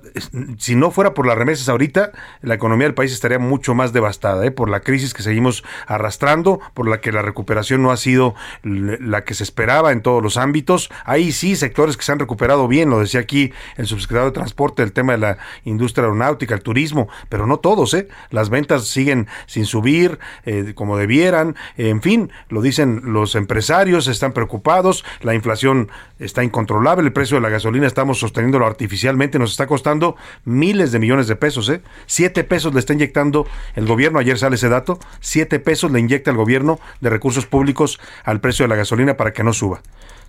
si 0.58 0.74
no 0.74 0.90
fuera 0.90 1.12
por 1.12 1.26
las 1.26 1.36
remesas 1.36 1.68
ahorita, 1.68 2.12
la 2.40 2.54
economía 2.54 2.86
del 2.86 2.94
país 2.94 3.12
estaría 3.12 3.38
mucho 3.38 3.74
más 3.74 3.92
devastada, 3.92 4.44
¿eh? 4.46 4.50
por 4.50 4.70
la 4.70 4.80
crisis 4.80 5.12
que 5.12 5.22
seguimos 5.22 5.64
arrastrando, 5.86 6.60
por 6.72 6.88
la 6.88 7.00
que 7.00 7.12
la 7.12 7.20
recuperación 7.22 7.82
no 7.82 7.90
ha 7.90 7.96
sido 7.96 8.34
la 8.62 9.24
que 9.24 9.34
se 9.34 9.42
esperaba 9.44 9.92
en 9.92 10.02
todos 10.02 10.22
los 10.22 10.36
ámbitos. 10.36 10.90
Hay 11.04 11.32
sí 11.32 11.56
sectores 11.56 11.96
que 11.96 12.04
se 12.04 12.12
han 12.12 12.18
recuperado 12.18 12.68
bien, 12.68 12.88
lo 12.88 13.00
decía 13.00 13.20
aquí 13.20 13.52
el 13.76 13.86
subsecretario 13.86 14.30
de 14.30 14.34
Transporte, 14.34 14.82
el 14.82 14.92
tema 14.92 15.12
de 15.12 15.18
la 15.18 15.38
industria 15.64 16.04
aeronáutica, 16.04 16.54
el 16.54 16.62
turismo, 16.62 17.08
pero 17.28 17.46
no 17.46 17.58
todos, 17.58 17.92
¿eh? 17.94 18.08
Las 18.30 18.48
ventas 18.48 18.86
siguen 18.86 19.26
sin 19.46 19.66
subir 19.66 20.18
eh, 20.44 20.72
como 20.74 20.96
debieran, 20.96 21.56
en 21.76 22.00
fin, 22.00 22.30
lo 22.48 22.62
dicen 22.62 23.02
los 23.04 23.34
empresarios, 23.34 24.06
están 24.06 24.32
preocupados, 24.32 25.04
la 25.20 25.34
inflación 25.34 25.90
está 26.18 26.42
incontrolable, 26.42 27.06
el 27.06 27.12
precio 27.12 27.36
de 27.36 27.42
la 27.42 27.48
gasolina 27.50 27.86
estamos 27.86 28.21
sosteniéndolo 28.22 28.66
artificialmente, 28.66 29.38
nos 29.38 29.50
está 29.50 29.66
costando 29.66 30.16
miles 30.44 30.92
de 30.92 30.98
millones 30.98 31.26
de 31.28 31.36
pesos, 31.36 31.68
¿eh? 31.68 31.82
Siete 32.06 32.44
pesos 32.44 32.72
le 32.72 32.80
está 32.80 32.94
inyectando 32.94 33.46
el 33.74 33.86
gobierno, 33.86 34.18
ayer 34.18 34.38
sale 34.38 34.56
ese 34.56 34.70
dato, 34.70 34.98
siete 35.20 35.58
pesos 35.58 35.90
le 35.90 36.00
inyecta 36.00 36.30
el 36.30 36.36
gobierno 36.36 36.80
de 37.00 37.10
recursos 37.10 37.46
públicos 37.46 38.00
al 38.24 38.40
precio 38.40 38.64
de 38.64 38.68
la 38.68 38.76
gasolina 38.76 39.16
para 39.16 39.32
que 39.32 39.44
no 39.44 39.52
suba. 39.52 39.82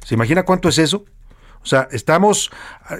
¿Se 0.03 0.15
imagina 0.15 0.43
cuánto 0.43 0.67
es 0.67 0.77
eso? 0.77 1.05
O 1.63 1.65
sea, 1.65 1.87
estamos 1.91 2.51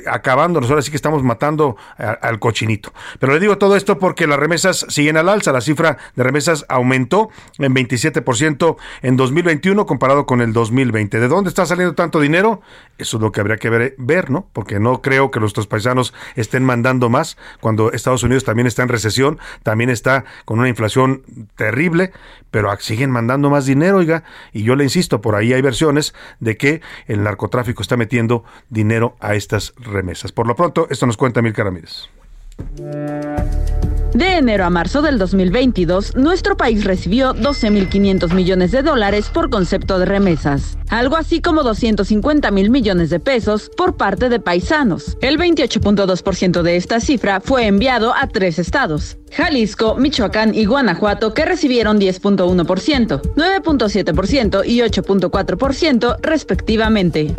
acabándonos, 0.07 0.69
ahora 0.69 0.81
sí 0.81 0.89
que 0.89 0.95
estamos 0.95 1.23
matando 1.23 1.75
al 1.97 2.39
cochinito. 2.39 2.93
Pero 3.19 3.33
le 3.33 3.39
digo 3.39 3.57
todo 3.57 3.75
esto 3.75 3.99
porque 3.99 4.27
las 4.27 4.39
remesas 4.39 4.85
siguen 4.89 5.17
al 5.17 5.29
alza. 5.29 5.51
La 5.51 5.61
cifra 5.61 5.97
de 6.15 6.23
remesas 6.23 6.65
aumentó 6.69 7.29
en 7.59 7.75
27% 7.75 8.77
en 9.01 9.17
2021 9.17 9.85
comparado 9.85 10.25
con 10.25 10.41
el 10.41 10.53
2020. 10.53 11.19
¿De 11.19 11.27
dónde 11.27 11.49
está 11.49 11.65
saliendo 11.65 11.95
tanto 11.95 12.19
dinero? 12.19 12.61
Eso 12.97 13.17
es 13.17 13.21
lo 13.21 13.31
que 13.31 13.41
habría 13.41 13.57
que 13.57 13.69
ver, 13.69 13.95
ver, 13.97 14.29
¿no? 14.29 14.47
Porque 14.53 14.79
no 14.79 15.01
creo 15.01 15.31
que 15.31 15.39
nuestros 15.39 15.67
paisanos 15.67 16.13
estén 16.35 16.63
mandando 16.63 17.09
más 17.09 17.37
cuando 17.59 17.91
Estados 17.91 18.23
Unidos 18.23 18.43
también 18.43 18.67
está 18.67 18.83
en 18.83 18.89
recesión, 18.89 19.39
también 19.63 19.89
está 19.89 20.25
con 20.45 20.59
una 20.59 20.69
inflación 20.69 21.23
terrible, 21.55 22.11
pero 22.51 22.73
siguen 22.79 23.11
mandando 23.11 23.49
más 23.49 23.65
dinero, 23.65 23.97
oiga. 23.97 24.23
Y 24.51 24.63
yo 24.63 24.75
le 24.75 24.83
insisto, 24.83 25.21
por 25.21 25.35
ahí 25.35 25.53
hay 25.53 25.61
versiones 25.61 26.13
de 26.39 26.55
que 26.57 26.81
el 27.07 27.23
narcotráfico 27.23 27.81
está 27.81 27.97
metiendo 27.97 28.43
dinero 28.69 29.15
a 29.19 29.35
estas 29.35 29.73
remesas. 29.77 30.31
Por 30.31 30.47
lo 30.47 30.55
pronto, 30.55 30.87
esto 30.89 31.05
nos 31.05 31.17
cuenta 31.17 31.41
Milka 31.41 31.63
Ramírez. 31.63 32.09
De 34.13 34.37
enero 34.37 34.63
a 34.63 34.69
marzo 34.69 35.01
del 35.01 35.17
2022, 35.17 36.15
nuestro 36.15 36.55
país 36.55 36.83
recibió 36.83 37.33
12.500 37.33 38.31
millones 38.33 38.71
de 38.71 38.83
dólares 38.83 39.29
por 39.33 39.49
concepto 39.49 39.97
de 39.97 40.05
remesas, 40.05 40.77
algo 40.89 41.15
así 41.15 41.41
como 41.41 41.63
250 41.63 42.51
mil 42.51 42.69
millones 42.69 43.09
de 43.09 43.19
pesos 43.19 43.71
por 43.75 43.97
parte 43.97 44.29
de 44.29 44.39
paisanos. 44.39 45.17
El 45.21 45.39
28.2% 45.39 46.61
de 46.61 46.75
esta 46.75 46.99
cifra 46.99 47.41
fue 47.41 47.65
enviado 47.65 48.13
a 48.13 48.27
tres 48.27 48.59
estados, 48.59 49.17
Jalisco, 49.31 49.95
Michoacán 49.95 50.53
y 50.53 50.65
Guanajuato, 50.65 51.33
que 51.33 51.45
recibieron 51.45 51.99
10.1%, 51.99 53.33
9.7% 53.35 54.61
y 54.63 54.77
8.4% 54.81 56.17
respectivamente. 56.21 57.33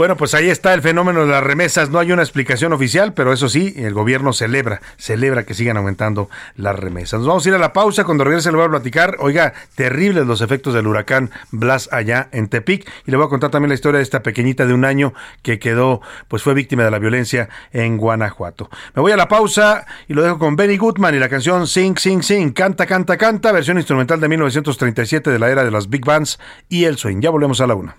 Bueno, 0.00 0.16
pues 0.16 0.32
ahí 0.32 0.48
está 0.48 0.72
el 0.72 0.80
fenómeno 0.80 1.26
de 1.26 1.30
las 1.30 1.44
remesas. 1.44 1.90
No 1.90 1.98
hay 1.98 2.10
una 2.10 2.22
explicación 2.22 2.72
oficial, 2.72 3.12
pero 3.12 3.34
eso 3.34 3.50
sí, 3.50 3.74
el 3.76 3.92
gobierno 3.92 4.32
celebra, 4.32 4.80
celebra 4.96 5.44
que 5.44 5.52
sigan 5.52 5.76
aumentando 5.76 6.30
las 6.56 6.74
remesas. 6.74 7.20
Nos 7.20 7.28
vamos 7.28 7.44
a 7.44 7.48
ir 7.50 7.54
a 7.54 7.58
la 7.58 7.74
pausa. 7.74 8.04
Cuando 8.04 8.24
regrese 8.24 8.50
le 8.50 8.56
voy 8.56 8.64
a 8.64 8.70
platicar. 8.70 9.16
Oiga, 9.18 9.52
terribles 9.74 10.26
los 10.26 10.40
efectos 10.40 10.72
del 10.72 10.86
huracán 10.86 11.30
Blas 11.50 11.90
allá 11.92 12.30
en 12.32 12.48
Tepic. 12.48 12.90
Y 13.06 13.10
le 13.10 13.18
voy 13.18 13.26
a 13.26 13.28
contar 13.28 13.50
también 13.50 13.68
la 13.68 13.74
historia 13.74 13.98
de 13.98 14.02
esta 14.02 14.22
pequeñita 14.22 14.64
de 14.64 14.72
un 14.72 14.86
año 14.86 15.12
que 15.42 15.58
quedó, 15.58 16.00
pues 16.28 16.42
fue 16.42 16.54
víctima 16.54 16.82
de 16.82 16.90
la 16.90 16.98
violencia 16.98 17.50
en 17.70 17.98
Guanajuato. 17.98 18.70
Me 18.94 19.02
voy 19.02 19.12
a 19.12 19.18
la 19.18 19.28
pausa 19.28 19.84
y 20.08 20.14
lo 20.14 20.22
dejo 20.22 20.38
con 20.38 20.56
Benny 20.56 20.78
Goodman 20.78 21.14
y 21.14 21.18
la 21.18 21.28
canción 21.28 21.66
Sing, 21.66 21.98
Sing, 21.98 22.22
Sing. 22.22 22.54
Canta, 22.54 22.86
canta, 22.86 23.18
canta. 23.18 23.52
Versión 23.52 23.76
instrumental 23.76 24.18
de 24.18 24.28
1937 24.30 25.30
de 25.30 25.38
la 25.38 25.50
era 25.50 25.62
de 25.62 25.70
las 25.70 25.90
Big 25.90 26.06
Bands 26.06 26.38
y 26.70 26.86
el 26.86 26.96
swing. 26.96 27.20
Ya 27.20 27.28
volvemos 27.28 27.60
a 27.60 27.66
la 27.66 27.74
una. 27.74 27.96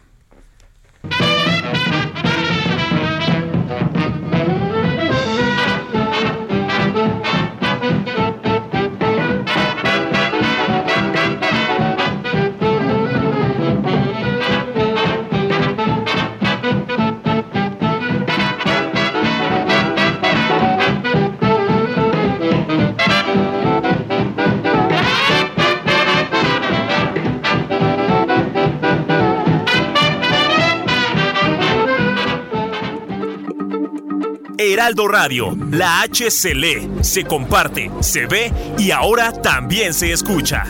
Heraldo 34.81 35.07
Radio, 35.07 35.55
la 35.69 36.01
H 36.01 36.31
se 36.31 36.55
lee, 36.55 36.89
se 37.01 37.23
comparte, 37.23 37.91
se 37.99 38.25
ve 38.25 38.51
y 38.79 38.89
ahora 38.89 39.31
también 39.31 39.93
se 39.93 40.11
escucha. 40.11 40.65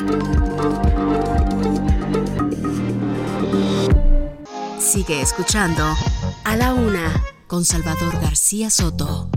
Sigue 4.78 5.22
escuchando 5.22 5.96
A 6.44 6.58
la 6.58 6.74
Una 6.74 7.24
con 7.48 7.64
Salvador 7.64 8.20
García 8.22 8.70
Soto. 8.70 9.30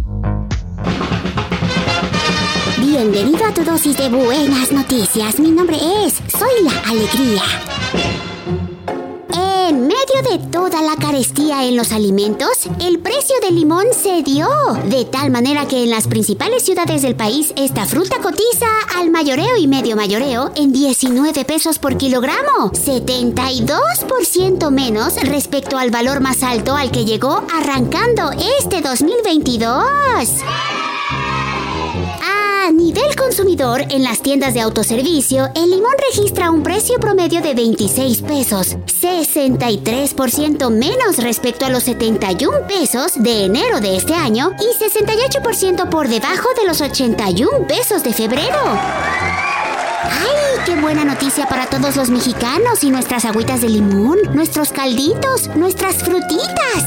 Bienvenido 2.78 3.46
a 3.46 3.54
tu 3.54 3.62
dosis 3.62 3.96
de 3.96 4.08
buenas 4.08 4.72
noticias. 4.72 5.38
Mi 5.38 5.52
nombre 5.52 5.76
es 6.04 6.14
Soy 6.36 6.64
la 6.64 6.80
Alegría. 6.90 7.42
De 10.22 10.38
toda 10.38 10.80
la 10.80 10.94
carestía 10.94 11.64
en 11.64 11.76
los 11.76 11.90
alimentos, 11.90 12.68
el 12.80 13.00
precio 13.00 13.34
del 13.42 13.56
limón 13.56 13.86
se 13.92 14.22
dio, 14.22 14.46
de 14.88 15.04
tal 15.04 15.30
manera 15.30 15.66
que 15.66 15.82
en 15.82 15.90
las 15.90 16.06
principales 16.06 16.62
ciudades 16.62 17.02
del 17.02 17.16
país 17.16 17.52
esta 17.56 17.84
fruta 17.84 18.20
cotiza 18.22 18.68
al 18.96 19.10
mayoreo 19.10 19.56
y 19.56 19.66
medio 19.66 19.96
mayoreo 19.96 20.52
en 20.54 20.72
19 20.72 21.44
pesos 21.44 21.80
por 21.80 21.96
kilogramo, 21.96 22.70
72% 22.70 24.70
menos 24.70 25.16
respecto 25.16 25.78
al 25.78 25.90
valor 25.90 26.20
más 26.20 26.44
alto 26.44 26.76
al 26.76 26.92
que 26.92 27.04
llegó 27.04 27.42
arrancando 27.52 28.30
este 28.60 28.82
2022. 28.82 29.74
Nivel 32.94 33.16
consumidor, 33.16 33.80
en 33.90 34.04
las 34.04 34.20
tiendas 34.22 34.54
de 34.54 34.60
autoservicio, 34.60 35.50
el 35.56 35.70
limón 35.70 35.94
registra 36.12 36.52
un 36.52 36.62
precio 36.62 37.00
promedio 37.00 37.42
de 37.42 37.52
26 37.52 38.22
pesos, 38.22 38.76
63% 38.86 40.70
menos 40.70 41.16
respecto 41.18 41.66
a 41.66 41.70
los 41.70 41.82
71 41.82 42.68
pesos 42.68 43.20
de 43.20 43.46
enero 43.46 43.80
de 43.80 43.96
este 43.96 44.14
año 44.14 44.52
y 44.60 44.66
68% 44.80 45.88
por 45.88 46.06
debajo 46.06 46.48
de 46.56 46.68
los 46.68 46.80
81 46.80 47.66
pesos 47.66 48.04
de 48.04 48.12
febrero. 48.12 48.60
¡Ay, 50.04 50.62
qué 50.64 50.80
buena 50.80 51.04
noticia 51.04 51.48
para 51.48 51.66
todos 51.66 51.96
los 51.96 52.10
mexicanos 52.10 52.84
y 52.84 52.90
nuestras 52.90 53.24
agüitas 53.24 53.60
de 53.60 53.70
limón, 53.70 54.18
nuestros 54.34 54.70
calditos, 54.70 55.48
nuestras 55.56 55.96
frutitas! 55.96 56.84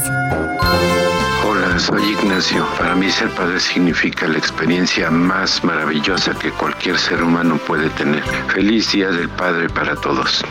Soy 1.78 2.02
Ignacio. 2.10 2.66
Para 2.76 2.94
mí 2.96 3.08
ser 3.10 3.30
padre 3.30 3.60
significa 3.60 4.26
la 4.26 4.36
experiencia 4.36 5.10
más 5.10 5.62
maravillosa 5.62 6.34
que 6.34 6.50
cualquier 6.50 6.98
ser 6.98 7.22
humano 7.22 7.56
puede 7.56 7.88
tener. 7.90 8.22
Feliz 8.48 8.90
Día 8.92 9.10
del 9.10 9.28
Padre 9.28 9.68
para 9.68 9.94
todos. 9.94 10.44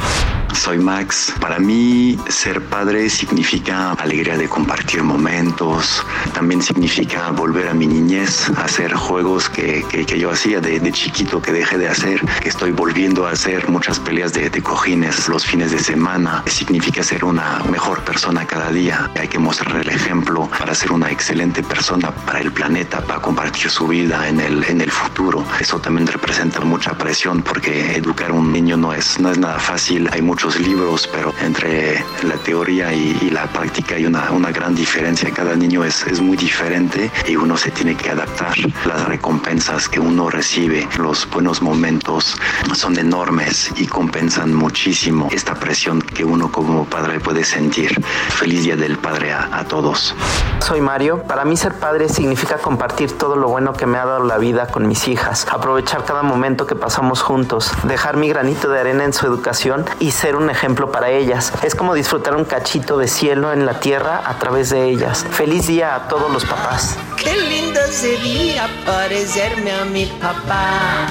Soy 0.58 0.80
Max. 0.80 1.34
Para 1.40 1.60
mí 1.60 2.18
ser 2.30 2.62
padre 2.62 3.10
significa 3.10 3.92
alegría 3.94 4.38
de 4.38 4.50
compartir 4.50 5.04
momentos. 5.04 6.04
También 6.34 6.62
significa 6.62 7.30
volver 7.32 7.70
a 7.70 7.74
mi 7.74 7.86
niñez, 7.86 8.50
hacer 8.58 8.94
juegos 8.94 9.50
que, 9.50 9.86
que, 9.90 10.06
que 10.06 10.20
yo 10.20 10.32
hacía 10.32 10.60
de, 10.60 10.80
de, 10.80 10.92
chiquito 10.92 11.42
que 11.42 11.52
dejé 11.54 11.78
de 11.78 11.88
hacer, 11.88 12.20
que 12.42 12.50
estoy 12.50 12.72
volviendo 12.72 13.28
a 13.28 13.32
hacer 13.32 13.70
muchas 13.70 14.00
peleas 14.00 14.34
de, 14.34 14.50
de 14.50 14.62
cojines 14.62 15.30
los 15.30 15.46
fines 15.46 15.72
de 15.72 15.80
semana. 15.80 16.44
Significa 16.48 17.04
ser 17.04 17.24
una 17.24 17.60
mejor 17.70 18.04
persona 18.04 18.46
cada 18.46 18.72
día. 18.72 19.10
Hay 19.20 19.28
que 19.28 19.40
mostrar 19.40 19.78
el 19.78 19.90
ejemplo 19.90 20.50
para 20.58 20.74
ser 20.74 20.92
una 20.92 21.12
excelente 21.12 21.62
persona 21.62 22.12
para 22.12 22.40
el 22.40 22.52
planeta, 22.52 23.02
para 23.02 23.22
compartir 23.22 23.70
su 23.70 23.88
vida 23.88 24.28
en 24.28 24.42
el, 24.42 24.64
en 24.64 24.82
el 24.82 24.92
futuro. 24.92 25.46
Eso 25.60 25.80
también 25.80 26.08
representa 26.08 26.60
mucha 26.62 26.98
presión 26.98 27.44
porque 27.44 27.96
educar 27.96 28.32
a 28.32 28.34
un 28.34 28.52
niño 28.52 28.76
no 28.76 28.92
es, 28.92 29.20
no 29.20 29.30
es 29.32 29.38
nada 29.38 29.60
fácil. 29.60 30.10
Hay 30.12 30.22
muchos 30.22 30.47
muchos 30.48 30.62
libros, 30.62 31.10
pero 31.12 31.34
entre 31.42 32.06
la 32.24 32.36
teoría 32.38 32.94
y, 32.94 33.18
y 33.22 33.30
la 33.32 33.48
práctica 33.48 33.96
hay 33.96 34.06
una, 34.06 34.32
una, 34.32 34.50
gran 34.52 34.74
diferencia. 34.74 35.30
Cada 35.32 35.56
niño 35.56 35.84
es, 35.84 36.08
es 36.08 36.22
muy 36.22 36.38
diferente 36.38 37.12
y 37.28 37.36
uno 37.36 37.58
se 37.58 37.70
tiene 37.72 37.96
que 37.98 38.12
adaptar. 38.12 38.54
Las 38.86 39.06
recompensas 39.10 39.90
que 39.90 40.00
uno 40.00 40.30
recibe, 40.30 40.88
los 40.98 41.30
buenos 41.30 41.62
momentos 41.62 42.38
son 42.74 42.98
enormes 42.98 43.72
y 43.76 43.88
compensan 43.88 44.54
muchísimo 44.54 45.28
esta 45.32 45.54
presión 45.56 46.02
que 46.02 46.24
uno 46.24 46.50
como 46.50 46.86
padre 46.86 47.20
puede 47.20 47.44
sentir. 47.44 48.02
Feliz 48.30 48.64
Día 48.64 48.78
del 48.78 48.98
Padre 48.98 49.34
a, 49.34 49.50
a 49.52 49.66
todos. 49.66 50.16
Soy 50.60 50.80
Mario. 50.80 51.24
Para 51.24 51.44
mí 51.44 51.58
ser 51.58 51.74
padre 51.74 52.08
significa 52.08 52.58
compartir 52.58 53.18
todo 53.18 53.36
lo 53.36 53.50
bueno 53.50 53.74
que 53.74 53.86
me 53.86 53.98
ha 53.98 54.06
dado 54.06 54.24
la 54.24 54.38
vida 54.38 54.68
con 54.68 54.88
mis 54.88 55.08
hijas, 55.10 55.46
aprovechar 55.52 56.06
cada 56.06 56.24
momento 56.24 56.66
que 56.66 56.76
pasamos 56.76 57.22
juntos, 57.22 57.72
dejar 57.84 58.16
mi 58.16 58.30
granito 58.30 58.70
de 58.70 58.80
arena 58.80 59.04
en 59.04 59.14
su 59.14 59.26
educación 59.26 59.86
y 60.00 60.12
ser 60.12 60.27
un 60.36 60.50
ejemplo 60.50 60.92
para 60.92 61.10
ellas. 61.10 61.54
Es 61.64 61.76
como 61.76 61.94
disfrutar 61.94 62.36
un 62.36 62.46
cachito 62.46 62.98
de 62.98 63.08
cielo 63.08 63.54
en 63.54 63.66
la 63.66 63.80
tierra 63.80 64.22
a 64.26 64.38
través 64.40 64.70
de 64.70 64.90
ellas. 64.90 65.26
Feliz 65.32 65.68
día 65.68 65.96
a 65.96 66.08
todos 66.08 66.32
los 66.32 66.46
papás. 66.46 66.98
Qué 67.16 67.36
lindo 67.36 67.80
sería 67.90 68.68
parecerme 68.86 69.72
a 69.72 69.86
mi 69.86 70.06
papá. 70.06 71.08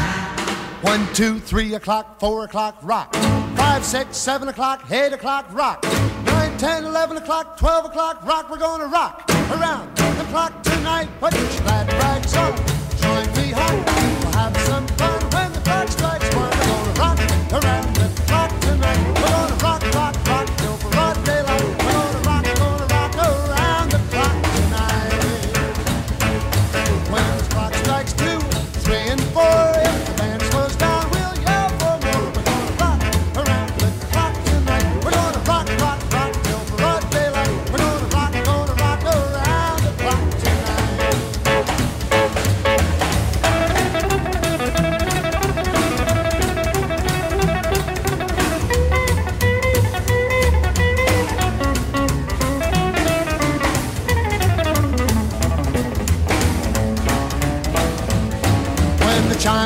One, 0.82 1.06
two, 1.14 1.40
three 1.40 1.74
o'clock, 1.74 2.20
four 2.20 2.44
o'clock, 2.44 2.76
rock. 2.82 3.14
Five, 3.56 3.82
six, 3.82 4.16
seven 4.16 4.48
o'clock, 4.48 4.82
eight 4.90 5.12
o'clock, 5.12 5.46
rock. 5.52 5.84
Nine, 6.26 6.56
ten, 6.58 6.84
eleven 6.84 7.16
o'clock, 7.16 7.58
twelve 7.58 7.86
o'clock, 7.86 8.24
rock. 8.24 8.50
We're 8.50 8.58
gonna 8.58 8.86
rock 8.86 9.28
around 9.50 9.96
the 9.96 10.24
clock 10.30 10.62
tonight. 10.62 11.08
Put 11.18 11.32
your 11.34 11.62
glad 11.62 11.92
rags 11.94 12.36
on. 12.36 12.54
Join 13.00 13.26
me 13.36 13.52
home. 13.52 13.95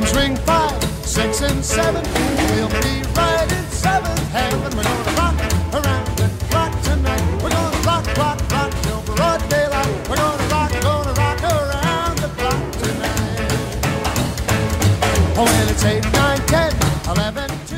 Chimes 0.01 0.17
ring 0.17 0.37
five, 0.47 0.83
six, 1.05 1.43
and 1.43 1.63
seven, 1.63 2.03
we'll 2.55 2.71
be 2.81 3.10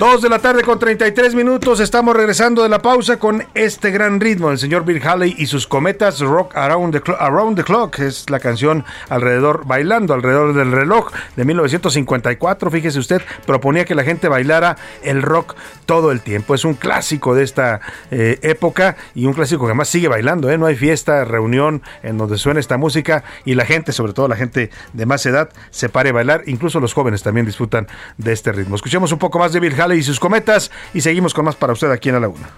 Dos 0.03 0.21
de 0.21 0.29
la 0.29 0.41
tarde 0.41 0.65
con 0.65 0.81
33 0.81 1.37
minutos. 1.37 1.79
Estamos 1.79 2.17
regresando 2.17 2.65
de 2.65 2.69
la 2.69 2.81
pausa 2.81 3.21
con 3.21 3.45
este 3.55 3.93
gran 3.93 4.19
ritmo. 4.19 4.51
El 4.51 4.59
señor 4.59 4.85
Bill 4.85 5.01
Haley 5.01 5.37
y 5.39 5.47
sus 5.47 5.69
cometas 5.69 6.19
Rock 6.19 6.57
Around 6.57 7.55
the, 7.55 7.63
Clock. 7.63 8.01
Es 8.01 8.29
la 8.29 8.41
canción 8.41 8.85
alrededor, 9.09 9.65
bailando 9.65 10.13
alrededor 10.13 10.55
del 10.55 10.73
reloj 10.73 11.13
de 11.37 11.45
1954. 11.45 12.69
Fíjese 12.73 12.99
usted, 12.99 13.23
proponía 13.47 13.85
que 13.85 13.95
la 13.95 14.03
gente 14.03 14.27
bailara 14.27 14.77
el 15.05 15.23
rock 15.23 15.55
todo 15.87 16.11
el 16.11 16.21
tiempo. 16.21 16.57
Es 16.57 16.65
un 16.65 16.75
clásico 16.75 17.37
de 17.37 17.45
esta 17.45 17.81
eh, 18.11 18.41
época 18.43 18.97
y 19.15 19.27
un 19.27 19.35
clásico 19.35 19.67
que 19.67 19.71
además 19.71 19.89
sigue 19.89 20.09
bailando. 20.09 20.51
¿eh? 20.51 20.59
No 20.59 20.67
hay 20.67 20.75
fiesta, 20.75 21.25
reunión 21.25 21.81
en 22.03 22.19
donde 22.19 22.39
suene 22.39 22.59
esta 22.59 22.77
música 22.77 23.23
y 23.45 23.55
la 23.55 23.67
gente, 23.67 23.93
sobre 23.93 24.15
todo 24.15 24.27
la 24.27 24.35
gente 24.35 24.71
de 24.95 25.07
más 25.07 25.25
edad, 25.27 25.51
se 25.71 25.89
pare 25.89 26.11
a 26.11 26.13
bailar. 26.13 26.43
Incluso 26.47 26.81
los 26.81 26.93
jóvenes 26.93 27.23
también 27.23 27.47
disfrutan 27.47 27.87
de 28.19 28.33
este 28.33 28.51
ritmo. 28.51 28.75
Escuchemos 28.75 29.13
un 29.13 29.21
poco 29.21 29.39
más 29.39 29.53
de 29.53 29.61
Bill 29.61 29.81
Haley 29.81 29.92
y 29.97 30.03
sus 30.03 30.21
cometas 30.21 30.71
y 30.95 31.01
seguimos 31.01 31.35
con 31.35 31.45
más 31.45 31.57
para 31.57 31.73
usted 31.73 31.91
aquí 31.91 32.09
en 32.09 32.21
la 32.21 32.29
Una. 32.29 32.49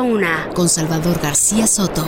Una, 0.00 0.48
con 0.54 0.70
Salvador 0.70 1.20
García 1.20 1.66
Soto. 1.66 2.06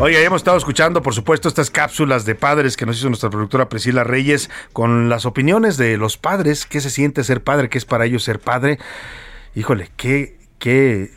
Ya 0.00 0.20
hemos 0.20 0.40
estado 0.40 0.56
escuchando, 0.56 1.02
por 1.02 1.14
supuesto, 1.14 1.48
estas 1.48 1.70
cápsulas 1.70 2.24
de 2.24 2.34
padres 2.34 2.76
que 2.76 2.86
nos 2.86 2.98
hizo 2.98 3.08
nuestra 3.08 3.30
productora 3.30 3.68
Priscila 3.68 4.04
Reyes 4.04 4.48
con 4.72 5.08
las 5.08 5.26
opiniones 5.26 5.76
de 5.76 5.96
los 5.96 6.16
padres, 6.16 6.66
qué 6.66 6.80
se 6.80 6.90
siente 6.90 7.24
ser 7.24 7.42
padre, 7.42 7.68
qué 7.68 7.78
es 7.78 7.84
para 7.84 8.06
ellos 8.06 8.22
ser 8.22 8.38
padre. 8.38 8.78
Híjole, 9.54 9.90
qué, 9.96 10.38
qué, 10.58 11.10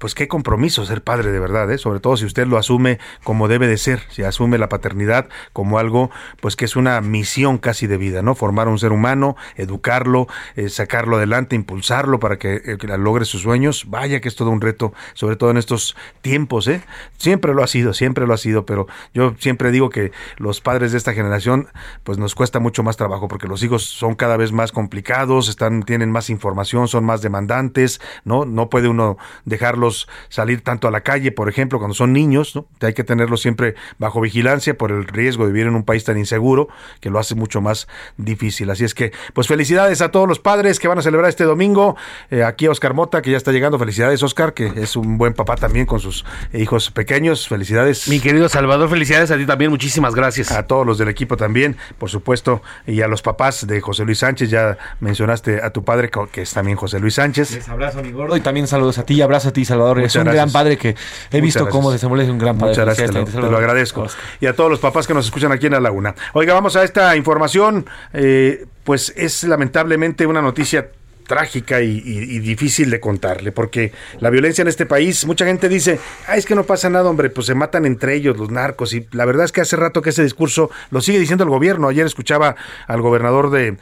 pues 0.00 0.14
qué 0.14 0.28
compromiso 0.28 0.86
ser 0.86 1.04
padre 1.04 1.30
de 1.30 1.38
verdad, 1.38 1.70
¿eh? 1.70 1.76
sobre 1.76 2.00
todo 2.00 2.16
si 2.16 2.24
usted 2.24 2.46
lo 2.46 2.56
asume 2.56 2.98
como 3.22 3.48
debe 3.48 3.68
de 3.68 3.76
ser, 3.76 4.00
si 4.08 4.22
asume 4.22 4.56
la 4.56 4.70
paternidad 4.70 5.28
como 5.52 5.78
algo, 5.78 6.10
pues 6.40 6.56
que 6.56 6.64
es 6.64 6.74
una 6.74 7.02
misión 7.02 7.58
casi 7.58 7.86
de 7.86 7.98
vida, 7.98 8.22
¿no? 8.22 8.34
Formar 8.34 8.66
un 8.66 8.78
ser 8.78 8.92
humano, 8.92 9.36
educarlo, 9.56 10.26
eh, 10.56 10.70
sacarlo 10.70 11.18
adelante, 11.18 11.54
impulsarlo 11.54 12.18
para 12.18 12.38
que, 12.38 12.62
eh, 12.64 12.78
que 12.78 12.86
logre 12.86 13.26
sus 13.26 13.42
sueños. 13.42 13.84
Vaya 13.88 14.22
que 14.22 14.28
es 14.28 14.36
todo 14.36 14.48
un 14.48 14.62
reto, 14.62 14.94
sobre 15.12 15.36
todo 15.36 15.50
en 15.50 15.58
estos 15.58 15.94
tiempos, 16.22 16.66
¿eh? 16.66 16.82
Siempre 17.18 17.52
lo 17.52 17.62
ha 17.62 17.66
sido, 17.66 17.92
siempre 17.92 18.26
lo 18.26 18.32
ha 18.32 18.38
sido, 18.38 18.64
pero 18.64 18.86
yo 19.12 19.34
siempre 19.38 19.70
digo 19.70 19.90
que 19.90 20.12
los 20.38 20.62
padres 20.62 20.92
de 20.92 20.98
esta 20.98 21.12
generación, 21.12 21.68
pues 22.04 22.16
nos 22.16 22.34
cuesta 22.34 22.58
mucho 22.58 22.82
más 22.82 22.96
trabajo 22.96 23.28
porque 23.28 23.46
los 23.46 23.62
hijos 23.62 23.84
son 23.84 24.14
cada 24.14 24.38
vez 24.38 24.50
más 24.50 24.72
complicados, 24.72 25.50
están, 25.50 25.82
tienen 25.82 26.10
más 26.10 26.30
información, 26.30 26.88
son 26.88 27.04
más 27.04 27.20
demandantes, 27.20 28.00
¿no? 28.24 28.46
No 28.46 28.70
puede 28.70 28.88
uno 28.88 29.18
dejarlos 29.44 29.89
salir 30.28 30.62
tanto 30.62 30.88
a 30.88 30.90
la 30.90 31.00
calle, 31.02 31.32
por 31.32 31.48
ejemplo, 31.48 31.78
cuando 31.78 31.94
son 31.94 32.12
niños, 32.12 32.56
¿no? 32.56 32.66
Hay 32.80 32.94
que 32.94 33.04
tenerlos 33.04 33.40
siempre 33.40 33.74
bajo 33.98 34.20
vigilancia 34.20 34.76
por 34.76 34.90
el 34.90 35.06
riesgo 35.06 35.46
de 35.46 35.52
vivir 35.52 35.66
en 35.66 35.74
un 35.74 35.84
país 35.84 36.04
tan 36.04 36.18
inseguro 36.18 36.68
que 37.00 37.10
lo 37.10 37.18
hace 37.18 37.34
mucho 37.34 37.60
más 37.60 37.88
difícil. 38.16 38.70
Así 38.70 38.84
es 38.84 38.94
que, 38.94 39.12
pues 39.34 39.46
felicidades 39.46 40.00
a 40.00 40.10
todos 40.10 40.28
los 40.28 40.38
padres 40.38 40.78
que 40.78 40.88
van 40.88 40.98
a 40.98 41.02
celebrar 41.02 41.28
este 41.28 41.44
domingo. 41.44 41.96
Eh, 42.30 42.42
aquí 42.42 42.68
Oscar 42.68 42.94
Mota, 42.94 43.22
que 43.22 43.30
ya 43.30 43.36
está 43.36 43.52
llegando. 43.52 43.78
Felicidades, 43.78 44.22
Oscar, 44.22 44.54
que 44.54 44.72
es 44.76 44.96
un 44.96 45.18
buen 45.18 45.34
papá 45.34 45.56
también 45.56 45.86
con 45.86 46.00
sus 46.00 46.24
hijos 46.52 46.90
pequeños. 46.90 47.48
Felicidades. 47.48 48.08
Mi 48.08 48.20
querido 48.20 48.48
Salvador, 48.48 48.88
felicidades 48.88 49.30
a 49.30 49.36
ti 49.36 49.46
también, 49.46 49.70
muchísimas 49.70 50.14
gracias. 50.14 50.52
A 50.52 50.66
todos 50.66 50.86
los 50.86 50.98
del 50.98 51.08
equipo 51.08 51.36
también, 51.36 51.76
por 51.98 52.10
supuesto, 52.10 52.62
y 52.86 53.00
a 53.02 53.08
los 53.08 53.22
papás 53.22 53.66
de 53.66 53.80
José 53.80 54.04
Luis 54.04 54.18
Sánchez. 54.18 54.50
Ya 54.50 54.78
mencionaste 55.00 55.62
a 55.62 55.70
tu 55.70 55.84
padre, 55.84 56.10
que 56.32 56.42
es 56.42 56.52
también 56.52 56.76
José 56.76 57.00
Luis 57.00 57.14
Sánchez. 57.14 57.52
Les 57.52 57.68
abrazo, 57.68 58.02
mi 58.02 58.12
gordo, 58.12 58.36
y 58.36 58.40
también 58.40 58.66
saludos 58.66 58.98
a 58.98 59.04
ti 59.04 59.20
abrazo 59.22 59.48
a 59.48 59.52
ti, 59.52 59.64
Salvador. 59.64 59.79
Es 59.88 60.02
Muchas 60.04 60.16
un 60.16 60.24
gracias. 60.24 60.34
gran 60.34 60.52
padre 60.52 60.76
que 60.78 60.88
he 60.90 60.94
Muchas 60.94 61.40
visto 61.42 61.58
gracias. 61.60 61.72
cómo 61.72 61.90
desenvuelve 61.92 62.30
un 62.30 62.38
gran 62.38 62.56
padre. 62.58 62.70
Muchas 62.72 62.84
gracias, 62.84 63.10
te 63.10 63.18
lo, 63.18 63.24
te 63.46 63.50
lo 63.50 63.56
agradezco. 63.56 64.06
Y 64.40 64.46
a 64.46 64.54
todos 64.54 64.70
los 64.70 64.78
papás 64.80 65.06
que 65.06 65.14
nos 65.14 65.24
escuchan 65.26 65.52
aquí 65.52 65.66
en 65.66 65.72
La 65.72 65.80
Laguna. 65.80 66.14
Oiga, 66.34 66.54
vamos 66.54 66.76
a 66.76 66.84
esta 66.84 67.16
información. 67.16 67.86
eh, 68.12 68.66
pues 68.84 69.12
es 69.16 69.44
lamentablemente 69.44 70.26
una 70.26 70.40
noticia 70.42 70.88
trágica 71.30 71.80
y, 71.80 72.40
difícil 72.40 72.90
de 72.90 72.98
contarle, 72.98 73.52
porque 73.52 73.92
la 74.18 74.30
violencia 74.30 74.62
en 74.62 74.68
este 74.68 74.84
país, 74.84 75.24
mucha 75.26 75.46
gente 75.46 75.68
dice, 75.68 76.00
ah, 76.26 76.36
es 76.36 76.44
que 76.44 76.56
no 76.56 76.64
pasa 76.64 76.90
nada, 76.90 77.08
hombre, 77.08 77.30
pues 77.30 77.46
se 77.46 77.54
matan 77.54 77.86
entre 77.86 78.16
ellos 78.16 78.36
los 78.36 78.50
narcos, 78.50 78.92
y 78.94 79.06
la 79.12 79.24
verdad 79.26 79.44
es 79.44 79.52
que 79.52 79.60
hace 79.60 79.76
rato 79.76 80.02
que 80.02 80.10
ese 80.10 80.24
discurso 80.24 80.70
lo 80.90 81.00
sigue 81.00 81.20
diciendo 81.20 81.44
el 81.44 81.50
gobierno. 81.50 81.86
Ayer 81.86 82.04
escuchaba 82.04 82.56
al 82.88 83.00
gobernador 83.00 83.50
de, 83.50 83.76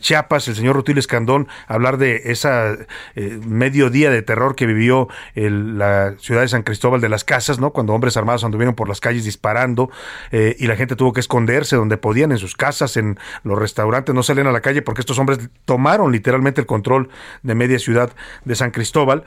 Chiapas, 0.00 0.48
el 0.48 0.56
señor 0.56 0.74
Rutil 0.74 0.98
Escandón, 0.98 1.46
hablar 1.68 1.96
de 1.96 2.22
esa 2.24 2.76
eh, 3.14 3.38
mediodía 3.46 4.10
de 4.10 4.22
terror 4.22 4.56
que 4.56 4.66
vivió 4.66 5.06
el- 5.36 5.78
la 5.78 6.14
ciudad 6.18 6.40
de 6.40 6.48
San 6.48 6.64
Cristóbal 6.64 7.00
de 7.00 7.08
las 7.08 7.22
Casas, 7.22 7.60
¿no? 7.60 7.70
Cuando 7.70 7.94
hombres 7.94 8.16
armados 8.16 8.42
anduvieron 8.42 8.74
por 8.74 8.88
las 8.88 8.98
calles 8.98 9.24
disparando 9.24 9.90
eh, 10.32 10.56
y 10.58 10.66
la 10.66 10.74
gente 10.74 10.96
tuvo 10.96 11.12
que 11.12 11.20
esconderse 11.20 11.76
donde 11.76 11.98
podían, 11.98 12.32
en 12.32 12.38
sus 12.38 12.56
casas, 12.56 12.96
en 12.96 13.16
los 13.44 13.56
restaurantes, 13.56 14.12
no 14.12 14.24
salían 14.24 14.48
a 14.48 14.52
la 14.52 14.60
calle 14.60 14.82
porque 14.82 15.02
estos 15.02 15.20
hombres 15.20 15.38
tomaron 15.64 16.10
literalmente 16.10 16.60
el 16.60 16.66
control 16.66 16.79
control 16.80 17.10
de 17.42 17.54
media 17.54 17.78
ciudad 17.78 18.10
de 18.44 18.54
San 18.54 18.70
Cristóbal. 18.70 19.24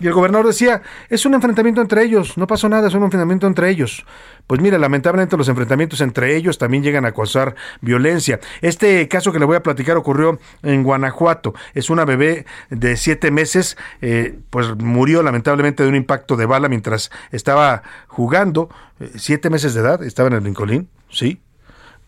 Y 0.00 0.06
el 0.06 0.12
gobernador 0.12 0.46
decía, 0.46 0.82
es 1.08 1.26
un 1.26 1.34
enfrentamiento 1.34 1.80
entre 1.80 2.04
ellos, 2.04 2.38
no 2.38 2.46
pasó 2.46 2.68
nada, 2.68 2.86
es 2.86 2.94
un 2.94 3.02
enfrentamiento 3.02 3.48
entre 3.48 3.68
ellos. 3.68 4.06
Pues 4.46 4.60
mira, 4.60 4.78
lamentablemente 4.78 5.36
los 5.36 5.48
enfrentamientos 5.48 6.00
entre 6.00 6.36
ellos 6.36 6.56
también 6.56 6.84
llegan 6.84 7.04
a 7.04 7.10
causar 7.10 7.56
violencia. 7.80 8.38
Este 8.62 9.08
caso 9.08 9.32
que 9.32 9.40
le 9.40 9.44
voy 9.44 9.56
a 9.56 9.62
platicar 9.64 9.96
ocurrió 9.96 10.38
en 10.62 10.84
Guanajuato. 10.84 11.52
Es 11.74 11.90
una 11.90 12.04
bebé 12.04 12.46
de 12.70 12.96
siete 12.96 13.32
meses, 13.32 13.76
eh, 14.00 14.38
pues 14.50 14.72
murió 14.76 15.24
lamentablemente 15.24 15.82
de 15.82 15.88
un 15.88 15.96
impacto 15.96 16.36
de 16.36 16.46
bala 16.46 16.68
mientras 16.68 17.10
estaba 17.32 17.82
jugando. 18.06 18.68
Eh, 19.00 19.10
siete 19.16 19.50
meses 19.50 19.74
de 19.74 19.80
edad, 19.80 20.04
estaba 20.04 20.28
en 20.28 20.34
el 20.34 20.40
brincolín, 20.42 20.88
sí, 21.10 21.40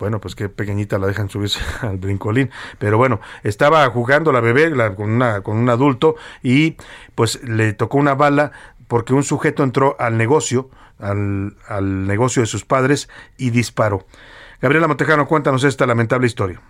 bueno, 0.01 0.21
pues 0.21 0.35
qué 0.35 0.49
pequeñita 0.49 0.99
la 0.99 1.07
dejan 1.07 1.29
subirse 1.29 1.61
al 1.83 1.99
brincolín. 1.99 2.51
Pero 2.79 2.99
bueno, 2.99 3.21
estaba 3.45 3.89
jugando 3.91 4.33
la 4.33 4.41
bebé 4.41 4.73
con, 4.97 5.11
una, 5.11 5.43
con 5.43 5.57
un 5.59 5.69
adulto 5.69 6.17
y 6.43 6.77
pues 7.15 7.41
le 7.45 7.73
tocó 7.75 7.99
una 7.99 8.15
bala 8.15 8.51
porque 8.89 9.15
un 9.15 9.23
sujeto 9.23 9.63
entró 9.63 9.95
al 10.01 10.17
negocio, 10.17 10.71
al, 10.99 11.57
al 11.69 12.09
negocio 12.09 12.43
de 12.43 12.47
sus 12.47 12.65
padres 12.65 13.09
y 13.37 13.51
disparó. 13.51 14.07
Gabriela 14.61 14.89
Montejano, 14.89 15.29
cuéntanos 15.29 15.63
esta 15.65 15.87
lamentable 15.87 16.27
historia. 16.27 16.61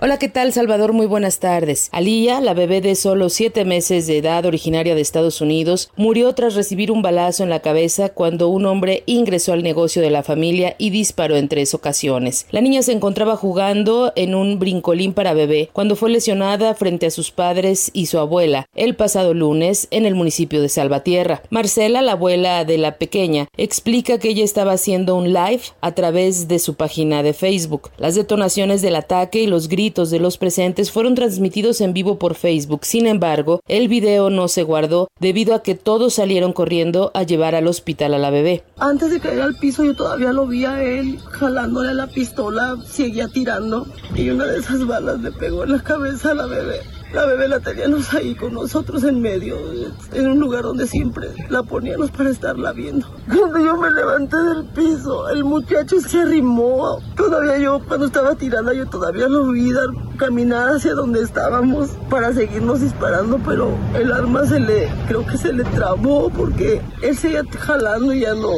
Hola, 0.00 0.16
¿qué 0.20 0.28
tal, 0.28 0.52
Salvador? 0.52 0.92
Muy 0.92 1.06
buenas 1.06 1.40
tardes. 1.40 1.88
Alía, 1.90 2.40
la 2.40 2.54
bebé 2.54 2.80
de 2.80 2.94
solo 2.94 3.28
siete 3.30 3.64
meses 3.64 4.06
de 4.06 4.18
edad, 4.18 4.46
originaria 4.46 4.94
de 4.94 5.00
Estados 5.00 5.40
Unidos, 5.40 5.90
murió 5.96 6.32
tras 6.34 6.54
recibir 6.54 6.92
un 6.92 7.02
balazo 7.02 7.42
en 7.42 7.50
la 7.50 7.62
cabeza 7.62 8.08
cuando 8.08 8.46
un 8.48 8.64
hombre 8.66 9.02
ingresó 9.06 9.54
al 9.54 9.64
negocio 9.64 10.00
de 10.00 10.10
la 10.10 10.22
familia 10.22 10.76
y 10.78 10.90
disparó 10.90 11.34
en 11.34 11.48
tres 11.48 11.74
ocasiones. 11.74 12.46
La 12.52 12.60
niña 12.60 12.82
se 12.82 12.92
encontraba 12.92 13.34
jugando 13.34 14.12
en 14.14 14.36
un 14.36 14.60
brincolín 14.60 15.14
para 15.14 15.34
bebé 15.34 15.68
cuando 15.72 15.96
fue 15.96 16.10
lesionada 16.10 16.76
frente 16.76 17.06
a 17.06 17.10
sus 17.10 17.32
padres 17.32 17.90
y 17.92 18.06
su 18.06 18.20
abuela 18.20 18.66
el 18.76 18.94
pasado 18.94 19.34
lunes 19.34 19.88
en 19.90 20.06
el 20.06 20.14
municipio 20.14 20.62
de 20.62 20.68
Salvatierra. 20.68 21.42
Marcela, 21.50 22.02
la 22.02 22.12
abuela 22.12 22.64
de 22.64 22.78
la 22.78 22.98
pequeña, 22.98 23.48
explica 23.56 24.18
que 24.18 24.28
ella 24.28 24.44
estaba 24.44 24.74
haciendo 24.74 25.16
un 25.16 25.32
live 25.32 25.62
a 25.80 25.96
través 25.96 26.46
de 26.46 26.60
su 26.60 26.74
página 26.74 27.24
de 27.24 27.32
Facebook. 27.32 27.90
Las 27.98 28.14
detonaciones 28.14 28.80
del 28.80 28.94
ataque 28.94 29.42
y 29.42 29.48
los 29.48 29.66
gritos 29.66 29.87
de 29.88 30.20
los 30.20 30.36
presentes 30.36 30.92
fueron 30.92 31.14
transmitidos 31.14 31.80
en 31.80 31.94
vivo 31.94 32.18
por 32.18 32.34
Facebook. 32.34 32.84
Sin 32.84 33.06
embargo, 33.06 33.60
el 33.66 33.88
video 33.88 34.28
no 34.28 34.46
se 34.46 34.62
guardó 34.62 35.08
debido 35.18 35.54
a 35.54 35.62
que 35.62 35.74
todos 35.74 36.14
salieron 36.14 36.52
corriendo 36.52 37.10
a 37.14 37.22
llevar 37.22 37.54
al 37.54 37.66
hospital 37.66 38.12
a 38.12 38.18
la 38.18 38.30
bebé. 38.30 38.62
Antes 38.76 39.10
de 39.10 39.18
caer 39.18 39.40
al 39.40 39.56
piso 39.56 39.84
yo 39.84 39.94
todavía 39.94 40.32
lo 40.32 40.46
vi 40.46 40.66
a 40.66 40.82
él 40.82 41.18
jalándole 41.30 41.94
la 41.94 42.06
pistola, 42.06 42.76
seguía 42.86 43.28
tirando 43.28 43.86
y 44.14 44.28
una 44.28 44.44
de 44.44 44.58
esas 44.58 44.86
balas 44.86 45.20
le 45.20 45.32
pegó 45.32 45.64
en 45.64 45.72
la 45.72 45.82
cabeza 45.82 46.32
a 46.32 46.34
la 46.34 46.46
bebé. 46.46 46.80
La 47.12 47.24
bebé 47.24 47.48
la 47.48 47.58
teníamos 47.60 48.12
ahí 48.12 48.34
con 48.34 48.52
nosotros 48.52 49.02
en 49.04 49.22
medio, 49.22 49.56
en 50.12 50.28
un 50.28 50.38
lugar 50.38 50.62
donde 50.62 50.86
siempre 50.86 51.28
la 51.48 51.62
poníamos 51.62 52.10
para 52.10 52.28
estarla 52.28 52.72
viendo. 52.72 53.06
Cuando 53.26 53.58
yo 53.58 53.76
me 53.78 53.90
levanté 53.90 54.36
del 54.36 54.64
piso, 54.66 55.28
el 55.30 55.42
muchacho 55.42 56.00
se 56.00 56.20
arrimó. 56.20 57.00
Todavía 57.16 57.58
yo, 57.58 57.80
cuando 57.88 58.06
estaba 58.06 58.34
tirada, 58.34 58.74
yo 58.74 58.86
todavía 58.86 59.26
lo 59.26 59.48
vi 59.48 59.72
dar, 59.72 59.88
caminar 60.18 60.76
hacia 60.76 60.92
donde 60.92 61.22
estábamos 61.22 61.88
para 62.10 62.34
seguirnos 62.34 62.82
disparando, 62.82 63.40
pero 63.44 63.70
el 63.94 64.12
arma 64.12 64.44
se 64.44 64.60
le, 64.60 64.90
creo 65.06 65.24
que 65.26 65.38
se 65.38 65.54
le 65.54 65.64
trabó 65.64 66.28
porque 66.28 66.82
él 67.00 67.16
seguía 67.16 67.42
jalando 67.58 68.12
y 68.12 68.20
ya 68.20 68.34
no, 68.34 68.52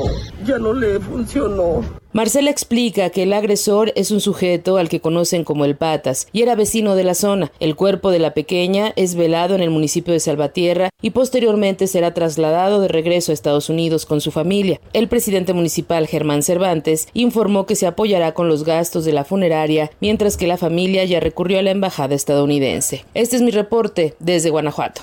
ya 0.44 0.58
no 0.58 0.72
le 0.72 0.98
funcionó. 0.98 1.99
Marcela 2.12 2.50
explica 2.50 3.10
que 3.10 3.22
el 3.22 3.32
agresor 3.32 3.92
es 3.94 4.10
un 4.10 4.20
sujeto 4.20 4.78
al 4.78 4.88
que 4.88 4.98
conocen 4.98 5.44
como 5.44 5.64
el 5.64 5.76
Patas 5.76 6.26
y 6.32 6.42
era 6.42 6.56
vecino 6.56 6.96
de 6.96 7.04
la 7.04 7.14
zona. 7.14 7.52
El 7.60 7.76
cuerpo 7.76 8.10
de 8.10 8.18
la 8.18 8.34
pequeña 8.34 8.92
es 8.96 9.14
velado 9.14 9.54
en 9.54 9.60
el 9.60 9.70
municipio 9.70 10.12
de 10.12 10.18
Salvatierra 10.18 10.90
y 11.00 11.10
posteriormente 11.10 11.86
será 11.86 12.12
trasladado 12.12 12.80
de 12.80 12.88
regreso 12.88 13.30
a 13.30 13.34
Estados 13.34 13.68
Unidos 13.68 14.06
con 14.06 14.20
su 14.20 14.32
familia. 14.32 14.80
El 14.92 15.06
presidente 15.06 15.52
municipal 15.52 16.08
Germán 16.08 16.42
Cervantes 16.42 17.06
informó 17.14 17.64
que 17.64 17.76
se 17.76 17.86
apoyará 17.86 18.34
con 18.34 18.48
los 18.48 18.64
gastos 18.64 19.04
de 19.04 19.12
la 19.12 19.22
funeraria, 19.22 19.92
mientras 20.00 20.36
que 20.36 20.48
la 20.48 20.56
familia 20.56 21.04
ya 21.04 21.20
recurrió 21.20 21.60
a 21.60 21.62
la 21.62 21.70
embajada 21.70 22.16
estadounidense. 22.16 23.04
Este 23.14 23.36
es 23.36 23.42
mi 23.42 23.52
reporte 23.52 24.16
desde 24.18 24.50
Guanajuato. 24.50 25.02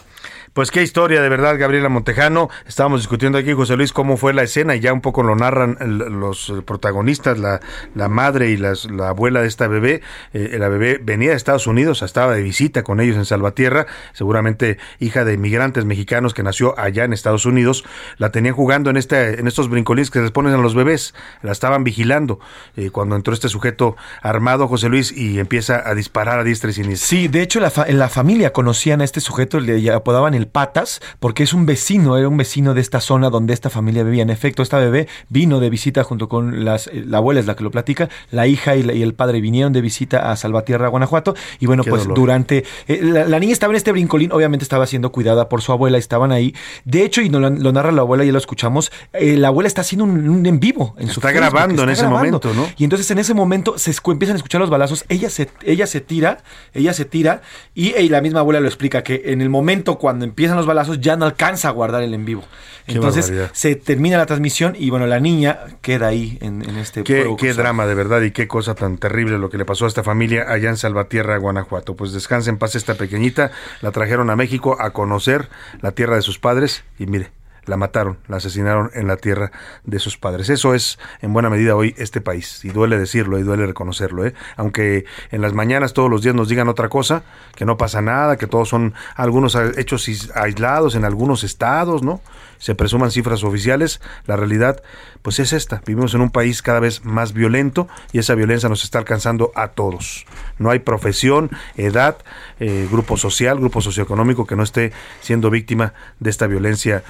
Pues 0.58 0.72
qué 0.72 0.82
historia, 0.82 1.22
de 1.22 1.30
verdad, 1.30 1.56
Gabriela 1.60 1.88
Montejano. 1.88 2.50
Estábamos 2.66 3.02
discutiendo 3.02 3.38
aquí, 3.38 3.54
José 3.54 3.78
Luis, 3.78 3.94
cómo 3.94 4.18
fue 4.18 4.34
la 4.34 4.42
escena 4.42 4.76
y 4.76 4.80
ya 4.80 4.92
un 4.92 5.02
poco 5.02 5.22
lo 5.22 5.36
narran 5.36 5.78
los 5.80 6.52
protagonistas, 6.66 7.38
la, 7.38 8.10
madre 8.10 8.50
y 8.50 8.58
las, 8.58 8.90
la 8.90 9.10
abuela 9.10 9.42
de 9.42 9.48
esta 9.50 9.68
bebé. 9.68 10.02
Eh, 10.34 10.56
la 10.58 10.68
bebé 10.68 11.00
venía 11.00 11.30
de 11.30 11.36
Estados 11.36 11.68
Unidos, 11.68 12.02
estaba 12.02 12.34
de 12.34 12.42
visita 12.42 12.82
con 12.82 13.00
ellos 13.00 13.18
en 13.18 13.26
Salvatierra, 13.26 13.86
seguramente 14.14 14.80
hija 15.00 15.26
de 15.26 15.36
inmigrantes 15.36 15.86
mexicanos 15.86 16.34
que 16.34 16.42
nació 16.42 16.74
allá 16.80 17.04
en 17.04 17.14
Estados 17.14 17.46
Unidos. 17.46 17.86
La 18.18 18.32
tenían 18.32 18.56
jugando 18.56 18.90
en, 18.90 18.98
este, 18.98 19.40
en 19.40 19.46
estos 19.46 19.70
brincolines 19.70 20.10
que 20.10 20.22
les 20.22 20.32
ponen 20.32 20.56
a 20.56 20.58
los 20.58 20.74
bebés, 20.74 21.14
la 21.44 21.52
estaban 21.52 21.84
vigilando 21.84 22.40
eh, 22.78 22.90
cuando 22.90 23.16
entró 23.16 23.32
este 23.32 23.48
sujeto 23.48 23.96
armado, 24.24 24.68
José 24.68 24.90
Luis, 24.90 25.12
y 25.16 25.38
empieza 25.38 25.88
a 25.88 25.94
disparar 25.94 26.40
a 26.40 26.44
diestra 26.44 26.72
y 26.72 26.74
siniestra. 26.74 27.08
Sí, 27.08 27.28
de 27.28 27.44
hecho, 27.44 27.60
la, 27.60 27.70
fa 27.70 27.86
la 27.88 28.10
familia 28.10 28.54
conocían 28.54 29.02
a 29.02 29.04
este 29.04 29.22
sujeto, 29.22 29.60
le 29.60 29.92
apodaban 29.92 30.34
el 30.34 30.47
Patas, 30.48 31.02
porque 31.20 31.44
es 31.44 31.54
un 31.54 31.66
vecino, 31.66 32.18
era 32.18 32.28
un 32.28 32.38
vecino 32.38 32.74
de 32.74 32.82
esta 32.82 33.00
zona 33.02 33.30
donde 33.30 33.54
esta 33.54 33.70
familia 33.70 34.04
vivía. 34.04 34.24
En 34.24 34.30
efecto, 34.30 34.64
esta 34.64 34.78
bebé 34.80 35.08
vino 35.30 35.60
de 35.60 35.70
visita 35.70 36.04
junto 36.04 36.28
con 36.30 36.66
las, 36.66 36.88
eh, 36.88 37.04
la 37.06 37.18
abuela 37.18 37.40
es 37.40 37.46
la 37.46 37.56
que 37.56 37.64
lo 37.64 37.72
platica, 37.72 38.10
la 38.32 38.48
hija 38.48 38.76
y, 38.76 38.84
la, 38.84 38.94
y 38.94 39.02
el 39.04 39.14
padre 39.14 39.42
vinieron 39.42 39.74
de 39.74 39.82
visita 39.82 40.32
a 40.32 40.36
Salvatierra, 40.36 40.88
Guanajuato, 40.88 41.36
y 41.60 41.66
bueno, 41.66 41.84
Qué 41.84 41.90
pues 41.90 42.04
dolor. 42.04 42.18
durante, 42.18 42.64
eh, 42.88 43.00
la, 43.02 43.26
la 43.26 43.40
niña 43.40 43.54
estaba 43.54 43.74
en 43.74 43.78
este 43.78 43.92
brincolín, 43.92 44.32
obviamente 44.32 44.64
estaba 44.64 44.86
siendo 44.88 45.12
cuidada 45.12 45.50
por 45.50 45.62
su 45.62 45.72
abuela, 45.72 45.98
estaban 45.98 46.32
ahí. 46.32 46.54
De 46.86 47.04
hecho, 47.04 47.22
y 47.22 47.30
no 47.30 47.40
lo, 47.40 47.50
lo 47.50 47.72
narra 47.72 47.92
la 47.92 48.02
abuela, 48.02 48.24
ya 48.24 48.32
lo 48.32 48.38
escuchamos, 48.38 48.92
eh, 49.14 49.38
la 49.38 49.50
abuela 49.50 49.68
está 49.68 49.82
haciendo 49.82 50.06
un, 50.06 50.30
un 50.30 50.46
en 50.46 50.60
vivo 50.60 50.96
en 50.98 51.08
su 51.08 51.20
Está 51.20 51.30
Facebook, 51.30 51.52
grabando 51.52 51.84
en 51.84 51.90
está 51.90 52.02
ese 52.06 52.10
grabando. 52.10 52.40
momento, 52.40 52.54
¿no? 52.54 52.68
Y 52.78 52.84
entonces 52.84 53.10
en 53.12 53.20
ese 53.20 53.34
momento 53.34 53.78
se 53.78 53.92
empiezan 54.08 54.36
a 54.36 54.38
escuchar 54.38 54.62
los 54.62 54.70
balazos, 54.70 55.06
ella 55.10 55.30
se, 55.30 55.50
ella 55.64 55.88
se 55.88 56.02
tira, 56.02 56.40
ella 56.74 56.94
se 56.94 57.06
tira, 57.06 57.42
y, 57.76 57.96
y 57.96 58.10
la 58.10 58.22
misma 58.22 58.40
abuela 58.40 58.60
lo 58.60 58.68
explica 58.68 59.04
que 59.04 59.24
en 59.26 59.42
el 59.42 59.50
momento 59.50 59.98
cuando 59.98 60.26
empiezan 60.38 60.56
los 60.56 60.68
balazos 60.68 61.02
ya 61.02 61.16
no 61.16 61.26
alcanza 61.26 61.68
a 61.68 61.72
guardar 61.72 62.04
el 62.04 62.14
en 62.14 62.24
vivo. 62.24 62.44
Qué 62.86 62.94
Entonces 62.94 63.26
barbaridad. 63.26 63.50
se 63.56 63.76
termina 63.76 64.18
la 64.18 64.28
transmisión 64.28 64.76
y 64.78 64.92
bueno, 64.92 65.08
la 65.08 65.20
niña 65.20 65.62
queda 65.82 66.10
ahí 66.10 66.38
en, 66.42 66.62
en 66.62 66.78
este 66.78 67.04
Qué, 67.04 67.36
qué 67.40 67.54
drama 67.56 67.88
de 67.88 67.96
verdad 67.96 68.22
y 68.22 68.30
qué 68.30 68.48
cosa 68.48 68.76
tan 68.76 69.00
terrible 69.00 69.40
lo 69.40 69.50
que 69.50 69.58
le 69.58 69.66
pasó 69.66 69.86
a 69.86 69.88
esta 69.88 70.04
familia 70.04 70.46
allá 70.48 70.70
en 70.70 70.78
Salvatierra, 70.78 71.38
Guanajuato. 71.38 71.96
Pues 71.96 72.14
descanse 72.14 72.52
en 72.52 72.60
paz 72.60 72.76
esta 72.76 72.94
pequeñita, 72.94 73.50
la 73.82 73.92
trajeron 73.92 74.30
a 74.30 74.36
México 74.36 74.78
a 74.80 74.92
conocer 74.92 75.50
la 75.82 75.94
tierra 75.94 76.18
de 76.18 76.22
sus 76.22 76.38
padres 76.38 76.84
y 77.00 77.08
mire, 77.08 77.32
la 77.68 77.78
mataron, 77.78 78.18
la 78.28 78.38
asesinaron 78.38 78.90
en 78.94 79.08
la 79.08 79.18
tierra 79.18 79.52
de 79.84 80.00
sus 80.00 80.18
padres. 80.18 80.50
Eso 80.50 80.74
es 80.74 80.98
en 81.22 81.34
buena 81.34 81.50
medida 81.50 81.76
hoy 81.76 81.94
este 81.98 82.22
país 82.22 82.64
y 82.66 82.70
duele 82.70 82.98
decirlo 82.98 83.38
y 83.38 83.44
duele 83.44 83.66
reconocerlo, 83.68 84.26
¿eh? 84.26 84.34
aunque 84.56 85.06
en 85.32 85.42
las 85.42 85.54
mañanas 85.54 85.94
todos 85.94 86.10
los 86.10 86.22
días 86.22 86.34
nos 86.36 86.50
digan 86.50 86.68
otra 86.70 86.90
cosa, 86.90 87.24
que 87.56 87.66
no 87.66 87.78
pasa 87.78 88.02
nada, 88.02 88.38
que 88.38 88.48
todos 88.48 88.70
son 88.70 88.94
algunos 89.16 89.56
hechos 89.78 90.08
is- 90.10 90.32
aislados 90.36 90.96
en 90.96 91.06
algunos 91.06 91.44
estados, 91.44 92.02
¿no? 92.04 92.22
Se 92.60 92.74
presuman 92.74 93.12
cifras 93.12 93.44
oficiales, 93.44 94.02
la 94.26 94.36
realidad 94.36 94.82
pues 95.22 95.38
es 95.40 95.54
esta, 95.54 95.84
vivimos 95.86 96.16
en 96.16 96.22
un 96.22 96.32
país 96.32 96.64
cada 96.64 96.80
vez 96.80 97.06
más 97.06 97.34
violento 97.34 97.88
y 98.14 98.18
esa 98.20 98.34
violencia 98.34 98.68
nos 98.68 98.84
está 98.84 98.98
alcanzando 98.98 99.52
a 99.54 99.68
todos. 99.70 100.26
No 100.58 100.72
hay 100.72 100.80
profesión, 100.80 101.52
edad, 101.76 102.18
eh, 102.60 102.88
grupo 102.92 103.16
social, 103.16 103.60
grupo 103.60 103.82
socioeconómico 103.82 104.48
que 104.48 104.56
no 104.56 104.64
esté 104.64 104.92
siendo 105.22 105.52
víctima 105.52 105.94
de 106.20 106.32
esta 106.32 106.48
violencia 106.48 107.04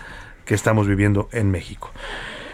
que 0.48 0.56
estamos 0.56 0.88
viviendo 0.88 1.30
en 1.32 1.52
México. 1.52 1.92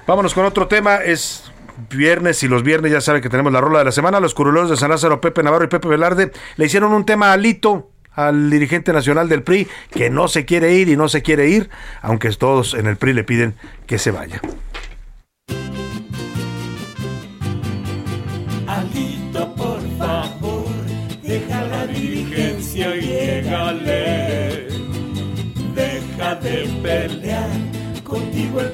Vámonos 0.06 0.34
con 0.34 0.44
otro 0.44 0.68
tema, 0.68 0.98
es 0.98 1.50
viernes 1.90 2.44
y 2.44 2.48
los 2.48 2.64
viernes 2.64 2.92
ya 2.92 3.00
saben 3.00 3.22
que 3.22 3.30
tenemos 3.30 3.54
la 3.54 3.62
rola 3.62 3.80
de 3.80 3.86
la 3.86 3.92
semana, 3.92 4.20
los 4.20 4.34
curuleros 4.34 4.70
de 4.70 4.76
San 4.76 4.90
Lázaro, 4.90 5.22
Pepe 5.22 5.44
Navarro 5.44 5.64
y 5.64 5.70
Pepe 5.70 5.88
Velarde 5.88 6.32
le 6.58 6.66
hicieron 6.66 6.92
un 6.92 7.06
tema 7.06 7.32
a 7.32 7.38
Lito, 7.38 7.90
al 8.12 8.50
dirigente 8.50 8.94
nacional 8.94 9.30
del 9.30 9.44
PRI, 9.44 9.68
que 9.92 10.10
no 10.10 10.28
se 10.28 10.46
quiere 10.46 10.74
ir 10.74 10.90
y 10.90 10.98
no 10.98 11.08
se 11.08 11.22
quiere 11.22 11.48
ir, 11.48 11.70
aunque 12.02 12.30
todos 12.32 12.74
en 12.74 12.88
el 12.88 12.98
PRI 12.98 13.14
le 13.14 13.24
piden 13.24 13.56
que 13.88 13.98
se 13.98 14.12
vaya. 14.12 14.42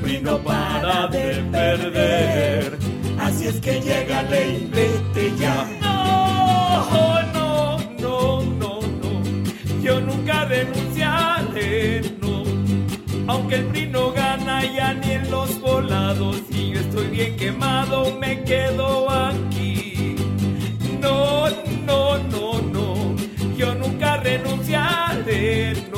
PRI 0.10 0.22
no 0.22 0.40
para 0.40 1.07
de 1.07 1.36
perder. 1.52 2.80
Así 3.19 3.45
es 3.45 3.60
que 3.61 3.80
llégale 3.80 4.57
y 4.57 4.65
vete 4.65 5.34
ya. 5.38 5.69
No, 5.81 7.22
no, 7.36 7.77
no, 7.99 8.41
no, 8.41 8.81
no. 8.81 9.81
Yo 9.84 10.02
nunca 10.02 10.45
renunciaré, 10.45 12.02
no. 12.22 12.44
Aunque 13.27 13.56
el 13.57 13.65
PRI 13.65 13.86
no 13.88 14.11
gana 14.11 14.65
ya 14.65 14.94
ni 14.95 15.11
en 15.11 15.30
los 15.30 15.61
volados 15.61 16.38
y 16.49 16.72
yo 16.72 16.80
estoy 16.80 17.07
bien 17.10 17.38
quemado, 17.38 18.18
me 18.19 18.44
quedo 18.44 19.11
aquí. 19.11 20.15
No, 20.99 21.49
no, 21.86 22.18
no, 22.18 22.61
no, 22.61 23.15
yo 23.56 23.76
nunca 23.76 24.18
renunciaré. 24.18 25.90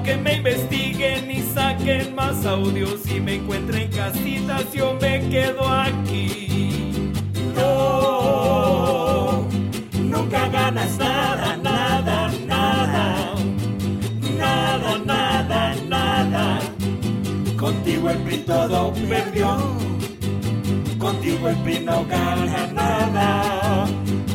Que 0.00 0.16
me 0.16 0.34
investiguen 0.34 1.30
y 1.30 1.42
saquen 1.42 2.14
más 2.14 2.46
audios 2.46 3.00
y 3.10 3.20
me 3.20 3.34
encuentren 3.34 3.90
casitas, 3.90 4.72
yo 4.72 4.96
me 5.00 5.28
quedo 5.28 5.68
aquí. 5.68 7.12
No, 7.54 9.46
nunca 10.00 10.48
ganas 10.48 10.96
nada, 10.98 11.56
nada, 11.56 12.30
nada, 12.46 13.34
nada, 14.38 14.98
nada, 15.04 15.74
nada. 15.88 16.60
Contigo 17.56 18.10
el 18.10 18.18
PRI 18.18 18.38
todo 18.38 18.92
perdió, 19.08 19.56
contigo 20.98 21.48
el 21.48 21.56
PRI 21.56 21.80
no 21.80 22.04
gana 22.06 22.66
nada, 22.72 23.86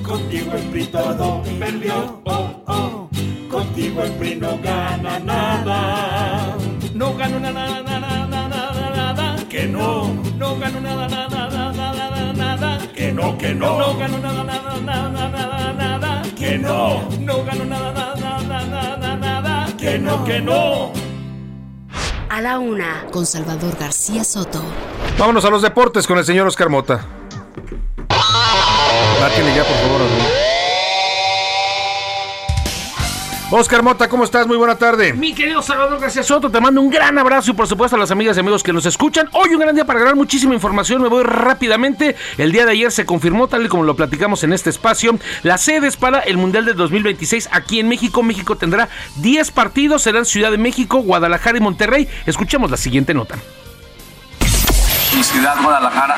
contigo 0.05 0.51
el 0.53 0.63
PRI 0.63 0.85
todo 0.87 1.41
perdió, 1.59 2.21
oh, 2.25 2.63
oh. 2.67 3.09
Contigo 3.47 4.03
el 4.03 4.11
PRI 4.13 4.35
no 4.35 4.59
gana 4.61 5.19
nada, 5.19 6.55
no 6.93 7.15
gano 7.15 7.39
nada, 7.39 7.81
nada, 7.81 8.27
nada, 8.27 8.47
nada, 8.47 9.13
nada, 9.13 9.35
que 9.49 9.67
no, 9.67 10.13
no 10.37 10.59
gano 10.59 10.81
nada, 10.81 11.07
nada, 11.07 11.49
nada, 11.49 11.73
nada, 11.73 12.33
nada, 12.33 12.79
que 12.93 13.11
no, 13.11 13.37
que 13.37 13.53
no, 13.55 13.79
no 13.79 13.97
gano 13.97 14.17
nada, 14.19 14.43
nada, 14.43 14.79
nada, 14.79 15.09
nada, 15.09 15.73
nada, 15.73 16.21
que 16.37 16.57
no, 16.57 17.09
no 17.19 17.45
gano 17.45 17.65
nada, 17.65 17.93
nada, 17.93 18.41
nada, 18.41 18.97
nada, 18.97 19.15
nada, 19.15 19.77
que 19.77 19.99
no, 19.99 20.23
que 20.25 20.41
no. 20.41 20.91
A 22.29 22.41
la 22.41 22.59
una, 22.59 23.05
con 23.11 23.25
Salvador 23.25 23.77
García 23.79 24.23
Soto. 24.23 24.61
Vámonos 25.17 25.45
a 25.45 25.49
los 25.49 25.61
deportes 25.61 26.05
con 26.05 26.17
el 26.17 26.25
señor 26.25 26.47
Oscar 26.47 26.69
Mota. 26.69 27.05
Márquenle 29.19 29.55
ya, 29.55 29.63
por 29.63 29.75
favor. 29.75 30.56
Oscar 33.49 33.81
Mota, 33.81 34.09
¿cómo 34.09 34.25
estás? 34.25 34.45
Muy 34.45 34.57
buena 34.57 34.77
tarde. 34.77 35.13
Mi 35.13 35.33
querido 35.33 35.61
Salvador 35.61 36.01
García 36.01 36.21
Soto, 36.21 36.49
te 36.49 36.59
mando 36.59 36.81
un 36.81 36.89
gran 36.89 37.17
abrazo 37.17 37.51
y 37.51 37.53
por 37.53 37.65
supuesto 37.65 37.95
a 37.95 37.99
las 37.99 38.11
amigas 38.11 38.35
y 38.35 38.41
amigos 38.41 38.61
que 38.61 38.73
nos 38.73 38.85
escuchan. 38.85 39.29
Hoy 39.31 39.53
un 39.53 39.61
gran 39.61 39.73
día 39.73 39.85
para 39.85 39.99
ganar 39.99 40.17
muchísima 40.17 40.53
información, 40.53 41.01
me 41.01 41.07
voy 41.07 41.23
rápidamente. 41.23 42.17
El 42.37 42.51
día 42.51 42.65
de 42.65 42.71
ayer 42.73 42.91
se 42.91 43.05
confirmó, 43.05 43.47
tal 43.47 43.65
y 43.65 43.69
como 43.69 43.83
lo 43.83 43.95
platicamos 43.95 44.43
en 44.43 44.51
este 44.51 44.69
espacio, 44.69 45.17
las 45.43 45.61
sedes 45.61 45.95
para 45.95 46.19
el 46.19 46.35
Mundial 46.35 46.65
del 46.65 46.75
2026 46.75 47.47
aquí 47.53 47.79
en 47.79 47.87
México. 47.87 48.21
México 48.21 48.57
tendrá 48.57 48.89
10 49.21 49.51
partidos, 49.51 50.01
serán 50.01 50.25
Ciudad 50.25 50.51
de 50.51 50.57
México, 50.57 50.97
Guadalajara 50.97 51.57
y 51.57 51.61
Monterrey. 51.61 52.09
Escuchemos 52.25 52.69
la 52.69 52.75
siguiente 52.75 53.13
nota. 53.13 53.37
Mi 55.17 55.23
ciudad, 55.23 55.55
Guadalajara, 55.63 56.15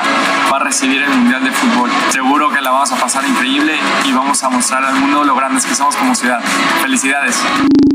va 0.52 0.56
a 0.58 0.60
recibir 0.60 1.00
el 1.00 1.08
Mundial 1.08 1.42
de 1.42 1.50
Fútbol. 1.50 1.90
Seguro 2.10 2.50
que 2.50 2.60
la 2.60 2.70
vamos 2.70 2.92
a 2.92 2.96
pasar 2.96 3.26
increíble 3.26 3.78
y 4.04 4.12
vamos 4.12 4.42
a 4.44 4.50
mostrar 4.50 4.84
al 4.84 4.94
mundo 4.94 5.24
lo 5.24 5.34
grandes 5.34 5.64
que 5.64 5.74
somos 5.74 5.96
como 5.96 6.14
ciudad. 6.14 6.38
Felicidades. 6.82 7.42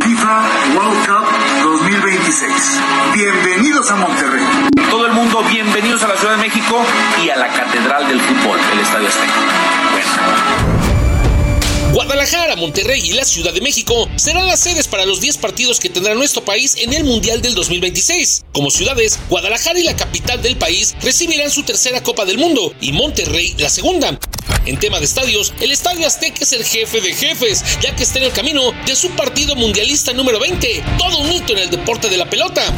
FIFA 0.03 0.41
World 0.73 1.05
Cup 1.05 1.27
2026. 1.61 2.81
Bienvenidos 3.13 3.91
a 3.91 3.97
Monterrey. 3.97 4.47
Todo 4.89 5.05
el 5.05 5.13
mundo, 5.13 5.43
bienvenidos 5.47 6.01
a 6.01 6.07
la 6.07 6.15
Ciudad 6.15 6.37
de 6.37 6.41
México 6.41 6.83
y 7.23 7.29
a 7.29 7.37
la 7.37 7.49
Catedral 7.49 8.07
del 8.07 8.19
Fútbol, 8.19 8.57
el 8.73 8.79
Estadio 8.79 9.07
Azteca. 9.07 10.74
Guadalajara, 12.05 12.55
Monterrey 12.55 13.01
y 13.03 13.13
la 13.13 13.25
Ciudad 13.25 13.51
de 13.51 13.61
México 13.61 14.07
serán 14.15 14.45
las 14.45 14.59
sedes 14.59 14.87
para 14.87 15.07
los 15.07 15.21
10 15.21 15.37
partidos 15.39 15.79
que 15.79 15.89
tendrá 15.89 16.13
nuestro 16.13 16.45
país 16.45 16.75
en 16.77 16.93
el 16.93 17.03
Mundial 17.03 17.41
del 17.41 17.55
2026. 17.55 18.45
Como 18.53 18.69
ciudades, 18.69 19.19
Guadalajara 19.27 19.79
y 19.79 19.83
la 19.83 19.95
capital 19.95 20.39
del 20.43 20.55
país 20.55 20.95
recibirán 21.01 21.49
su 21.49 21.63
tercera 21.63 22.03
Copa 22.03 22.23
del 22.25 22.37
Mundo 22.37 22.73
y 22.79 22.91
Monterrey 22.91 23.55
la 23.57 23.69
segunda. 23.69 24.19
En 24.67 24.77
tema 24.77 24.99
de 24.99 25.05
estadios, 25.05 25.51
el 25.59 25.71
Estadio 25.71 26.05
Azteca 26.05 26.39
es 26.41 26.53
el 26.53 26.63
jefe 26.63 27.01
de 27.01 27.13
jefes, 27.15 27.63
ya 27.81 27.95
que 27.95 28.03
está 28.03 28.19
en 28.19 28.25
el 28.25 28.31
camino 28.31 28.71
de 28.85 28.95
su 28.95 29.09
partido 29.11 29.55
mundialista 29.55 30.13
número 30.13 30.39
20, 30.39 30.83
todo 30.99 31.17
un 31.17 31.31
hito 31.31 31.53
en 31.53 31.59
el 31.59 31.69
deporte 31.71 32.07
de 32.07 32.17
la 32.17 32.29
pelota. 32.29 32.71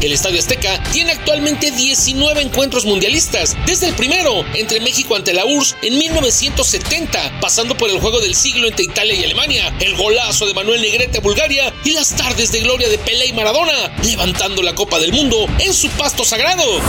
El 0.00 0.12
Estadio 0.12 0.38
Azteca 0.38 0.82
tiene 0.92 1.12
actualmente 1.12 1.70
19 1.70 2.42
encuentros 2.42 2.84
mundialistas, 2.84 3.56
desde 3.66 3.88
el 3.88 3.94
primero 3.94 4.44
entre 4.54 4.80
México 4.80 5.16
ante 5.16 5.32
la 5.32 5.44
URSS 5.46 5.76
en 5.82 5.98
1970, 5.98 7.40
pasando 7.40 7.76
por 7.76 7.88
el 7.90 7.98
juego 8.00 8.20
del 8.20 8.34
siglo 8.34 8.68
entre 8.68 8.84
Italia 8.84 9.14
y 9.14 9.24
Alemania, 9.24 9.74
el 9.80 9.96
golazo 9.96 10.46
de 10.46 10.54
Manuel 10.54 10.82
Negrete 10.82 11.18
a 11.18 11.22
Bulgaria 11.22 11.72
y 11.84 11.92
las 11.92 12.14
tardes 12.14 12.52
de 12.52 12.60
gloria 12.60 12.88
de 12.88 12.98
Pelé 12.98 13.26
y 13.26 13.32
Maradona, 13.32 13.96
levantando 14.04 14.62
la 14.62 14.74
Copa 14.74 14.98
del 14.98 15.12
Mundo 15.12 15.46
en 15.58 15.72
su 15.72 15.88
pasto 15.90 16.24
sagrado. 16.24 16.80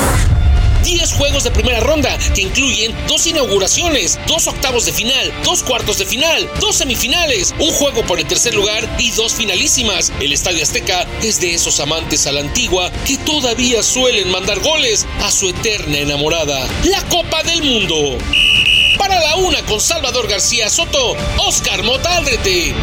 10 0.87 1.11
juegos 1.11 1.43
de 1.43 1.51
primera 1.51 1.81
ronda 1.81 2.17
que 2.33 2.43
incluyen 2.43 2.95
dos 3.09 3.27
inauguraciones, 3.27 4.17
dos 4.25 4.47
octavos 4.47 4.85
de 4.85 4.93
final, 4.93 5.33
dos 5.43 5.61
cuartos 5.61 5.97
de 5.97 6.05
final, 6.05 6.49
dos 6.61 6.77
semifinales, 6.77 7.53
un 7.59 7.73
juego 7.73 8.03
por 8.03 8.21
el 8.21 8.25
tercer 8.25 8.55
lugar 8.55 8.87
y 8.97 9.11
dos 9.11 9.33
finalísimas. 9.33 10.13
El 10.21 10.31
Estadio 10.31 10.63
Azteca 10.63 11.05
es 11.21 11.41
de 11.41 11.53
esos 11.53 11.81
amantes 11.81 12.25
a 12.25 12.31
la 12.31 12.39
antigua 12.39 12.89
que 13.05 13.17
todavía 13.17 13.83
suelen 13.83 14.31
mandar 14.31 14.61
goles 14.61 15.05
a 15.23 15.29
su 15.29 15.49
eterna 15.49 15.97
enamorada, 15.97 16.65
la 16.85 17.03
Copa 17.09 17.43
del 17.43 17.63
Mundo. 17.63 18.17
Para 18.97 19.19
la 19.19 19.35
una 19.35 19.61
con 19.63 19.81
Salvador 19.81 20.29
García 20.29 20.69
Soto, 20.69 21.17
Oscar 21.37 21.83
Mota 21.83 22.15
Aldrete. 22.15 22.73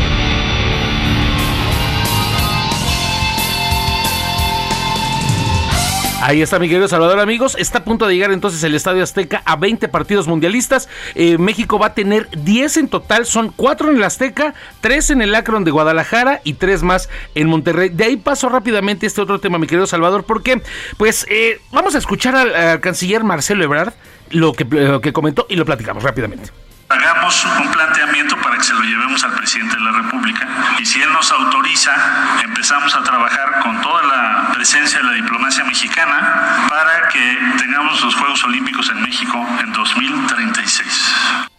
Ahí 6.26 6.40
está 6.40 6.58
mi 6.58 6.70
querido 6.70 6.88
Salvador, 6.88 7.20
amigos. 7.20 7.54
Está 7.58 7.80
a 7.80 7.84
punto 7.84 8.06
de 8.06 8.14
llegar 8.14 8.32
entonces 8.32 8.64
el 8.64 8.74
Estadio 8.74 9.02
Azteca 9.02 9.42
a 9.44 9.56
20 9.56 9.88
partidos 9.88 10.26
mundialistas. 10.26 10.88
Eh, 11.14 11.36
México 11.36 11.78
va 11.78 11.88
a 11.88 11.94
tener 11.94 12.30
10 12.30 12.78
en 12.78 12.88
total. 12.88 13.26
Son 13.26 13.52
4 13.54 13.90
en 13.90 13.98
el 13.98 14.04
Azteca, 14.04 14.54
3 14.80 15.10
en 15.10 15.20
el 15.20 15.34
Akron 15.34 15.64
de 15.64 15.70
Guadalajara 15.70 16.40
y 16.42 16.54
3 16.54 16.82
más 16.82 17.10
en 17.34 17.48
Monterrey. 17.48 17.90
De 17.90 18.04
ahí 18.04 18.16
paso 18.16 18.48
rápidamente 18.48 19.04
este 19.04 19.20
otro 19.20 19.38
tema, 19.38 19.58
mi 19.58 19.66
querido 19.66 19.86
Salvador, 19.86 20.24
porque 20.24 20.62
pues 20.96 21.26
eh, 21.28 21.60
vamos 21.72 21.94
a 21.94 21.98
escuchar 21.98 22.34
al, 22.34 22.80
canciller 22.80 23.22
Marcelo 23.22 23.62
Ebrard 23.62 23.92
lo 24.30 24.54
que, 24.54 24.64
lo 24.64 25.02
que 25.02 25.12
comentó 25.12 25.44
y 25.50 25.56
lo 25.56 25.66
platicamos 25.66 26.02
rápidamente. 26.02 26.48
Hagamos 26.88 27.44
un 27.44 27.70
planteamiento 27.70 28.34
se 28.64 28.72
lo 28.72 28.82
llevemos 28.82 29.22
al 29.24 29.32
presidente 29.32 29.76
de 29.76 29.82
la 29.82 29.92
República 29.92 30.48
y 30.78 30.86
si 30.86 31.02
él 31.02 31.12
nos 31.12 31.30
autoriza, 31.30 31.92
empezamos 32.42 32.94
a 32.94 33.02
trabajar 33.02 33.60
con 33.60 33.78
toda 33.82 34.02
la 34.04 34.52
presencia 34.54 34.98
de 35.00 35.04
la 35.04 35.12
diplomacia 35.12 35.64
mexicana 35.64 36.66
para 36.68 37.08
que 37.08 37.38
tengamos 37.58 38.02
los 38.02 38.14
Juegos 38.14 38.42
Olímpicos 38.44 38.88
en 38.88 39.02
México 39.02 39.46
en 39.60 39.72
2036. 39.72 41.53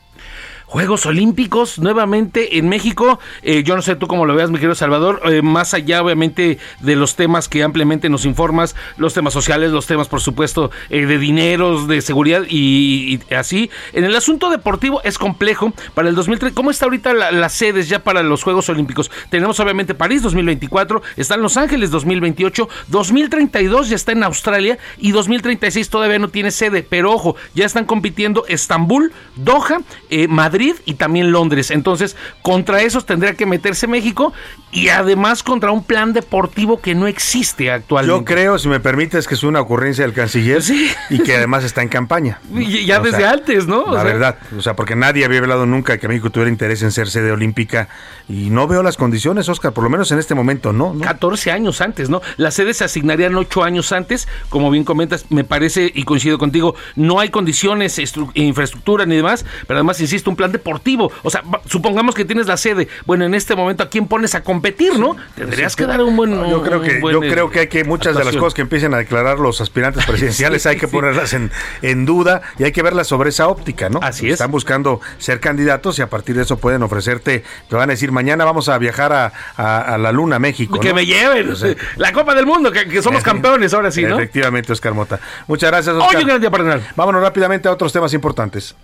Juegos 0.68 1.06
Olímpicos 1.06 1.78
nuevamente 1.78 2.58
en 2.58 2.68
México. 2.68 3.20
Eh, 3.44 3.64
yo 3.64 3.76
no 3.76 3.82
sé 3.84 3.96
tú 3.96 4.08
cómo 4.08 4.26
lo 4.26 4.36
veas, 4.36 4.50
mi 4.50 4.58
querido 4.58 4.74
Salvador. 4.74 5.22
Eh, 5.26 5.42
más 5.44 5.74
allá, 5.74 6.02
obviamente, 6.02 6.58
de 6.80 6.96
los 6.96 7.16
temas 7.16 7.48
que 7.48 7.64
ampliamente 7.64 8.10
nos 8.10 8.26
informas, 8.26 8.76
los 8.98 9.14
temas 9.14 9.34
sociales, 9.34 9.72
los 9.72 9.86
temas, 9.86 10.08
por 10.08 10.22
supuesto, 10.22 10.72
eh, 10.90 11.06
de 11.06 11.20
dineros, 11.20 11.88
de 11.88 12.02
seguridad 12.02 12.44
y, 12.50 13.20
así. 13.36 13.70
En 13.94 14.06
el 14.06 14.16
asunto 14.16 14.50
deportivo 14.50 15.02
es 15.04 15.20
complejo. 15.20 15.72
Para 15.94 16.10
el 16.10 16.16
2030, 16.16 16.56
¿cómo 16.56 16.72
está 16.72 16.86
ahorita 16.86 17.14
la, 17.14 17.32
las 17.32 17.54
sedes 17.54 17.88
ya 17.88 18.04
para 18.04 18.24
los 18.24 18.42
Juegos 18.44 18.68
Olímpicos? 18.68 19.12
Tenemos, 19.30 19.60
obviamente, 19.60 19.94
París 19.94 20.24
2024, 20.24 21.02
está 21.16 21.36
en 21.36 21.42
Los 21.42 21.58
Ángeles 21.58 21.92
2028, 21.92 22.70
2032 22.88 23.90
ya 23.90 23.96
está 23.96 24.14
en 24.14 24.24
Australia 24.24 24.80
y 24.98 25.12
2036 25.12 25.90
todavía 25.90 26.18
no 26.18 26.30
tiene 26.30 26.50
sede. 26.50 26.82
Pero 26.88 27.12
ojo, 27.12 27.36
ya 27.54 27.66
están 27.66 27.86
compitiendo 27.86 28.46
Estambul, 28.48 29.14
Doha, 29.36 29.82
Madrid 30.28 30.55
y 30.86 30.96
también 30.96 31.32
Londres. 31.32 31.72
Entonces, 31.72 32.16
contra 32.42 32.82
esos 32.82 33.06
tendría 33.06 33.34
que 33.36 33.46
meterse 33.46 33.88
México 33.88 34.34
y 34.72 34.90
además 34.90 35.44
contra 35.44 35.72
un 35.72 35.84
plan 35.84 36.14
deportivo 36.14 36.82
que 36.82 36.96
no 36.96 37.08
existe 37.08 37.72
actualmente. 37.72 38.20
Yo 38.20 38.26
creo, 38.26 38.60
si 38.60 38.68
me 38.68 38.80
permites, 38.80 39.28
que 39.28 39.34
es 39.36 39.44
una 39.44 39.62
ocurrencia 39.62 40.04
del 40.04 40.14
canciller 40.14 40.62
sí. 40.62 40.90
y 41.10 41.20
que 41.20 41.36
además 41.36 41.64
está 41.64 41.82
en 41.82 41.90
campaña. 41.90 42.40
Y 42.56 42.86
ya 42.86 43.00
O 43.00 43.04
desde 43.04 43.18
sea, 43.20 43.32
antes, 43.32 43.68
¿no? 43.68 43.84
O 43.84 43.94
la 43.94 44.02
sea, 44.02 44.12
verdad, 44.12 44.38
o 44.58 44.62
sea, 44.62 44.76
porque 44.76 44.96
nadie 44.96 45.24
había 45.26 45.40
hablado 45.40 45.66
nunca 45.66 45.98
que 45.98 46.08
México 46.08 46.30
tuviera 46.30 46.50
interés 46.50 46.82
en 46.84 46.92
ser 46.92 47.08
sede 47.10 47.32
olímpica 47.32 47.88
y 48.28 48.50
no 48.50 48.68
veo 48.68 48.82
las 48.84 48.98
condiciones, 48.98 49.48
Oscar, 49.50 49.72
por 49.74 49.84
lo 49.84 49.90
menos 49.90 50.12
en 50.12 50.20
este 50.20 50.34
momento, 50.36 50.74
¿no? 50.74 50.94
¿no? 50.94 51.02
14 51.02 51.52
años 51.52 51.80
antes, 51.82 52.10
¿no? 52.10 52.22
Las 52.38 52.56
sedes 52.56 52.78
se 52.78 52.84
asignarían 52.86 53.36
8 53.36 53.64
años 53.64 53.92
antes, 53.92 54.28
como 54.50 54.72
bien 54.72 54.84
comentas, 54.84 55.26
me 55.30 55.44
parece 55.44 55.92
y 55.94 56.04
coincido 56.04 56.38
contigo, 56.38 56.76
no 56.96 57.20
hay 57.20 57.30
condiciones, 57.30 58.00
estru- 58.00 58.32
infraestructura 58.34 59.06
ni 59.06 59.16
demás, 59.16 59.46
pero 59.68 59.78
además, 59.78 60.00
insisto, 60.02 60.30
un 60.30 60.36
plan 60.36 60.45
deportivo. 60.52 61.12
O 61.24 61.30
sea, 61.30 61.44
supongamos 61.66 62.16
que 62.16 62.26
tienes 62.26 62.48
la 62.48 62.58
sede, 62.58 62.88
bueno, 63.06 63.26
en 63.26 63.34
este 63.34 63.56
momento, 63.56 63.84
¿a 63.84 63.90
quién 63.90 64.08
pones 64.08 64.36
a 64.36 64.44
competir, 64.44 64.98
no? 65.00 65.16
Tendrías 65.36 65.74
Sí, 65.74 65.78
que 65.78 65.86
dar 65.86 66.02
un 66.02 66.16
buen... 66.16 66.32
Yo 66.50 66.62
creo 66.62 66.82
que, 66.82 67.02
yo 67.02 67.24
eh, 67.24 67.30
creo 67.30 67.50
que 67.50 67.60
hay 67.62 67.68
que 67.68 67.84
muchas 67.84 68.16
de 68.16 68.24
las 68.24 68.36
cosas 68.36 68.54
que 68.54 68.62
empiecen 68.62 68.94
a 68.94 68.98
declarar 68.98 69.40
los 69.40 69.62
aspirantes 69.62 70.06
presidenciales 70.08 70.64
Sí, 70.64 70.70
hay 70.70 70.78
que 70.78 70.88
sí. 70.88 70.92
ponerlas 70.96 71.34
en, 71.34 71.52
en 71.82 72.06
duda 72.06 72.42
y 72.60 72.64
hay 72.64 72.72
que 72.72 72.82
verlas 72.82 73.08
sobre 73.08 73.30
esa 73.30 73.48
óptica, 73.48 73.90
¿no? 73.90 74.00
Así 74.02 74.28
es. 74.28 74.34
Están 74.34 74.52
buscando 74.52 75.02
ser 75.18 75.40
candidatos 75.40 76.00
y 76.00 76.02
a 76.02 76.10
partir 76.10 76.36
de 76.36 76.44
eso 76.44 76.58
pueden 76.58 76.84
ofrecerte, 76.84 77.44
te 77.70 77.76
van 77.76 77.90
a 77.90 77.94
decir 77.94 78.12
mañana 78.12 78.46
vamos 78.46 78.70
a 78.70 78.78
viajar 78.78 79.12
a, 79.14 79.32
a- 79.58 79.82
a 79.96 79.98
la 79.98 80.12
Luna, 80.12 80.40
México. 80.40 80.80
Que 80.80 80.90
¿no? 80.90 80.96
me 80.96 81.06
lleven. 81.06 81.50
O 81.52 81.56
sea, 81.56 81.76
la 81.98 82.12
Copa 82.14 82.34
del 82.36 82.46
Mundo, 82.46 82.72
que, 82.72 82.88
que 82.88 83.02
somos 83.02 83.24
campeones 83.24 83.74
ahora 83.74 83.92
sí, 83.92 84.04
¿no? 84.04 84.16
Efectivamente, 84.16 84.72
Oscar 84.74 84.94
Mota. 84.94 85.20
Muchas 85.48 85.70
gracias, 85.72 85.96
Oscar. 85.96 86.16
Hoy 86.16 86.22
un 86.24 86.28
gran 86.28 86.42
día. 86.42 86.82
Vámonos 86.96 87.22
rápidamente 87.22 87.68
a 87.68 87.72
otros 87.72 87.92
temas 87.92 88.14
importantes. 88.14 88.76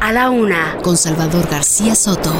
A 0.00 0.12
la 0.12 0.30
una, 0.30 0.76
con 0.82 0.96
Salvador 0.96 1.48
García 1.48 1.94
Soto. 1.94 2.32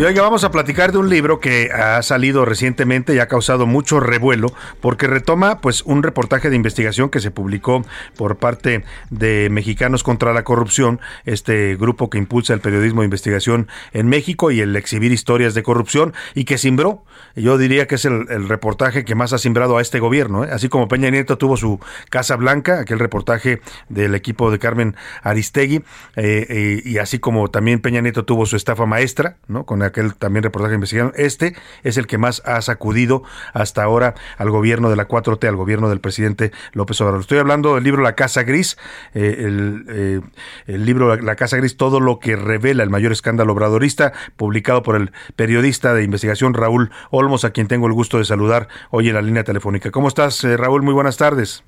Y 0.00 0.04
oiga, 0.04 0.22
vamos 0.22 0.44
a 0.44 0.50
platicar 0.50 0.92
de 0.92 0.98
un 0.98 1.10
libro 1.10 1.40
que 1.40 1.70
ha 1.72 2.00
salido 2.02 2.46
recientemente 2.46 3.14
y 3.14 3.18
ha 3.18 3.28
causado 3.28 3.66
mucho 3.66 4.00
revuelo 4.00 4.50
porque 4.80 5.06
retoma 5.06 5.60
pues 5.60 5.82
un 5.82 6.02
reportaje 6.02 6.48
de 6.48 6.56
investigación 6.56 7.10
que 7.10 7.20
se 7.20 7.30
publicó 7.30 7.84
por 8.16 8.38
parte 8.38 8.82
de 9.10 9.48
Mexicanos 9.50 10.02
contra 10.02 10.32
la 10.32 10.42
Corrupción, 10.42 11.00
este 11.26 11.76
grupo 11.76 12.08
que 12.08 12.16
impulsa 12.16 12.54
el 12.54 12.60
periodismo 12.60 13.02
de 13.02 13.08
investigación 13.08 13.68
en 13.92 14.08
México 14.08 14.50
y 14.50 14.60
el 14.60 14.74
exhibir 14.74 15.12
historias 15.12 15.52
de 15.52 15.62
corrupción 15.62 16.14
y 16.34 16.44
que 16.44 16.56
simbró, 16.56 17.04
yo 17.36 17.58
diría 17.58 17.86
que 17.86 17.94
es 17.96 18.04
el, 18.04 18.48
reportaje 18.48 19.04
que 19.04 19.14
más 19.14 19.32
ha 19.32 19.38
simbrado 19.38 19.78
a 19.78 19.82
este 19.82 20.00
gobierno, 20.00 20.44
¿eh? 20.44 20.50
así 20.52 20.68
como 20.68 20.88
Peña 20.88 21.10
Nieto 21.10 21.38
tuvo 21.38 21.56
su 21.56 21.80
Casa 22.08 22.36
Blanca, 22.36 22.80
aquel 22.80 22.98
reportaje 22.98 23.60
del 23.88 24.14
equipo 24.14 24.50
de 24.50 24.58
Carmen 24.58 24.96
Aristegui, 25.22 25.76
eh, 26.16 26.46
eh, 26.48 26.82
y 26.84 26.98
así 26.98 27.18
como 27.18 27.48
también 27.48 27.80
Peña 27.80 28.00
Nieto 28.00 28.24
tuvo 28.24 28.46
su 28.46 28.56
estafa 28.56 28.86
maestra, 28.86 29.36
¿no? 29.46 29.64
Con 29.64 29.82
aquel 29.82 30.14
también 30.14 30.42
reportaje 30.42 30.74
investigado. 30.74 31.12
Este 31.16 31.54
es 31.82 31.96
el 31.96 32.06
que 32.06 32.18
más 32.18 32.42
ha 32.44 32.60
sacudido 32.62 33.22
hasta 33.52 33.82
ahora 33.82 34.14
al 34.38 34.50
gobierno 34.50 34.90
de 34.90 34.96
la 34.96 35.06
4T, 35.06 35.46
al 35.46 35.56
gobierno 35.56 35.88
del 35.88 36.00
presidente 36.00 36.52
López 36.72 37.00
Obrador. 37.00 37.20
Estoy 37.20 37.38
hablando 37.38 37.74
del 37.74 37.84
libro 37.84 38.02
La 38.02 38.14
Casa 38.14 38.42
Gris, 38.42 38.76
el, 39.14 40.22
el, 40.66 40.84
libro 40.84 41.16
La 41.16 41.36
Casa 41.36 41.56
Gris, 41.56 41.76
todo 41.76 42.00
lo 42.00 42.18
que 42.18 42.36
revela 42.36 42.82
el 42.82 42.90
mayor 42.90 43.12
escándalo 43.12 43.52
obradorista, 43.52 44.12
publicado 44.36 44.82
por 44.82 44.96
el 44.96 45.12
periodista 45.36 45.94
de 45.94 46.04
investigación 46.04 46.54
Raúl 46.54 46.90
Olmos, 47.10 47.29
a 47.44 47.50
quien 47.50 47.68
tengo 47.68 47.86
el 47.86 47.92
gusto 47.92 48.18
de 48.18 48.24
saludar 48.24 48.68
hoy 48.90 49.08
en 49.08 49.14
la 49.14 49.22
línea 49.22 49.44
telefónica. 49.44 49.90
¿Cómo 49.90 50.08
estás, 50.08 50.42
eh, 50.44 50.56
Raúl? 50.56 50.82
Muy 50.82 50.94
buenas 50.94 51.16
tardes. 51.16 51.64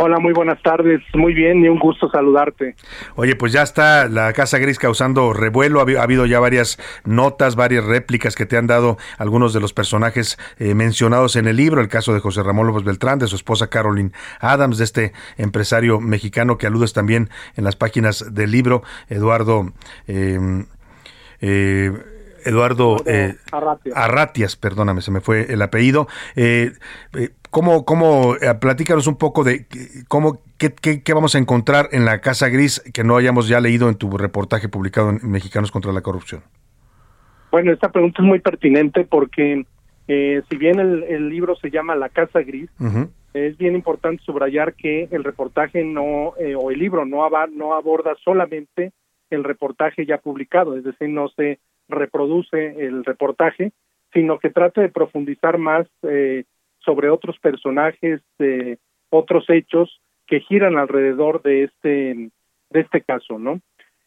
Hola, 0.00 0.20
muy 0.20 0.32
buenas 0.32 0.62
tardes. 0.62 1.02
Muy 1.12 1.34
bien 1.34 1.64
y 1.64 1.68
un 1.68 1.80
gusto 1.80 2.08
saludarte. 2.08 2.76
Oye, 3.16 3.34
pues 3.34 3.52
ya 3.52 3.62
está 3.62 4.06
la 4.08 4.32
Casa 4.32 4.58
Gris 4.58 4.78
causando 4.78 5.32
revuelo. 5.32 5.80
Ha 5.80 6.02
habido 6.02 6.24
ya 6.24 6.38
varias 6.38 6.78
notas, 7.04 7.56
varias 7.56 7.84
réplicas 7.84 8.36
que 8.36 8.46
te 8.46 8.56
han 8.56 8.68
dado 8.68 8.96
algunos 9.18 9.52
de 9.52 9.58
los 9.58 9.72
personajes 9.72 10.38
eh, 10.60 10.74
mencionados 10.76 11.34
en 11.34 11.48
el 11.48 11.56
libro. 11.56 11.80
El 11.80 11.88
caso 11.88 12.14
de 12.14 12.20
José 12.20 12.44
Ramón 12.44 12.68
López 12.68 12.84
Beltrán, 12.84 13.18
de 13.18 13.26
su 13.26 13.34
esposa 13.34 13.70
Caroline 13.70 14.12
Adams, 14.38 14.78
de 14.78 14.84
este 14.84 15.12
empresario 15.36 15.98
mexicano 15.98 16.58
que 16.58 16.68
aludes 16.68 16.92
también 16.92 17.28
en 17.56 17.64
las 17.64 17.74
páginas 17.74 18.32
del 18.32 18.52
libro, 18.52 18.84
Eduardo. 19.08 19.72
Eh, 20.06 20.38
eh, 21.40 21.92
Eduardo 22.44 22.96
eh, 23.06 23.36
Arratias. 23.94 24.56
perdóname, 24.56 25.00
se 25.00 25.10
me 25.10 25.20
fue 25.20 25.52
el 25.52 25.62
apellido. 25.62 26.08
Eh, 26.36 26.72
¿Cómo, 27.50 27.84
cómo 27.84 28.34
eh, 28.36 28.54
platícanos 28.60 29.06
un 29.06 29.16
poco 29.16 29.42
de 29.42 29.66
cómo, 30.08 30.42
qué, 30.58 30.74
qué, 30.74 31.14
vamos 31.14 31.34
a 31.34 31.38
encontrar 31.38 31.88
en 31.92 32.04
la 32.04 32.20
Casa 32.20 32.48
Gris 32.48 32.80
que 32.92 33.04
no 33.04 33.16
hayamos 33.16 33.48
ya 33.48 33.60
leído 33.60 33.88
en 33.88 33.94
tu 33.94 34.16
reportaje 34.18 34.68
publicado 34.68 35.10
en 35.10 35.30
Mexicanos 35.30 35.72
contra 35.72 35.92
la 35.92 36.02
Corrupción? 36.02 36.42
Bueno, 37.50 37.72
esta 37.72 37.90
pregunta 37.90 38.20
es 38.20 38.28
muy 38.28 38.40
pertinente 38.40 39.04
porque 39.04 39.64
eh, 40.08 40.42
si 40.48 40.56
bien 40.56 40.78
el, 40.78 41.28
libro 41.30 41.56
se 41.56 41.70
llama 41.70 41.94
La 41.94 42.10
Casa 42.10 42.40
Gris, 42.42 42.70
es 43.32 43.56
bien 43.56 43.74
importante 43.74 44.22
subrayar 44.24 44.74
que 44.74 45.08
el 45.10 45.24
reportaje 45.24 45.84
no, 45.84 46.34
eh, 46.38 46.54
o 46.54 46.70
el 46.70 46.78
libro 46.78 47.06
no, 47.06 47.28
no 47.54 47.74
aborda 47.74 48.14
solamente 48.22 48.92
el 49.30 49.44
reportaje 49.44 50.06
ya 50.06 50.18
publicado, 50.18 50.76
es 50.76 50.84
decir, 50.84 51.08
no 51.08 51.28
se 51.28 51.60
reproduce 51.88 52.84
el 52.86 53.04
reportaje, 53.04 53.72
sino 54.12 54.38
que 54.38 54.50
trata 54.50 54.80
de 54.80 54.88
profundizar 54.88 55.58
más 55.58 55.86
eh, 56.02 56.44
sobre 56.78 57.10
otros 57.10 57.38
personajes, 57.38 58.20
de 58.38 58.78
otros 59.10 59.48
hechos 59.48 60.00
que 60.26 60.40
giran 60.40 60.76
alrededor 60.76 61.42
de 61.42 61.64
este 61.64 62.30
de 62.70 62.80
este 62.80 63.00
caso, 63.00 63.38
¿no? 63.38 63.60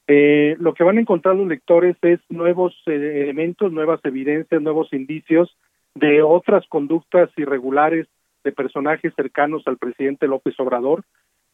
Eh, 0.08 0.56
lo 0.60 0.74
que 0.74 0.84
van 0.84 0.98
a 0.98 1.02
encontrar 1.02 1.36
los 1.36 1.48
lectores 1.48 1.95
es 2.02 2.20
nuevos 2.30 2.76
eh, 2.86 3.22
elementos, 3.24 3.72
nuevas 3.72 3.99
evidencias, 4.03 4.62
nuevos 4.62 4.91
indicios 4.94 5.56
de 5.95 6.22
otras 6.22 6.66
conductas 6.68 7.30
irregulares 7.38 8.08
de 8.44 8.52
personajes 8.52 9.14
cercanos 9.16 9.64
al 9.68 9.78
presidente 9.78 10.28
López 10.28 10.60
Obrador, 10.60 11.03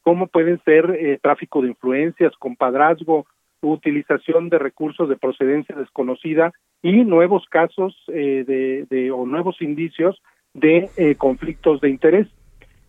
como 0.02 0.28
pueden 0.28 0.62
ser 0.64 0.90
eh, 0.92 1.20
tráfico 1.22 1.62
de 1.62 1.70
influencias, 1.70 2.34
compadrazgo, 2.40 3.26
utilización 3.62 4.50
de 4.50 4.60
recursos 4.60 5.10
de 5.10 5.18
procedencia 5.18 5.76
desconocida 5.76 6.52
y 6.82 7.04
nuevos 7.04 7.46
casos 7.50 7.96
de, 8.08 8.86
de, 8.90 9.12
o 9.12 9.26
nuevos 9.26 9.62
indicios 9.62 10.22
de 10.58 10.90
eh, 10.98 11.16
conflictos 11.16 11.80
de 11.82 11.90
interés. 11.90 12.28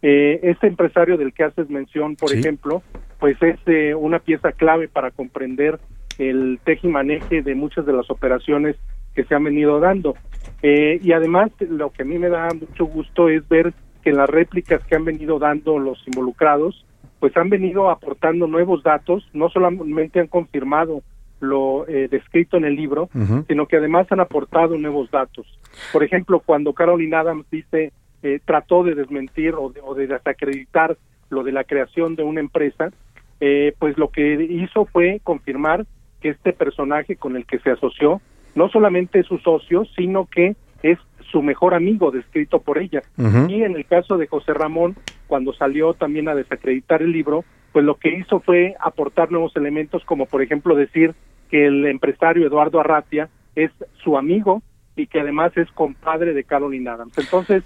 Eh, 0.00 0.40
este 0.42 0.66
empresario 0.66 1.16
del 1.16 1.32
que 1.32 1.44
haces 1.44 1.68
mención, 1.68 2.16
por 2.16 2.32
ejemplo, 2.32 2.82
pues 3.18 3.40
es 3.42 3.58
eh, 3.66 3.94
una 3.94 4.20
pieza 4.20 4.52
clave 4.52 4.88
para 4.88 5.10
comprender 5.10 5.78
el 6.18 6.58
tejimaneje 6.64 7.42
de 7.42 7.54
muchas 7.54 7.84
de 7.86 7.92
las 7.92 8.10
operaciones 8.10 8.76
que 9.14 9.24
se 9.24 9.34
han 9.34 9.44
venido 9.44 9.80
dando. 9.80 10.14
y 10.62 11.12
además, 11.12 11.50
lo 11.60 11.90
que 11.90 12.02
a 12.02 12.04
mí 12.04 12.18
me 12.18 12.28
da 12.28 12.48
mucho 12.54 12.86
gusto 12.86 13.28
es 13.28 13.46
ver 13.48 13.72
que 14.02 14.12
las 14.12 14.28
réplicas 14.28 14.82
que 14.84 14.96
han 14.96 15.04
venido 15.04 15.38
dando 15.38 15.78
los 15.78 16.02
involucrados, 16.06 16.84
pues 17.20 17.36
han 17.36 17.48
venido 17.48 17.90
aportando 17.90 18.46
nuevos 18.46 18.82
datos, 18.82 19.28
no 19.32 19.48
solamente 19.48 20.20
han 20.20 20.28
confirmado 20.28 21.02
lo 21.40 21.84
descrito 21.86 22.56
en 22.56 22.64
el 22.64 22.74
libro, 22.74 23.08
sino 23.46 23.66
que 23.66 23.76
además 23.76 24.10
han 24.10 24.18
aportado 24.18 24.76
nuevos 24.76 25.08
datos. 25.10 25.46
Por 25.92 26.02
ejemplo, 26.02 26.40
cuando 26.40 26.72
Caroline 26.72 27.14
Adams 27.14 27.46
dice, 27.48 27.92
eh, 28.20 28.40
trató 28.44 28.82
de 28.82 28.96
desmentir 28.96 29.54
o 29.54 29.70
de, 29.70 30.06
desacreditar 30.08 30.96
lo 31.30 31.44
de 31.44 31.52
la 31.52 31.62
creación 31.62 32.16
de 32.16 32.24
una 32.24 32.40
empresa, 32.40 32.90
eh, 33.38 33.74
pues 33.78 33.96
lo 33.96 34.10
que 34.10 34.42
hizo 34.42 34.86
fue 34.86 35.20
confirmar 35.22 35.86
que 36.20 36.30
este 36.30 36.52
personaje 36.52 37.14
con 37.14 37.36
el 37.36 37.46
que 37.46 37.60
se 37.60 37.70
asoció 37.70 38.20
no 38.56 38.68
solamente 38.70 39.20
es 39.20 39.26
su 39.26 39.38
socio, 39.38 39.84
sino 39.96 40.26
que 40.26 40.56
es 40.82 40.98
su 41.30 41.42
mejor 41.42 41.74
amigo 41.74 42.10
descrito 42.10 42.60
por 42.60 42.78
ella. 42.78 43.02
Y 43.48 43.62
en 43.62 43.76
el 43.76 43.86
caso 43.86 44.16
de 44.16 44.26
José 44.26 44.54
Ramón, 44.54 44.96
cuando 45.26 45.52
salió 45.52 45.94
también 45.94 46.28
a 46.28 46.34
desacreditar 46.34 47.02
el 47.02 47.12
libro, 47.12 47.44
pues 47.72 47.84
lo 47.84 47.96
que 47.96 48.16
hizo 48.16 48.40
fue 48.40 48.74
aportar 48.80 49.30
nuevos 49.30 49.54
elementos, 49.56 50.04
como 50.04 50.26
por 50.26 50.42
ejemplo 50.42 50.74
decir 50.74 51.14
que 51.50 51.66
el 51.66 51.86
empresario 51.86 52.46
Eduardo 52.46 52.80
Arratia 52.80 53.28
es 53.54 53.70
su 54.02 54.16
amigo 54.16 54.62
y 54.96 55.06
que 55.06 55.20
además 55.20 55.56
es 55.56 55.70
compadre 55.72 56.32
de 56.32 56.44
Caroline 56.44 56.90
Adams. 56.90 57.16
Entonces, 57.18 57.62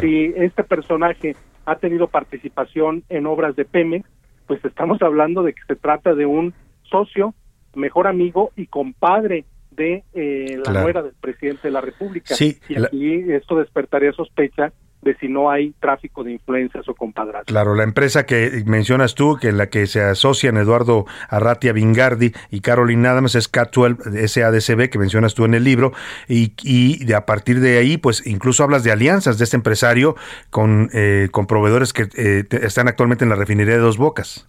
si 0.00 0.32
este 0.36 0.62
personaje 0.62 1.36
ha 1.64 1.76
tenido 1.76 2.08
participación 2.08 3.02
en 3.08 3.26
obras 3.26 3.56
de 3.56 3.64
Pemex, 3.64 4.08
pues 4.46 4.64
estamos 4.64 5.02
hablando 5.02 5.42
de 5.42 5.52
que 5.52 5.62
se 5.66 5.76
trata 5.76 6.14
de 6.14 6.26
un 6.26 6.54
socio, 6.84 7.34
mejor 7.74 8.06
amigo 8.06 8.52
y 8.56 8.66
compadre 8.66 9.44
de 9.76 10.04
eh, 10.14 10.58
la 10.64 10.82
nuera 10.82 11.02
del 11.02 11.14
presidente 11.20 11.68
de 11.68 11.70
la 11.70 11.80
República. 11.80 12.34
Sí, 12.34 12.58
y 12.68 12.82
aquí 12.82 13.32
esto 13.32 13.56
despertaría 13.58 14.12
sospecha 14.12 14.72
de 15.02 15.14
si 15.18 15.28
no 15.28 15.50
hay 15.50 15.72
tráfico 15.78 16.24
de 16.24 16.32
influencias 16.32 16.88
o 16.88 16.94
compadrazgo. 16.94 17.44
Claro, 17.44 17.74
la 17.74 17.84
empresa 17.84 18.26
que 18.26 18.64
mencionas 18.66 19.14
tú, 19.14 19.38
que 19.40 19.48
en 19.48 19.56
la 19.56 19.68
que 19.68 19.86
se 19.86 20.00
asocian 20.00 20.56
Eduardo 20.56 21.06
Arratia 21.28 21.72
Vingardi 21.72 22.32
y 22.50 22.60
Caroline 22.60 23.06
Adams 23.06 23.36
es 23.36 23.46
Catwell 23.46 23.96
SADCB, 23.98 24.88
que 24.90 24.98
mencionas 24.98 25.34
tú 25.34 25.44
en 25.44 25.54
el 25.54 25.62
libro, 25.62 25.92
y, 26.28 26.54
y 26.64 27.04
de, 27.04 27.14
a 27.14 27.24
partir 27.24 27.60
de 27.60 27.78
ahí, 27.78 27.98
pues 27.98 28.26
incluso 28.26 28.64
hablas 28.64 28.82
de 28.82 28.90
alianzas 28.90 29.38
de 29.38 29.44
este 29.44 29.56
empresario 29.56 30.16
con, 30.50 30.88
eh, 30.92 31.28
con 31.30 31.46
proveedores 31.46 31.92
que 31.92 32.08
eh, 32.16 32.44
están 32.62 32.88
actualmente 32.88 33.24
en 33.24 33.30
la 33.30 33.36
refinería 33.36 33.74
de 33.74 33.80
Dos 33.80 33.98
Bocas. 33.98 34.48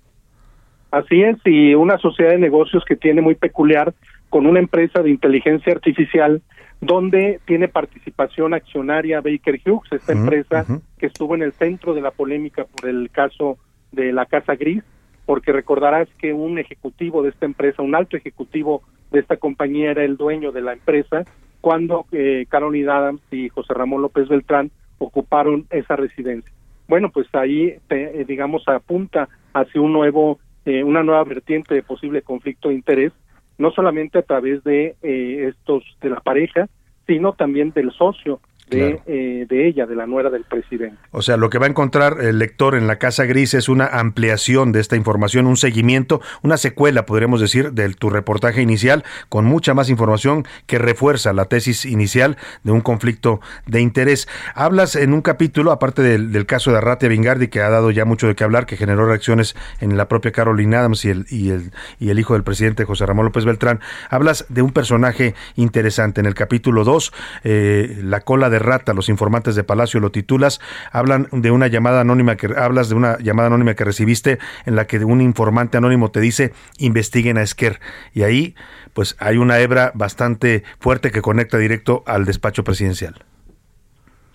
Así 0.89 1.21
es, 1.21 1.37
y 1.45 1.75
una 1.75 1.97
sociedad 1.99 2.31
de 2.31 2.39
negocios 2.39 2.83
que 2.87 2.95
tiene 2.95 3.21
muy 3.21 3.35
peculiar 3.35 3.93
con 4.37 4.45
una 4.45 4.59
empresa 4.59 5.01
de 5.01 5.09
inteligencia 5.09 5.73
artificial 5.73 6.43
donde 6.79 7.39
tiene 7.45 7.67
participación 7.69 8.53
accionaria 8.53 9.19
Baker 9.19 9.59
Hughes, 9.65 9.91
esta 9.91 10.11
empresa 10.11 10.63
que 10.99 11.07
estuvo 11.07 11.33
en 11.33 11.41
el 11.41 11.53
centro 11.53 11.95
de 11.95 12.01
la 12.01 12.11
polémica 12.11 12.65
por 12.65 12.87
el 12.87 13.09
caso 13.09 13.57
de 13.91 14.13
la 14.13 14.27
Casa 14.27 14.53
Gris, 14.53 14.83
porque 15.25 15.51
recordarás 15.51 16.07
que 16.19 16.33
un 16.33 16.59
ejecutivo 16.59 17.23
de 17.23 17.29
esta 17.29 17.47
empresa, 17.47 17.81
un 17.81 17.95
alto 17.95 18.15
ejecutivo 18.15 18.83
de 19.09 19.21
esta 19.21 19.37
compañía 19.37 19.89
era 19.89 20.03
el 20.03 20.17
dueño 20.17 20.51
de 20.51 20.61
la 20.61 20.73
empresa 20.73 21.23
cuando 21.59 22.05
eh, 22.11 22.45
Caroline 22.47 22.91
Adams 22.91 23.21
y 23.31 23.49
José 23.49 23.73
Ramón 23.73 24.03
López 24.03 24.27
Beltrán 24.27 24.69
ocuparon 24.99 25.65
esa 25.71 25.95
residencia. 25.95 26.53
Bueno, 26.87 27.09
pues 27.09 27.25
ahí, 27.33 27.73
eh, 27.89 28.25
digamos, 28.27 28.67
apunta 28.67 29.29
hacia 29.55 29.81
un 29.81 29.93
nuevo, 29.93 30.37
eh, 30.65 30.83
una 30.83 31.01
nueva 31.01 31.23
vertiente 31.23 31.73
de 31.73 31.81
posible 31.81 32.21
conflicto 32.21 32.69
de 32.69 32.75
interés 32.75 33.13
no 33.57 33.71
solamente 33.71 34.19
a 34.19 34.23
través 34.23 34.63
de 34.63 34.95
eh, 35.01 35.47
estos 35.49 35.83
de 36.01 36.09
la 36.09 36.19
pareja, 36.19 36.67
sino 37.05 37.33
también 37.33 37.71
del 37.71 37.91
socio 37.91 38.39
de, 38.69 38.99
eh, 39.05 39.45
de 39.47 39.67
ella, 39.67 39.85
de 39.85 39.95
la 39.95 40.05
nuera 40.05 40.29
del 40.29 40.43
presidente. 40.43 40.97
O 41.11 41.21
sea, 41.21 41.37
lo 41.37 41.49
que 41.49 41.57
va 41.57 41.67
a 41.67 41.69
encontrar 41.69 42.17
el 42.21 42.39
lector 42.39 42.75
en 42.75 42.87
la 42.87 42.97
Casa 42.97 43.25
Gris 43.25 43.53
es 43.53 43.69
una 43.69 43.85
ampliación 43.85 44.71
de 44.71 44.79
esta 44.79 44.95
información, 44.95 45.47
un 45.47 45.57
seguimiento, 45.57 46.21
una 46.41 46.57
secuela, 46.57 47.05
podríamos 47.05 47.39
decir, 47.39 47.71
de 47.71 47.93
tu 47.93 48.09
reportaje 48.09 48.61
inicial, 48.61 49.03
con 49.29 49.45
mucha 49.45 49.73
más 49.73 49.89
información 49.89 50.45
que 50.65 50.79
refuerza 50.79 51.33
la 51.33 51.45
tesis 51.45 51.85
inicial 51.85 52.37
de 52.63 52.71
un 52.71 52.81
conflicto 52.81 53.39
de 53.65 53.81
interés. 53.81 54.27
Hablas 54.53 54.95
en 54.95 55.13
un 55.13 55.21
capítulo, 55.21 55.71
aparte 55.71 56.01
del, 56.01 56.45
caso 56.45 56.71
de 56.71 56.77
Arratia 56.77 57.09
Vingardi, 57.09 57.47
que 57.47 57.61
ha 57.61 57.69
dado 57.69 57.91
ya 57.91 58.05
mucho 58.05 58.27
de 58.27 58.35
qué 58.35 58.43
hablar, 58.43 58.65
que 58.65 58.77
generó 58.77 59.05
reacciones 59.05 59.55
en 59.79 59.97
la 59.97 60.07
propia 60.07 60.31
Carolina 60.31 60.79
Adams 60.79 61.05
y 61.05 61.09
el, 61.09 61.25
y 61.29 61.49
el, 61.49 61.71
y 61.99 62.09
el 62.09 62.19
hijo 62.19 62.33
del 62.33 62.43
presidente 62.43 62.85
José 62.85 63.05
Ramón 63.05 63.25
López 63.25 63.45
Beltrán, 63.45 63.79
hablas 64.09 64.45
de 64.49 64.61
un 64.61 64.71
personaje 64.71 65.35
interesante. 65.55 66.21
En 66.21 66.25
el 66.25 66.35
capítulo 66.35 66.83
2, 66.83 67.13
eh, 67.43 67.99
La 68.03 68.21
cola 68.21 68.49
de 68.49 68.56
rata, 68.59 68.93
los 68.93 69.09
informantes 69.09 69.55
de 69.55 69.63
Palacio 69.63 69.99
lo 69.99 70.11
titulas, 70.11 70.59
hablan 70.91 71.27
de 71.31 71.51
una 71.51 71.67
llamada 71.67 72.01
anónima 72.01 72.35
que 72.35 72.49
hablas 72.55 72.89
de 72.89 72.95
una 72.95 73.17
llamada 73.19 73.47
anónima 73.47 73.75
que 73.75 73.83
recibiste 73.83 74.39
en 74.65 74.75
la 74.75 74.85
que 74.87 75.03
un 75.03 75.21
informante 75.21 75.77
anónimo 75.77 76.11
te 76.11 76.19
dice 76.19 76.53
investiguen 76.79 77.37
a 77.37 77.41
Esquer 77.41 77.79
y 78.13 78.23
ahí 78.23 78.55
pues 78.93 79.15
hay 79.19 79.37
una 79.37 79.59
hebra 79.59 79.91
bastante 79.93 80.63
fuerte 80.79 81.11
que 81.11 81.21
conecta 81.21 81.57
directo 81.57 82.03
al 82.07 82.25
despacho 82.25 82.63
presidencial. 82.63 83.15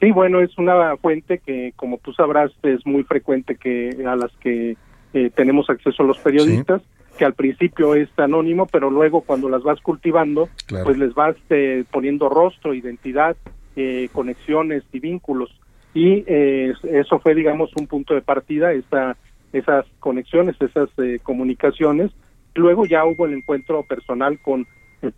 Sí, 0.01 0.11
bueno, 0.11 0.41
es 0.41 0.57
una 0.59 0.97
fuente 0.97 1.39
que, 1.39 1.73
como 1.77 1.99
tú 1.99 2.13
sabrás, 2.13 2.51
es 2.63 2.85
muy 2.85 3.05
frecuente 3.05 3.57
que 3.57 3.97
a 4.05 4.17
las 4.17 4.33
que 4.39 4.77
eh, 5.15 5.31
tenemos 5.35 5.71
acceso 5.71 6.03
los 6.03 6.19
periodistas, 6.19 6.83
que 7.19 7.25
al 7.25 7.35
principio 7.35 7.95
es 7.95 8.09
anónimo, 8.17 8.67
pero 8.67 8.91
luego 8.91 9.21
cuando 9.21 9.49
las 9.49 9.63
vas 9.63 9.81
cultivando, 9.81 10.49
pues 10.85 10.99
les 10.99 11.15
vas 11.15 11.37
eh, 11.51 11.85
poniendo 11.91 12.29
rostro, 12.29 12.75
identidad, 12.75 13.37
eh, 13.77 14.09
conexiones 14.13 14.83
y 14.93 15.01
vínculos. 15.01 15.51
Y 15.95 16.25
eso 16.27 17.19
fue, 17.19 17.35
digamos, 17.35 17.71
un 17.77 17.87
punto 17.87 18.15
de 18.15 18.23
partida, 18.23 18.73
esa, 18.73 19.15
esas 19.53 19.85
conexiones, 20.01 20.57
esas 20.59 20.89
comunicaciones. 21.23 22.11
Luego 22.55 22.87
ya 22.87 23.05
hubo 23.05 23.27
el 23.27 23.35
encuentro 23.35 23.83
personal 23.83 24.39
con 24.41 24.67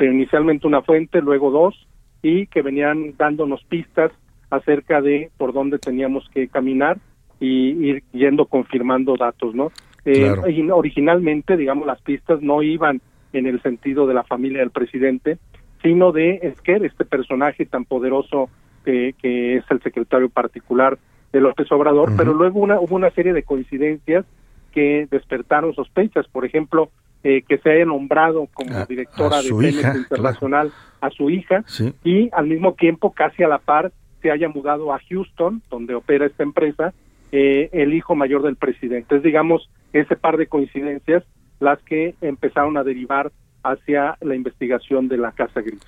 inicialmente 0.00 0.66
una 0.66 0.82
fuente, 0.82 1.20
luego 1.20 1.52
dos, 1.52 1.86
y 2.22 2.46
que 2.46 2.62
venían 2.62 3.14
dándonos 3.16 3.62
pistas 3.64 4.10
acerca 4.50 5.00
de 5.00 5.30
por 5.36 5.52
dónde 5.52 5.78
teníamos 5.78 6.28
que 6.30 6.48
caminar 6.48 6.98
y 7.38 7.88
ir 7.88 8.02
yendo 8.12 8.46
confirmando 8.46 9.16
datos, 9.16 9.54
¿no? 9.54 9.70
Eh, 10.04 10.32
originalmente, 10.72 11.56
digamos, 11.56 11.86
las 11.86 12.00
pistas 12.02 12.40
no 12.42 12.62
iban 12.62 13.00
en 13.32 13.46
el 13.46 13.60
sentido 13.62 14.06
de 14.06 14.14
la 14.14 14.22
familia 14.22 14.60
del 14.60 14.70
presidente, 14.70 15.38
sino 15.84 16.12
de 16.12 16.40
Esquer, 16.42 16.82
este 16.84 17.04
personaje 17.04 17.66
tan 17.66 17.84
poderoso 17.84 18.48
que, 18.84 19.14
que 19.20 19.56
es 19.56 19.64
el 19.70 19.82
secretario 19.82 20.30
particular 20.30 20.98
de 21.30 21.40
López 21.40 21.70
Obrador, 21.70 22.12
pero 22.16 22.32
luego 22.32 22.58
una, 22.58 22.80
hubo 22.80 22.96
una 22.96 23.10
serie 23.10 23.34
de 23.34 23.42
coincidencias 23.42 24.24
que 24.72 25.06
despertaron 25.10 25.74
sospechas, 25.74 26.26
por 26.28 26.46
ejemplo, 26.46 26.90
eh, 27.22 27.42
que 27.46 27.58
se 27.58 27.70
haya 27.70 27.84
nombrado 27.84 28.48
como 28.54 28.86
directora 28.86 29.42
de 29.42 29.50
Pemex 29.50 29.96
Internacional 29.96 30.72
a 31.00 31.10
su 31.10 31.28
hija 31.28 31.64
y 32.02 32.30
al 32.32 32.46
mismo 32.46 32.72
tiempo, 32.74 33.12
casi 33.12 33.42
a 33.42 33.48
la 33.48 33.58
par, 33.58 33.92
se 34.22 34.30
haya 34.30 34.48
mudado 34.48 34.92
a 34.92 35.00
Houston, 35.08 35.60
donde 35.70 35.94
opera 35.94 36.24
esta 36.24 36.42
empresa, 36.42 36.94
eh, 37.30 37.68
el 37.72 37.92
hijo 37.92 38.14
mayor 38.14 38.42
del 38.42 38.56
presidente. 38.56 39.16
Es, 39.16 39.22
digamos, 39.22 39.68
ese 39.92 40.16
par 40.16 40.38
de 40.38 40.46
coincidencias 40.46 41.24
las 41.60 41.78
que 41.82 42.14
empezaron 42.20 42.76
a 42.76 42.84
derivar 42.84 43.32
hacia 43.64 44.16
la 44.20 44.34
investigación 44.34 45.08
de 45.08 45.18
la 45.18 45.32
Casa 45.32 45.60
Gris. 45.60 45.80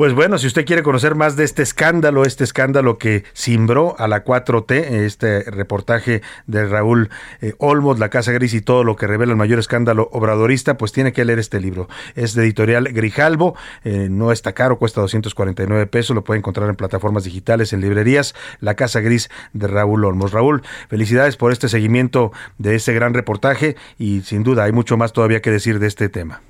Pues 0.00 0.14
bueno, 0.14 0.38
si 0.38 0.46
usted 0.46 0.64
quiere 0.64 0.82
conocer 0.82 1.14
más 1.14 1.36
de 1.36 1.44
este 1.44 1.62
escándalo, 1.62 2.24
este 2.24 2.42
escándalo 2.42 2.96
que 2.96 3.24
cimbró 3.34 3.96
a 3.98 4.08
la 4.08 4.24
4T, 4.24 4.72
este 4.72 5.42
reportaje 5.42 6.22
de 6.46 6.66
Raúl 6.66 7.10
eh, 7.42 7.52
Olmos, 7.58 7.98
La 7.98 8.08
Casa 8.08 8.32
Gris 8.32 8.54
y 8.54 8.62
todo 8.62 8.82
lo 8.82 8.96
que 8.96 9.06
revela 9.06 9.32
el 9.32 9.36
mayor 9.36 9.58
escándalo 9.58 10.08
obradorista, 10.12 10.78
pues 10.78 10.92
tiene 10.92 11.12
que 11.12 11.22
leer 11.26 11.38
este 11.38 11.60
libro. 11.60 11.86
Es 12.14 12.32
de 12.32 12.44
editorial 12.44 12.84
Grijalbo, 12.84 13.56
eh, 13.84 14.08
no 14.10 14.32
está 14.32 14.54
caro, 14.54 14.78
cuesta 14.78 15.02
249 15.02 15.86
pesos, 15.86 16.16
lo 16.16 16.24
puede 16.24 16.38
encontrar 16.38 16.70
en 16.70 16.76
plataformas 16.76 17.24
digitales, 17.24 17.74
en 17.74 17.82
librerías, 17.82 18.34
La 18.60 18.76
Casa 18.76 19.00
Gris 19.00 19.28
de 19.52 19.66
Raúl 19.66 20.06
Olmos. 20.06 20.32
Raúl, 20.32 20.62
felicidades 20.88 21.36
por 21.36 21.52
este 21.52 21.68
seguimiento 21.68 22.32
de 22.56 22.74
este 22.74 22.94
gran 22.94 23.12
reportaje 23.12 23.76
y 23.98 24.22
sin 24.22 24.44
duda 24.44 24.64
hay 24.64 24.72
mucho 24.72 24.96
más 24.96 25.12
todavía 25.12 25.42
que 25.42 25.50
decir 25.50 25.78
de 25.78 25.88
este 25.88 26.08
tema. 26.08 26.40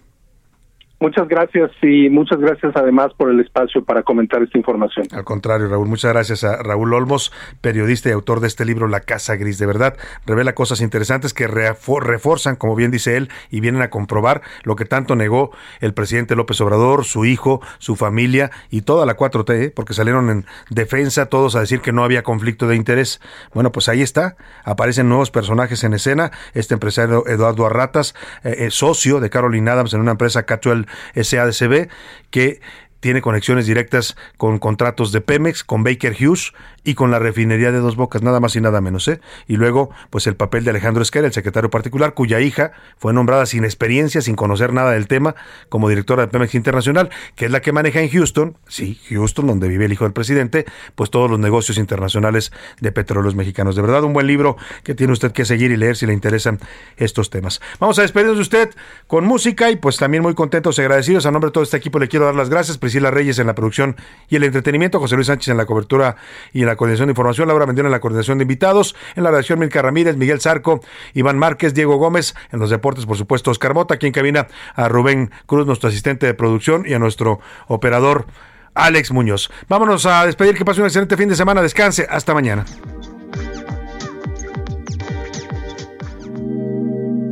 Muchas 1.02 1.28
gracias 1.28 1.70
y 1.80 2.10
muchas 2.10 2.38
gracias 2.40 2.72
además 2.76 3.14
por 3.16 3.30
el 3.30 3.40
espacio 3.40 3.82
para 3.82 4.02
comentar 4.02 4.42
esta 4.42 4.58
información. 4.58 5.06
Al 5.12 5.24
contrario, 5.24 5.66
Raúl, 5.66 5.88
muchas 5.88 6.12
gracias 6.12 6.44
a 6.44 6.62
Raúl 6.62 6.92
Olmos, 6.92 7.32
periodista 7.62 8.10
y 8.10 8.12
autor 8.12 8.40
de 8.40 8.48
este 8.48 8.66
libro 8.66 8.86
La 8.86 9.00
Casa 9.00 9.36
Gris. 9.36 9.58
De 9.58 9.64
verdad, 9.64 9.96
revela 10.26 10.54
cosas 10.54 10.82
interesantes 10.82 11.32
que 11.32 11.46
refuerzan, 11.46 12.56
como 12.56 12.76
bien 12.76 12.90
dice 12.90 13.16
él, 13.16 13.30
y 13.50 13.60
vienen 13.60 13.80
a 13.80 13.88
comprobar 13.88 14.42
lo 14.62 14.76
que 14.76 14.84
tanto 14.84 15.16
negó 15.16 15.52
el 15.80 15.94
presidente 15.94 16.36
López 16.36 16.60
Obrador, 16.60 17.06
su 17.06 17.24
hijo, 17.24 17.62
su 17.78 17.96
familia 17.96 18.50
y 18.68 18.82
toda 18.82 19.06
la 19.06 19.16
4T, 19.16 19.54
¿eh? 19.54 19.72
porque 19.74 19.94
salieron 19.94 20.28
en 20.28 20.44
defensa 20.68 21.30
todos 21.30 21.56
a 21.56 21.60
decir 21.60 21.80
que 21.80 21.92
no 21.92 22.04
había 22.04 22.22
conflicto 22.22 22.68
de 22.68 22.76
interés. 22.76 23.22
Bueno, 23.54 23.72
pues 23.72 23.88
ahí 23.88 24.02
está, 24.02 24.36
aparecen 24.64 25.08
nuevos 25.08 25.30
personajes 25.30 25.82
en 25.82 25.94
escena. 25.94 26.30
Este 26.52 26.74
empresario 26.74 27.26
Eduardo 27.26 27.64
Arratas, 27.64 28.14
eh, 28.44 28.66
eh, 28.66 28.70
socio 28.70 29.20
de 29.20 29.30
Caroline 29.30 29.70
Adams 29.70 29.94
en 29.94 30.00
una 30.00 30.10
empresa 30.10 30.42
Catuel 30.42 30.88
SADCB, 31.14 31.88
que 32.30 32.60
tiene 33.00 33.22
conexiones 33.22 33.66
directas 33.66 34.16
con 34.36 34.58
contratos 34.58 35.12
de 35.12 35.20
Pemex, 35.20 35.64
con 35.64 35.82
Baker 35.82 36.16
Hughes 36.18 36.52
y 36.84 36.94
con 36.94 37.10
la 37.10 37.18
refinería 37.18 37.72
de 37.72 37.78
Dos 37.78 37.96
Bocas, 37.96 38.22
nada 38.22 38.40
más 38.40 38.56
y 38.56 38.60
nada 38.60 38.80
menos. 38.80 39.06
¿eh? 39.08 39.20
Y 39.46 39.56
luego, 39.56 39.90
pues 40.10 40.26
el 40.26 40.36
papel 40.36 40.64
de 40.64 40.70
Alejandro 40.70 41.02
Esquera, 41.02 41.26
el 41.26 41.32
secretario 41.32 41.70
particular, 41.70 42.14
cuya 42.14 42.40
hija 42.40 42.72
fue 42.98 43.12
nombrada 43.12 43.46
sin 43.46 43.64
experiencia, 43.64 44.22
sin 44.22 44.36
conocer 44.36 44.72
nada 44.72 44.92
del 44.92 45.06
tema, 45.06 45.34
como 45.68 45.88
directora 45.88 46.22
de 46.22 46.28
Pemex 46.28 46.54
Internacional, 46.54 47.10
que 47.34 47.46
es 47.46 47.50
la 47.50 47.60
que 47.60 47.72
maneja 47.72 48.00
en 48.00 48.10
Houston, 48.10 48.56
sí, 48.68 49.00
Houston, 49.08 49.46
donde 49.46 49.68
vive 49.68 49.84
el 49.86 49.92
hijo 49.92 50.04
del 50.04 50.12
presidente, 50.12 50.64
pues 50.94 51.10
todos 51.10 51.30
los 51.30 51.38
negocios 51.38 51.78
internacionales 51.78 52.52
de 52.80 52.92
petróleos 52.92 53.34
mexicanos. 53.34 53.76
De 53.76 53.82
verdad, 53.82 54.04
un 54.04 54.12
buen 54.12 54.26
libro 54.26 54.56
que 54.84 54.94
tiene 54.94 55.12
usted 55.12 55.32
que 55.32 55.44
seguir 55.44 55.70
y 55.70 55.76
leer 55.76 55.96
si 55.96 56.06
le 56.06 56.12
interesan 56.12 56.58
estos 56.96 57.30
temas. 57.30 57.60
Vamos 57.78 57.98
a 57.98 58.02
despedirnos 58.02 58.36
de 58.36 58.42
usted 58.42 58.70
con 59.06 59.24
música 59.24 59.70
y 59.70 59.76
pues 59.76 59.96
también 59.96 60.22
muy 60.22 60.34
contentos 60.34 60.78
y 60.78 60.82
agradecidos. 60.82 61.26
A 61.26 61.30
nombre 61.30 61.48
de 61.48 61.52
todo 61.52 61.64
este 61.64 61.76
equipo 61.76 61.98
le 61.98 62.08
quiero 62.08 62.26
dar 62.26 62.34
las 62.34 62.48
gracias. 62.48 62.78
Priscila 62.90 63.12
Reyes 63.12 63.38
en 63.38 63.46
la 63.46 63.54
producción 63.54 63.94
y 64.28 64.34
el 64.34 64.42
entretenimiento, 64.42 64.98
José 64.98 65.14
Luis 65.14 65.28
Sánchez 65.28 65.46
en 65.46 65.56
la 65.56 65.64
cobertura 65.64 66.16
y 66.52 66.62
en 66.62 66.66
la 66.66 66.74
coordinación 66.74 67.06
de 67.06 67.12
información, 67.12 67.46
Laura 67.46 67.64
Mendiona 67.64 67.86
en 67.86 67.92
la 67.92 68.00
coordinación 68.00 68.38
de 68.38 68.42
invitados, 68.42 68.96
en 69.14 69.22
la 69.22 69.30
redacción 69.30 69.60
Milka 69.60 69.80
Ramírez, 69.80 70.16
Miguel 70.16 70.40
Zarco, 70.40 70.80
Iván 71.14 71.38
Márquez, 71.38 71.72
Diego 71.72 71.98
Gómez, 71.98 72.34
en 72.50 72.58
los 72.58 72.68
deportes, 72.68 73.06
por 73.06 73.16
supuesto, 73.16 73.52
Oscar 73.52 73.74
Mota, 73.74 73.94
aquí 73.94 74.08
en 74.08 74.12
cabina 74.12 74.48
a 74.74 74.88
Rubén 74.88 75.30
Cruz, 75.46 75.68
nuestro 75.68 75.88
asistente 75.88 76.26
de 76.26 76.34
producción, 76.34 76.82
y 76.84 76.94
a 76.94 76.98
nuestro 76.98 77.38
operador 77.68 78.26
Alex 78.74 79.12
Muñoz. 79.12 79.52
Vámonos 79.68 80.04
a 80.04 80.26
despedir, 80.26 80.56
que 80.56 80.64
pase 80.64 80.80
un 80.80 80.86
excelente 80.86 81.16
fin 81.16 81.28
de 81.28 81.36
semana, 81.36 81.62
descanse, 81.62 82.08
hasta 82.10 82.34
mañana. 82.34 82.64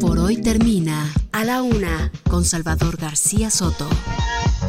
Por 0.01 0.21
hoy 0.21 0.41
termina 0.41 1.13
A 1.33 1.43
la 1.43 1.63
Una 1.63 2.13
con 2.31 2.45
Salvador 2.45 2.97
García 2.97 3.51
Soto. 3.51 3.89